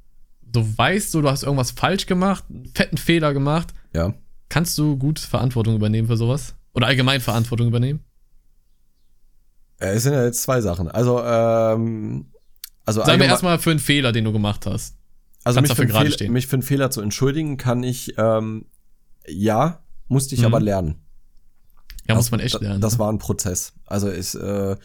so 0.53 0.77
weißt, 0.77 1.11
so, 1.11 1.21
du 1.21 1.29
hast 1.29 1.43
irgendwas 1.43 1.71
falsch 1.71 2.07
gemacht, 2.07 2.43
einen 2.49 2.65
fetten 2.73 2.97
Fehler 2.97 3.33
gemacht, 3.33 3.73
Ja. 3.93 4.13
kannst 4.49 4.75
du 4.79 4.97
gut 4.97 5.19
Verantwortung 5.19 5.75
übernehmen 5.75 6.07
für 6.07 6.17
sowas? 6.17 6.55
Oder 6.73 6.87
allgemein 6.87 7.21
Verantwortung 7.21 7.67
übernehmen? 7.67 7.99
Äh, 9.79 9.93
Es 9.93 10.03
sind 10.03 10.13
ja 10.13 10.23
jetzt 10.25 10.41
zwei 10.41 10.61
Sachen. 10.61 10.89
Also, 10.89 11.21
ähm, 11.23 12.25
also 12.85 13.03
Sagen 13.03 13.19
wir 13.21 13.27
erstmal 13.27 13.59
für 13.59 13.71
einen 13.71 13.79
Fehler, 13.79 14.11
den 14.11 14.25
du 14.25 14.31
gemacht 14.31 14.65
hast. 14.65 14.97
Also 15.43 15.61
mich 15.61 15.73
für, 15.73 15.87
Fehler, 15.87 16.31
mich 16.31 16.47
für 16.47 16.55
einen 16.55 16.63
Fehler 16.63 16.89
zu 16.89 17.01
entschuldigen, 17.01 17.57
kann 17.57 17.83
ich, 17.83 18.15
ähm, 18.17 18.65
ja, 19.27 19.82
musste 20.07 20.35
ich 20.35 20.41
Mhm. 20.41 20.47
aber 20.47 20.59
lernen. 20.59 20.95
Ja, 22.07 22.15
das, 22.15 22.17
muss 22.17 22.31
man 22.31 22.39
echt 22.41 22.55
das, 22.55 22.61
lernen. 22.61 22.81
Das 22.81 22.93
ne? 22.93 22.99
war 22.99 23.11
ein 23.11 23.17
Prozess. 23.17 23.73
Also 23.85 24.09
ist, 24.09 24.35
äh, 24.35 24.75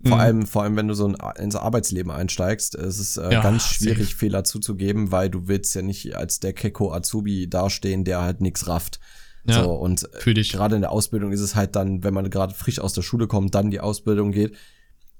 Mhm. 0.00 0.08
vor 0.08 0.18
allem, 0.18 0.46
vor 0.46 0.62
allem, 0.64 0.76
wenn 0.76 0.88
du 0.88 0.94
so 0.94 1.06
ein, 1.06 1.16
ins 1.38 1.54
Arbeitsleben 1.54 2.10
einsteigst, 2.10 2.74
ist 2.74 2.98
es 2.98 3.16
äh, 3.18 3.32
Ja, 3.34 3.42
ganz 3.42 3.66
schwierig, 3.68 4.06
safe. 4.08 4.16
Fehler 4.16 4.42
zuzugeben, 4.44 5.12
weil 5.12 5.30
du 5.30 5.46
willst 5.48 5.74
ja 5.74 5.82
nicht 5.82 6.16
als 6.16 6.40
der 6.40 6.52
Keko 6.54 6.92
Azubi 6.92 7.48
dastehen, 7.48 8.04
der 8.04 8.20
halt 8.22 8.40
nix 8.40 8.66
rafft. 8.66 8.98
Ja, 9.44 9.62
so, 9.64 9.72
und 9.74 10.04
äh, 10.14 10.20
für 10.20 10.34
dich. 10.34 10.52
gerade 10.52 10.74
in 10.76 10.80
der 10.82 10.90
Ausbildung 10.92 11.30
ist 11.32 11.40
es 11.40 11.54
halt 11.54 11.76
dann, 11.76 12.02
wenn 12.04 12.14
man 12.14 12.30
gerade 12.30 12.54
frisch 12.54 12.78
aus 12.80 12.92
der 12.94 13.02
Schule 13.02 13.26
kommt, 13.26 13.54
dann 13.54 13.70
die 13.70 13.80
Ausbildung 13.80 14.32
geht, 14.32 14.56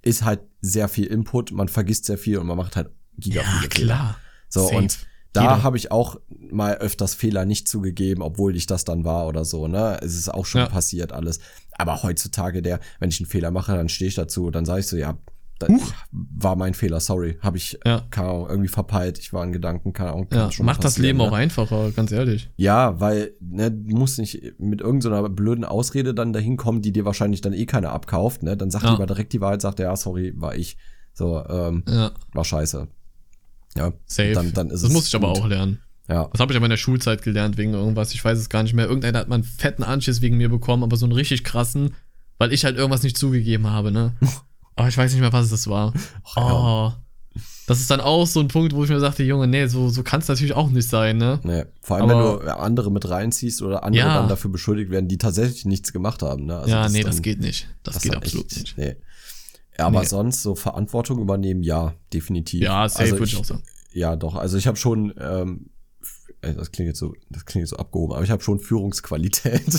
ist 0.00 0.24
halt 0.24 0.40
sehr 0.60 0.88
viel 0.88 1.06
Input, 1.06 1.52
man 1.52 1.68
vergisst 1.68 2.04
sehr 2.06 2.18
viel 2.18 2.38
und 2.38 2.46
man 2.46 2.56
macht 2.56 2.74
halt 2.76 2.90
giga 3.18 3.42
Ja, 3.42 3.46
viele 3.60 3.70
Fehler. 3.70 3.86
klar. 3.94 4.16
So, 4.48 4.62
Safe. 4.64 4.76
und 4.76 4.98
da 5.32 5.62
habe 5.62 5.76
ich 5.76 5.90
auch 5.90 6.16
mal 6.50 6.74
öfters 6.76 7.14
Fehler 7.14 7.44
nicht 7.44 7.66
zugegeben, 7.68 8.22
obwohl 8.22 8.54
ich 8.56 8.66
das 8.66 8.84
dann 8.84 9.04
war 9.04 9.26
oder 9.26 9.44
so, 9.44 9.66
ne? 9.68 9.98
Es 10.02 10.14
ist 10.16 10.28
auch 10.32 10.44
schon 10.46 10.60
Ja. 10.62 10.66
passiert 10.68 11.12
alles. 11.12 11.40
Aber 11.78 12.02
heutzutage, 12.02 12.60
der, 12.62 12.80
wenn 13.00 13.08
ich 13.10 13.20
einen 13.20 13.26
Fehler 13.28 13.50
mache, 13.50 13.74
dann 13.74 13.88
stehe 13.88 14.08
ich 14.08 14.14
dazu, 14.14 14.50
dann 14.50 14.64
sage 14.64 14.80
ich 14.80 14.86
so, 14.86 14.96
ja, 14.96 15.16
Huch. 15.68 15.92
war 16.10 16.56
mein 16.56 16.74
Fehler, 16.74 16.98
sorry. 16.98 17.38
Habe 17.40 17.56
ich, 17.56 17.78
Ja. 17.86 18.02
keine 18.10 18.28
Ahnung, 18.30 18.46
irgendwie 18.48 18.68
verpeilt, 18.68 19.18
ich 19.20 19.32
war 19.32 19.44
in 19.44 19.52
Gedanken, 19.52 19.92
keine 19.92 20.10
Ahnung. 20.10 20.26
Ja, 20.32 20.50
schon 20.50 20.66
macht 20.66 20.82
das 20.82 20.98
Leben 20.98 21.18
ne? 21.18 21.24
auch 21.24 21.32
einfacher, 21.32 21.92
ganz 21.92 22.10
ehrlich. 22.10 22.50
Ja, 22.56 22.98
weil, 23.00 23.34
ne, 23.40 23.70
du 23.70 23.96
musst 23.96 24.18
nicht 24.18 24.58
mit 24.58 24.80
irgendeiner 24.80 25.28
blöden 25.28 25.64
Ausrede 25.64 26.14
dann 26.14 26.32
dahin 26.32 26.56
kommen, 26.56 26.82
die 26.82 26.90
dir 26.92 27.04
wahrscheinlich 27.04 27.42
dann 27.42 27.52
eh 27.52 27.64
keiner 27.66 27.92
abkauft, 27.92 28.42
ne? 28.42 28.56
Dann 28.56 28.70
sag 28.72 28.82
Ja. 28.82 28.90
lieber 28.90 29.06
direkt 29.06 29.32
die 29.32 29.40
Wahrheit, 29.40 29.62
sagt 29.62 29.78
er, 29.78 29.86
ja, 29.90 29.96
sorry, 29.96 30.34
war 30.36 30.56
ich. 30.56 30.76
So, 31.14 31.44
ähm, 31.48 31.84
Ja, 31.88 32.10
war 32.32 32.44
scheiße. 32.44 32.88
Ja, 33.76 33.92
safe. 34.06 34.32
Dann, 34.32 34.52
dann 34.52 34.66
ist 34.70 34.82
das 34.82 34.90
es 34.90 34.92
muss 34.94 35.06
ich 35.08 35.14
aber 35.14 35.28
gut. 35.32 35.38
auch 35.42 35.46
lernen. 35.46 35.78
Ja, 36.08 36.28
Das 36.32 36.40
habe 36.40 36.52
ich 36.52 36.56
aber 36.56 36.66
in 36.66 36.70
der 36.70 36.76
Schulzeit 36.76 37.22
gelernt 37.22 37.56
wegen 37.56 37.74
irgendwas. 37.74 38.12
Ich 38.12 38.24
weiß 38.24 38.38
es 38.38 38.48
gar 38.48 38.62
nicht 38.64 38.74
mehr. 38.74 38.86
Irgendeiner 38.86 39.20
hat 39.20 39.28
mal 39.28 39.36
einen 39.36 39.44
fetten 39.44 39.82
Anschiss 39.82 40.20
wegen 40.20 40.36
mir 40.36 40.48
bekommen, 40.48 40.82
aber 40.82 40.96
so 40.96 41.06
einen 41.06 41.12
richtig 41.14 41.44
krassen, 41.44 41.94
weil 42.38 42.52
ich 42.52 42.64
halt 42.64 42.76
irgendwas 42.76 43.02
nicht 43.02 43.16
zugegeben 43.16 43.68
habe, 43.68 43.92
ne? 43.92 44.12
Aber 44.74 44.88
ich 44.88 44.96
weiß 44.96 45.12
nicht 45.12 45.20
mehr, 45.20 45.32
was 45.34 45.50
das 45.50 45.68
war. 45.68 45.92
Oh. 46.34 46.90
Das 47.66 47.78
ist 47.80 47.90
dann 47.90 48.00
auch 48.00 48.26
so 48.26 48.40
ein 48.40 48.48
Punkt, 48.48 48.74
wo 48.74 48.82
ich 48.84 48.90
mir 48.90 48.98
sagte, 49.00 49.22
Junge, 49.22 49.46
nee, 49.46 49.66
so, 49.66 49.90
so 49.90 50.02
kann 50.02 50.20
es 50.20 50.28
natürlich 50.28 50.54
auch 50.54 50.68
nicht 50.70 50.88
sein, 50.88 51.18
ne? 51.18 51.40
Nee, 51.44 51.64
vor 51.82 51.96
allem, 51.98 52.10
Aber- 52.10 52.38
wenn 52.40 52.46
du 52.46 52.56
andere 52.58 52.90
mit 52.90 53.08
reinziehst 53.08 53.60
oder 53.62 53.84
andere 53.84 54.04
Ja. 54.06 54.14
dann 54.18 54.28
dafür 54.28 54.50
beschuldigt 54.50 54.90
werden, 54.90 55.08
die 55.08 55.18
tatsächlich 55.18 55.66
nichts 55.66 55.92
gemacht 55.92 56.22
haben. 56.22 56.46
Ne? 56.46 56.56
Also 56.58 56.70
ja, 56.70 56.86
ist 56.86 56.92
nee, 56.92 57.02
dann- 57.02 57.10
das 57.12 57.22
geht 57.22 57.40
nicht. 57.40 57.68
Das, 57.82 58.00
geht 58.00 58.12
dann 58.12 58.22
absolut 58.22 58.46
echt- 58.50 58.60
nicht. 58.60 58.78
Nee. 58.78 58.96
Ja, 59.78 59.86
aber 59.86 60.00
Nee. 60.00 60.06
sonst 60.06 60.42
so 60.42 60.54
Verantwortung 60.54 61.18
übernehmen, 61.20 61.62
ja, 61.62 61.94
definitiv. 62.12 62.62
Ja, 62.62 62.88
safe 62.88 63.02
Also 63.04 63.14
würde 63.16 63.24
ich 63.26 63.36
auch 63.38 63.44
sagen. 63.44 63.62
Ja, 63.92 64.16
doch. 64.16 64.34
Also 64.36 64.56
ich 64.58 64.66
habe 64.66 64.76
schon, 64.76 65.12
ähm, 65.18 65.70
äh, 66.42 66.54
das 66.54 66.72
klingt 66.72 66.88
jetzt 66.88 66.98
so, 66.98 67.14
das 67.30 67.44
klingt 67.46 67.62
jetzt 67.62 67.70
so 67.70 67.76
abgehoben, 67.76 68.14
aber 68.14 68.22
ich 68.24 68.30
habe 68.30 68.42
schon 68.42 68.58
Führungsqualität. 68.58 69.62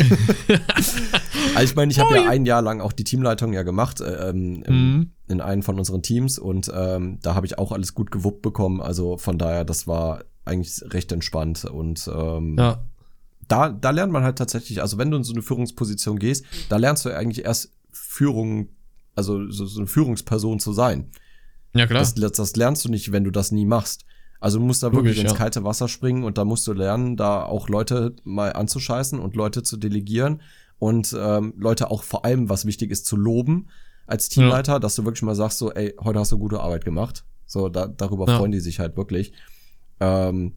also 1.56 1.64
ich 1.64 1.76
meine, 1.76 1.92
ich 1.92 2.00
habe 2.00 2.14
ja 2.16 2.28
ein 2.28 2.46
Jahr 2.46 2.62
lang 2.62 2.82
auch 2.82 2.92
die 2.94 3.04
Teamleitung 3.04 3.54
ja 3.54 3.64
gemacht 3.64 4.02
äh, 4.02 4.30
ähm, 4.30 4.64
Mhm. 4.68 5.12
in 5.28 5.42
einem 5.42 5.64
von 5.64 5.78
unseren 5.78 6.02
Teams 6.02 6.40
und 6.40 6.72
ähm, 6.74 7.20
da 7.22 7.36
habe 7.36 7.46
ich 7.46 7.58
auch 7.58 7.72
alles 7.72 7.94
gut 7.94 8.12
gewuppt 8.12 8.42
bekommen. 8.42 8.82
Also 8.82 9.18
von 9.18 9.38
daher, 9.38 9.66
das 9.66 9.88
war 9.88 10.24
eigentlich 10.46 10.82
recht 10.94 11.12
entspannt 11.12 11.66
und 11.66 12.10
ähm, 12.14 12.56
Ja. 12.58 12.84
da, 13.48 13.70
da 13.70 13.90
lernt 13.92 14.12
man 14.12 14.24
halt 14.24 14.38
tatsächlich, 14.38 14.82
also 14.82 14.98
wenn 14.98 15.12
du 15.12 15.18
in 15.18 15.24
so 15.24 15.34
eine 15.34 15.42
Führungsposition 15.42 16.18
gehst, 16.20 16.46
da 16.70 16.78
lernst 16.78 17.06
du 17.06 17.16
eigentlich 17.16 17.46
erst 17.46 17.72
Führung, 17.92 18.70
also 19.16 19.50
so, 19.50 19.66
so 19.66 19.80
eine 19.80 19.88
Führungsperson 19.88 20.60
zu 20.60 20.74
sein. 20.74 21.10
Ja, 21.74 21.88
klar. 21.88 22.00
Das, 22.00 22.14
das 22.14 22.56
lernst 22.56 22.86
du 22.86 22.90
nicht, 22.90 23.12
wenn 23.12 23.24
du 23.24 23.32
das 23.32 23.52
nie 23.52 23.66
machst. 23.66 24.06
Also 24.40 24.60
du 24.60 24.66
musst 24.66 24.84
da 24.84 24.88
wirklich 24.88 25.16
Logisch, 25.16 25.22
ins 25.24 25.32
ja. 25.32 25.38
kalte 25.38 25.64
Wasser 25.64 25.88
springen 25.88 26.24
und 26.24 26.38
da 26.38 26.44
musst 26.46 26.68
du 26.68 26.74
lernen, 26.74 27.16
da 27.16 27.44
auch 27.46 27.70
Leute 27.70 28.16
mal 28.24 28.52
anzuscheißen 28.54 29.18
und 29.20 29.36
Leute 29.36 29.64
zu 29.64 29.78
delegieren 29.78 30.42
und 30.80 31.16
ähm, 31.18 31.54
Leute 31.58 31.90
auch 31.90 32.04
vor 32.04 32.26
allem, 32.26 32.50
was 32.50 32.66
wichtig 32.66 32.92
ist, 32.92 33.06
zu 33.06 33.16
loben 33.16 33.68
als 34.06 34.28
Teamleiter, 34.28 34.82
dass 34.82 34.96
du 34.96 35.06
wirklich 35.06 35.22
mal 35.22 35.34
sagst, 35.36 35.60
so, 35.60 35.72
ey, 35.72 35.96
heute 36.04 36.20
hast 36.20 36.34
du 36.34 36.38
gute 36.38 36.60
Arbeit 36.60 36.84
gemacht. 36.84 37.24
So, 37.46 37.70
da, 37.70 37.88
darüber 37.88 38.28
Ja. 38.28 38.38
freuen 38.38 38.52
die 38.52 38.60
sich 38.60 38.80
halt 38.80 38.98
wirklich. 38.98 39.32
Ähm, 40.02 40.56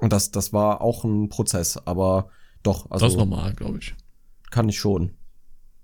und 0.00 0.12
das, 0.12 0.30
das 0.30 0.52
war 0.52 0.82
auch 0.82 1.02
ein 1.04 1.30
Prozess, 1.30 1.78
aber 1.86 2.28
doch, 2.62 2.90
also 2.90 3.06
das 3.06 3.14
ist 3.14 3.18
normal, 3.18 3.54
glaube 3.54 3.78
ich. 3.78 3.94
kann 4.50 4.68
ich 4.68 4.78
schon. 4.78 5.12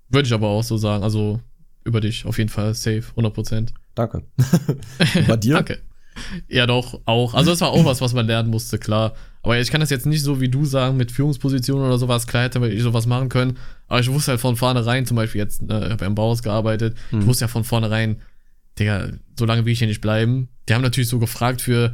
Würde 0.09 0.27
ich 0.27 0.33
aber 0.33 0.47
auch 0.47 0.63
so 0.63 0.77
sagen. 0.77 1.03
Also 1.03 1.39
über 1.85 2.01
dich 2.01 2.25
auf 2.25 2.37
jeden 2.37 2.49
Fall 2.49 2.73
safe, 2.73 3.03
100%. 3.15 3.69
Danke. 3.95 4.23
Bei 5.27 5.37
dir? 5.37 5.53
Danke. 5.55 5.79
Ja, 6.47 6.65
doch, 6.65 6.99
auch. 7.05 7.33
Also, 7.33 7.51
das 7.51 7.61
war 7.61 7.69
auch 7.69 7.85
was, 7.85 8.01
was 8.01 8.13
man 8.13 8.25
lernen 8.27 8.49
musste, 8.49 8.77
klar. 8.77 9.13
Aber 9.43 9.59
ich 9.59 9.69
kann 9.69 9.81
das 9.81 9.89
jetzt 9.89 10.05
nicht 10.05 10.23
so 10.23 10.41
wie 10.41 10.49
du 10.49 10.65
sagen, 10.65 10.97
mit 10.97 11.11
Führungspositionen 11.11 11.85
oder 11.85 11.97
sowas. 11.97 12.25
Klar 12.25 12.43
hätte 12.43 12.65
ich 12.67 12.81
sowas 12.81 13.05
machen 13.05 13.29
können. 13.29 13.57
Aber 13.87 13.99
ich 13.99 14.09
wusste 14.11 14.31
halt 14.31 14.41
von 14.41 14.55
vornherein, 14.55 15.05
zum 15.05 15.17
Beispiel 15.17 15.39
jetzt, 15.41 15.61
äh, 15.61 15.85
ich 15.85 15.91
habe 15.91 16.01
ja 16.01 16.07
im 16.07 16.15
Bauhaus 16.15 16.41
gearbeitet, 16.41 16.97
Hm. 17.11 17.21
ich 17.21 17.27
wusste 17.27 17.45
ja 17.45 17.47
von 17.47 17.63
vornherein, 17.63 18.21
Digga, 18.79 19.09
so 19.37 19.45
lange 19.45 19.65
will 19.65 19.73
ich 19.73 19.79
hier 19.79 19.87
nicht 19.87 20.01
bleiben. 20.01 20.49
Die 20.67 20.73
haben 20.73 20.81
natürlich 20.81 21.09
so 21.09 21.19
gefragt 21.19 21.61
für 21.61 21.93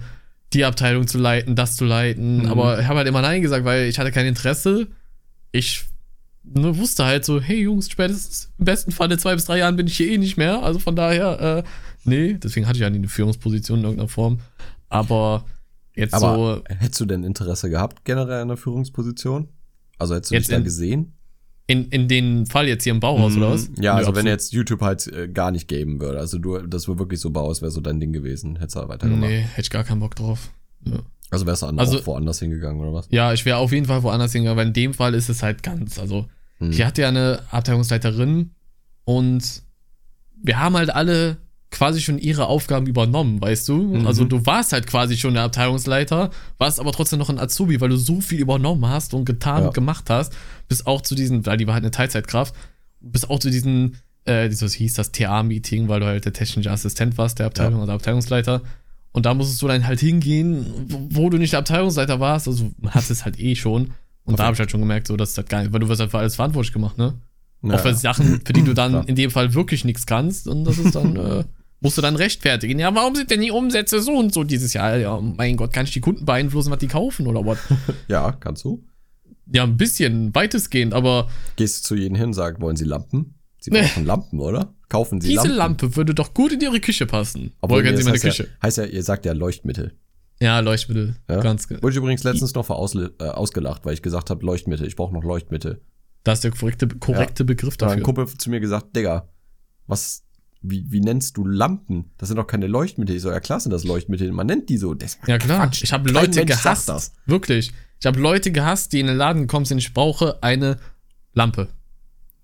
die 0.54 0.66
Abteilung 0.66 1.08
zu 1.08 1.18
leiten, 1.18 1.56
das 1.56 1.76
zu 1.76 1.86
leiten. 1.86 2.44
Mhm. 2.44 2.46
Aber 2.50 2.80
ich 2.80 2.88
habe 2.88 2.98
halt 2.98 3.08
immer 3.08 3.22
Nein 3.22 3.42
gesagt, 3.42 3.66
weil 3.66 3.88
ich 3.88 4.00
hatte 4.00 4.12
kein 4.12 4.26
Interesse. 4.26 4.88
Ich 5.52 5.86
ne, 6.44 6.78
wusste 6.78 7.06
halt 7.06 7.26
so, 7.26 7.40
hey 7.42 7.62
Jungs, 7.62 7.90
spätestens 7.90 8.52
im 8.58 8.66
besten 8.66 8.92
Fall 8.92 9.12
in 9.12 9.20
zwei 9.20 9.36
bis 9.36 9.46
drei 9.46 9.58
Jahren 9.60 9.76
bin 9.76 9.88
ich 9.88 9.98
hier 9.98 10.08
eh 10.12 10.18
nicht 10.18 10.38
mehr. 10.38 10.64
Also 10.64 10.80
von 10.80 10.96
daher, 10.96 11.64
äh, 11.64 11.64
nee, 12.04 12.34
deswegen 12.34 12.68
hatte 12.68 12.78
ich 12.78 12.82
ja 12.82 12.90
nie 12.90 12.98
eine 12.98 13.08
Führungsposition 13.08 13.80
in 13.80 13.86
irgendeiner 13.86 14.10
Form. 14.10 14.40
Aber 14.90 15.46
jetzt 15.96 16.14
Aber 16.14 16.58
so, 16.58 16.64
hättest 16.76 17.00
du 17.02 17.06
denn 17.06 17.24
Interesse 17.24 17.70
gehabt, 17.70 18.04
generell 18.06 18.42
an 18.42 18.48
der 18.50 18.58
Führungsposition? 18.58 19.48
Also 19.98 20.16
hättest 20.16 20.32
du 20.32 20.38
dich 20.38 20.48
da 20.48 20.58
in- 20.58 20.64
gesehen? 20.64 21.14
in, 21.68 21.86
in 21.90 22.08
den 22.10 22.46
Fall 22.48 22.68
jetzt 22.68 22.84
hier 22.84 22.92
im 22.92 23.00
Bauhaus 23.00 23.38
oder 23.38 23.52
was? 23.52 23.70
Mhm. 23.70 23.76
Ja, 23.82 23.94
Nö, 23.94 24.00
also 24.00 24.16
wenn 24.16 24.26
jetzt 24.28 24.52
YouTube 24.52 24.82
halt 24.82 25.08
äh, 25.08 25.30
gar 25.30 25.52
nicht 25.52 25.70
geben 25.70 26.02
würde. 26.02 26.20
Also 26.20 26.38
du, 26.38 26.58
das 26.58 26.88
wäre 26.90 27.00
wirklich 27.00 27.22
so 27.22 27.30
Bauhaus, 27.30 27.62
wäre 27.62 27.72
so 27.72 27.80
dein 27.80 28.02
Ding 28.02 28.12
gewesen. 28.12 28.58
Hättest 28.58 28.76
du 28.76 28.80
da 28.82 28.90
weitergemacht. 28.90 29.30
Nee, 29.30 29.40
hätte 29.42 29.62
ich 29.62 29.70
gar 29.70 29.86
keinen 29.86 30.02
Bock 30.02 30.16
drauf. 30.16 30.50
Ja. 30.86 31.00
Also 31.30 31.46
wärst 31.46 31.62
du 31.62 31.68
Also- 31.68 32.06
woanders 32.06 32.40
hingegangen 32.40 32.82
oder 32.82 32.94
was? 32.94 33.08
Ja, 33.10 33.32
ich 33.34 33.46
wäre 33.46 33.58
auf 33.58 33.72
jeden 33.72 33.86
Fall 33.86 34.04
woanders 34.04 34.34
hingegangen, 34.34 34.60
aber 34.60 34.68
in 34.68 34.74
dem 34.74 34.94
Fall 34.94 35.14
ist 35.14 35.30
es 35.30 35.42
halt 35.44 35.64
ganz, 35.64 35.98
also 36.00 36.28
Hm. 36.58 36.72
ich 36.72 36.84
hatte 36.84 37.02
ja 37.04 37.08
eine 37.08 37.42
Abteilungsleiterin 37.52 38.52
und 39.06 39.64
wir 40.44 40.60
haben 40.60 40.76
halt 40.76 40.90
alle 40.94 41.38
quasi 41.70 42.02
schon 42.02 42.18
ihre 42.20 42.48
Aufgaben 42.48 42.86
übernommen, 42.86 43.40
weißt 43.42 43.70
du? 43.70 43.78
Mhm. 44.00 44.06
Also 44.08 44.26
du 44.26 44.46
warst 44.46 44.74
halt 44.74 44.88
quasi 44.88 45.16
schon 45.16 45.36
der 45.36 45.44
Abteilungsleiter, 45.44 46.30
warst 46.58 46.82
aber 46.82 46.92
trotzdem 46.92 47.20
noch 47.20 47.30
ein 47.30 47.40
Azubi, 47.40 47.80
weil 47.80 47.88
du 47.90 47.96
so 47.98 48.20
viel 48.20 48.40
übernommen 48.42 48.86
hast 48.88 49.14
und 49.14 49.24
getan 49.24 49.62
Ja. 49.62 49.68
und 49.68 49.74
gemacht 49.74 50.10
hast, 50.10 50.34
bis 50.68 50.86
auch 50.86 51.02
zu 51.02 51.16
diesen, 51.16 51.46
weil 51.46 51.56
die 51.58 51.68
war 51.68 51.76
halt 51.76 51.86
eine 51.86 51.92
Teilzeitkraft, 51.92 52.54
bis 53.00 53.24
auch 53.30 53.40
zu 53.40 53.50
diesen, 53.50 53.96
äh, 54.26 54.50
dieses 54.50 54.74
hieß 54.74 54.96
das 54.96 55.14
TA-Meeting, 55.14 55.88
weil 55.88 56.02
du 56.02 56.08
halt 56.08 56.26
der 56.26 56.34
technische 56.34 56.70
Assistent 56.72 57.18
warst, 57.18 57.40
der 57.40 57.46
Abteilung, 57.46 57.80
also 57.80 57.94
Abteilungsleiter. 57.94 58.62
Und 59.14 59.26
da 59.26 59.34
musstest 59.34 59.62
du 59.62 59.68
dann 59.68 59.86
halt 59.86 60.00
hingehen, 60.00 60.66
wo, 60.88 61.24
wo 61.24 61.30
du 61.30 61.38
nicht 61.38 61.54
der 61.54 61.60
Abteilungsleiter 61.60 62.20
warst, 62.20 62.48
also 62.48 62.72
hat 62.88 63.10
es 63.10 63.26
halt 63.26 63.40
eh 63.40 63.56
schon. 63.56 63.92
Und 64.24 64.40
da 64.40 64.46
habe 64.46 64.54
ich 64.54 64.60
halt 64.60 64.72
schon 64.72 64.80
gemerkt, 64.80 65.08
so, 65.08 65.18
dass 65.18 65.34
das 65.34 65.46
gar 65.46 65.62
nicht, 65.62 65.74
weil 65.74 65.80
du 65.80 65.90
wirst 65.90 66.00
halt 66.00 66.12
für 66.12 66.20
alles 66.20 66.36
verantwortlich 66.36 66.74
gemacht, 66.74 66.98
ne? 66.98 67.20
Ja. 67.64 67.76
Auch 67.76 67.80
für 67.80 67.94
Sachen, 67.94 68.42
für 68.46 68.54
die 68.54 68.64
du 68.64 68.74
dann 68.74 69.06
in 69.06 69.16
dem 69.16 69.30
Fall 69.30 69.54
wirklich 69.54 69.86
nichts 69.86 70.06
kannst. 70.06 70.48
Und 70.48 70.66
das 70.66 70.78
ist 70.78 70.96
dann, 70.96 71.16
äh, 71.18 71.44
musst 71.80 71.98
du 71.98 72.02
dann 72.02 72.16
rechtfertigen. 72.16 72.80
Ja, 72.80 72.94
warum 72.96 73.16
sind 73.16 73.30
denn 73.30 73.42
die 73.42 73.52
Umsätze 73.52 74.02
so 74.02 74.14
und 74.14 74.34
so 74.34 74.44
dieses 74.44 74.74
Jahr? 74.74 74.98
Ja, 74.98 75.20
mein 75.20 75.58
Gott, 75.58 75.74
kann 75.74 75.86
ich 75.86 75.92
die 75.92 76.02
Kunden 76.02 76.26
beeinflussen, 76.26 76.72
was 76.72 76.80
die 76.80 76.88
kaufen 76.88 77.28
oder 77.28 77.46
was? 77.46 77.60
ja, 78.08 78.32
kannst 78.32 78.64
du. 78.64 78.84
Ja, 79.54 79.64
ein 79.64 79.78
bisschen, 79.78 80.34
weitestgehend, 80.34 80.94
aber 80.94 81.28
Gehst 81.58 81.84
zu 81.84 81.96
jedem 81.96 82.16
hin, 82.16 82.34
sag, 82.34 82.62
wollen 82.62 82.78
Sie 82.78 82.86
Lampen? 82.86 83.36
Sie 83.60 83.70
brauchen 83.70 84.06
Lampen, 84.06 84.40
oder? 84.40 84.74
Kaufen 84.92 85.22
Sie 85.22 85.30
diese 85.30 85.48
Lampen. 85.48 85.58
Lampe 85.88 85.96
würde 85.96 86.14
doch 86.14 86.34
gut 86.34 86.52
in 86.52 86.60
ihre 86.60 86.82
Küche 86.82 87.06
passen. 87.06 87.54
Obwohl, 87.62 87.84
Wollen 87.84 87.96
Sie 87.96 88.04
meine 88.04 88.14
heißt, 88.16 88.24
Küche? 88.24 88.44
ja, 88.44 88.50
heißt 88.62 88.78
ja, 88.78 88.84
ihr 88.86 89.04
sagt 89.04 89.26
ja 89.26 89.32
Leuchtmittel. 89.32 89.94
Ja, 90.42 90.60
Leuchtmittel. 90.60 91.16
Ja? 91.30 91.40
Ganz 91.40 91.68
genau. 91.70 91.82
Wurde 91.82 91.92
ich 91.94 91.98
übrigens 91.98 92.24
letztens 92.26 92.54
noch 92.56 92.66
für 92.66 92.74
ausle- 92.76 93.12
äh, 93.20 93.30
ausgelacht, 93.30 93.86
weil 93.86 93.94
ich 93.94 94.02
gesagt 94.02 94.30
habe, 94.30 94.46
Leuchtmittel, 94.46 94.86
ich 94.86 94.98
brauche 94.98 95.14
noch 95.14 95.24
Leuchtmittel. 95.24 95.80
Das 96.26 96.40
ist 96.40 96.44
der 96.44 96.52
korrekte, 96.52 96.88
korrekte 96.88 97.46
Begriff 97.46 97.78
Da 97.78 97.86
hat 97.86 97.94
ein 97.94 98.00
dafür. 98.00 98.14
Kumpel 98.14 98.38
zu 98.38 98.50
mir 98.50 98.60
gesagt, 98.60 98.94
Digga, 98.96 99.30
was, 99.88 100.24
wie, 100.62 100.84
wie 100.92 101.00
nennst 101.00 101.38
du 101.38 101.46
Lampen? 101.46 102.12
Das 102.18 102.28
sind 102.28 102.36
doch 102.38 102.48
keine 102.48 102.68
Leuchtmittel. 102.68 103.16
Ich 103.16 103.22
so, 103.22 103.32
ja 103.32 103.40
klar 103.40 103.60
sind 103.62 103.72
das 103.72 103.86
Leuchtmittel, 103.86 104.32
man 104.34 104.46
nennt 104.48 104.70
die 104.70 104.78
so. 104.78 104.94
Das 104.94 105.18
Ja, 105.26 105.38
klar. 105.38 105.68
Quatsch. 105.68 105.84
Ich 105.84 105.94
habe 105.94 106.12
Leute 106.12 106.40
Mensch 106.44 106.52
gehasst. 106.62 106.90
das. 106.90 107.14
Wirklich. 107.26 107.72
Ich 108.00 108.06
habe 108.06 108.20
Leute 108.20 108.52
gehasst, 108.52 108.92
die 108.94 109.00
in 109.00 109.08
den 109.08 109.16
Laden 109.16 109.44
gekommen 109.44 109.66
sind, 109.66 109.78
ich 109.78 109.94
brauche 109.94 110.42
eine 110.44 110.78
Lampe. 111.34 111.70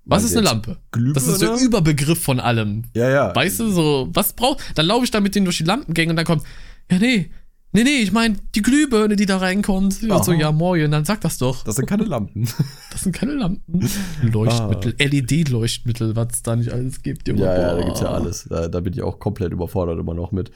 Was 0.10 0.24
ist 0.24 0.34
eine 0.36 0.45
Lampe? 0.45 0.78
Glühbirne? 0.91 1.14
Das 1.14 1.28
ist 1.28 1.41
der 1.41 1.55
Überbegriff 1.58 2.22
von 2.22 2.39
allem. 2.39 2.84
Ja, 2.95 3.10
ja. 3.10 3.36
Weißt 3.36 3.60
du, 3.60 3.70
so, 3.72 4.10
was 4.14 4.34
braucht. 4.34 4.60
Dann 4.76 4.86
laufe 4.86 5.03
ich 5.05 5.12
da 5.12 5.20
mit 5.20 5.36
denen 5.36 5.45
durch 5.45 5.58
die 5.58 5.64
Lampengänge 5.64 6.12
und 6.12 6.16
dann 6.16 6.26
kommt, 6.26 6.43
ja, 6.89 6.97
nee, 6.99 7.30
nee, 7.74 7.84
nee, 7.84 7.97
ich 8.01 8.12
meine, 8.14 8.38
die 8.55 8.62
Glühbirne, 8.62 9.16
die 9.18 9.26
da 9.26 9.38
reinkommt. 9.38 10.01
Ja, 10.01 10.24
so, 10.24 10.32
Aha. 10.32 10.39
ja, 10.39 10.51
moin, 10.51 10.89
dann 10.91 11.03
sag 11.05 11.22
das 11.22 11.38
doch. 11.38 11.64
Das 11.64 11.76
sind 11.76 11.88
keine 11.88 12.03
Lampen. 12.05 12.47
Das 12.91 13.03
sind 13.03 13.12
keine 13.14 13.34
Lampen. 13.34 13.88
Leuchtmittel, 14.24 14.95
LED-Leuchtmittel, 14.97 16.16
was 16.16 16.28
es 16.34 16.41
da 16.43 16.55
nicht 16.55 16.72
alles 16.72 17.03
gibt. 17.03 17.28
Junge. 17.28 17.41
ja, 17.43 17.53
ja, 17.53 17.68
da 17.70 17.76
Boah. 17.76 17.86
gibt's 17.86 17.99
ja 18.01 18.08
alles. 18.10 18.47
Da, 18.49 18.68
da 18.70 18.80
bin 18.80 18.93
ich 18.93 19.01
auch 19.03 19.20
komplett 19.20 19.51
überfordert 19.51 19.99
immer 19.99 20.14
noch 20.16 20.32
mit. 20.32 20.49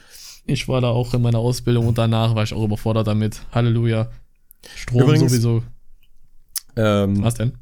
Ich 0.44 0.66
war 0.66 0.80
da 0.80 0.88
auch 0.88 1.14
in 1.14 1.22
meiner 1.22 1.38
Ausbildung 1.38 1.86
und 1.86 1.98
danach 1.98 2.34
war 2.34 2.42
ich 2.42 2.52
auch 2.52 2.64
überfordert 2.64 3.06
damit. 3.06 3.42
Halleluja. 3.52 4.10
Strom 4.74 5.02
Übrigens- 5.02 5.30
sowieso. 5.30 5.62
Ähm, 6.74 7.22
Was 7.22 7.34
denn? 7.34 7.52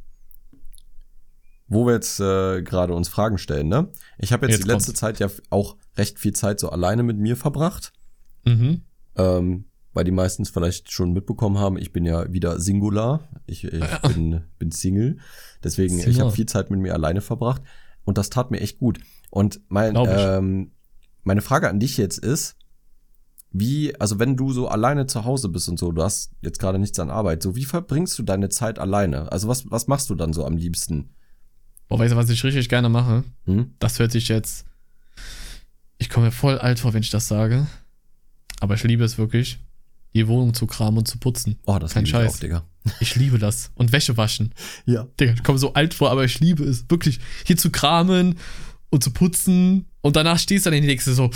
Wo 1.70 1.86
wir 1.86 1.94
jetzt 1.94 2.20
äh, 2.20 2.62
gerade 2.62 2.94
uns 2.94 3.08
Fragen 3.08 3.38
stellen, 3.38 3.68
ne? 3.68 3.88
Ich 4.18 4.32
habe 4.32 4.46
jetzt, 4.46 4.58
Jetzt 4.58 4.64
die 4.66 4.72
letzte 4.72 4.92
Zeit 4.92 5.20
ja 5.20 5.28
auch 5.48 5.76
recht 5.96 6.18
viel 6.18 6.34
Zeit 6.34 6.60
so 6.60 6.68
alleine 6.68 7.02
mit 7.02 7.16
mir 7.16 7.36
verbracht. 7.36 7.92
Mhm. 8.44 8.82
Ähm, 9.16 9.64
weil 9.92 10.04
die 10.04 10.10
meistens 10.10 10.50
vielleicht 10.50 10.92
schon 10.92 11.12
mitbekommen 11.12 11.58
haben, 11.58 11.78
ich 11.78 11.92
bin 11.92 12.04
ja 12.04 12.32
wieder 12.32 12.60
Singular. 12.60 13.28
Ich, 13.46 13.64
ich 13.64 13.84
bin, 14.02 14.42
bin 14.58 14.70
Single. 14.72 15.18
Deswegen, 15.64 15.98
ich 15.98 16.04
Single. 16.04 16.20
habe 16.22 16.32
viel 16.32 16.46
Zeit 16.46 16.70
mit 16.70 16.80
mir 16.80 16.92
alleine 16.92 17.20
verbracht. 17.20 17.62
Und 18.04 18.18
das 18.18 18.30
tat 18.30 18.50
mir 18.50 18.60
echt 18.60 18.78
gut. 18.78 18.98
Und 19.30 19.60
mein, 19.68 19.94
ich. 19.94 20.08
ähm, 20.08 20.72
meine 21.22 21.40
Frage 21.40 21.68
an 21.68 21.78
dich 21.78 21.96
jetzt 21.96 22.18
ist, 22.18 22.56
wie, 23.52 23.94
also 24.00 24.18
wenn 24.18 24.36
du 24.36 24.52
so 24.52 24.68
alleine 24.68 25.06
zu 25.06 25.24
Hause 25.24 25.48
bist 25.48 25.68
und 25.68 25.78
so, 25.78 25.92
du 25.92 26.02
hast 26.02 26.32
jetzt 26.40 26.58
gerade 26.58 26.78
nichts 26.78 26.98
an 26.98 27.10
Arbeit, 27.10 27.42
so 27.42 27.54
wie 27.56 27.64
verbringst 27.64 28.18
du 28.18 28.22
deine 28.22 28.48
Zeit 28.48 28.78
alleine? 28.78 29.30
Also 29.30 29.48
was, 29.48 29.70
was 29.70 29.86
machst 29.86 30.10
du 30.10 30.14
dann 30.14 30.32
so 30.32 30.44
am 30.44 30.56
liebsten? 30.56 31.10
Boah, 31.90 31.98
weißt 31.98 32.12
du, 32.12 32.16
was 32.16 32.30
ich 32.30 32.42
richtig 32.44 32.68
gerne 32.70 32.88
mache? 32.88 33.24
Hm? 33.46 33.72
Das 33.80 33.98
hört 33.98 34.12
sich 34.12 34.28
jetzt. 34.28 34.64
Ich 35.98 36.08
komme 36.08 36.26
mir 36.26 36.32
voll 36.32 36.56
alt 36.58 36.78
vor, 36.80 36.94
wenn 36.94 37.02
ich 37.02 37.10
das 37.10 37.28
sage. 37.28 37.66
Aber 38.60 38.74
ich 38.74 38.82
liebe 38.84 39.04
es 39.04 39.18
wirklich, 39.18 39.58
die 40.14 40.26
Wohnung 40.28 40.54
zu 40.54 40.66
kramen 40.66 40.98
und 40.98 41.08
zu 41.08 41.18
putzen. 41.18 41.58
Oh, 41.66 41.78
das 41.78 41.92
Kein 41.94 42.04
liebe 42.04 42.16
ich 42.18 42.24
Scheiß. 42.24 42.34
auch, 42.36 42.40
Digga. 42.40 42.64
Ich 43.00 43.16
liebe 43.16 43.38
das. 43.38 43.72
Und 43.74 43.92
Wäsche 43.92 44.16
waschen. 44.16 44.54
Ja. 44.86 45.06
Digga, 45.18 45.32
ich 45.34 45.42
komme 45.42 45.58
so 45.58 45.74
alt 45.74 45.92
vor, 45.92 46.10
aber 46.10 46.24
ich 46.24 46.40
liebe 46.40 46.64
es. 46.64 46.88
Wirklich, 46.88 47.20
hier 47.44 47.56
zu 47.58 47.70
kramen 47.70 48.36
und 48.90 49.04
zu 49.04 49.10
putzen. 49.10 49.86
Und 50.00 50.16
danach 50.16 50.38
stehst 50.38 50.64
du 50.64 50.70
dann 50.70 50.76
in 50.78 50.82
die 50.84 50.88
nächste 50.88 51.12
so, 51.12 51.30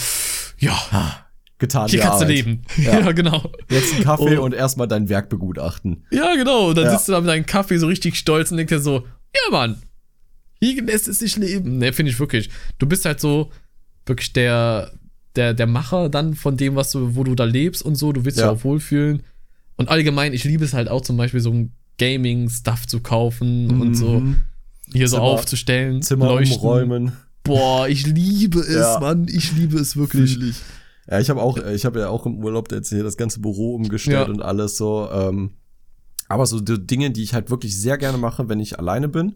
ja, 0.59 1.27
Getan. 1.59 1.89
hier 1.89 2.01
kannst 2.01 2.23
du 2.23 2.27
leben. 2.27 2.63
Ja, 2.79 3.01
Ja. 3.01 3.13
genau. 3.13 3.51
Jetzt 3.69 3.93
einen 3.95 4.05
Kaffee 4.05 4.39
Oh. 4.39 4.45
und 4.45 4.55
erstmal 4.55 4.89
dein 4.89 5.09
Werk 5.09 5.29
begutachten. 5.29 6.05
Ja, 6.11 6.35
genau. 6.37 6.69
Und 6.71 6.77
dann 6.79 6.85
Ja. 6.87 6.93
sitzt 6.93 7.09
du 7.09 7.13
da 7.13 7.21
mit 7.21 7.29
deinem 7.29 7.45
Kaffee 7.47 7.77
so 7.79 7.87
richtig 7.87 8.17
stolz 8.17 8.51
und 8.51 8.57
denkst 8.57 8.73
dir 8.73 8.81
so, 8.81 9.01
ja, 9.35 9.51
Mann, 9.51 9.83
hier 10.73 10.85
lässt 10.85 11.09
es 11.09 11.19
sich 11.19 11.37
leben. 11.37 11.79
Ne, 11.79 11.93
finde 11.93 12.11
ich 12.11 12.19
wirklich. 12.21 12.51
Du 12.79 12.87
bist 12.87 13.05
halt 13.05 13.21
so 13.21 13.51
wirklich 14.07 14.33
der, 14.33 14.93
der, 15.37 15.55
der 15.55 15.67
Macher 15.67 16.09
dann 16.09 16.35
von 16.35 16.57
dem, 16.57 16.77
was 16.77 16.91
du, 16.91 17.15
wo 17.17 17.25
du 17.25 17.35
da 17.35 17.45
lebst 17.45 17.83
und 17.83 17.97
so. 17.97 18.13
Du 18.13 18.25
willst 18.25 18.39
dich 18.39 18.45
Ja. 18.45 18.51
auch 18.51 18.65
wohlfühlen. 18.65 19.23
Und 19.77 19.89
allgemein, 19.89 20.33
ich 20.33 20.45
liebe 20.45 20.65
es 20.65 20.73
halt 20.75 20.89
auch 20.89 21.01
zum 21.01 21.17
Beispiel 21.17 21.41
so 21.41 21.51
ein 21.51 21.73
Gaming-Stuff 21.99 22.87
zu 22.87 23.01
kaufen 23.01 23.81
und 23.81 23.95
so 23.95 24.21
Mhm. 24.21 24.37
hier 24.93 25.09
so 25.09 25.17
Zimmer- 25.17 25.27
aufzustellen. 25.27 26.03
Zimmer 26.03 26.27
leuchten. 26.27 26.59
umräumen. 26.59 27.13
Boah, 27.43 27.89
ich 27.89 28.07
liebe 28.07 28.61
es, 28.61 28.75
Ja. 28.75 28.99
Mann. 29.01 29.27
Ich 29.29 29.53
liebe 29.53 29.79
es 29.79 29.97
wirklich. 29.97 30.41
Ich. 30.41 30.57
Ja, 31.11 31.21
ich 31.21 31.29
habe 31.29 31.43
auch, 31.43 31.59
ich 31.59 31.85
habe 31.85 32.01
ja 32.01 32.09
auch 32.09 32.25
im 32.27 32.39
Urlaub 32.39 32.73
jetzt 32.73 32.89
hier 32.89 33.03
das 33.03 33.17
ganze 33.17 33.41
Büro 33.41 33.75
umgestellt 33.75 34.29
Ja. 34.29 34.33
und 34.33 34.41
alles 34.43 34.77
so. 34.79 35.09
Ähm, 35.13 35.51
aber 36.29 36.47
so 36.47 36.61
die 36.61 36.87
Dinge, 36.87 37.11
die 37.11 37.23
ich 37.23 37.35
halt 37.35 37.51
wirklich 37.51 37.79
sehr 37.79 37.99
gerne 37.99 38.17
mache, 38.17 38.49
wenn 38.49 38.61
ich 38.61 38.79
alleine 38.79 39.09
bin. 39.09 39.35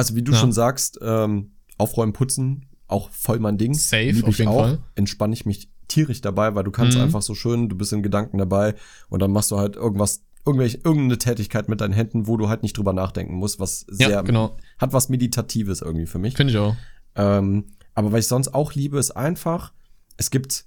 Also 0.00 0.16
wie 0.16 0.22
du 0.22 0.32
Ja. 0.32 0.38
schon 0.38 0.52
sagst, 0.52 0.98
ähm, 1.02 1.52
aufräumen, 1.78 2.12
putzen, 2.12 2.66
auch 2.88 3.10
voll 3.10 3.38
mein 3.38 3.58
Ding. 3.58 3.74
Safe, 3.74 4.10
Lieb 4.10 4.24
auf 4.24 4.30
ich 4.30 4.38
jeden 4.38 4.50
auch. 4.50 4.60
Fall. 4.60 4.78
Entspanne 4.94 5.34
ich 5.34 5.46
mich 5.46 5.70
tierisch 5.88 6.20
dabei, 6.20 6.54
weil 6.54 6.64
du 6.64 6.70
kannst 6.70 6.96
Mhm. 6.96 7.04
einfach 7.04 7.22
so 7.22 7.34
schön, 7.34 7.68
du 7.68 7.76
bist 7.76 7.92
in 7.92 8.02
Gedanken 8.02 8.38
dabei 8.38 8.74
und 9.08 9.20
dann 9.20 9.30
machst 9.32 9.50
du 9.50 9.58
halt 9.58 9.76
irgendwas, 9.76 10.22
irgendwelche, 10.46 10.78
irgendeine 10.78 11.18
Tätigkeit 11.18 11.68
mit 11.68 11.80
deinen 11.80 11.92
Händen, 11.92 12.26
wo 12.26 12.36
du 12.36 12.48
halt 12.48 12.62
nicht 12.62 12.76
drüber 12.78 12.92
nachdenken 12.92 13.34
musst, 13.34 13.60
was 13.60 13.80
sehr, 13.88 14.08
Ja, 14.10 14.22
genau. 14.22 14.56
hat 14.78 14.92
was 14.92 15.08
Meditatives 15.08 15.82
irgendwie 15.82 16.06
für 16.06 16.18
mich. 16.18 16.36
Finde 16.36 16.52
ich 16.52 16.58
auch. 16.58 16.76
Ähm, 17.16 17.66
aber 17.94 18.12
was 18.12 18.20
ich 18.20 18.26
sonst 18.28 18.54
auch 18.54 18.72
liebe, 18.74 18.98
ist 18.98 19.10
einfach, 19.12 19.72
es 20.16 20.30
gibt 20.30 20.64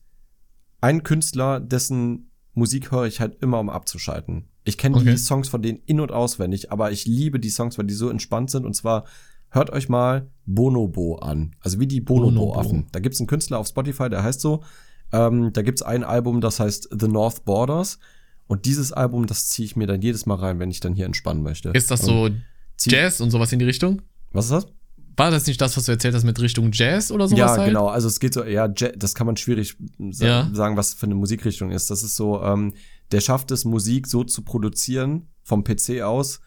einen 0.82 1.04
Künstler, 1.04 1.60
dessen 1.60 2.30
Musik 2.54 2.92
höre 2.92 3.06
ich 3.06 3.20
halt 3.20 3.42
immer, 3.42 3.60
um 3.60 3.70
abzuschalten. 3.70 4.50
Ich 4.66 4.78
kenne 4.78 4.96
Okay. 4.98 5.12
die 5.12 5.18
Songs 5.18 5.50
von 5.50 5.62
denen 5.62 5.80
in- 5.86 6.00
und 6.00 6.12
auswendig, 6.12 6.72
aber 6.72 6.92
ich 6.92 7.06
liebe 7.06 7.40
die 7.40 7.50
Songs, 7.50 7.78
weil 7.78 7.86
die 7.86 7.94
so 7.94 8.10
entspannt 8.10 8.50
sind. 8.52 8.66
Und 8.66 8.76
zwar 8.76 9.06
hört 9.50 9.70
euch 9.72 9.90
mal 9.90 10.30
Bonobo 10.46 11.16
an. 11.18 11.56
Also 11.60 11.80
wie 11.80 11.88
die 11.88 12.02
Bonobo-Affen. 12.02 12.70
Bonobo. 12.72 12.88
Da 12.92 13.00
gibt's 13.00 13.20
einen 13.20 13.28
Künstler 13.28 13.60
auf 13.60 13.68
Spotify, 13.68 14.10
der 14.10 14.24
heißt 14.24 14.42
so. 14.42 14.64
Ähm, 15.12 15.52
da 15.54 15.62
gibt's 15.62 15.82
ein 15.82 16.04
Album, 16.04 16.42
das 16.42 16.60
heißt 16.60 16.90
The 16.98 17.08
North 17.08 17.46
Borders. 17.46 18.00
Und 18.48 18.66
dieses 18.66 18.92
Album, 18.92 19.26
das 19.28 19.50
ziehe 19.50 19.66
ich 19.66 19.76
mir 19.76 19.88
dann 19.88 20.02
jedes 20.02 20.26
Mal 20.26 20.36
rein, 20.36 20.60
wenn 20.60 20.72
ich 20.72 20.80
dann 20.80 20.94
hier 20.94 21.06
entspannen 21.06 21.44
möchte. 21.44 21.70
Ist 21.70 21.92
das 21.92 22.02
Und 22.08 22.42
so 22.80 22.90
Jazz 22.90 23.22
und 23.22 23.32
sowas 23.32 23.52
in 23.52 23.60
die 23.60 23.66
Richtung? 23.66 24.02
Was 24.32 24.46
ist 24.46 24.52
das? 24.52 24.68
War 25.16 25.30
das 25.30 25.46
nicht 25.46 25.62
das, 25.62 25.78
was 25.78 25.86
du 25.86 25.92
erzählt 25.92 26.16
hast 26.16 26.24
mit 26.24 26.40
Richtung 26.42 26.72
Jazz 26.74 27.12
oder 27.12 27.28
sowas? 27.28 27.40
Ja, 27.40 27.50
halt? 27.58 27.68
genau. 27.68 27.88
Also 27.88 28.08
es 28.08 28.20
geht 28.20 28.34
so, 28.34 28.44
ja, 28.44 28.68
Ja- 28.76 28.92
das 28.98 29.14
kann 29.14 29.28
man 29.28 29.38
schwierig 29.38 29.78
Ja. 30.00 30.50
sagen, 30.52 30.76
was 30.76 30.96
für 30.96 31.06
eine 31.06 31.14
Musikrichtung 31.16 31.70
ist. 31.70 31.92
Das 31.92 32.02
ist 32.02 32.16
so, 32.16 32.42
ähm, 32.42 32.74
der 33.12 33.22
schafft 33.22 33.52
es, 33.52 33.66
Musik 33.66 34.08
so 34.08 34.24
zu 34.24 34.44
produzieren 34.44 35.28
vom 35.44 35.64
PC 35.64 36.02
aus, 36.04 36.40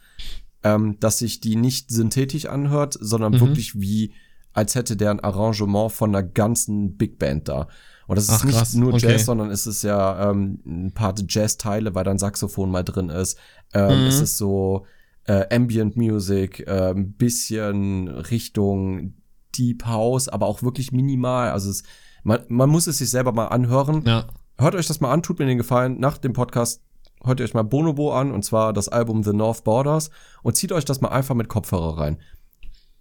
ähm, 0.63 0.97
dass 1.01 1.19
sich 1.19 1.41
die 1.41 1.57
nicht 1.57 1.91
synthetisch 1.91 2.47
anhört, 2.47 2.97
sondern 3.01 3.35
Mhm. 3.35 3.41
wirklich 3.41 3.79
wie, 3.81 4.13
als 4.53 4.75
hätte 4.75 4.97
der 4.97 5.11
ein 5.11 5.21
Arrangement 5.21 5.93
von 5.93 6.15
einer 6.15 6.23
ganzen 6.27 6.97
Big 6.97 7.19
Band 7.19 7.49
da. 7.49 7.69
Und 8.09 8.17
das 8.17 8.25
ist 8.29 8.31
Ach, 8.41 8.45
nicht 8.45 8.57
krass. 8.57 8.75
nur 8.75 8.95
Okay. 8.95 9.11
Jazz, 9.13 9.27
sondern 9.27 9.51
es 9.51 9.67
ist 9.67 9.83
ja 9.83 10.31
ähm, 10.31 10.61
ein 10.65 10.93
paar 10.93 11.15
Jazz-Teile, 11.29 11.95
weil 11.95 12.05
da 12.05 12.11
ein 12.13 12.19
Saxophon 12.19 12.71
mal 12.71 12.85
drin 12.85 13.09
ist. 13.11 13.37
Ähm, 13.75 14.03
Mhm. 14.03 14.07
Es 14.07 14.21
ist 14.21 14.39
so 14.39 14.87
äh, 15.25 15.53
Ambient 15.55 15.97
Music, 15.97 16.61
äh, 16.69 16.91
ein 16.95 17.13
bisschen 17.15 18.07
Richtung 18.09 19.15
Deep 19.59 19.85
House, 19.85 20.29
aber 20.29 20.47
auch 20.47 20.63
wirklich 20.63 20.93
minimal. 20.93 21.51
Also 21.51 21.69
es, 21.71 21.83
man, 22.23 22.41
man 22.49 22.71
muss 22.71 22.87
es 22.87 22.99
sich 22.99 23.11
selber 23.11 23.33
mal 23.33 23.47
anhören. 23.49 24.03
Ja. 24.07 24.27
Hört 24.59 24.75
euch 24.75 24.87
das 24.87 25.01
mal 25.01 25.13
an, 25.13 25.23
tut 25.23 25.39
mir 25.39 25.47
den 25.47 25.59
Gefallen. 25.59 25.99
Nach 26.01 26.19
dem 26.19 26.33
Podcast 26.33 26.81
hört 27.25 27.41
ihr 27.41 27.45
euch 27.45 27.55
mal 27.55 27.63
Bonobo 27.63 28.13
an, 28.15 28.33
und 28.33 28.45
zwar 28.45 28.73
das 28.73 28.89
Album 28.89 29.23
The 29.23 29.33
North 29.33 29.65
Borders, 29.65 30.11
und 30.43 30.57
zieht 30.57 30.73
euch 30.73 30.85
das 30.85 31.01
mal 31.01 31.09
einfach 31.09 31.35
mit 31.35 31.49
Kopfhörer 31.49 31.99
rein. 31.99 32.19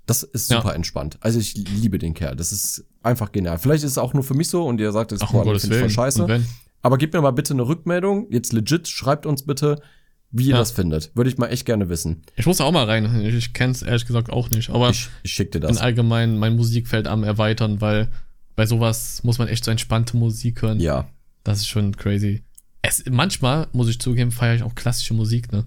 Das 0.05 0.21
ist 0.23 0.51
Ja. 0.51 0.57
super 0.61 0.75
entspannt. 0.75 1.17
Also 1.21 1.39
ich 1.39 1.55
liebe 1.55 1.97
den 1.97 2.13
Kerl. 2.13 2.35
Das 2.35 2.51
ist 2.51 2.85
einfach 3.01 3.31
genial. 3.31 3.57
Vielleicht 3.57 3.83
ist 3.83 3.91
es 3.91 3.97
auch 3.97 4.13
nur 4.13 4.23
für 4.23 4.35
mich 4.35 4.49
so 4.49 4.65
und 4.65 4.79
ihr 4.79 4.91
sagt, 4.91 5.11
es 5.11 5.21
ich 5.21 5.27
voll 5.27 5.89
scheiße. 5.89 6.41
Aber 6.83 6.97
gebt 6.99 7.13
mir 7.13 7.21
mal 7.21 7.31
bitte 7.31 7.53
eine 7.53 7.67
Rückmeldung. 7.67 8.27
Jetzt 8.31 8.53
legit, 8.53 8.87
schreibt 8.87 9.25
uns 9.25 9.43
bitte, 9.43 9.81
wie 10.29 10.43
ihr 10.45 10.51
Ja. 10.51 10.57
das 10.57 10.71
findet. 10.71 11.11
Würde 11.15 11.29
ich 11.31 11.39
mal 11.39 11.47
echt 11.47 11.65
gerne 11.65 11.89
wissen. 11.89 12.21
Ich 12.35 12.45
muss 12.45 12.57
da 12.57 12.65
auch 12.65 12.71
mal 12.71 12.85
rein. 12.85 13.21
Ich, 13.25 13.33
ich 13.33 13.53
kenne 13.53 13.71
es 13.71 13.81
ehrlich 13.81 14.05
gesagt 14.05 14.29
auch 14.29 14.51
nicht. 14.51 14.69
Aber 14.69 14.91
Ich, 14.91 15.09
ich 15.23 15.31
schick 15.31 15.51
dir 15.51 15.59
bin 15.61 15.69
das. 15.69 15.77
allgemein 15.79 16.37
mein 16.37 16.55
Musikfeld 16.55 17.07
am 17.07 17.23
erweitern, 17.23 17.81
weil 17.81 18.11
bei 18.55 18.67
sowas 18.67 19.23
muss 19.23 19.39
man 19.39 19.47
echt 19.47 19.65
so 19.65 19.71
entspannte 19.71 20.17
Musik 20.17 20.61
hören. 20.61 20.79
Ja. 20.79 21.07
Das 21.45 21.59
ist 21.59 21.67
schon 21.69 21.95
crazy. 21.95 22.43
Es, 22.81 23.03
manchmal, 23.09 23.67
muss 23.71 23.87
ich 23.87 23.99
zugeben, 23.99 24.31
feiere 24.31 24.55
ich 24.55 24.63
auch 24.63 24.75
klassische 24.75 25.13
Musik, 25.13 25.51
ne? 25.53 25.65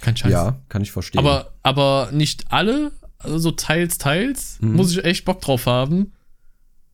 Kein 0.00 0.16
Scheiß. 0.16 0.30
Ja, 0.30 0.60
kann 0.68 0.82
ich 0.82 0.92
verstehen. 0.92 1.18
Aber, 1.18 1.52
aber 1.62 2.10
nicht 2.12 2.52
alle, 2.52 2.92
also 3.18 3.38
so 3.38 3.50
teils, 3.50 3.98
teils, 3.98 4.58
Mhm. 4.60 4.74
muss 4.74 4.92
ich 4.92 5.04
echt 5.04 5.24
Bock 5.24 5.40
drauf 5.40 5.66
haben. 5.66 6.12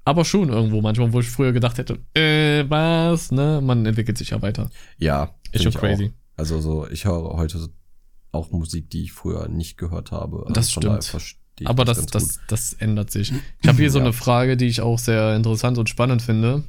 Aber 0.05 0.25
schon 0.25 0.49
irgendwo 0.49 0.81
manchmal, 0.81 1.13
wo 1.13 1.21
ich 1.21 1.29
früher 1.29 1.53
gedacht 1.53 1.79
hätte, 1.79 1.99
äh, 2.15 2.65
was, 2.71 3.31
ne? 3.31 3.61
Man 3.63 3.85
entwickelt 3.87 4.17
sich 4.19 4.31
ja 4.31 4.41
weiter. 4.41 4.71
ja, 4.99 5.35
Ist 5.53 5.63
schon 5.65 5.71
ich 5.71 5.77
auch. 5.77 5.81
crazy. 5.83 6.13
Also 6.37 6.61
so, 6.61 6.89
ich 6.89 7.05
höre 7.05 7.23
heute 7.37 7.69
auch 8.33 8.51
Musik, 8.51 8.89
die 8.91 9.03
ich 9.03 9.13
früher 9.13 9.49
nicht 9.49 9.77
gehört 9.77 10.11
habe. 10.13 10.41
Also 10.43 10.53
Das 10.55 10.71
stimmt. 10.71 11.05
verstehe 11.05 11.39
ich 11.61 11.67
Aber 11.69 11.85
das, 11.85 11.99
ganz 11.99 12.11
das, 12.13 12.41
das 12.49 12.73
ändert 12.75 13.11
sich. 13.11 13.33
Ich 13.61 13.69
habe 13.69 13.77
hier 13.79 13.91
so 13.91 13.99
Ja. 13.99 14.05
eine 14.05 14.13
Frage, 14.15 14.57
die 14.57 14.67
ich 14.67 14.81
auch 14.81 14.99
sehr 14.99 15.35
interessant 15.37 15.77
und 15.79 15.89
spannend 15.91 16.23
finde. 16.23 16.65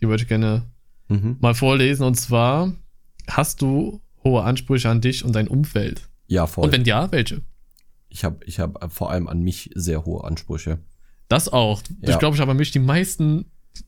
Die 0.00 0.08
würde 0.08 0.22
ich 0.22 0.28
gerne. 0.28 0.62
Mhm. 1.08 1.36
mal 1.40 1.54
vorlesen. 1.54 2.04
Und 2.04 2.14
zwar, 2.14 2.72
hast 3.28 3.60
du 3.62 4.00
hohe 4.24 4.42
Ansprüche 4.42 4.88
an 4.88 5.00
dich 5.02 5.24
und 5.24 5.34
dein 5.34 5.48
Umfeld? 5.48 6.08
Ja, 6.26 6.46
voll. 6.46 6.64
Und 6.64 6.72
wenn 6.72 6.84
ja, 6.84 7.12
welche? 7.12 7.42
ich 8.08 8.24
habe 8.24 8.38
ich 8.46 8.60
hab 8.60 8.92
vor 8.92 9.10
allem 9.10 9.28
an 9.28 9.40
mich 9.40 9.70
sehr 9.74 10.04
hohe 10.04 10.24
Ansprüche. 10.24 10.78
Das 11.28 11.48
auch. 11.52 11.82
Ja. 12.00 12.10
Ich 12.10 12.18
glaube, 12.18 12.36
ich 12.36 12.40
habe 12.40 12.52
an 12.52 12.56
mich 12.56 12.70
die 12.70 12.78
meisten, 12.78 13.46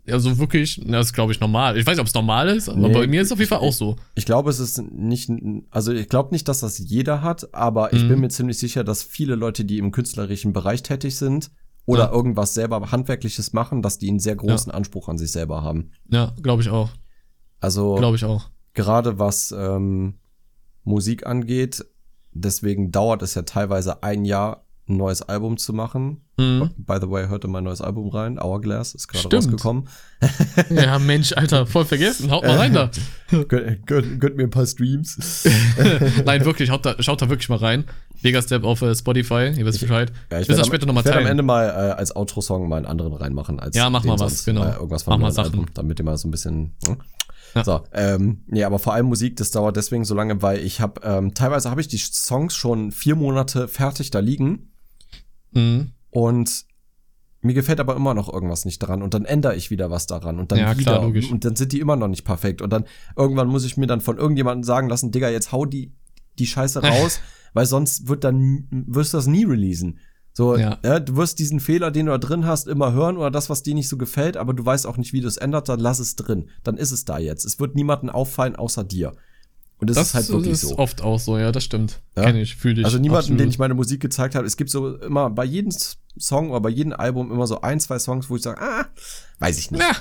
also 0.09 0.37
wirklich, 0.39 0.81
das 0.85 1.07
ist 1.07 1.13
glaube 1.13 1.33
ich 1.33 1.39
normal. 1.41 1.79
Ich 1.79 1.87
weiß 1.87 1.93
nicht, 1.95 2.01
ob 2.01 2.07
es 2.09 2.15
normal 2.15 2.49
ist, 2.49 2.69
aber 2.69 2.89
Nee, 2.89 2.93
bei 2.95 3.07
mir 3.07 3.21
ist 3.23 3.29
es 3.29 3.33
auf 3.33 3.39
jeden 3.39 3.49
Fall 3.49 3.61
ich- 3.63 3.69
auch 3.69 3.73
so. 3.73 3.97
Ich 4.17 4.27
glaube, 4.27 4.51
es 4.51 4.59
ist 4.59 4.79
nicht, 4.83 5.31
also 5.71 5.93
ich 5.93 6.09
glaube 6.09 6.35
nicht, 6.35 6.49
dass 6.49 6.61
das 6.61 6.77
jeder 6.79 7.23
hat, 7.23 7.55
aber 7.55 7.93
ich 7.93 8.03
Mhm. 8.03 8.09
bin 8.09 8.21
mir 8.21 8.29
ziemlich 8.29 8.59
sicher, 8.59 8.83
dass 8.85 9.03
viele 9.05 9.37
Leute, 9.37 9.65
die 9.65 9.79
im 9.79 9.93
künstlerischen 9.93 10.53
Bereich 10.53 10.83
tätig 10.83 11.17
sind 11.17 11.51
oder 11.87 12.05
Ja. 12.07 12.13
irgendwas 12.13 12.53
selber 12.55 12.91
Handwerkliches 12.91 13.53
machen, 13.53 13.81
dass 13.81 13.99
die 13.99 14.09
einen 14.09 14.19
sehr 14.19 14.37
großen 14.37 14.71
Anspruch 14.73 15.09
an 15.09 15.17
sich 15.19 15.33
selber 15.33 15.63
haben. 15.63 15.93
Ja, 16.11 16.35
glaube 16.43 16.61
ich 16.63 16.69
auch. 16.69 16.91
Also 17.61 17.95
Glaube 17.95 18.17
ich 18.17 18.25
auch. 18.25 18.51
gerade 18.75 19.19
was 19.19 19.53
ähm, 19.57 20.15
Musik 20.85 21.27
angeht, 21.27 21.85
deswegen 22.33 22.91
dauert 22.93 23.23
es 23.23 23.35
ja 23.35 23.43
teilweise 23.43 24.03
ein 24.03 24.25
Jahr, 24.25 24.66
ein 24.89 24.97
neues 24.97 25.23
Album 25.23 25.57
zu 25.57 25.73
machen. 25.73 26.21
Mhm. 26.39 26.71
By 26.77 26.99
the 27.01 27.11
way, 27.11 27.27
hörte 27.29 27.49
mein 27.49 27.65
neues 27.65 27.81
Album 27.81 28.09
rein, 28.09 28.39
Hourglass, 28.39 28.95
ist 28.95 29.09
gerade 29.09 29.35
rausgekommen. 29.35 29.89
Ja, 30.71 30.99
Mensch, 30.99 31.33
Alter, 31.33 31.67
voll 31.67 31.85
vergessen. 31.85 32.31
Haut 32.31 32.45
mal 32.45 32.57
rein 32.57 32.73
da. 32.73 32.91
Gönnt, 33.49 33.87
gönnt, 33.87 34.21
gönnt 34.21 34.37
mir 34.37 34.45
ein 34.45 34.51
paar 34.51 34.67
Streams. 34.67 35.45
Nein, 36.25 36.45
wirklich, 36.45 36.71
haut 36.71 36.87
da, 36.87 36.95
schaut 37.01 37.21
da 37.21 37.29
wirklich 37.29 37.49
mal 37.49 37.59
rein. 37.59 37.85
Megastep 38.23 38.63
auf 38.63 38.83
äh, 38.83 38.95
Spotify, 38.95 39.53
ihr 39.57 39.67
wisst 39.67 39.81
Bescheid. 39.81 40.13
Ja, 40.31 40.39
ich 40.39 40.49
Willst 40.49 40.49
du 40.49 40.49
werde 40.51 40.59
das 40.61 40.67
später 40.69 40.87
nochmal 40.87 41.01
ich 41.01 41.07
werd 41.07 41.17
am 41.17 41.23
teilen? 41.23 41.31
Ende 41.33 41.43
mal 41.43 41.67
äh, 41.67 41.93
als 41.93 42.15
Outro-Song 42.15 42.69
mal 42.69 42.77
einen 42.77 42.87
anderen 42.87 43.15
reinmachen. 43.15 43.59
Als 43.59 43.75
Ja, 43.77 43.91
mach 43.91 44.05
mal 44.05 44.13
was, 44.21 44.33
sonst. 44.33 44.45
genau. 44.45 44.61
Mal 44.61 44.75
irgendwas 44.75 45.07
Mach 45.07 45.15
von 45.15 45.21
mal 45.21 45.27
meinem 45.27 45.35
Sachen. 45.35 45.53
Album, 45.53 45.67
damit 45.75 45.99
ihr 45.99 46.05
mal 46.05 46.17
so 46.17 46.29
ein 46.29 46.31
bisschen. 46.31 46.75
Hm? 46.87 46.97
Ja. 47.57 47.65
So, 47.65 47.81
ähm, 47.93 48.43
nee, 48.47 48.63
aber 48.65 48.79
vor 48.79 48.93
allem 48.95 49.07
Musik, 49.07 49.37
das 49.37 49.51
dauert 49.51 49.77
deswegen 49.77 50.05
so 50.05 50.15
lange, 50.15 50.43
weil 50.43 50.59
ich 50.61 50.81
habe, 50.81 51.01
ähm, 51.03 51.35
teilweise 51.35 51.71
habe 51.71 51.81
ich 51.81 51.89
die 51.89 51.99
Songs 51.99 52.55
schon 52.55 52.93
vier 52.93 53.17
Monate 53.17 53.67
fertig 53.67 54.11
da 54.11 54.21
liegen 54.21 54.71
Mhm. 55.57 55.91
und 56.11 56.65
mir 57.43 57.55
gefällt 57.55 57.79
aber 57.81 57.95
immer 57.97 58.15
noch 58.15 58.33
irgendwas 58.33 58.65
nicht 58.65 58.79
dran 58.81 59.03
und 59.03 59.15
dann 59.15 59.25
ändere 59.25 59.55
ich 59.57 59.71
wieder 59.71 59.91
was 59.91 60.07
daran 60.07 60.39
und 60.41 60.51
dann 60.53 60.59
Ja, 60.59 60.77
wieder 60.79 60.93
klar, 60.93 61.03
logisch. 61.05 61.31
und 61.31 61.45
dann 61.45 61.55
sind 61.57 61.73
die 61.73 61.81
immer 61.81 61.95
noch 61.97 62.09
nicht 62.09 62.25
perfekt 62.25 62.61
und 62.63 62.71
dann 62.71 62.85
irgendwann 63.17 63.49
muss 63.49 63.65
ich 63.65 63.77
mir 63.77 63.87
dann 63.87 64.01
von 64.01 64.17
irgendjemandem 64.19 64.65
sagen 64.65 64.89
lassen, 64.89 65.13
Digga, 65.13 65.29
jetzt 65.31 65.53
hau 65.53 65.65
die 65.65 65.93
die 66.39 66.47
Scheiße 66.47 66.83
raus, 66.83 67.21
weil 67.55 67.67
sonst 67.67 68.09
wird 68.09 68.25
dann 68.25 68.67
wirst 68.71 69.13
du 69.15 69.19
das 69.19 69.27
nie 69.27 69.45
releasen. 69.45 69.99
So, 70.33 70.57
Ja. 70.57 70.79
ja. 70.85 71.01
du 71.01 71.17
wirst 71.17 71.39
diesen 71.39 71.61
Fehler, 71.61 71.91
den 71.91 72.07
du 72.07 72.13
da 72.13 72.19
drin 72.19 72.45
hast, 72.47 72.67
immer 72.69 72.93
hören 72.93 73.17
oder 73.17 73.31
das, 73.31 73.49
was 73.49 73.63
dir 73.63 73.75
nicht 73.75 73.89
so 73.89 73.97
gefällt, 73.97 74.37
aber 74.37 74.53
du 74.53 74.67
weißt 74.67 74.87
auch 74.87 74.99
nicht, 74.99 75.13
wie 75.15 75.23
du 75.23 75.29
es 75.29 75.39
ändert, 75.39 75.69
dann 75.71 75.81
lass 75.81 75.99
es 75.99 76.15
drin. 76.17 76.51
Dann 76.63 76.77
ist 76.77 76.91
es 76.91 77.07
da 77.07 77.19
jetzt. 77.19 77.47
Es 77.47 77.59
wird 77.59 77.75
niemandem 77.75 78.11
auffallen 78.11 78.55
außer 78.57 78.85
dir. 78.85 79.13
Und 79.79 79.91
das, 79.91 79.97
Das 79.97 80.07
ist 80.09 80.15
halt 80.15 80.29
wirklich 80.31 80.53
ist 80.53 80.63
so. 80.63 80.79
oft 80.79 81.03
auch 81.03 81.21
so, 81.21 81.37
ja, 81.39 81.53
das 81.53 81.63
stimmt. 81.65 82.01
Ja. 82.17 82.25
Kenn 82.25 82.37
ich, 82.37 82.57
fühle 82.57 82.81
ich. 82.81 82.85
Also 82.87 82.97
niemanden, 82.99 83.19
absolut. 83.19 83.41
den 83.41 83.49
ich 83.51 83.59
meine 83.59 83.75
Musik 83.75 84.01
gezeigt 84.01 84.35
habe. 84.35 84.47
Es 84.47 84.57
gibt 84.57 84.71
so 84.71 84.97
immer 84.97 85.29
bei 85.31 85.45
jedem 85.45 85.71
Song 86.19 86.51
oder 86.51 86.61
bei 86.61 86.71
jedem 86.71 86.93
Album 86.95 87.31
immer 87.31 87.47
so 87.47 87.61
ein, 87.61 87.79
zwei 87.79 87.99
Songs, 87.99 88.31
wo 88.31 88.37
ich 88.37 88.43
sage, 88.43 88.61
ah, 88.61 88.87
weiß 89.39 89.59
ich 89.59 89.71
nicht. 89.71 89.83
Ja. 89.83 89.95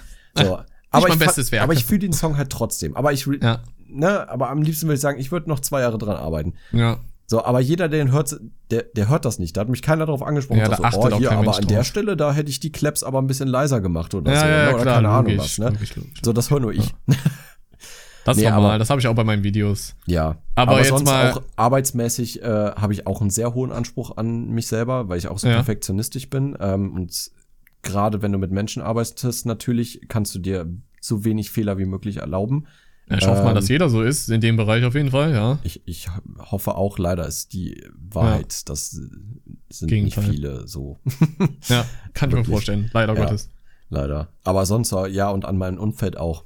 So. 0.44 0.60
Aber 0.92 1.08
mein 1.10 1.14
ich, 1.18 1.20
bestes 1.20 1.52
Werk. 1.52 1.64
aber 1.64 1.74
ich 1.74 1.84
fühle 1.84 2.00
den 2.00 2.14
Song 2.14 2.38
halt 2.38 2.50
trotzdem. 2.50 2.96
Aber 2.96 3.12
ich, 3.12 3.26
Ja, 3.42 3.64
ne, 3.90 4.30
aber 4.30 4.50
am 4.50 4.62
liebsten 4.62 4.88
würde 4.88 4.96
ich 4.96 5.02
sagen, 5.02 5.20
ich 5.20 5.32
würde 5.34 5.50
noch 5.50 5.60
zwei 5.60 5.82
Jahre 5.82 5.98
dran 5.98 6.16
arbeiten. 6.18 6.54
ja. 6.72 7.00
So, 7.28 7.44
aber 7.44 7.60
jeder, 7.60 7.90
der 7.90 8.06
den 8.06 8.12
hört, 8.12 8.40
der, 8.70 8.84
der 8.84 9.10
hört 9.10 9.26
das 9.26 9.40
nicht. 9.40 9.58
Da 9.58 9.62
hat 9.62 9.70
mich 9.70 9.82
keiner 9.82 10.06
darauf 10.06 10.22
angesprochen. 10.22 10.60
Ja, 10.60 10.68
da 10.68 10.78
so, 10.78 10.84
achtet 10.84 11.14
oh, 11.14 11.18
hier, 11.18 11.32
aber 11.32 11.42
Mensch 11.42 11.58
an 11.58 11.66
der 11.66 11.78
drauf. 11.80 11.88
Stelle, 11.88 12.16
da 12.16 12.32
hätte 12.32 12.52
ich 12.52 12.60
die 12.60 12.72
Claps 12.72 13.02
aber 13.04 13.20
ein 13.20 13.26
bisschen 13.26 13.48
leiser 13.48 13.82
gemacht 13.82 14.14
oder 14.14 14.32
Ja, 14.32 14.40
so. 14.40 14.46
ja, 14.46 14.52
ne? 14.52 14.74
oder 14.76 14.82
klar, 14.84 14.96
keine 14.98 15.10
Ahnung 15.10 15.32
logisch, 15.32 15.40
was, 15.40 15.58
ne? 15.58 15.70
logisch, 15.72 15.96
logisch. 15.96 16.22
So, 16.24 16.34
das 16.34 16.52
höre 16.52 16.60
nur 16.60 16.72
ich. 16.74 16.94
Das 18.26 18.36
Nee, 18.38 18.44
normal, 18.50 18.72
aber- 18.72 18.80
das 18.80 18.90
habe 18.90 19.00
ich 19.00 19.08
auch 19.08 19.16
bei 19.16 19.24
meinen 19.24 19.44
Videos. 19.44 19.96
Ja, 20.08 20.38
Aber 20.56 20.80
jetzt 20.80 20.90
sonst 20.90 21.06
mal- 21.06 21.32
auch 21.34 21.42
arbeitsmäßig 21.56 22.42
äh, 22.42 22.46
habe 22.76 22.92
ich 22.92 23.08
auch 23.08 23.22
einen 23.22 23.30
sehr 23.30 23.54
hohen 23.54 23.72
Anspruch 23.72 24.18
an 24.18 24.50
mich 24.50 24.68
selber, 24.68 25.08
weil 25.08 25.18
ich 25.20 25.28
auch 25.30 25.38
so 25.40 25.48
Ja. 25.48 25.54
perfektionistisch 25.56 26.30
bin. 26.30 26.58
Ähm, 26.60 26.94
und 26.96 27.32
gerade 27.84 28.22
wenn 28.24 28.32
du 28.32 28.38
mit 28.40 28.52
Menschen 28.52 28.82
arbeitest, 28.82 29.46
natürlich 29.46 30.02
kannst 30.08 30.34
du 30.36 30.40
dir 30.40 30.68
so 31.00 31.24
wenig 31.24 31.52
Fehler 31.52 31.78
wie 31.78 31.86
möglich 31.86 32.18
erlauben. 32.18 32.66
Ja, 33.08 33.20
ich 33.20 33.28
hoffe 33.28 33.44
mal, 33.44 33.50
Ähm, 33.50 33.56
dass 33.56 33.68
jeder 33.70 33.90
so 33.90 34.02
ist, 34.02 34.28
in 34.32 34.42
dem 34.42 34.58
Bereich 34.58 34.84
auf 34.86 34.96
jeden 34.96 35.12
Fall, 35.12 35.32
ja. 35.32 35.60
Ich, 35.62 35.84
ich 35.86 36.08
hoffe 36.40 36.74
auch, 36.74 36.98
leider 36.98 37.28
ist 37.28 37.54
die 37.54 37.84
Wahrheit, 37.96 38.68
das 38.68 38.90
sind 39.70 39.88
Gegenteil. 39.88 40.24
nicht 40.24 40.34
viele 40.36 40.68
so. 40.68 40.98
Ja, 41.70 41.86
kann 42.16 42.32
ich 42.32 42.36
mir 42.38 42.44
vorstellen, 42.46 42.90
leider 42.92 43.14
Ja. 43.14 43.20
Gottes. 43.24 43.52
leider. 43.92 44.30
Aber 44.44 44.66
sonst, 44.66 44.92
ja, 45.12 45.30
und 45.30 45.46
an 45.46 45.58
meinem 45.60 45.78
Umfeld 45.78 46.18
auch. 46.18 46.44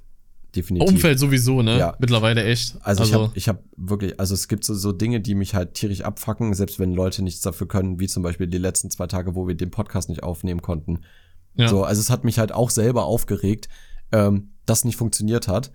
Definitiv. 0.56 0.90
Umfeld 0.90 1.20
sowieso, 1.20 1.62
ne? 1.62 1.78
Ja. 1.78 1.96
Mittlerweile 2.00 2.44
echt. 2.44 2.78
Also, 2.82 3.04
ich 3.04 3.14
habe 3.14 3.32
ich 3.36 3.48
hab 3.48 3.64
wirklich, 3.78 4.20
also 4.20 4.34
es 4.34 4.48
gibt 4.48 4.64
so, 4.64 4.74
so 4.74 4.92
Dinge, 4.92 5.22
die 5.22 5.36
mich 5.36 5.54
halt 5.54 5.76
tierisch 5.76 6.02
abfacken, 6.02 6.54
selbst 6.54 6.80
wenn 6.80 6.94
Leute 6.94 7.24
nichts 7.24 7.42
dafür 7.42 7.68
können, 7.68 8.00
wie 8.00 8.08
zum 8.08 8.24
Beispiel 8.24 8.48
die 8.48 8.58
letzten 8.58 8.90
zwei 8.90 9.08
Tage, 9.08 9.36
wo 9.36 9.48
wir 9.48 9.56
den 9.56 9.70
Podcast 9.70 10.10
nicht 10.10 10.24
aufnehmen 10.24 10.62
konnten. 10.62 11.02
ja, 11.56 11.68
So, 11.68 11.84
also 11.84 12.00
es 12.02 12.10
hat 12.10 12.24
mich 12.24 12.40
halt 12.40 12.52
auch 12.52 12.72
selber 12.72 13.06
aufgeregt, 13.06 13.70
ähm, 14.12 14.54
das 14.66 14.86
nicht 14.86 14.96
funktioniert 14.96 15.48
hat. 15.48 15.72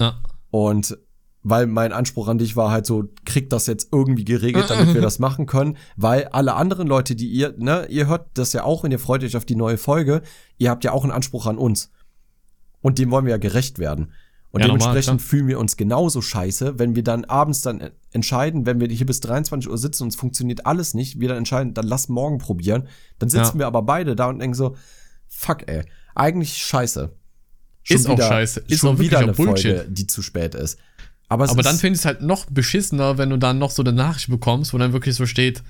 ja. 0.00 0.20
Und 0.50 0.96
weil 1.44 1.66
mein 1.66 1.92
Anspruch 1.92 2.28
an 2.28 2.38
dich 2.38 2.56
war 2.56 2.70
halt 2.70 2.86
so, 2.86 3.04
krieg 3.26 3.50
das 3.50 3.66
jetzt 3.66 3.88
irgendwie 3.92 4.24
geregelt, 4.24 4.70
damit 4.70 4.94
wir 4.94 5.02
das 5.02 5.18
machen 5.18 5.44
können, 5.46 5.76
weil 5.96 6.24
alle 6.28 6.54
anderen 6.54 6.88
Leute, 6.88 7.14
die 7.14 7.28
ihr, 7.28 7.54
ne, 7.58 7.86
ihr 7.90 8.06
hört 8.06 8.28
das 8.34 8.54
ja 8.54 8.64
auch 8.64 8.82
und 8.82 8.90
ihr 8.90 8.98
freut 8.98 9.22
euch 9.22 9.36
auf 9.36 9.44
die 9.44 9.54
neue 9.54 9.76
Folge, 9.76 10.22
ihr 10.56 10.70
habt 10.70 10.84
ja 10.84 10.92
auch 10.92 11.02
einen 11.04 11.12
Anspruch 11.12 11.46
an 11.46 11.58
uns. 11.58 11.90
Und 12.84 12.98
dem 12.98 13.10
wollen 13.10 13.24
wir 13.24 13.30
ja 13.30 13.38
gerecht 13.38 13.78
werden. 13.78 14.12
Und 14.50 14.60
Ja, 14.60 14.68
normal, 14.68 14.88
dementsprechend 14.88 15.20
klar. 15.20 15.28
fühlen 15.30 15.48
wir 15.48 15.58
uns 15.58 15.78
genauso 15.78 16.20
scheiße, 16.20 16.78
wenn 16.78 16.94
wir 16.94 17.02
dann 17.02 17.24
abends 17.24 17.62
dann 17.62 17.90
entscheiden, 18.12 18.66
wenn 18.66 18.78
wir 18.78 18.88
hier 18.88 19.06
bis 19.06 19.20
23 19.20 19.70
Uhr 19.70 19.78
sitzen 19.78 20.02
und 20.02 20.10
es 20.10 20.16
funktioniert 20.16 20.66
alles 20.66 20.92
nicht, 20.92 21.18
wir 21.18 21.28
dann 21.28 21.38
entscheiden, 21.38 21.72
dann 21.72 21.86
lass 21.86 22.10
morgen 22.10 22.36
probieren. 22.36 22.86
Dann 23.18 23.30
sitzen 23.30 23.54
Ja. 23.56 23.60
wir 23.60 23.66
aber 23.68 23.80
beide 23.82 24.14
da 24.14 24.26
und 24.28 24.38
denken 24.38 24.54
so, 24.54 24.76
fuck 25.28 25.66
ey, 25.66 25.82
eigentlich 26.14 26.58
scheiße. 26.58 27.10
Ist 27.88 28.06
auch 28.06 28.18
scheiße. 28.18 28.60
Ist 28.68 28.80
schon 28.80 28.98
wieder 28.98 29.18
eine 29.20 29.32
Bullshit. 29.32 29.76
Folge, 29.78 29.90
die 29.90 30.06
zu 30.06 30.20
spät 30.20 30.54
ist. 30.54 30.78
Aber, 31.28 31.48
Aber 31.48 31.60
ist, 31.60 31.66
dann 31.66 31.76
finde 31.76 31.94
ich 31.94 32.00
es 32.00 32.04
halt 32.04 32.20
noch 32.20 32.44
beschissener, 32.46 33.16
wenn 33.16 33.30
du 33.30 33.38
dann 33.38 33.58
noch 33.58 33.70
so 33.70 33.82
eine 33.82 33.92
Nachricht 33.94 34.28
bekommst, 34.28 34.74
wo 34.74 34.78
dann 34.78 34.92
wirklich 34.92 35.14
so 35.14 35.24
steht, 35.24 35.62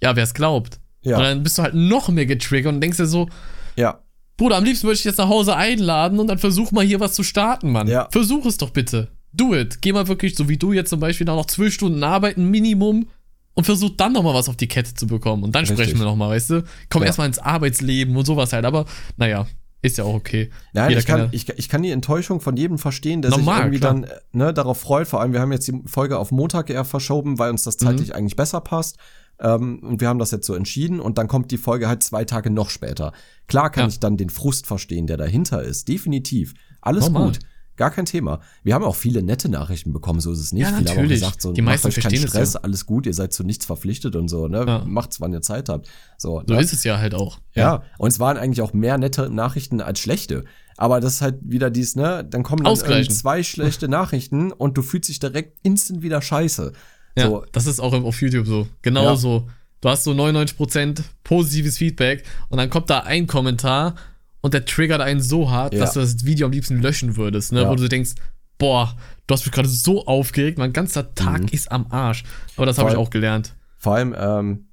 ja, 0.00 0.14
wer 0.14 0.22
es 0.24 0.32
glaubt. 0.32 0.78
Ja. 1.02 1.16
Und 1.18 1.24
dann 1.24 1.42
bist 1.42 1.58
du 1.58 1.62
halt 1.62 1.74
noch 1.74 2.08
mehr 2.08 2.26
getriggert 2.26 2.72
und 2.72 2.80
denkst 2.80 2.98
dir 2.98 3.06
so, 3.06 3.28
ja, 3.74 4.00
Bruder, 4.36 4.56
am 4.56 4.64
liebsten 4.64 4.86
würde 4.86 4.98
ich 4.98 5.04
jetzt 5.04 5.18
nach 5.18 5.28
Hause 5.28 5.56
einladen 5.56 6.18
und 6.18 6.26
dann 6.26 6.38
versuch 6.38 6.70
mal 6.72 6.84
hier 6.84 7.00
was 7.00 7.14
zu 7.14 7.22
starten, 7.22 7.72
Mann. 7.72 7.88
Ja. 7.88 8.08
Versuch 8.10 8.44
es 8.46 8.58
doch 8.58 8.70
bitte. 8.70 9.08
Do 9.32 9.54
it. 9.54 9.80
Geh 9.82 9.92
mal 9.92 10.08
wirklich, 10.08 10.34
so 10.34 10.48
wie 10.48 10.56
du 10.58 10.72
jetzt 10.72 10.90
zum 10.90 11.00
Beispiel, 11.00 11.26
noch 11.26 11.46
zwölf 11.46 11.72
Stunden 11.74 12.02
arbeiten, 12.02 12.50
Minimum, 12.50 13.08
und 13.54 13.64
versuch 13.64 13.90
dann 13.96 14.12
noch 14.12 14.22
mal 14.22 14.34
was 14.34 14.48
auf 14.50 14.56
die 14.56 14.68
Kette 14.68 14.92
zu 14.94 15.06
bekommen. 15.06 15.42
Und 15.42 15.54
dann 15.54 15.60
Richtig. 15.62 15.78
sprechen 15.78 15.98
wir 15.98 16.04
noch 16.04 16.16
mal, 16.16 16.28
weißt 16.28 16.50
du? 16.50 16.64
Komm 16.90 17.02
Ja. 17.02 17.06
erstmal 17.06 17.26
ins 17.26 17.38
Arbeitsleben 17.38 18.14
und 18.14 18.26
sowas 18.26 18.52
halt. 18.52 18.66
Aber 18.66 18.84
naja, 19.16 19.46
ist 19.80 19.96
ja 19.96 20.04
auch 20.04 20.14
okay. 20.14 20.50
Nein, 20.74 20.90
Jeder 20.90 21.00
ich 21.00 21.06
kann, 21.06 21.18
ja- 21.20 21.28
ich, 21.32 21.48
ich 21.48 21.68
kann 21.70 21.82
die 21.82 21.90
Enttäuschung 21.90 22.40
von 22.42 22.56
jedem 22.58 22.78
verstehen, 22.78 23.22
der 23.22 23.30
Normal, 23.30 23.54
sich 23.56 23.62
irgendwie 23.64 23.78
klar. 23.78 23.94
dann 23.94 24.04
äh, 24.04 24.10
ne, 24.32 24.52
darauf 24.52 24.78
freut. 24.80 25.08
Vor 25.08 25.20
allem, 25.22 25.32
wir 25.32 25.40
haben 25.40 25.52
jetzt 25.52 25.68
die 25.68 25.80
Folge 25.86 26.18
auf 26.18 26.30
Montag 26.30 26.68
eher 26.68 26.84
verschoben, 26.84 27.38
weil 27.38 27.50
uns 27.50 27.62
das 27.62 27.78
zeitlich 27.78 28.14
eigentlich 28.14 28.36
besser 28.36 28.60
passt. 28.60 28.98
Ähm, 29.40 29.80
und 29.80 30.00
wir 30.00 30.08
haben 30.08 30.18
das 30.18 30.30
jetzt 30.30 30.46
so 30.46 30.54
entschieden 30.54 31.00
und 31.00 31.18
dann 31.18 31.28
kommt 31.28 31.50
die 31.50 31.58
Folge 31.58 31.88
halt 31.88 32.02
zwei 32.02 32.24
Tage 32.24 32.50
noch 32.50 32.70
später. 32.70 33.12
Klar 33.48 33.70
kann 33.70 33.84
Ja. 33.84 33.88
ich 33.88 34.00
dann 34.00 34.16
den 34.16 34.30
Frust 34.30 34.66
verstehen, 34.66 35.06
der 35.06 35.16
dahinter 35.18 35.62
ist. 35.62 35.88
Definitiv. 35.88 36.54
Alles 36.80 37.04
Normal. 37.10 37.28
gut. 37.28 37.38
Gar 37.76 37.90
kein 37.90 38.06
Thema. 38.06 38.40
Wir 38.62 38.72
haben 38.74 38.84
auch 38.84 38.96
viele 38.96 39.22
nette 39.22 39.50
Nachrichten 39.50 39.92
bekommen, 39.92 40.20
so 40.20 40.32
ist 40.32 40.38
es 40.40 40.52
nicht. 40.52 40.62
Ja, 40.62 40.68
viele 40.68 40.78
haben 40.78 40.86
auch 40.86 40.94
natürlich. 41.02 41.20
gesagt, 41.20 41.42
so, 41.42 41.52
Die 41.52 41.60
meisten 41.60 41.88
euch 41.88 41.96
keinen 42.00 42.26
Stress, 42.26 42.54
ja. 42.54 42.60
alles 42.62 42.86
gut, 42.86 43.04
ihr 43.04 43.12
seid 43.12 43.34
zu 43.34 43.44
nichts 43.44 43.66
verpflichtet 43.66 44.16
und 44.16 44.28
so, 44.28 44.48
ne? 44.48 44.64
Ja. 44.66 44.84
Macht's, 44.86 45.20
wann 45.20 45.34
ihr 45.34 45.42
Zeit 45.42 45.68
habt. 45.68 45.86
So, 46.16 46.42
So 46.46 46.54
ne? 46.54 46.60
ist 46.62 46.72
es 46.72 46.84
ja 46.84 46.96
halt 46.98 47.14
auch. 47.14 47.38
Ja. 47.54 47.82
und 47.98 48.08
es 48.10 48.18
waren 48.18 48.38
eigentlich 48.38 48.62
auch 48.62 48.72
mehr 48.72 48.96
nette 48.96 49.28
Nachrichten 49.28 49.82
als 49.82 49.98
schlechte. 49.98 50.44
Aber 50.78 51.00
das 51.00 51.14
ist 51.16 51.20
halt 51.22 51.36
wieder 51.42 51.68
dies, 51.70 51.96
ne? 51.96 52.24
Dann 52.24 52.42
kommen 52.42 52.64
dann 52.64 52.76
zwei 53.10 53.42
schlechte 53.42 53.88
Nachrichten 53.88 54.52
und 54.52 54.78
du 54.78 54.82
fühlst 54.82 55.10
dich 55.10 55.18
direkt 55.18 55.58
instant 55.62 56.00
wieder 56.00 56.22
scheiße. 56.22 56.72
Ja, 57.16 57.26
So, 57.28 57.44
das 57.52 57.66
ist 57.66 57.80
auch 57.80 57.92
auf 57.92 58.20
YouTube 58.20 58.46
so. 58.46 58.68
Genau 58.82 59.04
Ja. 59.04 59.16
so. 59.16 59.48
Du 59.80 59.88
hast 59.88 60.04
so 60.04 60.12
99% 60.12 61.02
positives 61.24 61.78
Feedback 61.78 62.24
und 62.48 62.58
dann 62.58 62.70
kommt 62.70 62.90
da 62.90 63.00
ein 63.00 63.26
Kommentar 63.26 63.94
und 64.40 64.54
der 64.54 64.64
triggert 64.64 65.00
einen 65.00 65.20
so 65.20 65.50
hart, 65.50 65.74
Ja. 65.74 65.80
dass 65.80 65.92
du 65.94 66.00
das 66.00 66.24
Video 66.24 66.46
am 66.46 66.52
liebsten 66.52 66.80
löschen 66.80 67.16
würdest, 67.16 67.52
ne? 67.52 67.62
Ja. 67.62 67.70
Wo 67.70 67.74
du 67.74 67.88
denkst, 67.88 68.12
boah, 68.58 68.96
du 69.26 69.32
hast 69.34 69.44
mich 69.44 69.52
gerade 69.52 69.68
so 69.68 70.06
aufgeregt, 70.06 70.56
mein 70.58 70.72
ganzer 70.72 71.14
Tag 71.14 71.42
Mhm. 71.42 71.48
ist 71.52 71.70
am 71.70 71.86
Arsch. 71.90 72.24
Aber 72.56 72.64
das 72.66 72.78
habe 72.78 72.90
ich 72.90 72.96
auch 72.96 73.10
gelernt. 73.10 73.54
vor 73.78 73.94
allem, 73.94 74.14
ähm, 74.18 74.66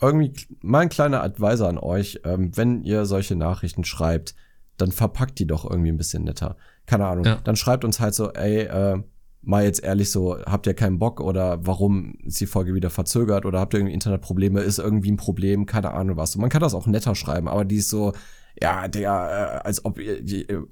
irgendwie 0.00 0.32
mein 0.60 0.88
kleiner 0.88 1.22
Advisor 1.22 1.68
an 1.68 1.78
euch, 1.78 2.20
ähm, 2.24 2.56
wenn 2.56 2.82
ihr 2.84 3.04
solche 3.06 3.34
Nachrichten 3.36 3.84
schreibt, 3.84 4.34
dann 4.76 4.92
verpackt 4.92 5.38
die 5.38 5.46
doch 5.46 5.68
irgendwie 5.68 5.90
ein 5.90 5.96
bisschen 5.96 6.24
netter. 6.24 6.56
Keine 6.86 7.06
Ahnung. 7.06 7.24
Ja. 7.24 7.38
Dann 7.42 7.56
schreibt 7.56 7.84
uns 7.84 7.98
halt 8.00 8.14
so, 8.14 8.32
ey, 8.32 8.60
äh, 8.62 9.02
mal 9.42 9.64
jetzt 9.64 9.82
ehrlich 9.82 10.10
so, 10.10 10.38
habt 10.44 10.66
ihr 10.66 10.74
keinen 10.74 10.98
Bock 10.98 11.20
oder 11.20 11.64
warum 11.66 12.14
ist 12.24 12.40
die 12.40 12.46
Folge 12.46 12.74
wieder 12.74 12.90
verzögert 12.90 13.46
oder 13.46 13.60
habt 13.60 13.72
ihr 13.74 13.78
irgendwie 13.80 13.94
Internetprobleme, 13.94 14.60
ist 14.60 14.78
irgendwie 14.78 15.10
ein 15.10 15.16
Problem, 15.16 15.64
keine 15.66 15.92
Ahnung 15.92 16.16
was. 16.16 16.34
Und 16.34 16.40
man 16.42 16.50
kann 16.50 16.60
das 16.60 16.74
auch 16.74 16.86
netter 16.86 17.14
schreiben, 17.14 17.48
aber 17.48 17.64
die 17.64 17.76
ist 17.76 17.88
so, 17.88 18.12
ja, 18.60 18.88
Digga, 18.88 19.58
äh, 19.58 19.60
als 19.60 19.84
ob 19.84 20.00
ihr, 20.00 20.18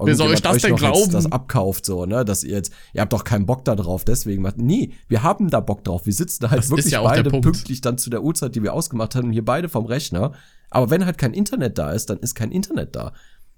Wer 0.00 0.16
soll 0.16 0.32
euch 0.32 0.42
das 0.42 0.60
denn 0.60 0.74
glauben? 0.74 1.12
das 1.12 1.30
abkauft, 1.30 1.86
so, 1.86 2.04
ne, 2.04 2.24
dass 2.24 2.42
ihr 2.42 2.54
jetzt, 2.56 2.72
ihr 2.92 3.00
habt 3.00 3.12
doch 3.12 3.22
keinen 3.22 3.46
Bock 3.46 3.64
da 3.64 3.76
drauf, 3.76 4.04
deswegen 4.04 4.42
macht, 4.42 4.58
nee, 4.58 4.92
wir 5.08 5.22
haben 5.22 5.48
da 5.50 5.60
Bock 5.60 5.84
drauf, 5.84 6.04
wir 6.04 6.12
sitzen 6.12 6.42
da 6.42 6.50
halt 6.50 6.58
Das 6.62 6.70
wirklich 6.70 6.90
ja 6.90 7.02
beide 7.02 7.30
pünktlich 7.30 7.80
dann 7.82 7.96
zu 7.96 8.10
der 8.10 8.24
Uhrzeit, 8.24 8.56
die 8.56 8.62
wir 8.64 8.72
ausgemacht 8.74 9.14
haben, 9.14 9.30
hier 9.30 9.44
beide 9.44 9.68
vom 9.68 9.86
Rechner, 9.86 10.32
aber 10.70 10.90
wenn 10.90 11.06
halt 11.06 11.16
kein 11.16 11.32
Internet 11.32 11.78
da 11.78 11.92
ist, 11.92 12.10
dann 12.10 12.18
ist 12.18 12.34
kein 12.34 12.50
Internet 12.50 12.96
da, 12.96 13.12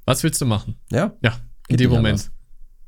Was 0.04 0.22
willst 0.22 0.40
du 0.42 0.46
machen? 0.46 0.76
ja, 0.92 1.16
Ja, 1.22 1.32
in 1.68 1.76
Geht 1.78 1.80
dem 1.80 1.90
Moment. 1.90 2.30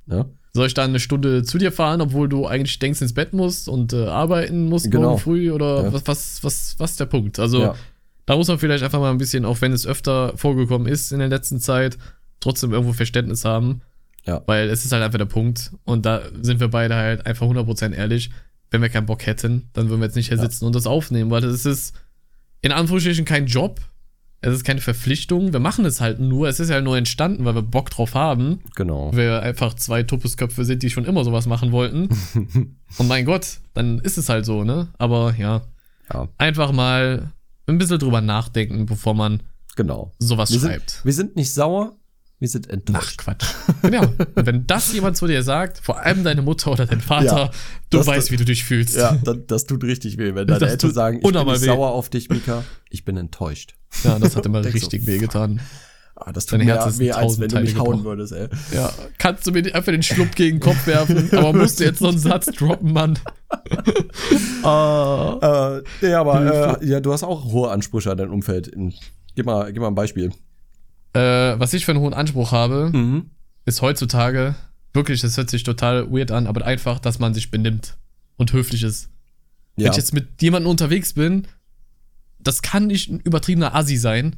ne? 0.05 0.29
Soll 0.53 0.67
ich 0.67 0.75
dann 0.75 0.91
eine 0.91 0.99
Stunde 1.01 1.45
zu 1.45 1.59
dir 1.59 1.71
fahren, 1.71 2.01
obwohl 2.01 2.29
du 2.29 2.47
eigentlich 2.47 2.79
denkst, 2.81 3.01
ins 3.01 3.15
Bett 3.15 3.33
musst 3.33 3.69
und 3.69 3.93
äh, 3.93 4.07
arbeiten 4.07 4.69
musst 4.69 4.91
Genau. 4.91 5.11
morgen 5.11 5.21
früh? 5.21 5.51
Oder 5.53 5.85
Ja. 5.85 5.93
was, 5.93 6.07
was, 6.07 6.39
was, 6.45 6.75
was 6.79 6.91
ist 6.93 7.01
der 7.01 7.07
Punkt? 7.07 7.39
Also, 7.39 7.61
Ja. 7.63 7.75
da 8.27 8.37
muss 8.37 8.49
man 8.49 8.59
vielleicht 8.59 8.83
einfach 8.83 8.99
mal 8.99 9.11
ein 9.11 9.19
bisschen, 9.19 9.45
auch 9.45 9.61
wenn 9.61 9.73
es 9.73 9.87
öfter 9.87 10.33
vorgekommen 10.37 10.89
ist 10.89 11.13
in 11.13 11.21
der 11.21 11.29
letzten 11.29 11.61
Zeit, 11.61 11.99
trotzdem 12.41 12.73
irgendwo 12.73 12.93
Verständnis 12.93 13.45
haben. 13.45 13.83
Ja. 14.27 14.43
Weil 14.47 14.69
es 14.69 14.85
ist 14.85 14.93
halt 14.93 15.03
einfach 15.03 15.19
der 15.19 15.25
Punkt. 15.27 15.71
Und 15.85 16.05
da 16.05 16.23
sind 16.43 16.59
wir 16.61 16.69
beide 16.69 16.95
halt 16.97 17.27
einfach 17.27 17.47
100% 17.47 17.95
ehrlich. 17.95 18.31
Wenn 18.71 18.83
wir 18.83 18.89
keinen 18.89 19.07
Bock 19.07 19.25
hätten, 19.27 19.69
dann 19.73 19.89
würden 19.89 20.01
wir 20.01 20.07
jetzt 20.07 20.15
nicht 20.17 20.29
hier 20.29 20.39
sitzen 20.39 20.65
und 20.65 20.75
das 20.75 20.87
aufnehmen, 20.87 21.31
weil 21.31 21.41
das 21.41 21.65
ist 21.65 21.95
in 22.61 22.71
Anführungsstrichen 22.73 23.25
kein 23.25 23.47
Job. 23.47 23.81
Es 24.43 24.55
ist 24.55 24.65
keine 24.65 24.81
Verpflichtung. 24.81 25.53
Wir 25.53 25.61
machen 25.61 25.85
es 25.85 26.01
halt 26.01 26.19
nur. 26.19 26.49
Es 26.49 26.61
ist 26.61 26.71
ja 26.71 26.81
nur 26.81 26.97
entstanden, 26.97 27.45
weil 27.45 27.55
wir 27.55 27.63
Bock 27.63 27.91
drauf 27.91 28.15
haben 28.15 28.61
Genau. 28.75 29.15
wir 29.15 29.43
einfach 29.43 29.75
zwei 29.75 30.03
Tuppesköpfe 30.03 30.65
sind, 30.65 30.83
die 30.83 30.89
schon 30.91 31.05
immer 31.05 31.25
sowas 31.25 31.47
machen 31.47 31.73
wollten. 31.73 32.09
Und 32.99 33.07
mein 33.09 33.27
Gott, 33.27 33.59
dann 33.75 33.99
ist 33.99 34.17
es 34.17 34.29
halt 34.31 34.47
so, 34.47 34.65
ne? 34.65 34.89
Aber 34.99 35.35
ja, 35.37 35.63
Ja, 36.13 36.29
einfach 36.39 36.73
mal 36.73 37.33
ein 37.67 37.77
bisschen 37.79 37.99
drüber 37.99 38.21
nachdenken, 38.23 38.87
bevor 38.87 39.15
man 39.15 39.43
genau. 39.77 40.13
sowas 40.19 40.51
Wir 40.51 40.59
sind, 40.61 40.71
schreibt. 40.71 41.01
wir 41.05 41.13
sind 41.13 41.37
nicht 41.37 41.53
sauer, 41.53 41.97
wir 42.39 42.49
sind 42.49 42.67
Ach, 42.69 42.73
enttäuscht. 42.73 43.19
Quatsch. 43.19 43.45
Genau. 43.83 44.03
Und 44.35 44.47
wenn 44.47 44.67
das 44.67 44.93
jemand 44.95 45.19
zu 45.19 45.27
dir 45.27 45.43
sagt, 45.43 45.79
vor 45.79 46.01
allem 46.01 46.25
deine 46.25 46.41
Mutter 46.41 46.73
oder 46.73 46.87
dein 46.87 47.03
Vater, 47.03 47.37
Ja, 47.37 47.51
du 47.91 48.07
weißt, 48.07 48.31
wie 48.31 48.37
du 48.39 48.47
dich 48.47 48.65
fühlst. 48.65 48.97
Ja, 48.97 49.19
das, 49.23 49.37
das 49.47 49.67
tut 49.67 49.85
richtig 49.85 50.17
weh, 50.17 50.35
wenn 50.35 50.47
deine 50.49 50.61
Das 50.61 50.71
Eltern 50.73 50.95
sagen, 50.95 51.17
ich 51.19 51.23
bin 51.31 51.47
nicht 51.47 51.61
sauer 51.61 51.91
auf 51.93 52.09
dich, 52.09 52.31
Mika, 52.31 52.65
ich 52.89 53.05
bin 53.05 53.19
enttäuscht. 53.19 53.75
Ja, 54.05 54.19
das 54.19 54.37
hat 54.37 54.47
immer 54.47 54.63
Denk 54.63 54.73
so, 54.79 54.87
richtig 54.87 55.07
wehgetan. 55.07 55.61
Ah, 56.17 56.33
das 56.33 56.45
tut 56.45 56.59
Dein 56.61 56.67
mir 56.67 56.75
Herz 56.75 56.87
ist 56.87 57.01
in 57.01 57.07
weh, 57.07 57.13
als 57.13 57.41
wenn 57.41 57.49
du 57.49 57.61
mich 57.61 57.77
hauen 57.77 57.85
gebrochen. 57.99 58.05
würdest, 58.05 58.33
ey. 58.35 58.49
Ja, 58.75 58.93
kannst 59.17 59.47
du 59.47 59.53
mir 59.53 59.75
einfach 59.75 59.91
den 59.93 60.03
Schluck 60.03 60.33
gegen 60.33 60.59
den 60.59 60.61
Kopf 60.63 60.87
werfen, 60.87 61.31
aber 61.37 61.55
musst 61.55 61.81
du 61.81 61.85
jetzt 61.85 62.03
noch 62.03 62.11
einen 62.11 62.19
Satz 62.19 62.47
droppen, 62.47 62.93
Mann. 62.93 63.19
Ah. 64.63 65.79
Äh, 65.79 65.83
nee, 66.07 66.13
aber 66.13 66.79
äh, 66.81 66.87
ja, 66.87 67.01
du 67.01 67.13
hast 67.13 67.23
auch 67.23 67.45
hohe 67.47 67.71
Ansprüche 67.71 68.11
an 68.11 68.19
dein 68.19 68.31
Umfeld. 68.31 68.71
Gib 69.35 69.47
mal, 69.47 69.73
gib 69.73 69.81
mal 69.81 69.89
ein 69.89 69.95
Beispiel. 69.95 70.31
Äh, 71.15 71.59
was 71.59 71.73
ich 71.73 71.85
für 71.85 71.93
einen 71.93 72.01
hohen 72.01 72.15
Anspruch 72.15 72.53
habe, 72.53 72.91
Mhm. 72.93 73.31
ist 73.65 73.83
heutzutage, 73.83 74.55
wirklich, 74.93 75.21
das 75.23 75.37
hört 75.37 75.51
sich 75.51 75.63
total 75.63 76.11
weird 76.13 76.31
an, 76.31 76.47
aber 76.47 76.65
einfach, 76.65 76.99
dass 76.99 77.19
man 77.19 77.35
sich 77.35 77.51
benimmt 77.51 77.97
und 78.37 78.53
höflich 78.53 78.83
ist. 78.83 79.09
Wenn 79.77 79.87
Ja, 79.87 79.91
ich 79.91 79.97
jetzt 79.97 80.13
mit 80.13 80.43
jemandem 80.43 80.71
unterwegs 80.71 81.15
bin, 81.15 81.47
das 82.43 82.63
kann 82.63 82.87
nicht 82.87 83.11
ein 83.11 83.21
übertriebener 83.21 83.75
Assi 83.75 83.97
sein, 83.97 84.37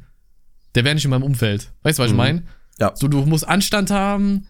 der 0.75 0.83
wäre 0.83 0.95
nicht 0.95 1.05
in 1.05 1.11
meinem 1.11 1.23
Umfeld. 1.23 1.71
Weißt 1.83 1.99
du, 1.99 2.03
was 2.03 2.07
ich 2.09 2.13
Mhm. 2.13 2.17
meine? 2.17 2.43
Ja. 2.79 2.91
So, 2.95 3.07
du 3.07 3.25
musst 3.25 3.47
Anstand 3.47 3.91
haben, 3.91 4.47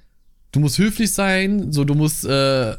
du 0.51 0.59
musst 0.59 0.77
höflich 0.77 1.13
sein, 1.13 1.71
so, 1.71 1.83
du 1.83 1.93
musst, 1.95 2.25
äh, 2.25 2.75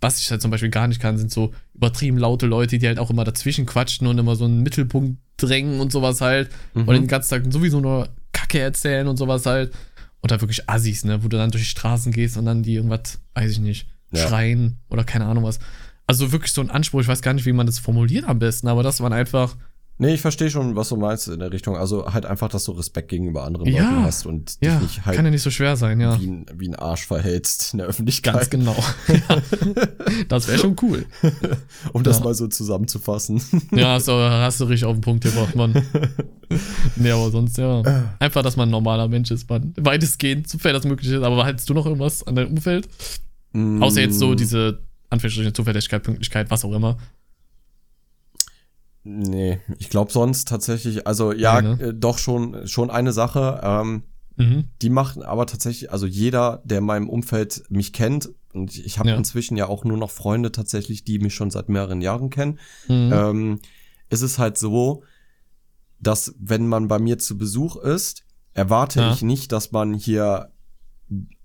was 0.00 0.20
ich 0.20 0.30
halt 0.30 0.42
zum 0.42 0.50
Beispiel 0.50 0.70
gar 0.70 0.88
nicht 0.88 1.00
kann, 1.00 1.18
sind 1.18 1.30
so 1.30 1.52
übertrieben 1.74 2.18
laute 2.18 2.46
Leute, 2.46 2.78
die 2.78 2.86
halt 2.86 2.98
auch 2.98 3.10
immer 3.10 3.24
dazwischen 3.24 3.66
quatschen 3.66 4.06
und 4.06 4.18
immer 4.18 4.36
so 4.36 4.44
einen 4.44 4.62
Mittelpunkt 4.62 5.18
drängen 5.36 5.80
und 5.80 5.92
sowas 5.92 6.20
halt. 6.20 6.50
Mhm. 6.74 6.82
Und 6.88 6.94
den 6.94 7.06
ganzen 7.08 7.30
Tag 7.30 7.52
sowieso 7.52 7.80
nur 7.80 8.08
Kacke 8.32 8.58
erzählen 8.60 9.06
und 9.08 9.16
sowas 9.16 9.44
halt. 9.46 9.72
Und 10.20 10.30
da 10.30 10.40
wirklich 10.40 10.68
Assis, 10.68 11.04
ne, 11.04 11.22
wo 11.22 11.28
du 11.28 11.36
dann 11.36 11.50
durch 11.50 11.62
die 11.64 11.68
Straßen 11.70 12.10
gehst 12.12 12.36
und 12.36 12.46
dann 12.46 12.62
die 12.62 12.74
irgendwas, 12.74 13.18
weiß 13.34 13.50
ich 13.52 13.58
nicht, 13.60 13.86
Ja. 14.12 14.26
schreien 14.26 14.78
oder 14.88 15.04
keine 15.04 15.26
Ahnung 15.26 15.44
was. 15.44 15.58
Also 16.06 16.32
wirklich 16.32 16.52
so 16.52 16.60
ein 16.62 16.70
Anspruch, 16.70 17.00
ich 17.00 17.08
weiß 17.08 17.20
gar 17.22 17.34
nicht, 17.34 17.44
wie 17.46 17.52
man 17.52 17.66
das 17.66 17.78
formuliert 17.78 18.24
am 18.26 18.38
besten, 18.38 18.68
aber 18.68 18.82
dass 18.82 19.00
man 19.00 19.12
einfach 19.12 19.56
Nee, 19.98 20.14
ich 20.14 20.20
verstehe 20.20 20.50
schon, 20.50 20.76
was 20.76 20.90
du 20.90 20.96
meinst 20.96 21.28
in 21.28 21.38
der 21.38 21.50
Richtung. 21.50 21.76
Also 21.76 22.12
halt 22.12 22.26
einfach, 22.26 22.48
dass 22.48 22.64
du 22.64 22.72
Respekt 22.72 23.08
gegenüber 23.08 23.44
anderen 23.44 23.66
Ja, 23.66 23.82
Leuten 23.82 24.02
hast 24.04 24.26
und 24.26 24.60
dich 24.60 24.68
Ja, 24.68 24.78
nicht 24.78 25.06
halt 25.06 25.16
kann 25.16 25.24
ja 25.24 25.30
nicht 25.30 25.42
so 25.42 25.50
schwer 25.50 25.76
sein, 25.76 26.00
ja. 26.00 26.20
wie, 26.20 26.26
ein, 26.26 26.46
wie 26.54 26.68
ein 26.68 26.74
Arsch 26.74 27.06
verhältst 27.06 27.72
in 27.72 27.78
der 27.78 27.86
Öffentlichkeit. 27.86 28.34
Ganz 28.34 28.50
genau. 28.50 28.76
ja. 29.08 29.42
Das 30.28 30.48
wäre 30.48 30.58
schon 30.58 30.76
cool. 30.82 31.06
Um 31.92 32.02
das 32.02 32.22
mal 32.22 32.34
so 32.34 32.46
zusammenzufassen. 32.46 33.40
Ja, 33.72 33.98
du, 33.98 34.12
hast 34.12 34.60
du 34.60 34.64
richtig 34.64 34.84
auf 34.84 34.96
den 34.96 35.00
Punkt 35.00 35.24
gebracht, 35.24 35.54
Mann. 35.54 35.72
nee, 36.96 37.10
aber 37.10 37.30
sonst, 37.30 37.56
ja. 37.56 37.82
Einfach, 38.18 38.42
dass 38.42 38.56
man 38.56 38.68
ein 38.68 38.72
normaler 38.72 39.08
Mensch 39.08 39.30
ist, 39.30 39.48
Mann. 39.48 39.72
Weitestgehend, 39.78 40.48
sofern 40.48 40.74
das 40.74 40.84
möglich 40.84 41.10
ist. 41.10 41.22
Aber 41.22 41.42
haltest 41.44 41.70
du 41.70 41.74
noch 41.74 41.86
irgendwas 41.86 42.26
an 42.26 42.34
deinem 42.34 42.50
Umfeld? 42.50 42.88
Außer 43.80 44.00
jetzt 44.02 44.18
so 44.18 44.32
Mm, 44.32 44.36
diese 44.36 44.80
Anführungsstrichen 45.08 45.54
Zuverlässigkeit, 45.54 46.02
Pünktlichkeit, 46.02 46.50
was 46.50 46.64
auch 46.64 46.72
immer. 46.72 46.98
Nee, 49.08 49.60
ich 49.78 49.88
glaube 49.88 50.10
sonst 50.10 50.48
tatsächlich, 50.48 51.06
also 51.06 51.32
ja, 51.32 51.62
Nee, 51.62 51.76
ne? 51.76 51.82
äh, 51.90 51.94
doch 51.94 52.18
schon, 52.18 52.66
schon 52.66 52.90
eine 52.90 53.12
Sache. 53.12 53.60
Ähm, 53.62 54.02
Mhm. 54.38 54.64
die 54.82 54.90
machen 54.90 55.22
aber 55.22 55.46
tatsächlich, 55.46 55.90
also 55.92 56.04
jeder, 56.06 56.60
der 56.64 56.78
in 56.78 56.84
meinem 56.84 57.08
Umfeld 57.08 57.62
mich 57.70 57.92
kennt, 57.94 58.28
und 58.52 58.70
ich, 58.70 58.84
ich 58.84 58.98
habe 58.98 59.10
Ja. 59.10 59.16
inzwischen 59.16 59.56
ja 59.56 59.66
auch 59.68 59.84
nur 59.84 59.96
noch 59.96 60.10
Freunde 60.10 60.52
tatsächlich, 60.52 61.04
die 61.04 61.18
mich 61.20 61.34
schon 61.34 61.50
seit 61.50 61.68
mehreren 61.70 62.02
Jahren 62.02 62.28
kennen, 62.28 62.58
Mhm. 62.88 63.10
ähm, 63.12 63.58
ist 64.10 64.20
es 64.22 64.38
halt 64.38 64.58
so, 64.58 65.04
dass 66.00 66.34
wenn 66.38 66.66
man 66.66 66.88
bei 66.88 66.98
mir 66.98 67.18
zu 67.18 67.38
Besuch 67.38 67.76
ist, 67.76 68.24
erwarte 68.52 69.00
Ja. 69.00 69.12
ich 69.12 69.22
nicht, 69.22 69.52
dass 69.52 69.72
man 69.72 69.94
hier 69.94 70.50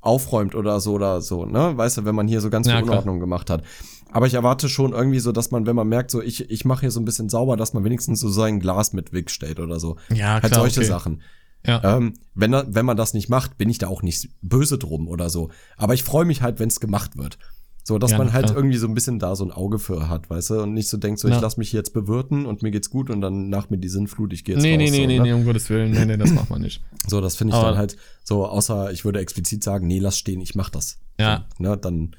aufräumt 0.01 0.55
oder 0.55 0.79
so 0.81 0.93
oder 0.93 1.21
so, 1.21 1.45
ne? 1.45 1.77
Weißt 1.77 1.97
du, 1.99 2.05
wenn 2.05 2.15
man 2.15 2.27
hier 2.27 2.41
so 2.41 2.49
ganz 2.49 2.67
Ja, 2.67 2.73
viel. 2.79 2.83
Unordnung 2.89 3.19
gemacht 3.19 3.49
hat. 3.49 3.63
Aber 4.11 4.27
ich 4.27 4.33
erwarte 4.33 4.69
schon 4.69 4.91
irgendwie 4.93 5.19
so, 5.19 5.31
dass 5.31 5.51
man, 5.51 5.65
wenn 5.65 5.75
man 5.75 5.87
merkt, 5.87 6.11
so 6.11 6.21
ich, 6.21 6.49
ich 6.49 6.65
mache 6.65 6.81
hier 6.81 6.91
so 6.91 6.99
ein 6.99 7.05
bisschen 7.05 7.29
sauber, 7.29 7.57
dass 7.57 7.73
man 7.73 7.83
wenigstens 7.83 8.19
so 8.19 8.29
sein 8.29 8.59
Glas 8.59 8.93
mit 8.93 9.13
wegstellt 9.13 9.59
oder 9.59 9.79
so. 9.79 9.97
ja, 10.09 10.39
klar. 10.39 10.41
halt 10.43 10.53
solche 10.53 10.79
okay. 10.81 10.89
Sachen. 10.89 11.21
Ja. 11.65 11.97
Ähm, 11.97 12.13
wenn, 12.33 12.51
wenn 12.51 12.85
man 12.85 12.97
das 12.97 13.13
nicht 13.13 13.29
macht, 13.29 13.57
bin 13.57 13.69
ich 13.69 13.77
da 13.77 13.87
auch 13.87 14.01
nicht 14.01 14.29
böse 14.41 14.77
drum 14.77 15.07
oder 15.07 15.29
so. 15.29 15.49
Aber 15.77 15.93
ich 15.93 16.03
freue 16.03 16.25
mich 16.25 16.41
halt, 16.41 16.59
wenn 16.59 16.69
es 16.69 16.79
gemacht 16.79 17.17
wird. 17.17 17.37
So, 17.83 17.97
dass 17.97 18.11
Ja, 18.11 18.17
man 18.19 18.31
halt 18.33 18.45
klar. 18.47 18.57
irgendwie 18.57 18.77
so 18.77 18.87
ein 18.87 18.93
bisschen 18.93 19.17
da 19.17 19.35
so 19.35 19.43
ein 19.43 19.51
Auge 19.51 19.79
für 19.79 20.07
hat, 20.07 20.29
weißt 20.29 20.51
du? 20.51 20.61
Und 20.61 20.73
nicht 20.73 20.87
so 20.87 20.97
denkt, 20.97 21.19
so, 21.19 21.27
Ja. 21.27 21.35
ich 21.35 21.41
lass 21.41 21.57
mich 21.57 21.71
jetzt 21.71 21.93
bewirten 21.93 22.45
und 22.45 22.61
mir 22.61 22.69
geht's 22.71 22.89
gut 22.91 23.09
und 23.09 23.21
dann 23.21 23.49
nach 23.49 23.69
mir 23.71 23.77
die 23.77 23.89
Sinnflut, 23.89 24.33
ich 24.33 24.43
gehe 24.43 24.55
jetzt 24.55 24.61
Nee, 24.63 24.73
raus. 24.73 24.77
nee, 24.77 24.89
nee, 24.91 25.01
so, 25.01 25.07
nee, 25.07 25.17
ne? 25.17 25.23
nee, 25.23 25.33
um 25.33 25.45
Gottes 25.45 25.69
Willen. 25.69 25.91
Nee, 25.91 26.05
nee, 26.05 26.17
das 26.17 26.31
macht 26.31 26.49
man 26.49 26.61
nicht. 26.61 26.81
So, 27.07 27.21
das 27.21 27.35
finde 27.35 27.53
ich 27.53 27.59
Aber- 27.59 27.69
dann 27.69 27.77
halt 27.79 27.97
so, 28.23 28.45
außer 28.45 28.91
ich 28.91 29.03
würde 29.05 29.19
explizit 29.19 29.63
sagen, 29.63 29.87
nee, 29.87 29.97
lass 29.99 30.17
stehen, 30.17 30.41
ich 30.41 30.53
mach 30.53 30.69
das. 30.69 30.99
Ja. 31.19 31.45
So, 31.57 31.63
ne, 31.63 31.77
dann 31.77 32.15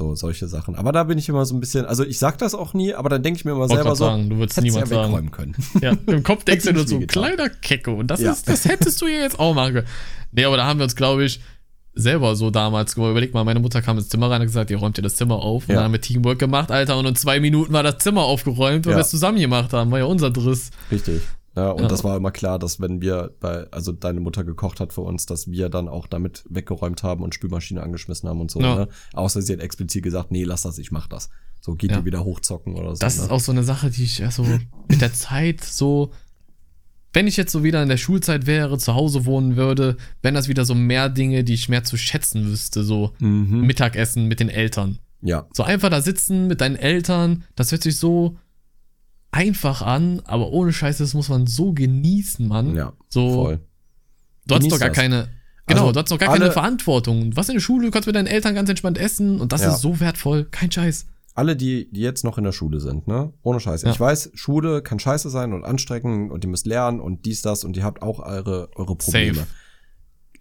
so 0.00 0.14
solche 0.14 0.48
Sachen. 0.48 0.74
Aber 0.76 0.92
da 0.92 1.04
bin 1.04 1.18
ich 1.18 1.28
immer 1.28 1.44
so 1.44 1.54
ein 1.54 1.60
bisschen, 1.60 1.84
also 1.84 2.04
ich 2.04 2.18
sag 2.18 2.38
das 2.38 2.54
auch 2.54 2.72
nie, 2.74 2.94
aber 2.94 3.08
dann 3.10 3.22
denke 3.22 3.38
ich 3.38 3.44
mir 3.44 3.52
immer 3.52 3.68
selber 3.68 3.94
so, 3.94 4.04
sagen, 4.06 4.30
du 4.30 4.38
würdest 4.38 4.60
niemand 4.62 4.88
ja 4.90 5.04
sagen. 5.10 5.30
können. 5.30 5.54
Ja, 5.82 5.92
im 6.06 6.22
Kopf 6.22 6.44
denkst 6.46 6.64
du 6.64 6.72
nur 6.72 6.86
so, 6.88 6.96
wehgetan. 6.96 7.24
kleiner 7.36 7.48
Kecke. 7.50 7.90
Und 7.90 8.08
das, 8.08 8.20
Ja. 8.20 8.32
ist, 8.32 8.48
das 8.48 8.64
hättest 8.64 9.00
du 9.02 9.06
ja 9.06 9.20
jetzt 9.22 9.38
auch 9.38 9.54
machen 9.54 9.74
können. 9.74 9.86
Nee, 10.32 10.44
aber 10.44 10.56
da 10.56 10.64
haben 10.64 10.78
wir 10.78 10.84
uns, 10.84 10.96
glaube 10.96 11.24
ich, 11.24 11.40
selber 11.92 12.34
so 12.36 12.50
damals. 12.50 12.96
Überleg 12.96 13.34
mal, 13.34 13.44
meine 13.44 13.60
Mutter 13.60 13.82
kam 13.82 13.98
ins 13.98 14.08
Zimmer 14.08 14.30
rein 14.30 14.40
und 14.40 14.46
gesagt, 14.46 14.70
ihr 14.70 14.78
räumt 14.78 14.96
ihr 14.98 15.02
das 15.02 15.16
Zimmer 15.16 15.36
auf. 15.36 15.64
Und 15.64 15.70
Ja. 15.70 15.74
dann 15.76 15.84
haben 15.84 15.92
wir 15.92 16.00
Teamwork 16.00 16.38
gemacht, 16.38 16.70
Alter. 16.70 16.96
Und 16.98 17.04
in 17.06 17.16
zwei 17.16 17.40
Minuten 17.40 17.72
war 17.72 17.82
das 17.82 17.98
Zimmer 17.98 18.22
aufgeräumt, 18.22 18.86
weil 18.86 18.92
Ja. 18.92 18.98
wir 18.98 19.02
es 19.02 19.10
zusammen 19.10 19.38
gemacht 19.38 19.72
haben. 19.72 19.90
War 19.90 19.98
ja 19.98 20.04
unser 20.06 20.30
Driss. 20.30 20.70
Richtig. 20.90 21.20
Ja, 21.56 21.70
und 21.72 21.82
Ja. 21.82 21.88
das 21.88 22.04
war 22.04 22.16
immer 22.16 22.30
klar, 22.30 22.58
dass 22.58 22.80
wenn 22.80 23.00
wir 23.00 23.34
bei, 23.40 23.66
also 23.72 23.90
deine 23.92 24.20
Mutter 24.20 24.44
gekocht 24.44 24.78
hat 24.80 24.92
für 24.92 25.00
uns, 25.00 25.26
dass 25.26 25.50
wir 25.50 25.68
dann 25.68 25.88
auch 25.88 26.06
damit 26.06 26.44
weggeräumt 26.48 27.02
haben 27.02 27.22
und 27.24 27.34
Spülmaschine 27.34 27.82
angeschmissen 27.82 28.28
haben 28.28 28.40
und 28.40 28.50
so. 28.50 28.60
Ja. 28.60 28.74
Ne? 28.76 28.88
Außer 29.14 29.42
sie 29.42 29.52
hat 29.54 29.60
explizit 29.60 30.02
gesagt, 30.04 30.30
nee, 30.30 30.44
lass 30.44 30.62
das, 30.62 30.78
ich 30.78 30.92
mach 30.92 31.08
das. 31.08 31.28
So 31.60 31.74
geht 31.74 31.90
die 31.94 32.04
wieder 32.04 32.24
hochzocken 32.24 32.74
oder 32.74 32.94
so. 32.94 33.00
Das 33.00 33.18
ne? 33.18 33.24
ist 33.24 33.30
auch 33.30 33.40
so 33.40 33.52
eine 33.52 33.64
Sache, 33.64 33.90
die 33.90 34.04
ich 34.04 34.18
ja 34.18 34.30
so 34.30 34.44
mit 34.88 35.00
der 35.00 35.12
Zeit 35.12 35.62
so. 35.62 36.10
Wenn 37.12 37.26
ich 37.26 37.36
jetzt 37.36 37.50
so 37.50 37.64
wieder 37.64 37.82
in 37.82 37.88
der 37.88 37.96
Schulzeit 37.96 38.46
wäre, 38.46 38.78
zu 38.78 38.94
Hause 38.94 39.26
wohnen 39.26 39.56
würde, 39.56 39.96
wären 40.22 40.36
das 40.36 40.46
wieder 40.46 40.64
so 40.64 40.76
mehr 40.76 41.08
Dinge, 41.08 41.42
die 41.42 41.54
ich 41.54 41.68
mehr 41.68 41.82
zu 41.82 41.96
schätzen 41.96 42.46
wüsste. 42.46 42.84
So 42.84 43.12
Mhm. 43.18 43.62
Mittagessen 43.62 44.26
mit 44.26 44.38
den 44.38 44.48
Eltern. 44.48 45.00
Ja, 45.20 45.46
So 45.52 45.64
einfach 45.64 45.90
da 45.90 46.00
sitzen 46.00 46.46
mit 46.46 46.60
deinen 46.60 46.76
Eltern, 46.76 47.42
das 47.56 47.72
hört 47.72 47.82
sich 47.82 47.98
so 47.98 48.38
einfach 49.32 49.82
an, 49.82 50.20
aber 50.24 50.50
ohne 50.50 50.72
Scheiße, 50.72 51.02
das 51.02 51.14
muss 51.14 51.28
man 51.28 51.46
so 51.46 51.72
genießen, 51.72 52.46
Mann. 52.46 52.74
ja, 52.74 52.92
so, 53.08 53.44
voll. 53.44 53.60
du 54.46 54.54
hast 54.54 54.60
Genieß 54.60 54.72
doch 54.74 54.80
gar 54.80 54.88
das. 54.88 54.96
keine, 54.98 55.28
genau, 55.66 55.80
Also, 55.82 55.92
du 55.92 56.00
hast 56.00 56.10
doch 56.10 56.18
gar 56.18 56.30
alle- 56.30 56.40
keine 56.40 56.52
Verantwortung. 56.52 57.36
Was 57.36 57.48
in 57.48 57.54
der 57.54 57.60
Schule, 57.60 57.86
du 57.86 57.90
kannst 57.92 58.06
mit 58.06 58.16
deinen 58.16 58.26
Eltern 58.26 58.54
ganz 58.54 58.68
entspannt 58.68 58.98
essen 58.98 59.40
und 59.40 59.52
das 59.52 59.62
Ja. 59.62 59.74
ist 59.74 59.80
so 59.80 60.00
wertvoll, 60.00 60.44
kein 60.50 60.70
Scheiß. 60.70 61.06
Alle, 61.34 61.54
die, 61.56 61.88
die 61.92 62.00
jetzt 62.00 62.24
noch 62.24 62.38
in 62.38 62.44
der 62.44 62.52
Schule 62.52 62.80
sind, 62.80 63.06
ne? 63.06 63.32
Ohne 63.42 63.60
Scheiße. 63.60 63.86
Ja. 63.86 63.92
Ich 63.92 64.00
weiß, 64.00 64.32
Schule 64.34 64.82
kann 64.82 64.98
scheiße 64.98 65.30
sein 65.30 65.52
und 65.52 65.64
anstrengend 65.64 66.32
und 66.32 66.42
ihr 66.44 66.50
müsst 66.50 66.66
lernen 66.66 66.98
und 67.00 67.24
dies, 67.24 67.40
das 67.42 67.62
und 67.62 67.76
ihr 67.76 67.84
habt 67.84 68.02
auch 68.02 68.18
eure, 68.18 68.68
eure 68.74 68.96
Probleme. 68.96 69.34
Safe. 69.38 69.46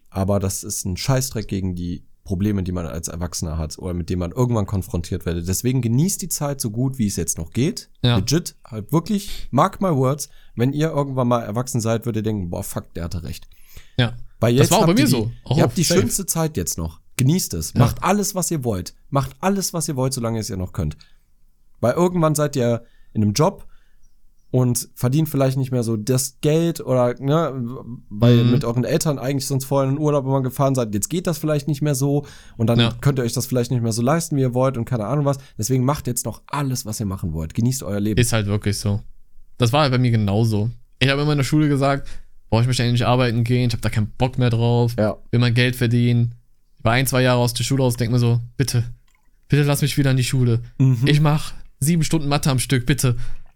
Aber 0.09 0.39
das 0.39 0.63
ist 0.63 0.85
ein 0.85 0.97
Scheißdreck 0.97 1.47
gegen 1.47 1.75
die 1.75 2.03
Probleme, 2.29 2.61
die 2.61 2.71
man 2.71 2.85
als 2.85 3.07
Erwachsener 3.07 3.57
hat 3.57 3.79
oder 3.79 3.95
mit 3.95 4.11
denen 4.11 4.19
man 4.19 4.31
irgendwann 4.31 4.67
konfrontiert 4.67 5.25
wird. 5.25 5.47
Deswegen 5.47 5.81
genießt 5.81 6.21
die 6.21 6.29
Zeit 6.29 6.61
so 6.61 6.69
gut, 6.69 6.99
wie 6.99 7.07
es 7.07 7.15
jetzt 7.15 7.39
noch 7.39 7.49
geht. 7.53 7.89
Ja. 8.03 8.17
Legit, 8.17 8.55
halt 8.63 8.91
wirklich, 8.91 9.47
mark 9.49 9.81
my 9.81 9.89
words, 9.89 10.29
wenn 10.53 10.71
ihr 10.71 10.91
irgendwann 10.91 11.27
mal 11.27 11.41
erwachsen 11.41 11.81
seid, 11.81 12.05
würdet 12.05 12.19
ihr 12.19 12.31
denken, 12.31 12.51
boah, 12.51 12.63
fuck, 12.63 12.93
der 12.93 13.05
hatte 13.05 13.23
recht. 13.23 13.49
Ja. 13.97 14.13
Weil 14.39 14.53
Das 14.55 14.65
jetzt 14.65 14.71
war 14.73 14.77
auch 14.81 14.85
bei 14.85 14.93
mir 14.93 14.99
ihr 14.99 15.05
die, 15.05 15.11
so. 15.11 15.31
Auch 15.43 15.57
ihr 15.57 15.63
habt 15.63 15.75
die 15.75 15.83
safe. 15.83 16.01
schönste 16.01 16.27
Zeit 16.27 16.55
jetzt 16.55 16.77
noch. 16.77 17.01
Genießt 17.17 17.55
es. 17.55 17.73
Ja. 17.73 17.79
Macht 17.79 18.03
alles, 18.03 18.35
was 18.35 18.51
ihr 18.51 18.63
wollt. 18.63 18.93
Macht 19.09 19.35
alles, 19.39 19.73
was 19.73 19.87
ihr 19.87 19.95
wollt, 19.95 20.13
solange 20.13 20.37
ihr 20.37 20.41
es 20.41 20.49
noch 20.51 20.71
könnt. 20.71 20.97
Weil 21.79 21.93
irgendwann 21.93 22.35
seid 22.35 22.55
ihr 22.55 22.83
in 23.11 23.23
einem 23.23 23.33
Job 23.33 23.65
und 24.51 24.89
verdient 24.95 25.29
vielleicht 25.29 25.57
nicht 25.57 25.71
mehr 25.71 25.83
so 25.83 25.95
das 25.95 26.37
Geld 26.41 26.81
oder, 26.81 27.13
ne, 27.19 27.53
weil 28.09 28.43
Mhm. 28.43 28.51
mit 28.51 28.65
euren 28.65 28.83
Eltern 28.83 29.19
eigentlich 29.19 29.45
sonst 29.45 29.65
vorher 29.65 29.87
in 29.89 29.95
den 29.95 30.01
Urlaub 30.03 30.25
immer 30.25 30.41
gefahren 30.41 30.73
seid. 30.73 30.93
Jetzt 30.93 31.09
geht 31.09 31.27
das 31.27 31.37
vielleicht 31.37 31.67
nicht 31.67 31.81
mehr 31.83 31.93
so 31.95 32.25
und 32.57 32.67
dann 32.67 32.79
Ja. 32.79 32.93
könnt 33.01 33.19
ihr 33.19 33.23
euch 33.23 33.33
das 33.33 33.45
vielleicht 33.45 33.69
nicht 33.69 33.83
mehr 33.83 33.91
so 33.91 34.01
leisten, 34.01 34.35
wie 34.37 34.41
ihr 34.41 34.53
wollt 34.55 34.77
und 34.77 34.85
keine 34.85 35.05
Ahnung 35.05 35.25
was. 35.25 35.37
Deswegen 35.57 35.85
macht 35.85 36.07
jetzt 36.07 36.25
noch 36.25 36.41
alles, 36.47 36.85
was 36.85 36.99
ihr 36.99 37.05
machen 37.05 37.33
wollt. 37.33 37.53
Genießt 37.53 37.83
euer 37.83 37.99
Leben. 37.99 38.19
Ist 38.19 38.33
halt 38.33 38.47
wirklich 38.47 38.79
so. 38.79 39.01
Das 39.59 39.71
war 39.71 39.81
halt 39.81 39.91
bei 39.91 39.97
mir 39.99 40.09
genauso. 40.11 40.71
Ich 40.99 41.09
habe 41.09 41.21
immer 41.21 41.33
in 41.33 41.37
der 41.37 41.45
Schule 41.45 41.69
gesagt, 41.69 42.07
boah, 42.49 42.61
ich 42.61 42.67
möchte 42.67 42.81
eigentlich 42.83 43.05
arbeiten 43.05 43.43
gehen, 43.43 43.67
ich 43.67 43.73
habe 43.73 43.81
da 43.81 43.89
keinen 43.89 44.11
Bock 44.17 44.39
mehr 44.39 44.49
drauf, 44.49 44.95
Ja. 44.97 45.17
will 45.31 45.39
mein 45.39 45.53
Geld 45.53 45.75
verdienen. 45.75 46.33
Ich 46.79 46.83
war 46.85 46.93
ein, 46.93 47.05
zwei 47.05 47.21
Jahre 47.21 47.39
aus 47.39 47.53
der 47.53 47.63
Schule 47.63 47.83
raus, 47.83 47.97
denk 47.97 48.11
mir 48.11 48.17
so, 48.19 48.39
bitte, 48.57 48.83
bitte 49.47 49.63
lass 49.63 49.81
mich 49.83 49.97
wieder 49.97 50.09
in 50.11 50.17
die 50.17 50.23
Schule. 50.23 50.61
Mhm. 50.79 51.05
Ich 51.05 51.21
mach 51.21 51.53
sieben 51.79 52.03
Stunden 52.03 52.27
Mathe 52.27 52.49
am 52.49 52.57
Stück, 52.59 52.85
bitte. 52.85 53.15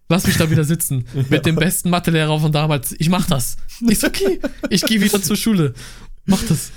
Lass 0.10 0.28
mich 0.28 0.38
da 0.38 0.50
wieder 0.50 0.64
sitzen. 0.64 1.06
Mit 1.30 1.46
dem 1.46 1.56
besten 1.56 1.90
Mathelehrer 1.90 2.40
von 2.40 2.52
damals. 2.52 2.96
Ich 3.00 3.10
mach 3.10 3.26
das. 3.28 3.58
Ist 3.82 4.04
okay. 4.04 4.40
Ich 4.70 4.84
gehe 4.84 5.02
wieder 5.02 5.22
zur 5.22 5.36
Schule. 5.36 5.74
Mach 6.26 6.42
das. 6.48 6.72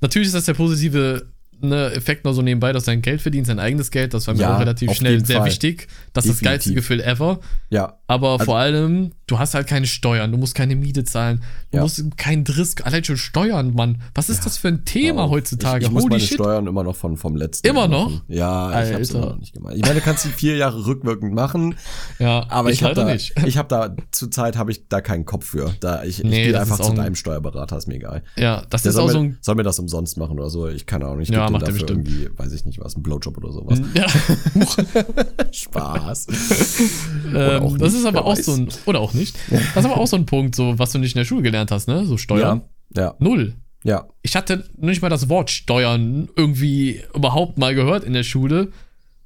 Natürlich 0.00 0.28
ist 0.28 0.34
das 0.34 0.44
der 0.44 0.54
positive 0.54 1.26
ne, 1.60 1.90
Effekt 1.92 2.24
nur 2.24 2.34
so 2.34 2.42
nebenbei, 2.42 2.72
dass 2.72 2.84
dein 2.84 3.02
Geld 3.02 3.20
verdienst, 3.20 3.50
dein 3.50 3.58
eigenes 3.58 3.90
Geld. 3.90 4.14
Das 4.14 4.26
war 4.26 4.34
mir 4.34 4.40
Ja, 4.42 4.56
auch 4.56 4.60
relativ 4.60 4.92
schnell 4.94 5.24
sehr 5.24 5.38
Fall. 5.38 5.46
wichtig. 5.48 5.88
Das 6.12 6.24
ist 6.26 6.34
das 6.34 6.40
geilste 6.42 6.70
Definitiv. 6.70 6.88
Gefühl 6.98 7.00
ever. 7.00 7.40
Ja. 7.70 7.94
Aber 8.06 8.32
Also- 8.32 8.46
vor 8.46 8.58
allem, 8.58 9.12
du 9.26 9.38
hast 9.38 9.54
halt 9.54 9.66
keine 9.66 9.86
Steuern, 9.86 10.32
du 10.32 10.38
musst 10.38 10.54
keine 10.54 10.74
Miete 10.76 11.04
zahlen, 11.04 11.42
du 11.70 11.76
Ja. 11.76 11.82
musst 11.82 12.02
keinen 12.16 12.44
Driss, 12.44 12.74
allein 12.82 13.04
schon 13.04 13.16
Steuern, 13.18 13.74
Mann. 13.74 14.00
Was 14.14 14.30
ist 14.30 14.46
das 14.46 14.56
für 14.56 14.68
ein 14.68 14.84
Thema 14.86 15.24
Auf. 15.24 15.30
heutzutage? 15.30 15.80
Ich, 15.82 15.88
ich 15.88 15.92
muss 15.92 16.04
Holy 16.04 16.12
meine 16.14 16.22
shit. 16.24 16.34
Steuern 16.34 16.66
immer 16.66 16.82
noch 16.84 16.96
von, 16.96 17.16
vom 17.18 17.36
letzten 17.36 17.66
Immer 17.66 17.86
noch? 17.88 18.08
machen. 18.08 18.22
Ja, 18.28 18.70
ich 18.82 18.94
hab's 18.94 19.08
Alter. 19.10 19.18
immer 19.18 19.26
noch 19.34 19.38
nicht 19.38 19.52
gemacht. 19.54 19.74
Ich 19.76 19.82
meine, 19.82 19.94
du 19.96 20.00
kannst 20.00 20.24
die 20.24 20.28
vier 20.30 20.56
Jahre 20.56 20.86
rückwirkend 20.86 21.34
machen, 21.34 21.74
Ja, 22.18 22.46
aber 22.48 22.70
ich, 22.70 22.82
habe 22.82 22.94
leider 22.94 23.04
da, 23.06 23.12
nicht. 23.12 23.34
ich 23.44 23.58
habe 23.58 23.68
da, 23.68 23.94
zurzeit 24.10 24.56
habe 24.56 24.70
ich 24.70 24.88
da 24.88 25.00
keinen 25.02 25.24
Kopf 25.26 25.46
für. 25.46 25.74
Da 25.80 26.02
ich, 26.04 26.22
Nee, 26.24 26.40
ich 26.40 26.48
gehe 26.48 26.60
einfach 26.60 26.76
zu 26.76 26.84
auch 26.84 26.90
ein- 26.90 26.96
deinem 26.96 27.14
Steuerberater, 27.14 27.76
ist 27.76 27.88
mir 27.88 27.96
egal. 27.96 28.22
Ja, 28.36 28.62
das 28.70 28.82
Der 28.82 28.90
ist 28.90 28.96
auch 28.98 29.06
mir, 29.06 29.12
so 29.12 29.18
ein. 29.20 29.38
soll 29.42 29.54
mir 29.56 29.62
das 29.64 29.78
umsonst 29.78 30.16
machen 30.16 30.38
oder 30.38 30.48
so. 30.50 30.68
Ich 30.68 30.86
keine 30.86 31.04
Ahnung, 31.06 31.20
ich 31.20 31.28
Ja, 31.28 31.47
gebe 31.48 31.58
macht 31.58 31.68
er 31.68 31.72
bestimmt. 31.72 32.08
irgendwie, 32.08 32.38
weiß 32.38 32.52
ich 32.52 32.64
nicht 32.64 32.80
was, 32.80 32.94
einen 32.94 33.02
Blowjob 33.02 33.36
oder 33.36 33.52
sowas. 33.52 33.80
Ja, 33.94 34.06
Spaß. 35.52 36.26
ähm, 37.34 37.62
auch 37.62 37.76
das 37.76 37.92
nicht, 37.92 38.00
ist 38.00 38.06
aber 38.06 38.24
auch 38.24 38.36
weiß. 38.36 38.46
so 38.46 38.52
ein. 38.52 38.68
Oder 38.86 39.00
auch 39.00 39.14
nicht. 39.14 39.36
Das 39.50 39.84
ist 39.84 39.90
aber 39.90 39.98
auch 39.98 40.06
so 40.06 40.16
ein 40.16 40.26
Punkt, 40.26 40.54
so, 40.54 40.78
was 40.78 40.92
du 40.92 40.98
nicht 40.98 41.14
in 41.14 41.18
der 41.18 41.24
Schule 41.24 41.42
gelernt 41.42 41.70
hast, 41.70 41.88
ne? 41.88 42.04
So 42.06 42.16
Steuern. 42.16 42.62
Ja, 42.94 43.02
ja, 43.02 43.14
Null. 43.18 43.54
ja. 43.84 44.08
Ich 44.22 44.36
hatte 44.36 44.64
nicht 44.76 45.02
mal 45.02 45.08
das 45.08 45.28
Wort 45.28 45.50
Steuern 45.50 46.28
irgendwie 46.36 47.02
überhaupt 47.14 47.58
mal 47.58 47.74
gehört 47.74 48.04
in 48.04 48.12
der 48.12 48.22
Schule. 48.22 48.72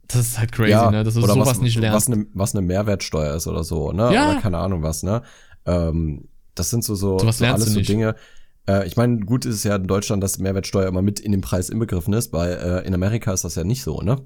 Das 0.09 0.21
ist 0.21 0.39
halt 0.39 0.53
crazy, 0.53 0.71
ja. 0.71 0.91
ne? 0.91 1.05
Dass 1.05 1.15
du 1.15 1.23
oder 1.23 1.35
sowas 1.35 1.49
was, 1.49 1.61
nicht 1.61 1.77
Was 1.77 1.83
lernst. 1.83 2.11
eine, 2.11 2.27
was 2.35 2.55
eine 2.55 2.67
Mehrwertsteuer 2.67 3.35
ist 3.35 3.47
oder 3.47 3.65
so, 3.65 3.93
ne? 3.93 4.13
Ja. 4.13 4.31
Oder 4.31 4.41
keine 4.41 4.59
Ahnung 4.59 4.83
was, 4.83 5.03
ne? 5.03 5.23
Ähm, 5.65 6.29
das 6.55 6.71
sind 6.71 6.85
so, 6.85 6.95
so, 6.95 7.19
so 7.19 7.25
lernst 7.25 7.43
alles 7.43 7.73
so 7.73 7.79
nicht. 7.79 7.89
Dinge. 7.89 8.15
Äh, 8.69 8.87
ich 8.87 8.97
meine, 8.97 9.21
gut 9.21 9.45
ist 9.45 9.57
es 9.57 9.65
ja 9.65 9.77
in 9.77 9.87
Deutschland, 9.87 10.23
dass 10.23 10.39
Mehrwertsteuer 10.39 10.87
immer 10.89 11.03
mit 11.03 11.21
in 11.21 11.33
den 11.33 11.41
Preis 11.41 11.69
inbegriffen 11.69 12.13
ist, 12.15 12.33
weil 12.33 12.53
äh, 12.53 12.87
in 12.87 12.95
Amerika 12.95 13.33
ist 13.33 13.45
das 13.45 13.55
ja 13.57 13.65
nicht 13.65 13.83
so, 13.83 14.01
ne? 14.01 14.19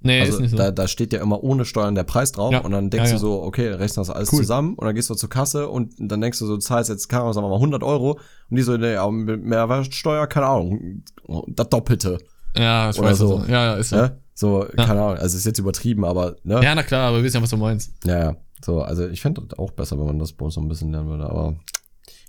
nee, 0.00 0.20
Also 0.20 0.34
ist 0.34 0.40
nicht 0.40 0.50
so. 0.52 0.56
da, 0.56 0.70
da 0.70 0.86
steht 0.86 1.12
ja 1.12 1.20
immer 1.20 1.42
ohne 1.42 1.64
Steuern 1.64 1.94
der 1.96 2.04
Preis 2.04 2.30
drauf 2.32 2.52
Ja. 2.52 2.60
und 2.60 2.70
dann 2.70 2.90
denkst 2.90 3.08
Ja, 3.10 3.16
ja. 3.16 3.20
du 3.20 3.20
so, 3.20 3.42
okay, 3.42 3.68
rechnest 3.68 3.96
das 3.98 4.10
alles 4.10 4.32
Cool. 4.32 4.40
zusammen 4.40 4.74
und 4.74 4.84
dann 4.86 4.94
gehst 4.94 5.10
du 5.10 5.14
zur 5.14 5.28
Kasse 5.30 5.68
und 5.68 5.94
dann 5.98 6.20
denkst 6.20 6.38
du 6.38 6.46
so, 6.46 6.54
du 6.54 6.60
zahlst 6.60 6.88
jetzt, 6.90 7.08
keine 7.08 7.22
Ahnung, 7.22 7.32
sagen 7.32 7.44
wir 7.46 7.50
mal 7.50 7.56
100 7.56 7.82
Euro 7.82 8.12
und 8.50 8.56
die 8.56 8.62
so, 8.62 8.76
nee, 8.76 8.94
aber 8.94 9.10
mit 9.10 9.42
Mehrwertsteuer, 9.44 10.26
keine 10.28 10.46
Ahnung, 10.46 11.02
das 11.48 11.68
Doppelte, 11.68 12.18
ja, 12.56 12.90
ich 12.90 12.98
oder 12.98 13.08
weiß 13.10 13.18
so. 13.18 13.26
so. 13.40 13.44
Ja, 13.48 13.64
ja, 13.64 13.74
ist 13.74 13.88
so. 13.90 13.96
ne? 13.96 14.18
So, 14.34 14.66
keine 14.76 15.02
Ahnung, 15.02 15.16
also 15.18 15.36
ist 15.36 15.46
jetzt 15.46 15.58
übertrieben, 15.58 16.04
aber, 16.04 16.36
ne? 16.44 16.60
Ja, 16.62 16.72
na 16.76 16.84
klar, 16.84 17.08
aber 17.08 17.16
wir 17.16 17.24
wissen 17.24 17.38
ja, 17.38 17.42
was 17.42 17.50
du 17.50 17.56
meinst. 17.56 17.92
Ja, 18.04 18.18
ja. 18.18 18.36
So, 18.64 18.82
also 18.82 19.08
ich 19.08 19.20
fände 19.20 19.42
das 19.48 19.58
auch 19.58 19.72
besser, 19.72 19.98
wenn 19.98 20.06
man 20.06 20.18
das 20.20 20.32
bei 20.32 20.44
uns 20.44 20.54
noch 20.54 20.62
ein 20.62 20.68
bisschen 20.68 20.92
lernen 20.92 21.08
würde, 21.08 21.28
aber 21.28 21.56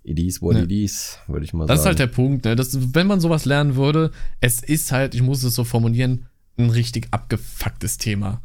it 0.04 0.18
is 0.20 0.42
what 0.42 0.56
Ja. 0.56 0.64
it 0.64 0.72
is, 0.72 1.18
würde 1.28 1.46
ich 1.46 1.54
mal 1.54 1.66
Das 1.68 1.80
ist 1.80 1.84
sagen. 1.84 1.90
halt 1.92 2.00
der 2.00 2.08
Punkt, 2.08 2.46
ne? 2.46 2.56
Das, 2.56 2.78
wenn 2.94 3.08
man 3.08 3.20
sowas 3.20 3.46
lernen 3.46 3.76
würde, 3.76 4.12
es 4.42 4.62
ist 4.64 4.92
halt, 4.92 5.14
ich 5.16 5.22
muss 5.22 5.44
es 5.44 5.56
so 5.56 5.64
formulieren, 5.64 6.26
ein 6.58 6.70
richtig 6.70 7.08
abgefucktes 7.12 7.98
Thema. 7.98 8.42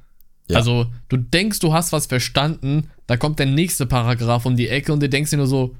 Ja. 0.48 0.56
Also, 0.58 0.86
du 1.08 1.16
denkst, 1.16 1.58
du 1.60 1.72
hast 1.72 1.92
was 1.92 2.06
verstanden, 2.06 2.88
da 3.06 3.16
kommt 3.16 3.38
der 3.38 3.46
nächste 3.46 3.86
Paragraph 3.86 4.44
um 4.46 4.56
die 4.56 4.68
Ecke 4.68 4.92
und 4.92 5.02
du 5.02 5.08
denkst 5.08 5.30
dir 5.30 5.38
nur 5.38 5.46
so, 5.46 5.74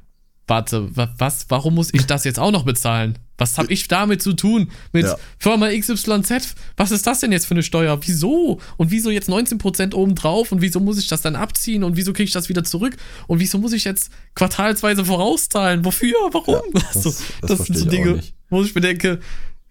warte, 0.47 0.95
wa- 0.97 1.13
was, 1.19 1.47
warum 1.51 1.75
muss 1.75 1.93
ich 1.93 2.07
das 2.07 2.25
jetzt 2.25 2.39
auch 2.39 2.51
noch 2.51 2.65
bezahlen? 2.65 3.19
Was 3.37 3.59
habe 3.59 3.73
ich 3.73 3.89
damit 3.89 4.23
zu 4.23 4.33
tun? 4.33 4.71
Mit 4.93 5.07
Ja. 5.07 5.17
Firma 5.39 5.69
XYZ? 5.71 6.55
Was 6.77 6.91
ist 6.93 7.07
das 7.07 7.21
denn 7.21 7.33
jetzt 7.33 7.47
für 7.47 7.55
eine 7.55 7.63
Steuer? 7.65 7.99
Wieso? 8.07 8.61
Und 8.77 8.91
wieso 8.93 9.11
jetzt 9.11 9.29
19% 9.29 9.93
obendrauf? 9.95 10.53
Und 10.53 10.61
wieso 10.63 10.79
muss 10.81 10.99
ich 10.99 11.09
das 11.09 11.21
dann 11.23 11.35
abziehen? 11.35 11.83
Und 11.83 11.97
wieso 11.97 12.13
kriege 12.13 12.27
ich 12.29 12.33
das 12.33 12.49
wieder 12.49 12.63
zurück? 12.63 12.97
Und 13.27 13.41
wieso 13.41 13.59
muss 13.59 13.73
ich 13.73 13.85
jetzt 13.85 14.11
quartalsweise 14.35 15.05
vorauszahlen? 15.05 15.85
Wofür? 15.85 16.15
Warum? 16.33 16.61
das- 16.73 16.93
so, 17.03 17.11
das 17.11 17.23
das 17.41 17.57
verstehe 17.57 17.77
sind 17.77 17.77
so 17.79 17.91
Dinge, 17.91 18.21
wo 18.51 18.63
ich 18.63 18.75
mir 18.75 18.81
denke, 18.81 19.19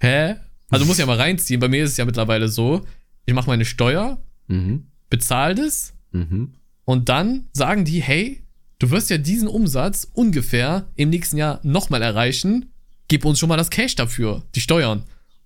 hä? 0.02 0.36
Also 0.70 0.86
muss 0.86 0.98
ja 0.98 1.06
mal 1.06 1.18
reinziehen. 1.18 1.60
Bei 1.60 1.68
mir 1.68 1.84
ist 1.84 1.92
es 1.92 1.98
ja 1.98 2.06
mittlerweile 2.06 2.50
so, 2.50 2.84
ich 3.26 3.34
mache 3.34 3.48
meine 3.50 3.66
Steuer, 3.66 4.22
Mhm. 4.48 4.88
bezahle 5.10 5.56
das 5.56 5.94
Mhm. 6.12 6.54
und 6.84 7.08
dann 7.08 7.48
sagen 7.54 7.86
die, 7.86 8.02
hey, 8.02 8.44
du 8.80 8.90
wirst 8.92 9.10
ja 9.10 9.18
diesen 9.18 9.48
Umsatz 9.48 10.06
ungefähr 10.12 10.90
im 10.96 11.10
nächsten 11.12 11.38
Jahr 11.38 11.62
nochmal 11.64 12.02
erreichen. 12.02 12.73
Gib 13.08 13.26
uns 13.26 13.40
schon 13.40 13.50
mal 13.50 13.58
das 13.58 13.70
Cash 13.70 13.96
dafür, 13.96 14.44
die 14.56 14.62
Steuern. 14.62 15.04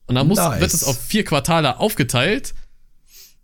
Und 0.08 0.16
dann 0.16 0.28
muss, 0.28 0.38
Nice. 0.38 0.60
wird 0.62 0.74
es 0.74 0.84
auf 0.84 0.99
vier 0.99 1.24
Quartale 1.26 1.80
aufgeteilt. 1.80 2.53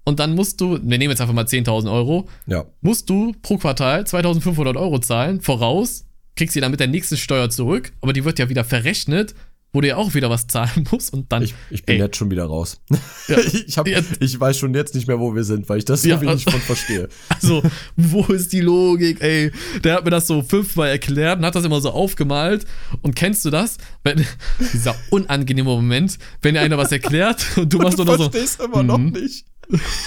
Und 0.05 0.20
dann 0.20 0.36
musst 0.36 0.59
du, 0.61 0.74
wir 0.74 0.97
nehmen 0.97 1.11
jetzt 1.11 1.22
einfach 1.22 1.34
mal 1.34 1.45
10.000 1.45 1.91
Euro, 1.91 2.28
Ja. 2.45 2.66
musst 2.82 3.09
du 3.09 3.34
pro 3.41 3.57
Quartal 3.57 4.03
2.500 4.03 4.78
Euro 4.78 4.99
zahlen, 4.99 5.39
voraus, 5.41 6.05
kriegst 6.36 6.53
sie 6.53 6.61
dann 6.61 6.72
mit 6.72 6.80
der 6.82 6.88
nächsten 6.88 7.16
Steuer 7.18 7.49
zurück, 7.49 7.93
aber 8.01 8.11
die 8.11 8.26
wird 8.26 8.38
ja 8.39 8.49
wieder 8.49 8.66
verrechnet, 8.66 9.34
wo 9.74 9.82
du 9.82 9.88
ja 9.88 9.95
auch 9.97 10.13
wieder 10.13 10.30
was 10.30 10.45
zahlen 10.47 10.88
musst 10.91 11.11
und 11.13 11.32
dann. 11.32 11.41
Ich, 11.43 11.53
ich 11.71 11.84
bin 11.86 11.95
Ey. 11.95 12.01
jetzt 12.03 12.15
schon 12.17 12.30
wieder 12.32 12.45
raus. 12.45 12.80
Ja. 13.28 13.38
ich, 13.67 13.78
hab, 13.78 13.88
Ja. 13.88 13.99
ich 14.19 14.39
weiß 14.39 14.57
schon 14.57 14.74
jetzt 14.74 14.93
nicht 14.95 15.07
mehr, 15.07 15.19
wo 15.19 15.34
wir 15.34 15.43
sind, 15.45 15.67
weil 15.69 15.78
ich 15.80 15.86
das 15.86 16.03
Ja, 16.03 16.17
nicht 16.17 16.28
also- 16.30 16.51
von 16.51 16.59
verstehe. 16.61 17.07
Also, 17.30 17.63
wo 17.95 18.24
ist 18.34 18.51
die 18.53 18.59
Logik, 18.61 19.21
ey? 19.21 19.51
Der 19.84 19.95
hat 19.95 20.03
mir 20.05 20.11
das 20.11 20.28
so 20.28 20.41
fünfmal 20.41 20.89
erklärt 20.89 21.39
und 21.39 21.45
hat 21.45 21.55
das 21.55 21.63
immer 21.65 21.80
so 21.82 21.91
aufgemalt. 21.91 22.65
Und 23.01 23.15
kennst 23.15 23.43
du 23.45 23.49
das? 23.49 23.78
Wenn, 24.03 24.26
dieser 24.74 24.93
unangenehme 25.09 25.69
Moment, 25.69 26.17
wenn 26.41 26.53
dir 26.55 26.61
einer 26.61 26.78
was 26.78 26.91
erklärt 26.91 27.45
und 27.57 27.71
du 27.74 27.78
machst 27.80 27.97
du 27.97 28.03
nur 28.03 28.17
so, 28.17 28.30
verstehst 28.30 28.61
immer 28.61 28.84
noch 28.84 28.97
Mhm. 28.97 29.11
nicht. 29.11 29.45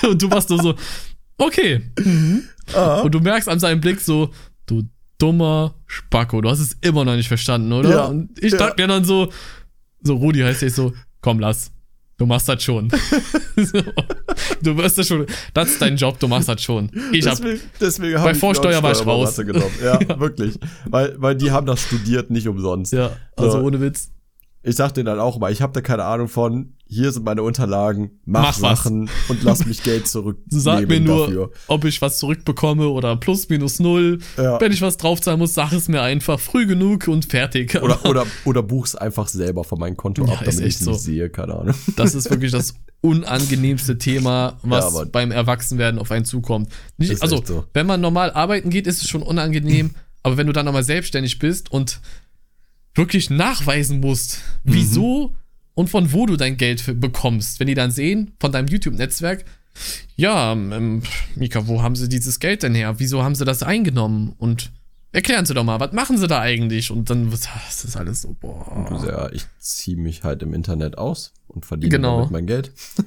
und 0.08 0.20
du 0.20 0.28
machst 0.28 0.50
nur 0.50 0.62
so, 0.62 0.74
okay. 1.38 1.80
Ah. 2.74 3.00
Und 3.00 3.14
du 3.14 3.20
merkst 3.20 3.48
an 3.48 3.58
seinem 3.58 3.80
Blick 3.80 4.00
so, 4.00 4.30
du 4.66 4.82
dummer 5.18 5.74
Spacko, 5.86 6.42
du 6.42 6.50
hast 6.50 6.60
es 6.60 6.76
immer 6.82 7.04
noch 7.04 7.16
nicht 7.16 7.28
verstanden, 7.28 7.72
oder? 7.72 7.88
Ja, 7.90 8.04
Und 8.04 8.38
ich 8.42 8.52
ja. 8.52 8.58
dachte 8.58 8.82
mir 8.82 8.88
dann 8.88 9.04
so, 9.04 9.32
so 10.06 10.14
Rudi 10.14 10.40
heißt 10.40 10.62
jetzt 10.62 10.76
so, 10.76 10.92
komm, 11.20 11.40
lass. 11.40 11.70
Du 12.18 12.24
machst 12.24 12.48
das 12.48 12.62
schon. 12.62 12.88
so, 13.56 13.78
du 14.62 14.76
wirst 14.78 14.96
das 14.96 15.06
schon. 15.06 15.26
Das 15.52 15.68
ist 15.68 15.82
dein 15.82 15.96
Job, 15.96 16.18
du 16.18 16.28
machst 16.28 16.48
das 16.48 16.62
schon. 16.62 16.90
Ich 17.12 17.26
hab, 17.26 17.36
deswegen 17.36 17.60
deswegen 17.78 18.16
hab 18.18 18.24
bei 18.24 18.30
ich 18.32 18.38
Vorsteuer 18.38 18.82
war 18.82 18.92
ich 18.92 19.04
raus. 19.04 19.36
Genommen. 19.36 19.70
Ja, 19.84 20.00
wirklich. 20.18 20.58
Weil, 20.86 21.14
weil 21.18 21.34
die 21.34 21.50
haben 21.50 21.66
das 21.66 21.82
studiert, 21.82 22.30
nicht 22.30 22.48
umsonst. 22.48 22.94
ja, 22.94 23.10
also 23.36 23.52
So. 23.52 23.58
ohne 23.60 23.82
Witz. 23.82 24.10
Ich 24.68 24.74
sag 24.74 24.92
denen 24.94 25.06
dann 25.06 25.20
auch 25.20 25.36
immer, 25.36 25.48
ich 25.50 25.62
habe 25.62 25.72
da 25.72 25.80
keine 25.80 26.02
Ahnung 26.04 26.26
von, 26.26 26.74
hier 26.88 27.12
sind 27.12 27.24
meine 27.24 27.44
Unterlagen, 27.44 28.18
mach, 28.24 28.42
Mach 28.42 28.62
was. 28.62 28.82
Sachen 28.82 29.08
und 29.28 29.44
lass 29.44 29.64
mich 29.64 29.84
Geld 29.84 30.08
zurück. 30.08 30.38
Sag 30.48 30.88
mir 30.88 30.98
nur, 30.98 31.26
dafür. 31.26 31.50
ob 31.68 31.84
ich 31.84 32.02
was 32.02 32.18
zurückbekomme 32.18 32.88
oder 32.88 33.14
plus 33.14 33.48
minus 33.48 33.78
null. 33.78 34.18
Ja. 34.36 34.60
Wenn 34.60 34.72
ich 34.72 34.82
was 34.82 34.96
draufzahlen 34.96 35.38
muss, 35.38 35.54
sag 35.54 35.72
es 35.72 35.86
mir 35.86 36.02
einfach 36.02 36.40
früh 36.40 36.66
genug 36.66 37.06
und 37.06 37.26
fertig. 37.26 37.80
Oder, 37.80 38.04
oder, 38.10 38.26
oder 38.44 38.62
buch's 38.64 38.96
einfach 38.96 39.28
selber 39.28 39.62
von 39.62 39.78
meinem 39.78 39.96
Konto 39.96 40.24
Ja, 40.26 40.32
ab, 40.32 40.40
damit 40.44 40.58
ich 40.60 40.74
es 40.74 40.80
so. 40.80 40.90
nicht 40.90 41.00
sehe, 41.00 41.30
keine 41.30 41.54
Ahnung. 41.54 41.74
Das 41.94 42.16
ist 42.16 42.28
wirklich 42.28 42.50
das 42.50 42.74
unangenehmste 43.02 43.98
Thema, 43.98 44.58
was 44.62 44.94
Ja, 44.94 45.04
beim 45.04 45.30
Erwachsenwerden 45.30 46.00
auf 46.00 46.10
einen 46.10 46.24
zukommt. 46.24 46.72
Nicht, 46.98 47.22
also, 47.22 47.40
so. 47.44 47.64
wenn 47.72 47.86
man 47.86 48.00
normal 48.00 48.32
arbeiten 48.32 48.70
geht, 48.70 48.88
ist 48.88 49.00
es 49.00 49.08
schon 49.08 49.22
unangenehm, 49.22 49.94
aber 50.24 50.36
wenn 50.38 50.48
du 50.48 50.52
dann 50.52 50.66
nochmal 50.66 50.82
selbstständig 50.82 51.38
bist 51.38 51.70
und 51.70 52.00
wirklich 52.96 53.30
nachweisen 53.30 54.00
musst, 54.00 54.40
Mhm. 54.64 54.72
wieso 54.74 55.34
und 55.74 55.88
von 55.90 56.12
wo 56.12 56.26
du 56.26 56.36
dein 56.36 56.56
Geld 56.56 57.00
bekommst, 57.00 57.60
wenn 57.60 57.66
die 57.66 57.74
dann 57.74 57.90
sehen, 57.90 58.32
von 58.40 58.50
deinem 58.52 58.68
YouTube-Netzwerk, 58.68 59.44
ja, 60.16 60.52
ähm, 60.52 61.02
Mika, 61.34 61.66
wo 61.66 61.82
haben 61.82 61.96
sie 61.96 62.08
dieses 62.08 62.40
Geld 62.40 62.62
denn 62.62 62.74
her? 62.74 62.94
Wieso 62.98 63.22
haben 63.22 63.34
sie 63.34 63.44
das 63.44 63.62
eingenommen? 63.62 64.32
Und 64.38 64.72
erklären 65.12 65.44
sie 65.44 65.52
doch 65.52 65.64
mal, 65.64 65.78
was 65.80 65.92
machen 65.92 66.16
sie 66.16 66.26
da 66.26 66.40
eigentlich? 66.40 66.90
Und 66.90 67.10
dann, 67.10 67.30
das 67.30 67.84
ist 67.84 67.94
alles 67.96 68.22
so, 68.22 68.34
boah. 68.40 69.04
Ja, 69.06 69.30
ich 69.32 69.44
ziehe 69.58 69.98
mich 69.98 70.24
halt 70.24 70.42
im 70.42 70.54
Internet 70.54 70.96
aus 70.96 71.34
und 71.48 71.66
verdiene 71.66 71.90
Genau. 71.90 72.16
damit 72.20 72.30
mein 72.30 72.46
Geld. 72.46 72.72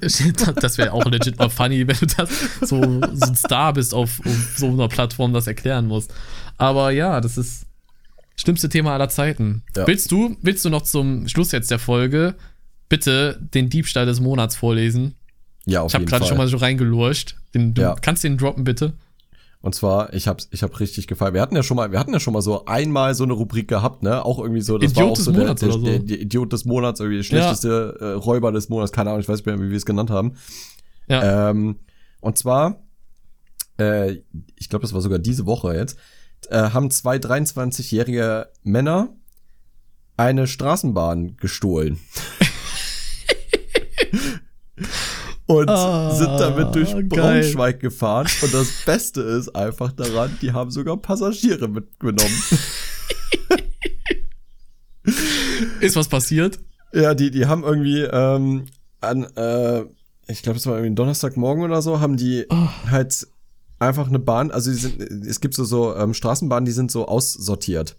Das 0.60 0.78
wäre 0.78 0.92
auch 0.92 1.04
legit 1.06 1.38
mal 1.40 1.50
funny, 1.50 1.86
wenn 1.88 1.96
du 1.98 2.06
das 2.06 2.28
so, 2.60 2.80
so 3.14 3.26
ein 3.26 3.34
Star 3.36 3.72
bist 3.72 3.92
auf, 3.92 4.20
auf 4.24 4.54
so 4.56 4.68
einer 4.68 4.86
Plattform, 4.88 5.32
das 5.32 5.48
erklären 5.48 5.88
musst. 5.88 6.14
Aber 6.56 6.92
ja, 6.92 7.20
das 7.20 7.36
ist 7.36 7.66
schlimmste 8.40 8.68
Thema 8.68 8.92
aller 8.94 9.08
Zeiten. 9.08 9.62
Ja. 9.76 9.86
Willst 9.86 10.10
du, 10.10 10.36
willst 10.42 10.64
du 10.64 10.70
noch 10.70 10.82
zum 10.82 11.28
Schluss 11.28 11.52
jetzt 11.52 11.70
der 11.70 11.78
Folge 11.78 12.34
bitte 12.88 13.38
den 13.54 13.68
Diebstahl 13.68 14.06
des 14.06 14.20
Monats 14.20 14.56
vorlesen? 14.56 15.14
Ja, 15.66 15.82
auf 15.82 15.90
Ich 15.90 15.94
habe 15.94 16.02
jeden 16.02 16.10
gerade 16.10 16.20
Fall. 16.22 16.28
schon 16.28 16.38
mal 16.38 16.48
so 16.48 16.56
reingelurcht. 16.56 17.36
Den, 17.54 17.74
du 17.74 17.82
Ja. 17.82 17.94
kannst 17.94 18.24
den 18.24 18.38
droppen, 18.38 18.64
bitte? 18.64 18.94
Und 19.62 19.74
zwar, 19.74 20.14
ich 20.14 20.26
hab's, 20.26 20.48
ich 20.52 20.62
hab 20.62 20.80
richtig 20.80 21.06
gefallen. 21.06 21.34
Wir 21.34 21.42
hatten 21.42 21.54
ja 21.54 21.62
schon 21.62 21.76
mal, 21.76 21.92
wir 21.92 21.98
hatten 21.98 22.14
ja 22.14 22.18
schon 22.20 22.32
mal 22.32 22.40
so 22.40 22.64
einmal 22.64 23.14
so 23.14 23.24
eine 23.24 23.34
Rubrik 23.34 23.68
gehabt, 23.68 24.02
ne? 24.02 24.24
Auch 24.24 24.38
irgendwie 24.38 24.62
so, 24.62 24.78
das 24.78 24.92
Idiot 24.92 25.04
war 25.04 25.10
auch 25.12 25.16
des 25.16 25.24
so 25.26 25.32
der, 25.32 25.40
Monats 25.42 25.60
der, 25.60 25.68
oder 25.68 25.78
so. 25.78 25.84
der, 25.84 25.98
der 25.98 26.20
Idiot 26.20 26.52
des 26.52 26.64
Monats, 26.64 27.00
irgendwie 27.00 27.18
der 27.18 27.24
schlechteste 27.24 27.96
äh, 28.00 28.04
Räuber 28.12 28.52
des 28.52 28.70
Monats, 28.70 28.90
keine 28.90 29.10
Ahnung, 29.10 29.20
ich 29.20 29.28
weiß 29.28 29.36
nicht 29.40 29.46
mehr, 29.46 29.60
wie 29.60 29.68
wir 29.68 29.76
es 29.76 29.84
genannt 29.84 30.08
haben. 30.08 30.32
Ja. 31.08 31.50
Ähm, 31.50 31.76
und 32.20 32.38
zwar, 32.38 32.82
äh, 33.78 34.16
ich 34.56 34.70
glaube, 34.70 34.80
das 34.82 34.94
war 34.94 35.02
sogar 35.02 35.18
diese 35.18 35.44
Woche 35.44 35.74
jetzt, 35.74 35.98
äh, 36.48 36.70
haben 36.70 36.90
zwei 36.90 37.16
23-jährige 37.16 38.48
Männer 38.62 39.08
eine 40.16 40.46
Straßenbahn 40.46 41.36
gestohlen. 41.36 41.98
Und 45.46 45.68
Ah, 45.68 46.14
sind 46.14 46.38
damit 46.38 46.74
durch 46.76 46.92
geil. 46.92 47.04
Braunschweig 47.08 47.80
gefahren. 47.80 48.28
Und 48.42 48.54
das 48.54 48.68
Beste 48.86 49.20
ist 49.20 49.48
einfach 49.56 49.90
daran, 49.92 50.38
die 50.40 50.52
haben 50.52 50.70
sogar 50.70 50.96
Passagiere 50.96 51.66
mitgenommen. 51.68 52.30
Ist 55.80 55.96
was 55.96 56.08
passiert? 56.08 56.60
Ja, 56.92 57.14
die, 57.14 57.30
die 57.30 57.46
haben 57.46 57.64
irgendwie 57.64 58.00
ähm, 58.02 58.66
an, 59.00 59.24
äh, 59.36 59.84
ich 60.28 60.42
glaube, 60.42 60.58
es 60.58 60.66
war 60.66 60.76
irgendwie 60.76 60.94
Donnerstagmorgen 60.94 61.64
oder 61.64 61.82
so, 61.82 62.00
haben 62.00 62.16
die 62.16 62.46
Oh. 62.50 62.68
halt 62.90 63.26
einfach 63.80 64.06
eine 64.08 64.18
Bahn, 64.20 64.50
also 64.52 64.70
die 64.70 64.76
sind, 64.76 65.00
es 65.00 65.40
gibt 65.40 65.54
so, 65.54 65.64
so 65.64 65.96
ähm, 65.96 66.14
Straßenbahnen, 66.14 66.64
die 66.66 66.72
sind 66.72 66.90
so 66.92 67.08
aussortiert, 67.08 67.96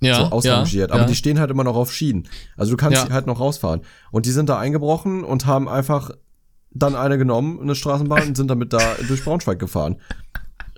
Ja. 0.00 0.16
so 0.16 0.22
ausrangiert, 0.24 0.90
ja, 0.90 0.94
aber 0.94 1.02
ja. 1.04 1.08
die 1.08 1.14
stehen 1.14 1.38
halt 1.38 1.50
immer 1.50 1.64
noch 1.64 1.76
auf 1.76 1.92
Schienen. 1.92 2.28
Also 2.56 2.72
du 2.72 2.76
kannst 2.76 2.98
Ja. 2.98 3.06
die 3.06 3.12
halt 3.12 3.26
noch 3.26 3.38
rausfahren. 3.38 3.82
Und 4.10 4.26
die 4.26 4.32
sind 4.32 4.48
da 4.48 4.58
eingebrochen 4.58 5.22
und 5.22 5.46
haben 5.46 5.68
einfach 5.68 6.10
dann 6.70 6.96
eine 6.96 7.18
genommen, 7.18 7.60
eine 7.60 7.74
Straßenbahn, 7.74 8.28
und 8.28 8.36
sind 8.36 8.48
damit 8.50 8.72
da 8.72 8.80
durch 9.08 9.22
Braunschweig 9.24 9.58
gefahren. 9.58 10.00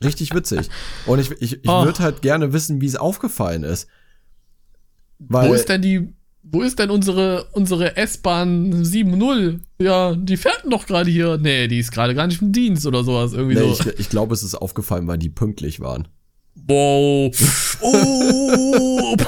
Richtig 0.03 0.35
witzig. 0.35 0.69
Und 1.07 1.21
ich, 1.21 1.31
ich, 1.41 1.63
ich 1.63 1.69
Oh. 1.71 1.85
würde 1.85 2.01
halt 2.01 2.21
gerne 2.21 2.53
wissen, 2.53 2.81
wie 2.81 2.87
es 2.87 2.97
aufgefallen 2.97 3.63
ist. 3.63 3.89
Weil, 5.21 5.49
Wo 5.49 5.55
ist 5.55 5.69
denn 5.69 5.81
die, 5.81 6.13
wo 6.45 6.63
ist 6.63 6.79
denn 6.79 6.91
unsere, 6.91 7.47
unsere 7.53 7.97
S-Bahn 7.97 8.85
7.0? 8.85 9.61
Ja, 9.81 10.15
die 10.15 10.37
fährt 10.37 10.63
doch 10.69 10.87
gerade 10.87 11.11
hier. 11.11 11.39
Nee, 11.39 11.69
die 11.69 11.79
ist 11.79 11.91
gerade 11.91 12.15
gar 12.15 12.27
nicht 12.27 12.43
im 12.43 12.53
Dienst 12.53 12.87
oder 12.87 13.03
sowas. 13.03 13.33
Irgendwie 13.33 13.57
nee, 13.57 13.75
so. 13.75 13.91
ich, 13.91 13.99
ich 14.01 14.09
glaube, 14.09 14.35
es 14.35 14.43
ist 14.43 14.55
aufgefallen, 14.55 15.07
weil 15.07 15.19
die 15.19 15.31
pünktlich 15.31 15.81
waren. 15.81 16.07
Wow. 16.55 17.35
Oh. 17.81 19.17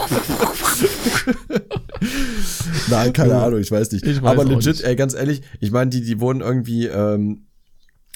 Nein, 2.89 3.13
keine 3.13 3.37
Ahnung, 3.37 3.61
ich 3.61 3.71
weiß 3.71 3.93
nicht. 3.93 4.07
Ich 4.07 4.23
weiß 4.23 4.31
Aber 4.31 4.45
legit, 4.45 4.67
nicht. 4.67 4.85
ey, 4.85 4.97
ganz 4.97 5.15
ehrlich, 5.15 5.43
ich 5.61 5.71
meine, 5.71 5.91
die, 5.91 6.03
die 6.03 6.21
wurden 6.21 6.41
irgendwie, 6.41 6.87
ähm, 6.87 7.46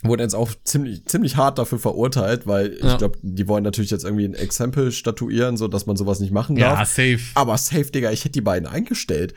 wurden 0.03 0.23
jetzt 0.23 0.35
auch 0.35 0.51
ziemlich, 0.65 1.05
ziemlich 1.07 1.37
hart 1.37 1.59
dafür 1.59 1.79
verurteilt, 1.79 2.47
weil 2.47 2.79
Ja. 2.83 2.93
ich 2.93 2.99
glaube, 2.99 3.19
die 3.23 3.47
wollen 3.49 3.65
natürlich 3.65 3.91
jetzt 3.91 4.05
irgendwie 4.05 4.25
ein 4.25 4.35
Exempel 4.35 4.93
statuieren, 4.93 5.57
so 5.57 5.69
dass 5.69 5.87
man 5.87 5.97
sowas 5.97 6.21
nicht 6.21 6.33
machen 6.33 6.57
ja, 6.57 6.75
darf. 6.77 6.89
safe. 6.89 7.19
Aber 7.35 7.57
safe, 7.59 7.91
Digga, 7.91 8.11
ich 8.11 8.21
hätte 8.21 8.33
die 8.33 8.41
beiden 8.41 8.67
eingestellt. 8.69 9.35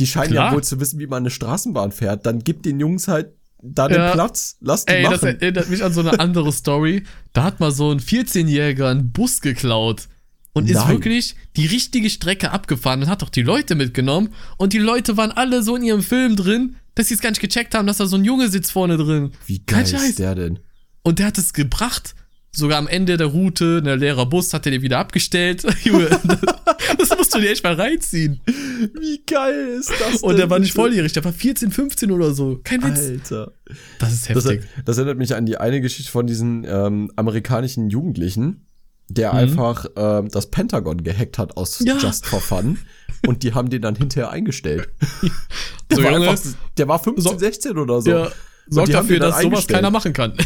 Die 0.00 0.06
scheinen 0.06 0.32
Klar. 0.32 0.48
ja 0.50 0.54
wohl 0.54 0.64
zu 0.64 0.80
wissen, 0.80 0.98
wie 0.98 1.06
man 1.06 1.22
eine 1.22 1.30
Straßenbahn 1.30 1.92
fährt. 1.92 2.26
Dann 2.26 2.40
gib 2.40 2.62
den 2.62 2.80
Jungs 2.80 3.08
halt 3.08 3.28
da 3.62 3.88
den 3.88 3.96
Ja. 3.96 4.12
Platz, 4.12 4.56
lass 4.60 4.84
die 4.84 4.92
Ey, 4.92 5.02
das 5.04 5.22
machen. 5.22 5.40
erinnert 5.40 5.70
mich 5.70 5.82
an 5.82 5.92
so 5.92 6.00
eine 6.00 6.18
andere 6.20 6.52
Story. 6.52 7.04
Da 7.32 7.44
hat 7.44 7.60
mal 7.60 7.70
so 7.70 7.90
ein 7.90 7.98
14-Jähriger 8.00 8.90
einen 8.90 9.10
Bus 9.12 9.40
geklaut 9.40 10.08
und 10.52 10.68
ist 10.68 10.76
Nein. 10.76 10.88
wirklich 10.90 11.34
die 11.56 11.66
richtige 11.66 12.10
Strecke 12.10 12.50
abgefahren 12.50 13.02
und 13.02 13.08
hat 13.08 13.22
doch 13.22 13.30
die 13.30 13.42
Leute 13.42 13.74
mitgenommen. 13.74 14.34
Und 14.58 14.72
die 14.74 14.78
Leute 14.78 15.16
waren 15.16 15.30
alle 15.32 15.62
so 15.62 15.76
in 15.76 15.82
ihrem 15.82 16.02
Film 16.02 16.36
drin, 16.36 16.76
dass 16.94 17.08
sie 17.08 17.14
es 17.14 17.20
gar 17.20 17.30
nicht 17.30 17.40
gecheckt 17.40 17.74
haben, 17.74 17.86
dass 17.86 17.98
da 17.98 18.06
so 18.06 18.16
ein 18.16 18.24
Junge 18.24 18.48
sitzt 18.48 18.72
vorne 18.72 18.96
drin. 18.96 19.32
wie 19.46 19.60
geil 19.64 19.82
ist 19.84 20.18
der 20.18 20.34
denn? 20.34 20.58
Und 21.02 21.18
der 21.18 21.26
hat 21.26 21.38
es 21.38 21.52
gebracht. 21.52 22.14
sogar 22.56 22.78
am 22.78 22.86
Ende 22.86 23.16
der 23.16 23.26
Route, 23.26 23.82
ein 23.84 23.98
leerer 23.98 24.26
Bus, 24.26 24.54
hat 24.54 24.64
er 24.66 24.72
den 24.72 24.82
wieder 24.82 24.98
abgestellt. 24.98 25.64
Junge, 25.84 26.08
das 26.98 27.10
musst 27.18 27.34
du 27.34 27.40
dir 27.40 27.50
echt 27.50 27.64
mal 27.64 27.74
reinziehen. 27.74 28.40
Wie 28.46 29.22
geil 29.26 29.76
ist 29.80 29.90
das 29.98 30.22
Und 30.22 30.36
der 30.38 30.48
war 30.50 30.58
nicht 30.60 30.72
volljährig, 30.72 31.12
der 31.12 31.24
war 31.24 31.32
14, 31.32 31.72
15 31.72 32.10
oder 32.12 32.32
so. 32.32 32.60
Kein 32.62 32.82
Witz. 32.82 32.98
Alter. 33.00 33.52
Das 33.98 34.12
ist 34.12 34.30
Das, 34.30 34.44
heftig. 34.44 34.62
das 34.84 34.98
erinnert 34.98 35.18
mich 35.18 35.34
an 35.34 35.46
die 35.46 35.56
eine 35.58 35.80
Geschichte 35.80 36.12
von 36.12 36.26
diesen 36.28 36.64
ähm, 36.66 37.10
amerikanischen 37.16 37.90
Jugendlichen, 37.90 38.66
der 39.08 39.32
Mhm. 39.32 39.38
einfach 39.38 39.86
ähm, 39.96 40.28
das 40.30 40.50
Pentagon 40.50 41.02
gehackt 41.04 41.38
hat 41.38 41.56
aus 41.56 41.78
Ja. 41.84 41.96
Just 41.98 42.26
for 42.26 42.40
Fun. 42.40 42.78
Und 43.26 43.42
die 43.42 43.54
haben 43.54 43.70
den 43.70 43.80
dann 43.82 43.94
hinterher 43.94 44.30
eingestellt. 44.30 44.88
Der, 45.90 45.96
So, 45.98 46.02
war, 46.04 46.14
einfach, 46.14 46.40
der 46.78 46.88
war 46.88 46.98
15, 46.98 47.32
So- 47.32 47.38
16 47.38 47.78
oder 47.78 48.00
so. 48.02 48.10
ja, 48.10 48.28
sorgt 48.68 48.92
dafür, 48.94 49.18
dass 49.18 49.40
sowas 49.40 49.66
keiner 49.66 49.90
machen 49.90 50.12
kann. 50.12 50.34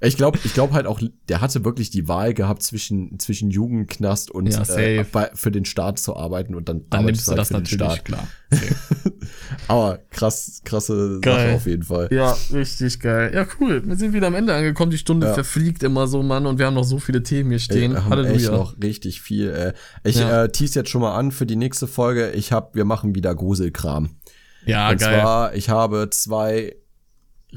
Ich 0.00 0.18
glaube 0.18 0.38
ich 0.44 0.52
glaub 0.52 0.72
halt 0.72 0.86
auch, 0.86 1.00
der 1.30 1.40
hatte 1.40 1.64
wirklich 1.64 1.88
die 1.88 2.08
Wahl 2.08 2.34
gehabt 2.34 2.62
zwischen, 2.62 3.18
zwischen 3.18 3.50
Jugendknast 3.50 4.30
und 4.30 4.46
Ja, 4.52 4.62
äh, 4.76 5.02
bei, 5.10 5.30
für 5.32 5.50
den 5.50 5.64
Staat 5.64 5.98
zu 5.98 6.14
arbeiten 6.14 6.54
und 6.54 6.68
dann, 6.68 6.84
Dann 6.90 7.00
arbeitest 7.00 7.26
nimmst 7.26 7.28
du 7.28 7.30
halt 7.30 7.38
das 7.38 7.48
für 7.48 7.76
den 7.78 7.86
natürlich, 7.86 8.00
Staat. 8.00 8.04
klar. 8.04 8.28
Aber 9.68 9.98
krass, 10.10 10.60
krasse 10.64 11.20
Geil. 11.22 11.46
Sache 11.46 11.56
auf 11.56 11.66
jeden 11.66 11.82
Fall. 11.84 12.08
Ja, 12.10 12.36
richtig 12.52 13.00
geil. 13.00 13.30
Ja, 13.34 13.46
cool. 13.60 13.82
Wir 13.86 13.96
sind 13.96 14.12
wieder 14.12 14.26
am 14.26 14.34
Ende 14.34 14.54
angekommen. 14.54 14.90
Die 14.90 14.98
Stunde 14.98 15.28
Ja. 15.28 15.34
verfliegt 15.34 15.82
immer 15.82 16.06
so, 16.06 16.22
Mann. 16.22 16.46
Und 16.46 16.58
wir 16.58 16.66
haben 16.66 16.74
noch 16.74 16.84
so 16.84 16.98
viele 16.98 17.22
Themen 17.22 17.48
hier 17.50 17.56
Ey, 17.56 17.60
stehen. 17.60 17.92
wir 17.92 18.04
haben 18.04 18.12
echt 18.24 18.28
Halleluja. 18.28 18.50
noch 18.50 18.76
richtig 18.82 19.22
viel. 19.22 19.50
Äh. 19.50 19.72
Ich 20.08 20.16
Ja. 20.16 20.44
äh, 20.44 20.48
tease 20.50 20.80
jetzt 20.80 20.90
schon 20.90 21.00
mal 21.00 21.14
an 21.16 21.32
für 21.32 21.46
die 21.46 21.56
nächste 21.56 21.86
Folge. 21.86 22.30
Ich 22.32 22.52
hab, 22.52 22.74
wir 22.74 22.84
machen 22.84 23.14
wieder 23.14 23.34
Gruselkram. 23.34 24.10
Ja, 24.66 24.90
und 24.90 25.00
geil. 25.00 25.20
zwar, 25.20 25.54
ich 25.54 25.70
habe 25.70 26.08
zwei 26.10 26.76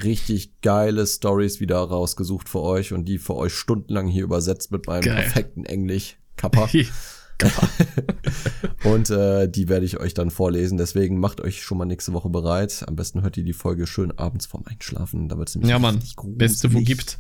richtig 0.04 0.62
geile 0.62 1.06
Stories 1.06 1.60
wieder 1.60 1.78
rausgesucht 1.78 2.50
für 2.50 2.62
euch 2.62 2.94
und 2.94 3.06
die 3.06 3.18
für 3.18 3.36
euch 3.36 3.54
stundenlang 3.54 4.08
hier 4.08 4.24
übersetzt 4.24 4.72
mit 4.72 4.88
meinem 4.88 5.04
Geil. 5.04 5.24
perfekten 5.24 5.66
Englisch. 5.66 6.18
Kappa. 6.36 6.70
Kappa. 7.38 7.70
Und 8.84 9.10
äh, 9.12 9.48
die 9.48 9.70
werde 9.70 9.86
ich 9.86 10.00
euch 10.00 10.16
dann 10.16 10.32
vorlesen. 10.32 10.78
Deswegen 10.78 11.20
macht 11.20 11.40
euch 11.40 11.62
schon 11.62 11.78
mal 11.78 11.86
nächste 11.86 12.14
Woche 12.14 12.30
bereit. 12.30 12.84
Am 12.88 12.96
besten 12.96 13.22
hört 13.22 13.38
ihr 13.38 13.44
die 13.44 13.54
Folge 13.54 13.86
schön 13.86 14.12
abends 14.18 14.48
vorm 14.48 14.64
Einschlafen. 14.66 15.30
Da 15.30 15.38
wird 15.38 15.50
es 15.50 15.56
nämlich 15.56 15.70
ja, 15.70 15.78
Mann. 15.78 16.02
Beste, 16.24 16.74
wo 16.74 16.82
gibt. 16.82 17.20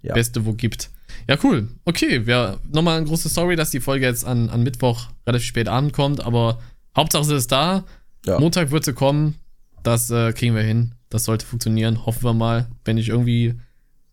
Ja. 0.00 0.14
Beste, 0.14 0.46
wo 0.46 0.54
gibt. 0.54 0.90
Ja, 1.28 1.36
cool. 1.42 1.68
Okay, 1.84 2.26
wir 2.26 2.60
nochmal 2.70 2.96
eine 2.96 3.06
große 3.06 3.28
Story, 3.28 3.56
dass 3.56 3.70
die 3.70 3.80
Folge 3.80 4.06
jetzt 4.06 4.24
an, 4.24 4.48
an 4.48 4.62
Mittwoch 4.62 5.08
relativ 5.26 5.48
spät 5.48 5.68
Abend 5.68 5.92
kommt, 5.92 6.20
aber 6.20 6.60
Hauptsache 6.96 7.24
sie 7.24 7.36
ist 7.36 7.52
da. 7.52 7.84
Ja. 8.24 8.38
Montag 8.38 8.70
wird 8.70 8.84
sie 8.84 8.94
kommen. 8.94 9.36
Das 9.82 10.10
äh, 10.10 10.32
kriegen 10.32 10.54
wir 10.54 10.62
hin. 10.62 10.94
Das 11.10 11.24
sollte 11.24 11.46
funktionieren. 11.46 12.04
Hoffen 12.06 12.22
wir 12.24 12.34
mal. 12.34 12.68
Wenn 12.84 12.96
nicht 12.96 13.08
irgendwie 13.08 13.54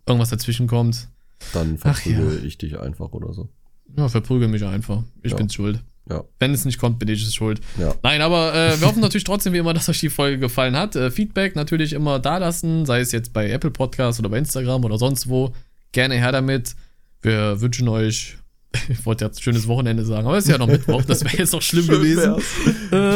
irgendwas 0.08 0.30
dazwischen 0.30 0.68
kommt, 0.68 1.10
Dann 1.54 1.78
verprügel 1.78 2.46
ich 2.46 2.58
dich 2.58 2.80
einfach 2.80 3.12
oder 3.12 3.34
so. 3.34 3.50
ja, 3.98 4.08
verprügel 4.08 4.48
mich 4.48 4.64
einfach. 4.64 5.04
Ich 5.22 5.32
Ja. 5.32 5.38
bin's 5.38 5.54
schuld. 5.54 5.84
Ja. 6.10 6.24
Wenn 6.40 6.54
es 6.54 6.66
nicht 6.66 6.78
kommt, 6.78 7.00
bin 7.00 7.10
ich 7.10 7.24
es 7.24 7.34
schuld. 7.34 7.60
Ja. 7.80 7.96
Nein, 8.04 8.22
aber 8.22 8.54
äh, 8.54 8.80
wir 8.80 8.88
hoffen 8.88 9.02
natürlich 9.02 9.24
trotzdem 9.24 9.54
wie 9.54 9.58
immer, 9.58 9.74
dass 9.74 9.90
euch 9.90 10.00
die 10.00 10.10
Folge 10.10 10.38
gefallen 10.38 10.76
hat. 10.78 10.96
Äh, 10.96 11.10
Feedback 11.12 11.56
natürlich 11.56 11.94
immer 11.94 12.20
da 12.20 12.38
lassen, 12.38 12.86
sei 12.86 13.00
es 13.00 13.12
jetzt 13.12 13.34
bei 13.34 13.50
Apple 13.50 13.72
Podcast 13.72 14.20
oder 14.20 14.30
bei 14.30 14.38
Instagram 14.38 14.86
oder 14.86 14.98
sonst 15.00 15.28
wo. 15.28 15.54
Gerne 15.92 16.16
her 16.16 16.32
damit. 16.32 16.76
Wir 17.22 17.60
wünschen 17.60 17.88
euch, 17.88 18.38
ich 18.90 19.06
wollte 19.06 19.26
jetzt 19.26 19.42
schönes 19.44 19.68
Wochenende 19.68 20.06
sagen, 20.06 20.28
aber 20.28 20.38
es 20.38 20.46
ist 20.46 20.52
ja 20.52 20.58
noch 20.58 20.68
Mittwoch, 20.68 21.04
das 21.04 21.24
wäre 21.24 21.38
jetzt 21.38 21.54
noch 21.54 21.62
schlimm 21.64 21.86
Schön 21.86 21.96
gewesen. 22.02 22.36
wär's. 22.36 22.44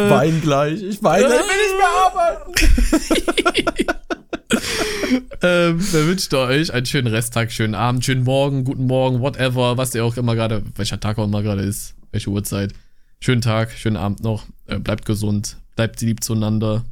Ich 0.06 0.10
weine 0.12 0.40
gleich. 0.40 0.82
Ich 0.84 1.04
weine. 1.04 1.26
Ich 1.26 1.32
will 1.32 1.40
nicht 1.40 1.78
mehr 1.78 1.90
arbeiten. 2.06 3.96
Ähm, 5.42 5.80
wir 5.94 6.06
wünschen 6.08 6.36
euch 6.36 6.74
einen 6.74 6.86
schönen 6.86 7.08
Resttag, 7.08 7.52
schönen 7.52 7.74
Abend, 7.74 8.04
schönen 8.04 8.24
Morgen, 8.24 8.66
guten 8.66 8.88
Morgen, 8.88 9.22
whatever, 9.22 9.78
was 9.78 9.96
ihr 9.96 10.04
auch 10.04 10.18
immer 10.18 10.36
gerade, 10.36 10.64
welcher 10.76 11.00
Tag 11.00 11.18
auch 11.18 11.24
immer 11.26 11.42
gerade 11.42 11.62
ist, 11.62 11.96
welche 12.12 12.30
Uhrzeit. 12.30 12.74
Schönen 13.22 13.42
Tag, 13.42 13.72
schönen 13.72 13.96
Abend 13.96 14.22
noch. 14.22 14.44
Äh, 14.68 14.80
bleibt 14.80 15.06
gesund, 15.06 15.58
bleibt 15.78 16.02
lieb 16.02 16.24
zueinander. 16.24 16.84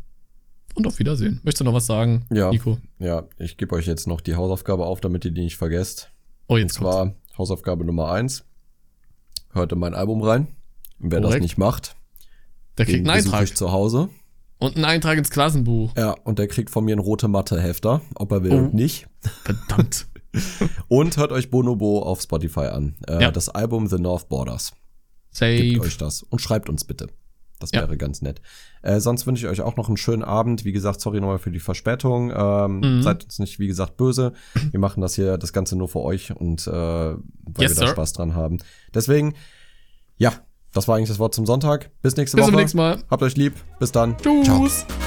Und 0.75 0.87
auf 0.87 0.97
Wiedersehen. 0.99 1.41
Möchtest 1.43 1.59
du 1.61 1.65
noch 1.65 1.73
was 1.73 1.87
sagen, 1.87 2.25
Ja. 2.31 2.49
Nico? 2.49 2.77
Ja, 2.99 3.23
ich 3.37 3.57
gebe 3.57 3.75
euch 3.75 3.85
jetzt 3.85 4.07
noch 4.07 4.21
die 4.21 4.35
Hausaufgabe 4.35 4.85
auf, 4.85 5.01
damit 5.01 5.25
ihr 5.25 5.31
die 5.31 5.41
nicht 5.41 5.57
vergesst. 5.57 6.11
Oh, 6.47 6.53
Und 6.53 6.61
jetzt 6.61 6.77
kommt. 6.77 6.91
zwar 6.91 7.13
Hausaufgabe 7.37 7.83
Nummer 7.83 8.11
eins. 8.11 8.45
Hört 9.51 9.71
in 9.71 9.79
mein 9.79 9.93
Album 9.93 10.21
rein. 10.21 10.47
Wer 10.99 11.19
das 11.19 11.29
Korrekt. 11.29 11.43
nicht 11.43 11.57
macht, 11.57 11.95
Der 12.77 12.85
kriegt 12.85 12.99
einen 12.99 13.09
Eintrag. 13.09 13.55
zu 13.55 13.71
Hause. 13.71 14.09
Und 14.59 14.75
einen 14.75 14.85
Eintrag 14.85 15.17
ins 15.19 15.29
Klassenbuch. 15.29 15.93
Ja, 15.95 16.11
und 16.23 16.39
der 16.39 16.47
kriegt 16.47 16.69
von 16.71 16.83
mir 16.85 16.93
einen 16.93 17.01
rote 17.01 17.27
Matte-Hefter, 17.27 18.01
ob 18.15 18.31
er 18.31 18.43
will 18.43 18.53
Oh. 18.53 18.57
und 18.57 18.73
nicht. 18.73 19.07
Verdammt. 19.43 20.07
Und 20.87 21.17
hört 21.17 21.31
euch 21.31 21.49
Bonobo 21.49 22.03
auf 22.03 22.21
Spotify 22.21 22.67
an. 22.67 22.95
Äh, 23.07 23.21
Ja. 23.23 23.31
Das 23.31 23.49
Album 23.49 23.87
The 23.87 23.97
North 23.97 24.29
Borders. 24.29 24.73
Safe. 25.31 25.57
Gebt 25.57 25.81
euch 25.83 25.97
das 25.97 26.21
und 26.23 26.39
schreibt 26.39 26.69
uns 26.69 26.83
bitte. 26.83 27.07
Das 27.59 27.71
Ja. 27.71 27.81
wäre 27.81 27.97
ganz 27.97 28.21
nett. 28.21 28.41
Äh, 28.83 28.99
sonst 28.99 29.25
wünsche 29.27 29.45
ich 29.45 29.51
euch 29.51 29.61
auch 29.61 29.75
noch 29.77 29.87
einen 29.87 29.97
schönen 29.97 30.23
Abend. 30.23 30.63
Wie 30.65 30.71
gesagt, 30.71 31.01
sorry 31.01 31.19
nochmal 31.19 31.39
für 31.39 31.51
die 31.51 31.59
Verspätung. 31.59 32.31
Ähm, 32.35 32.79
Mhm. 32.79 33.01
Seid 33.03 33.23
uns 33.23 33.39
nicht, 33.39 33.59
wie 33.59 33.67
gesagt, 33.67 33.97
böse. 33.97 34.33
Wir 34.71 34.79
machen 34.79 35.01
das 35.01 35.15
hier, 35.15 35.37
das 35.37 35.53
Ganze 35.53 35.75
nur 35.75 35.87
für 35.89 36.01
euch 36.01 36.35
und 36.35 36.67
äh, 36.67 36.71
weil 36.71 37.17
Yes, 37.59 37.71
wir 37.71 37.81
da 37.81 37.87
sir. 37.87 37.87
Spaß 37.89 38.13
dran 38.13 38.35
haben. 38.35 38.57
Deswegen, 38.93 39.33
ja, 40.17 40.33
das 40.73 40.87
war 40.87 40.95
eigentlich 40.97 41.09
das 41.09 41.19
Wort 41.19 41.33
zum 41.33 41.45
Sonntag. 41.45 41.89
Bis 42.01 42.15
nächste 42.15 42.37
Bis 42.37 42.43
Woche. 42.43 42.51
zum 42.51 42.59
nächsten 42.59 42.77
Mal. 42.77 43.03
Habt 43.09 43.23
euch 43.23 43.35
lieb. 43.37 43.53
Bis 43.79 43.91
dann. 43.91 44.15
Tschüss. 44.17 44.45
Ciao. 44.45 45.06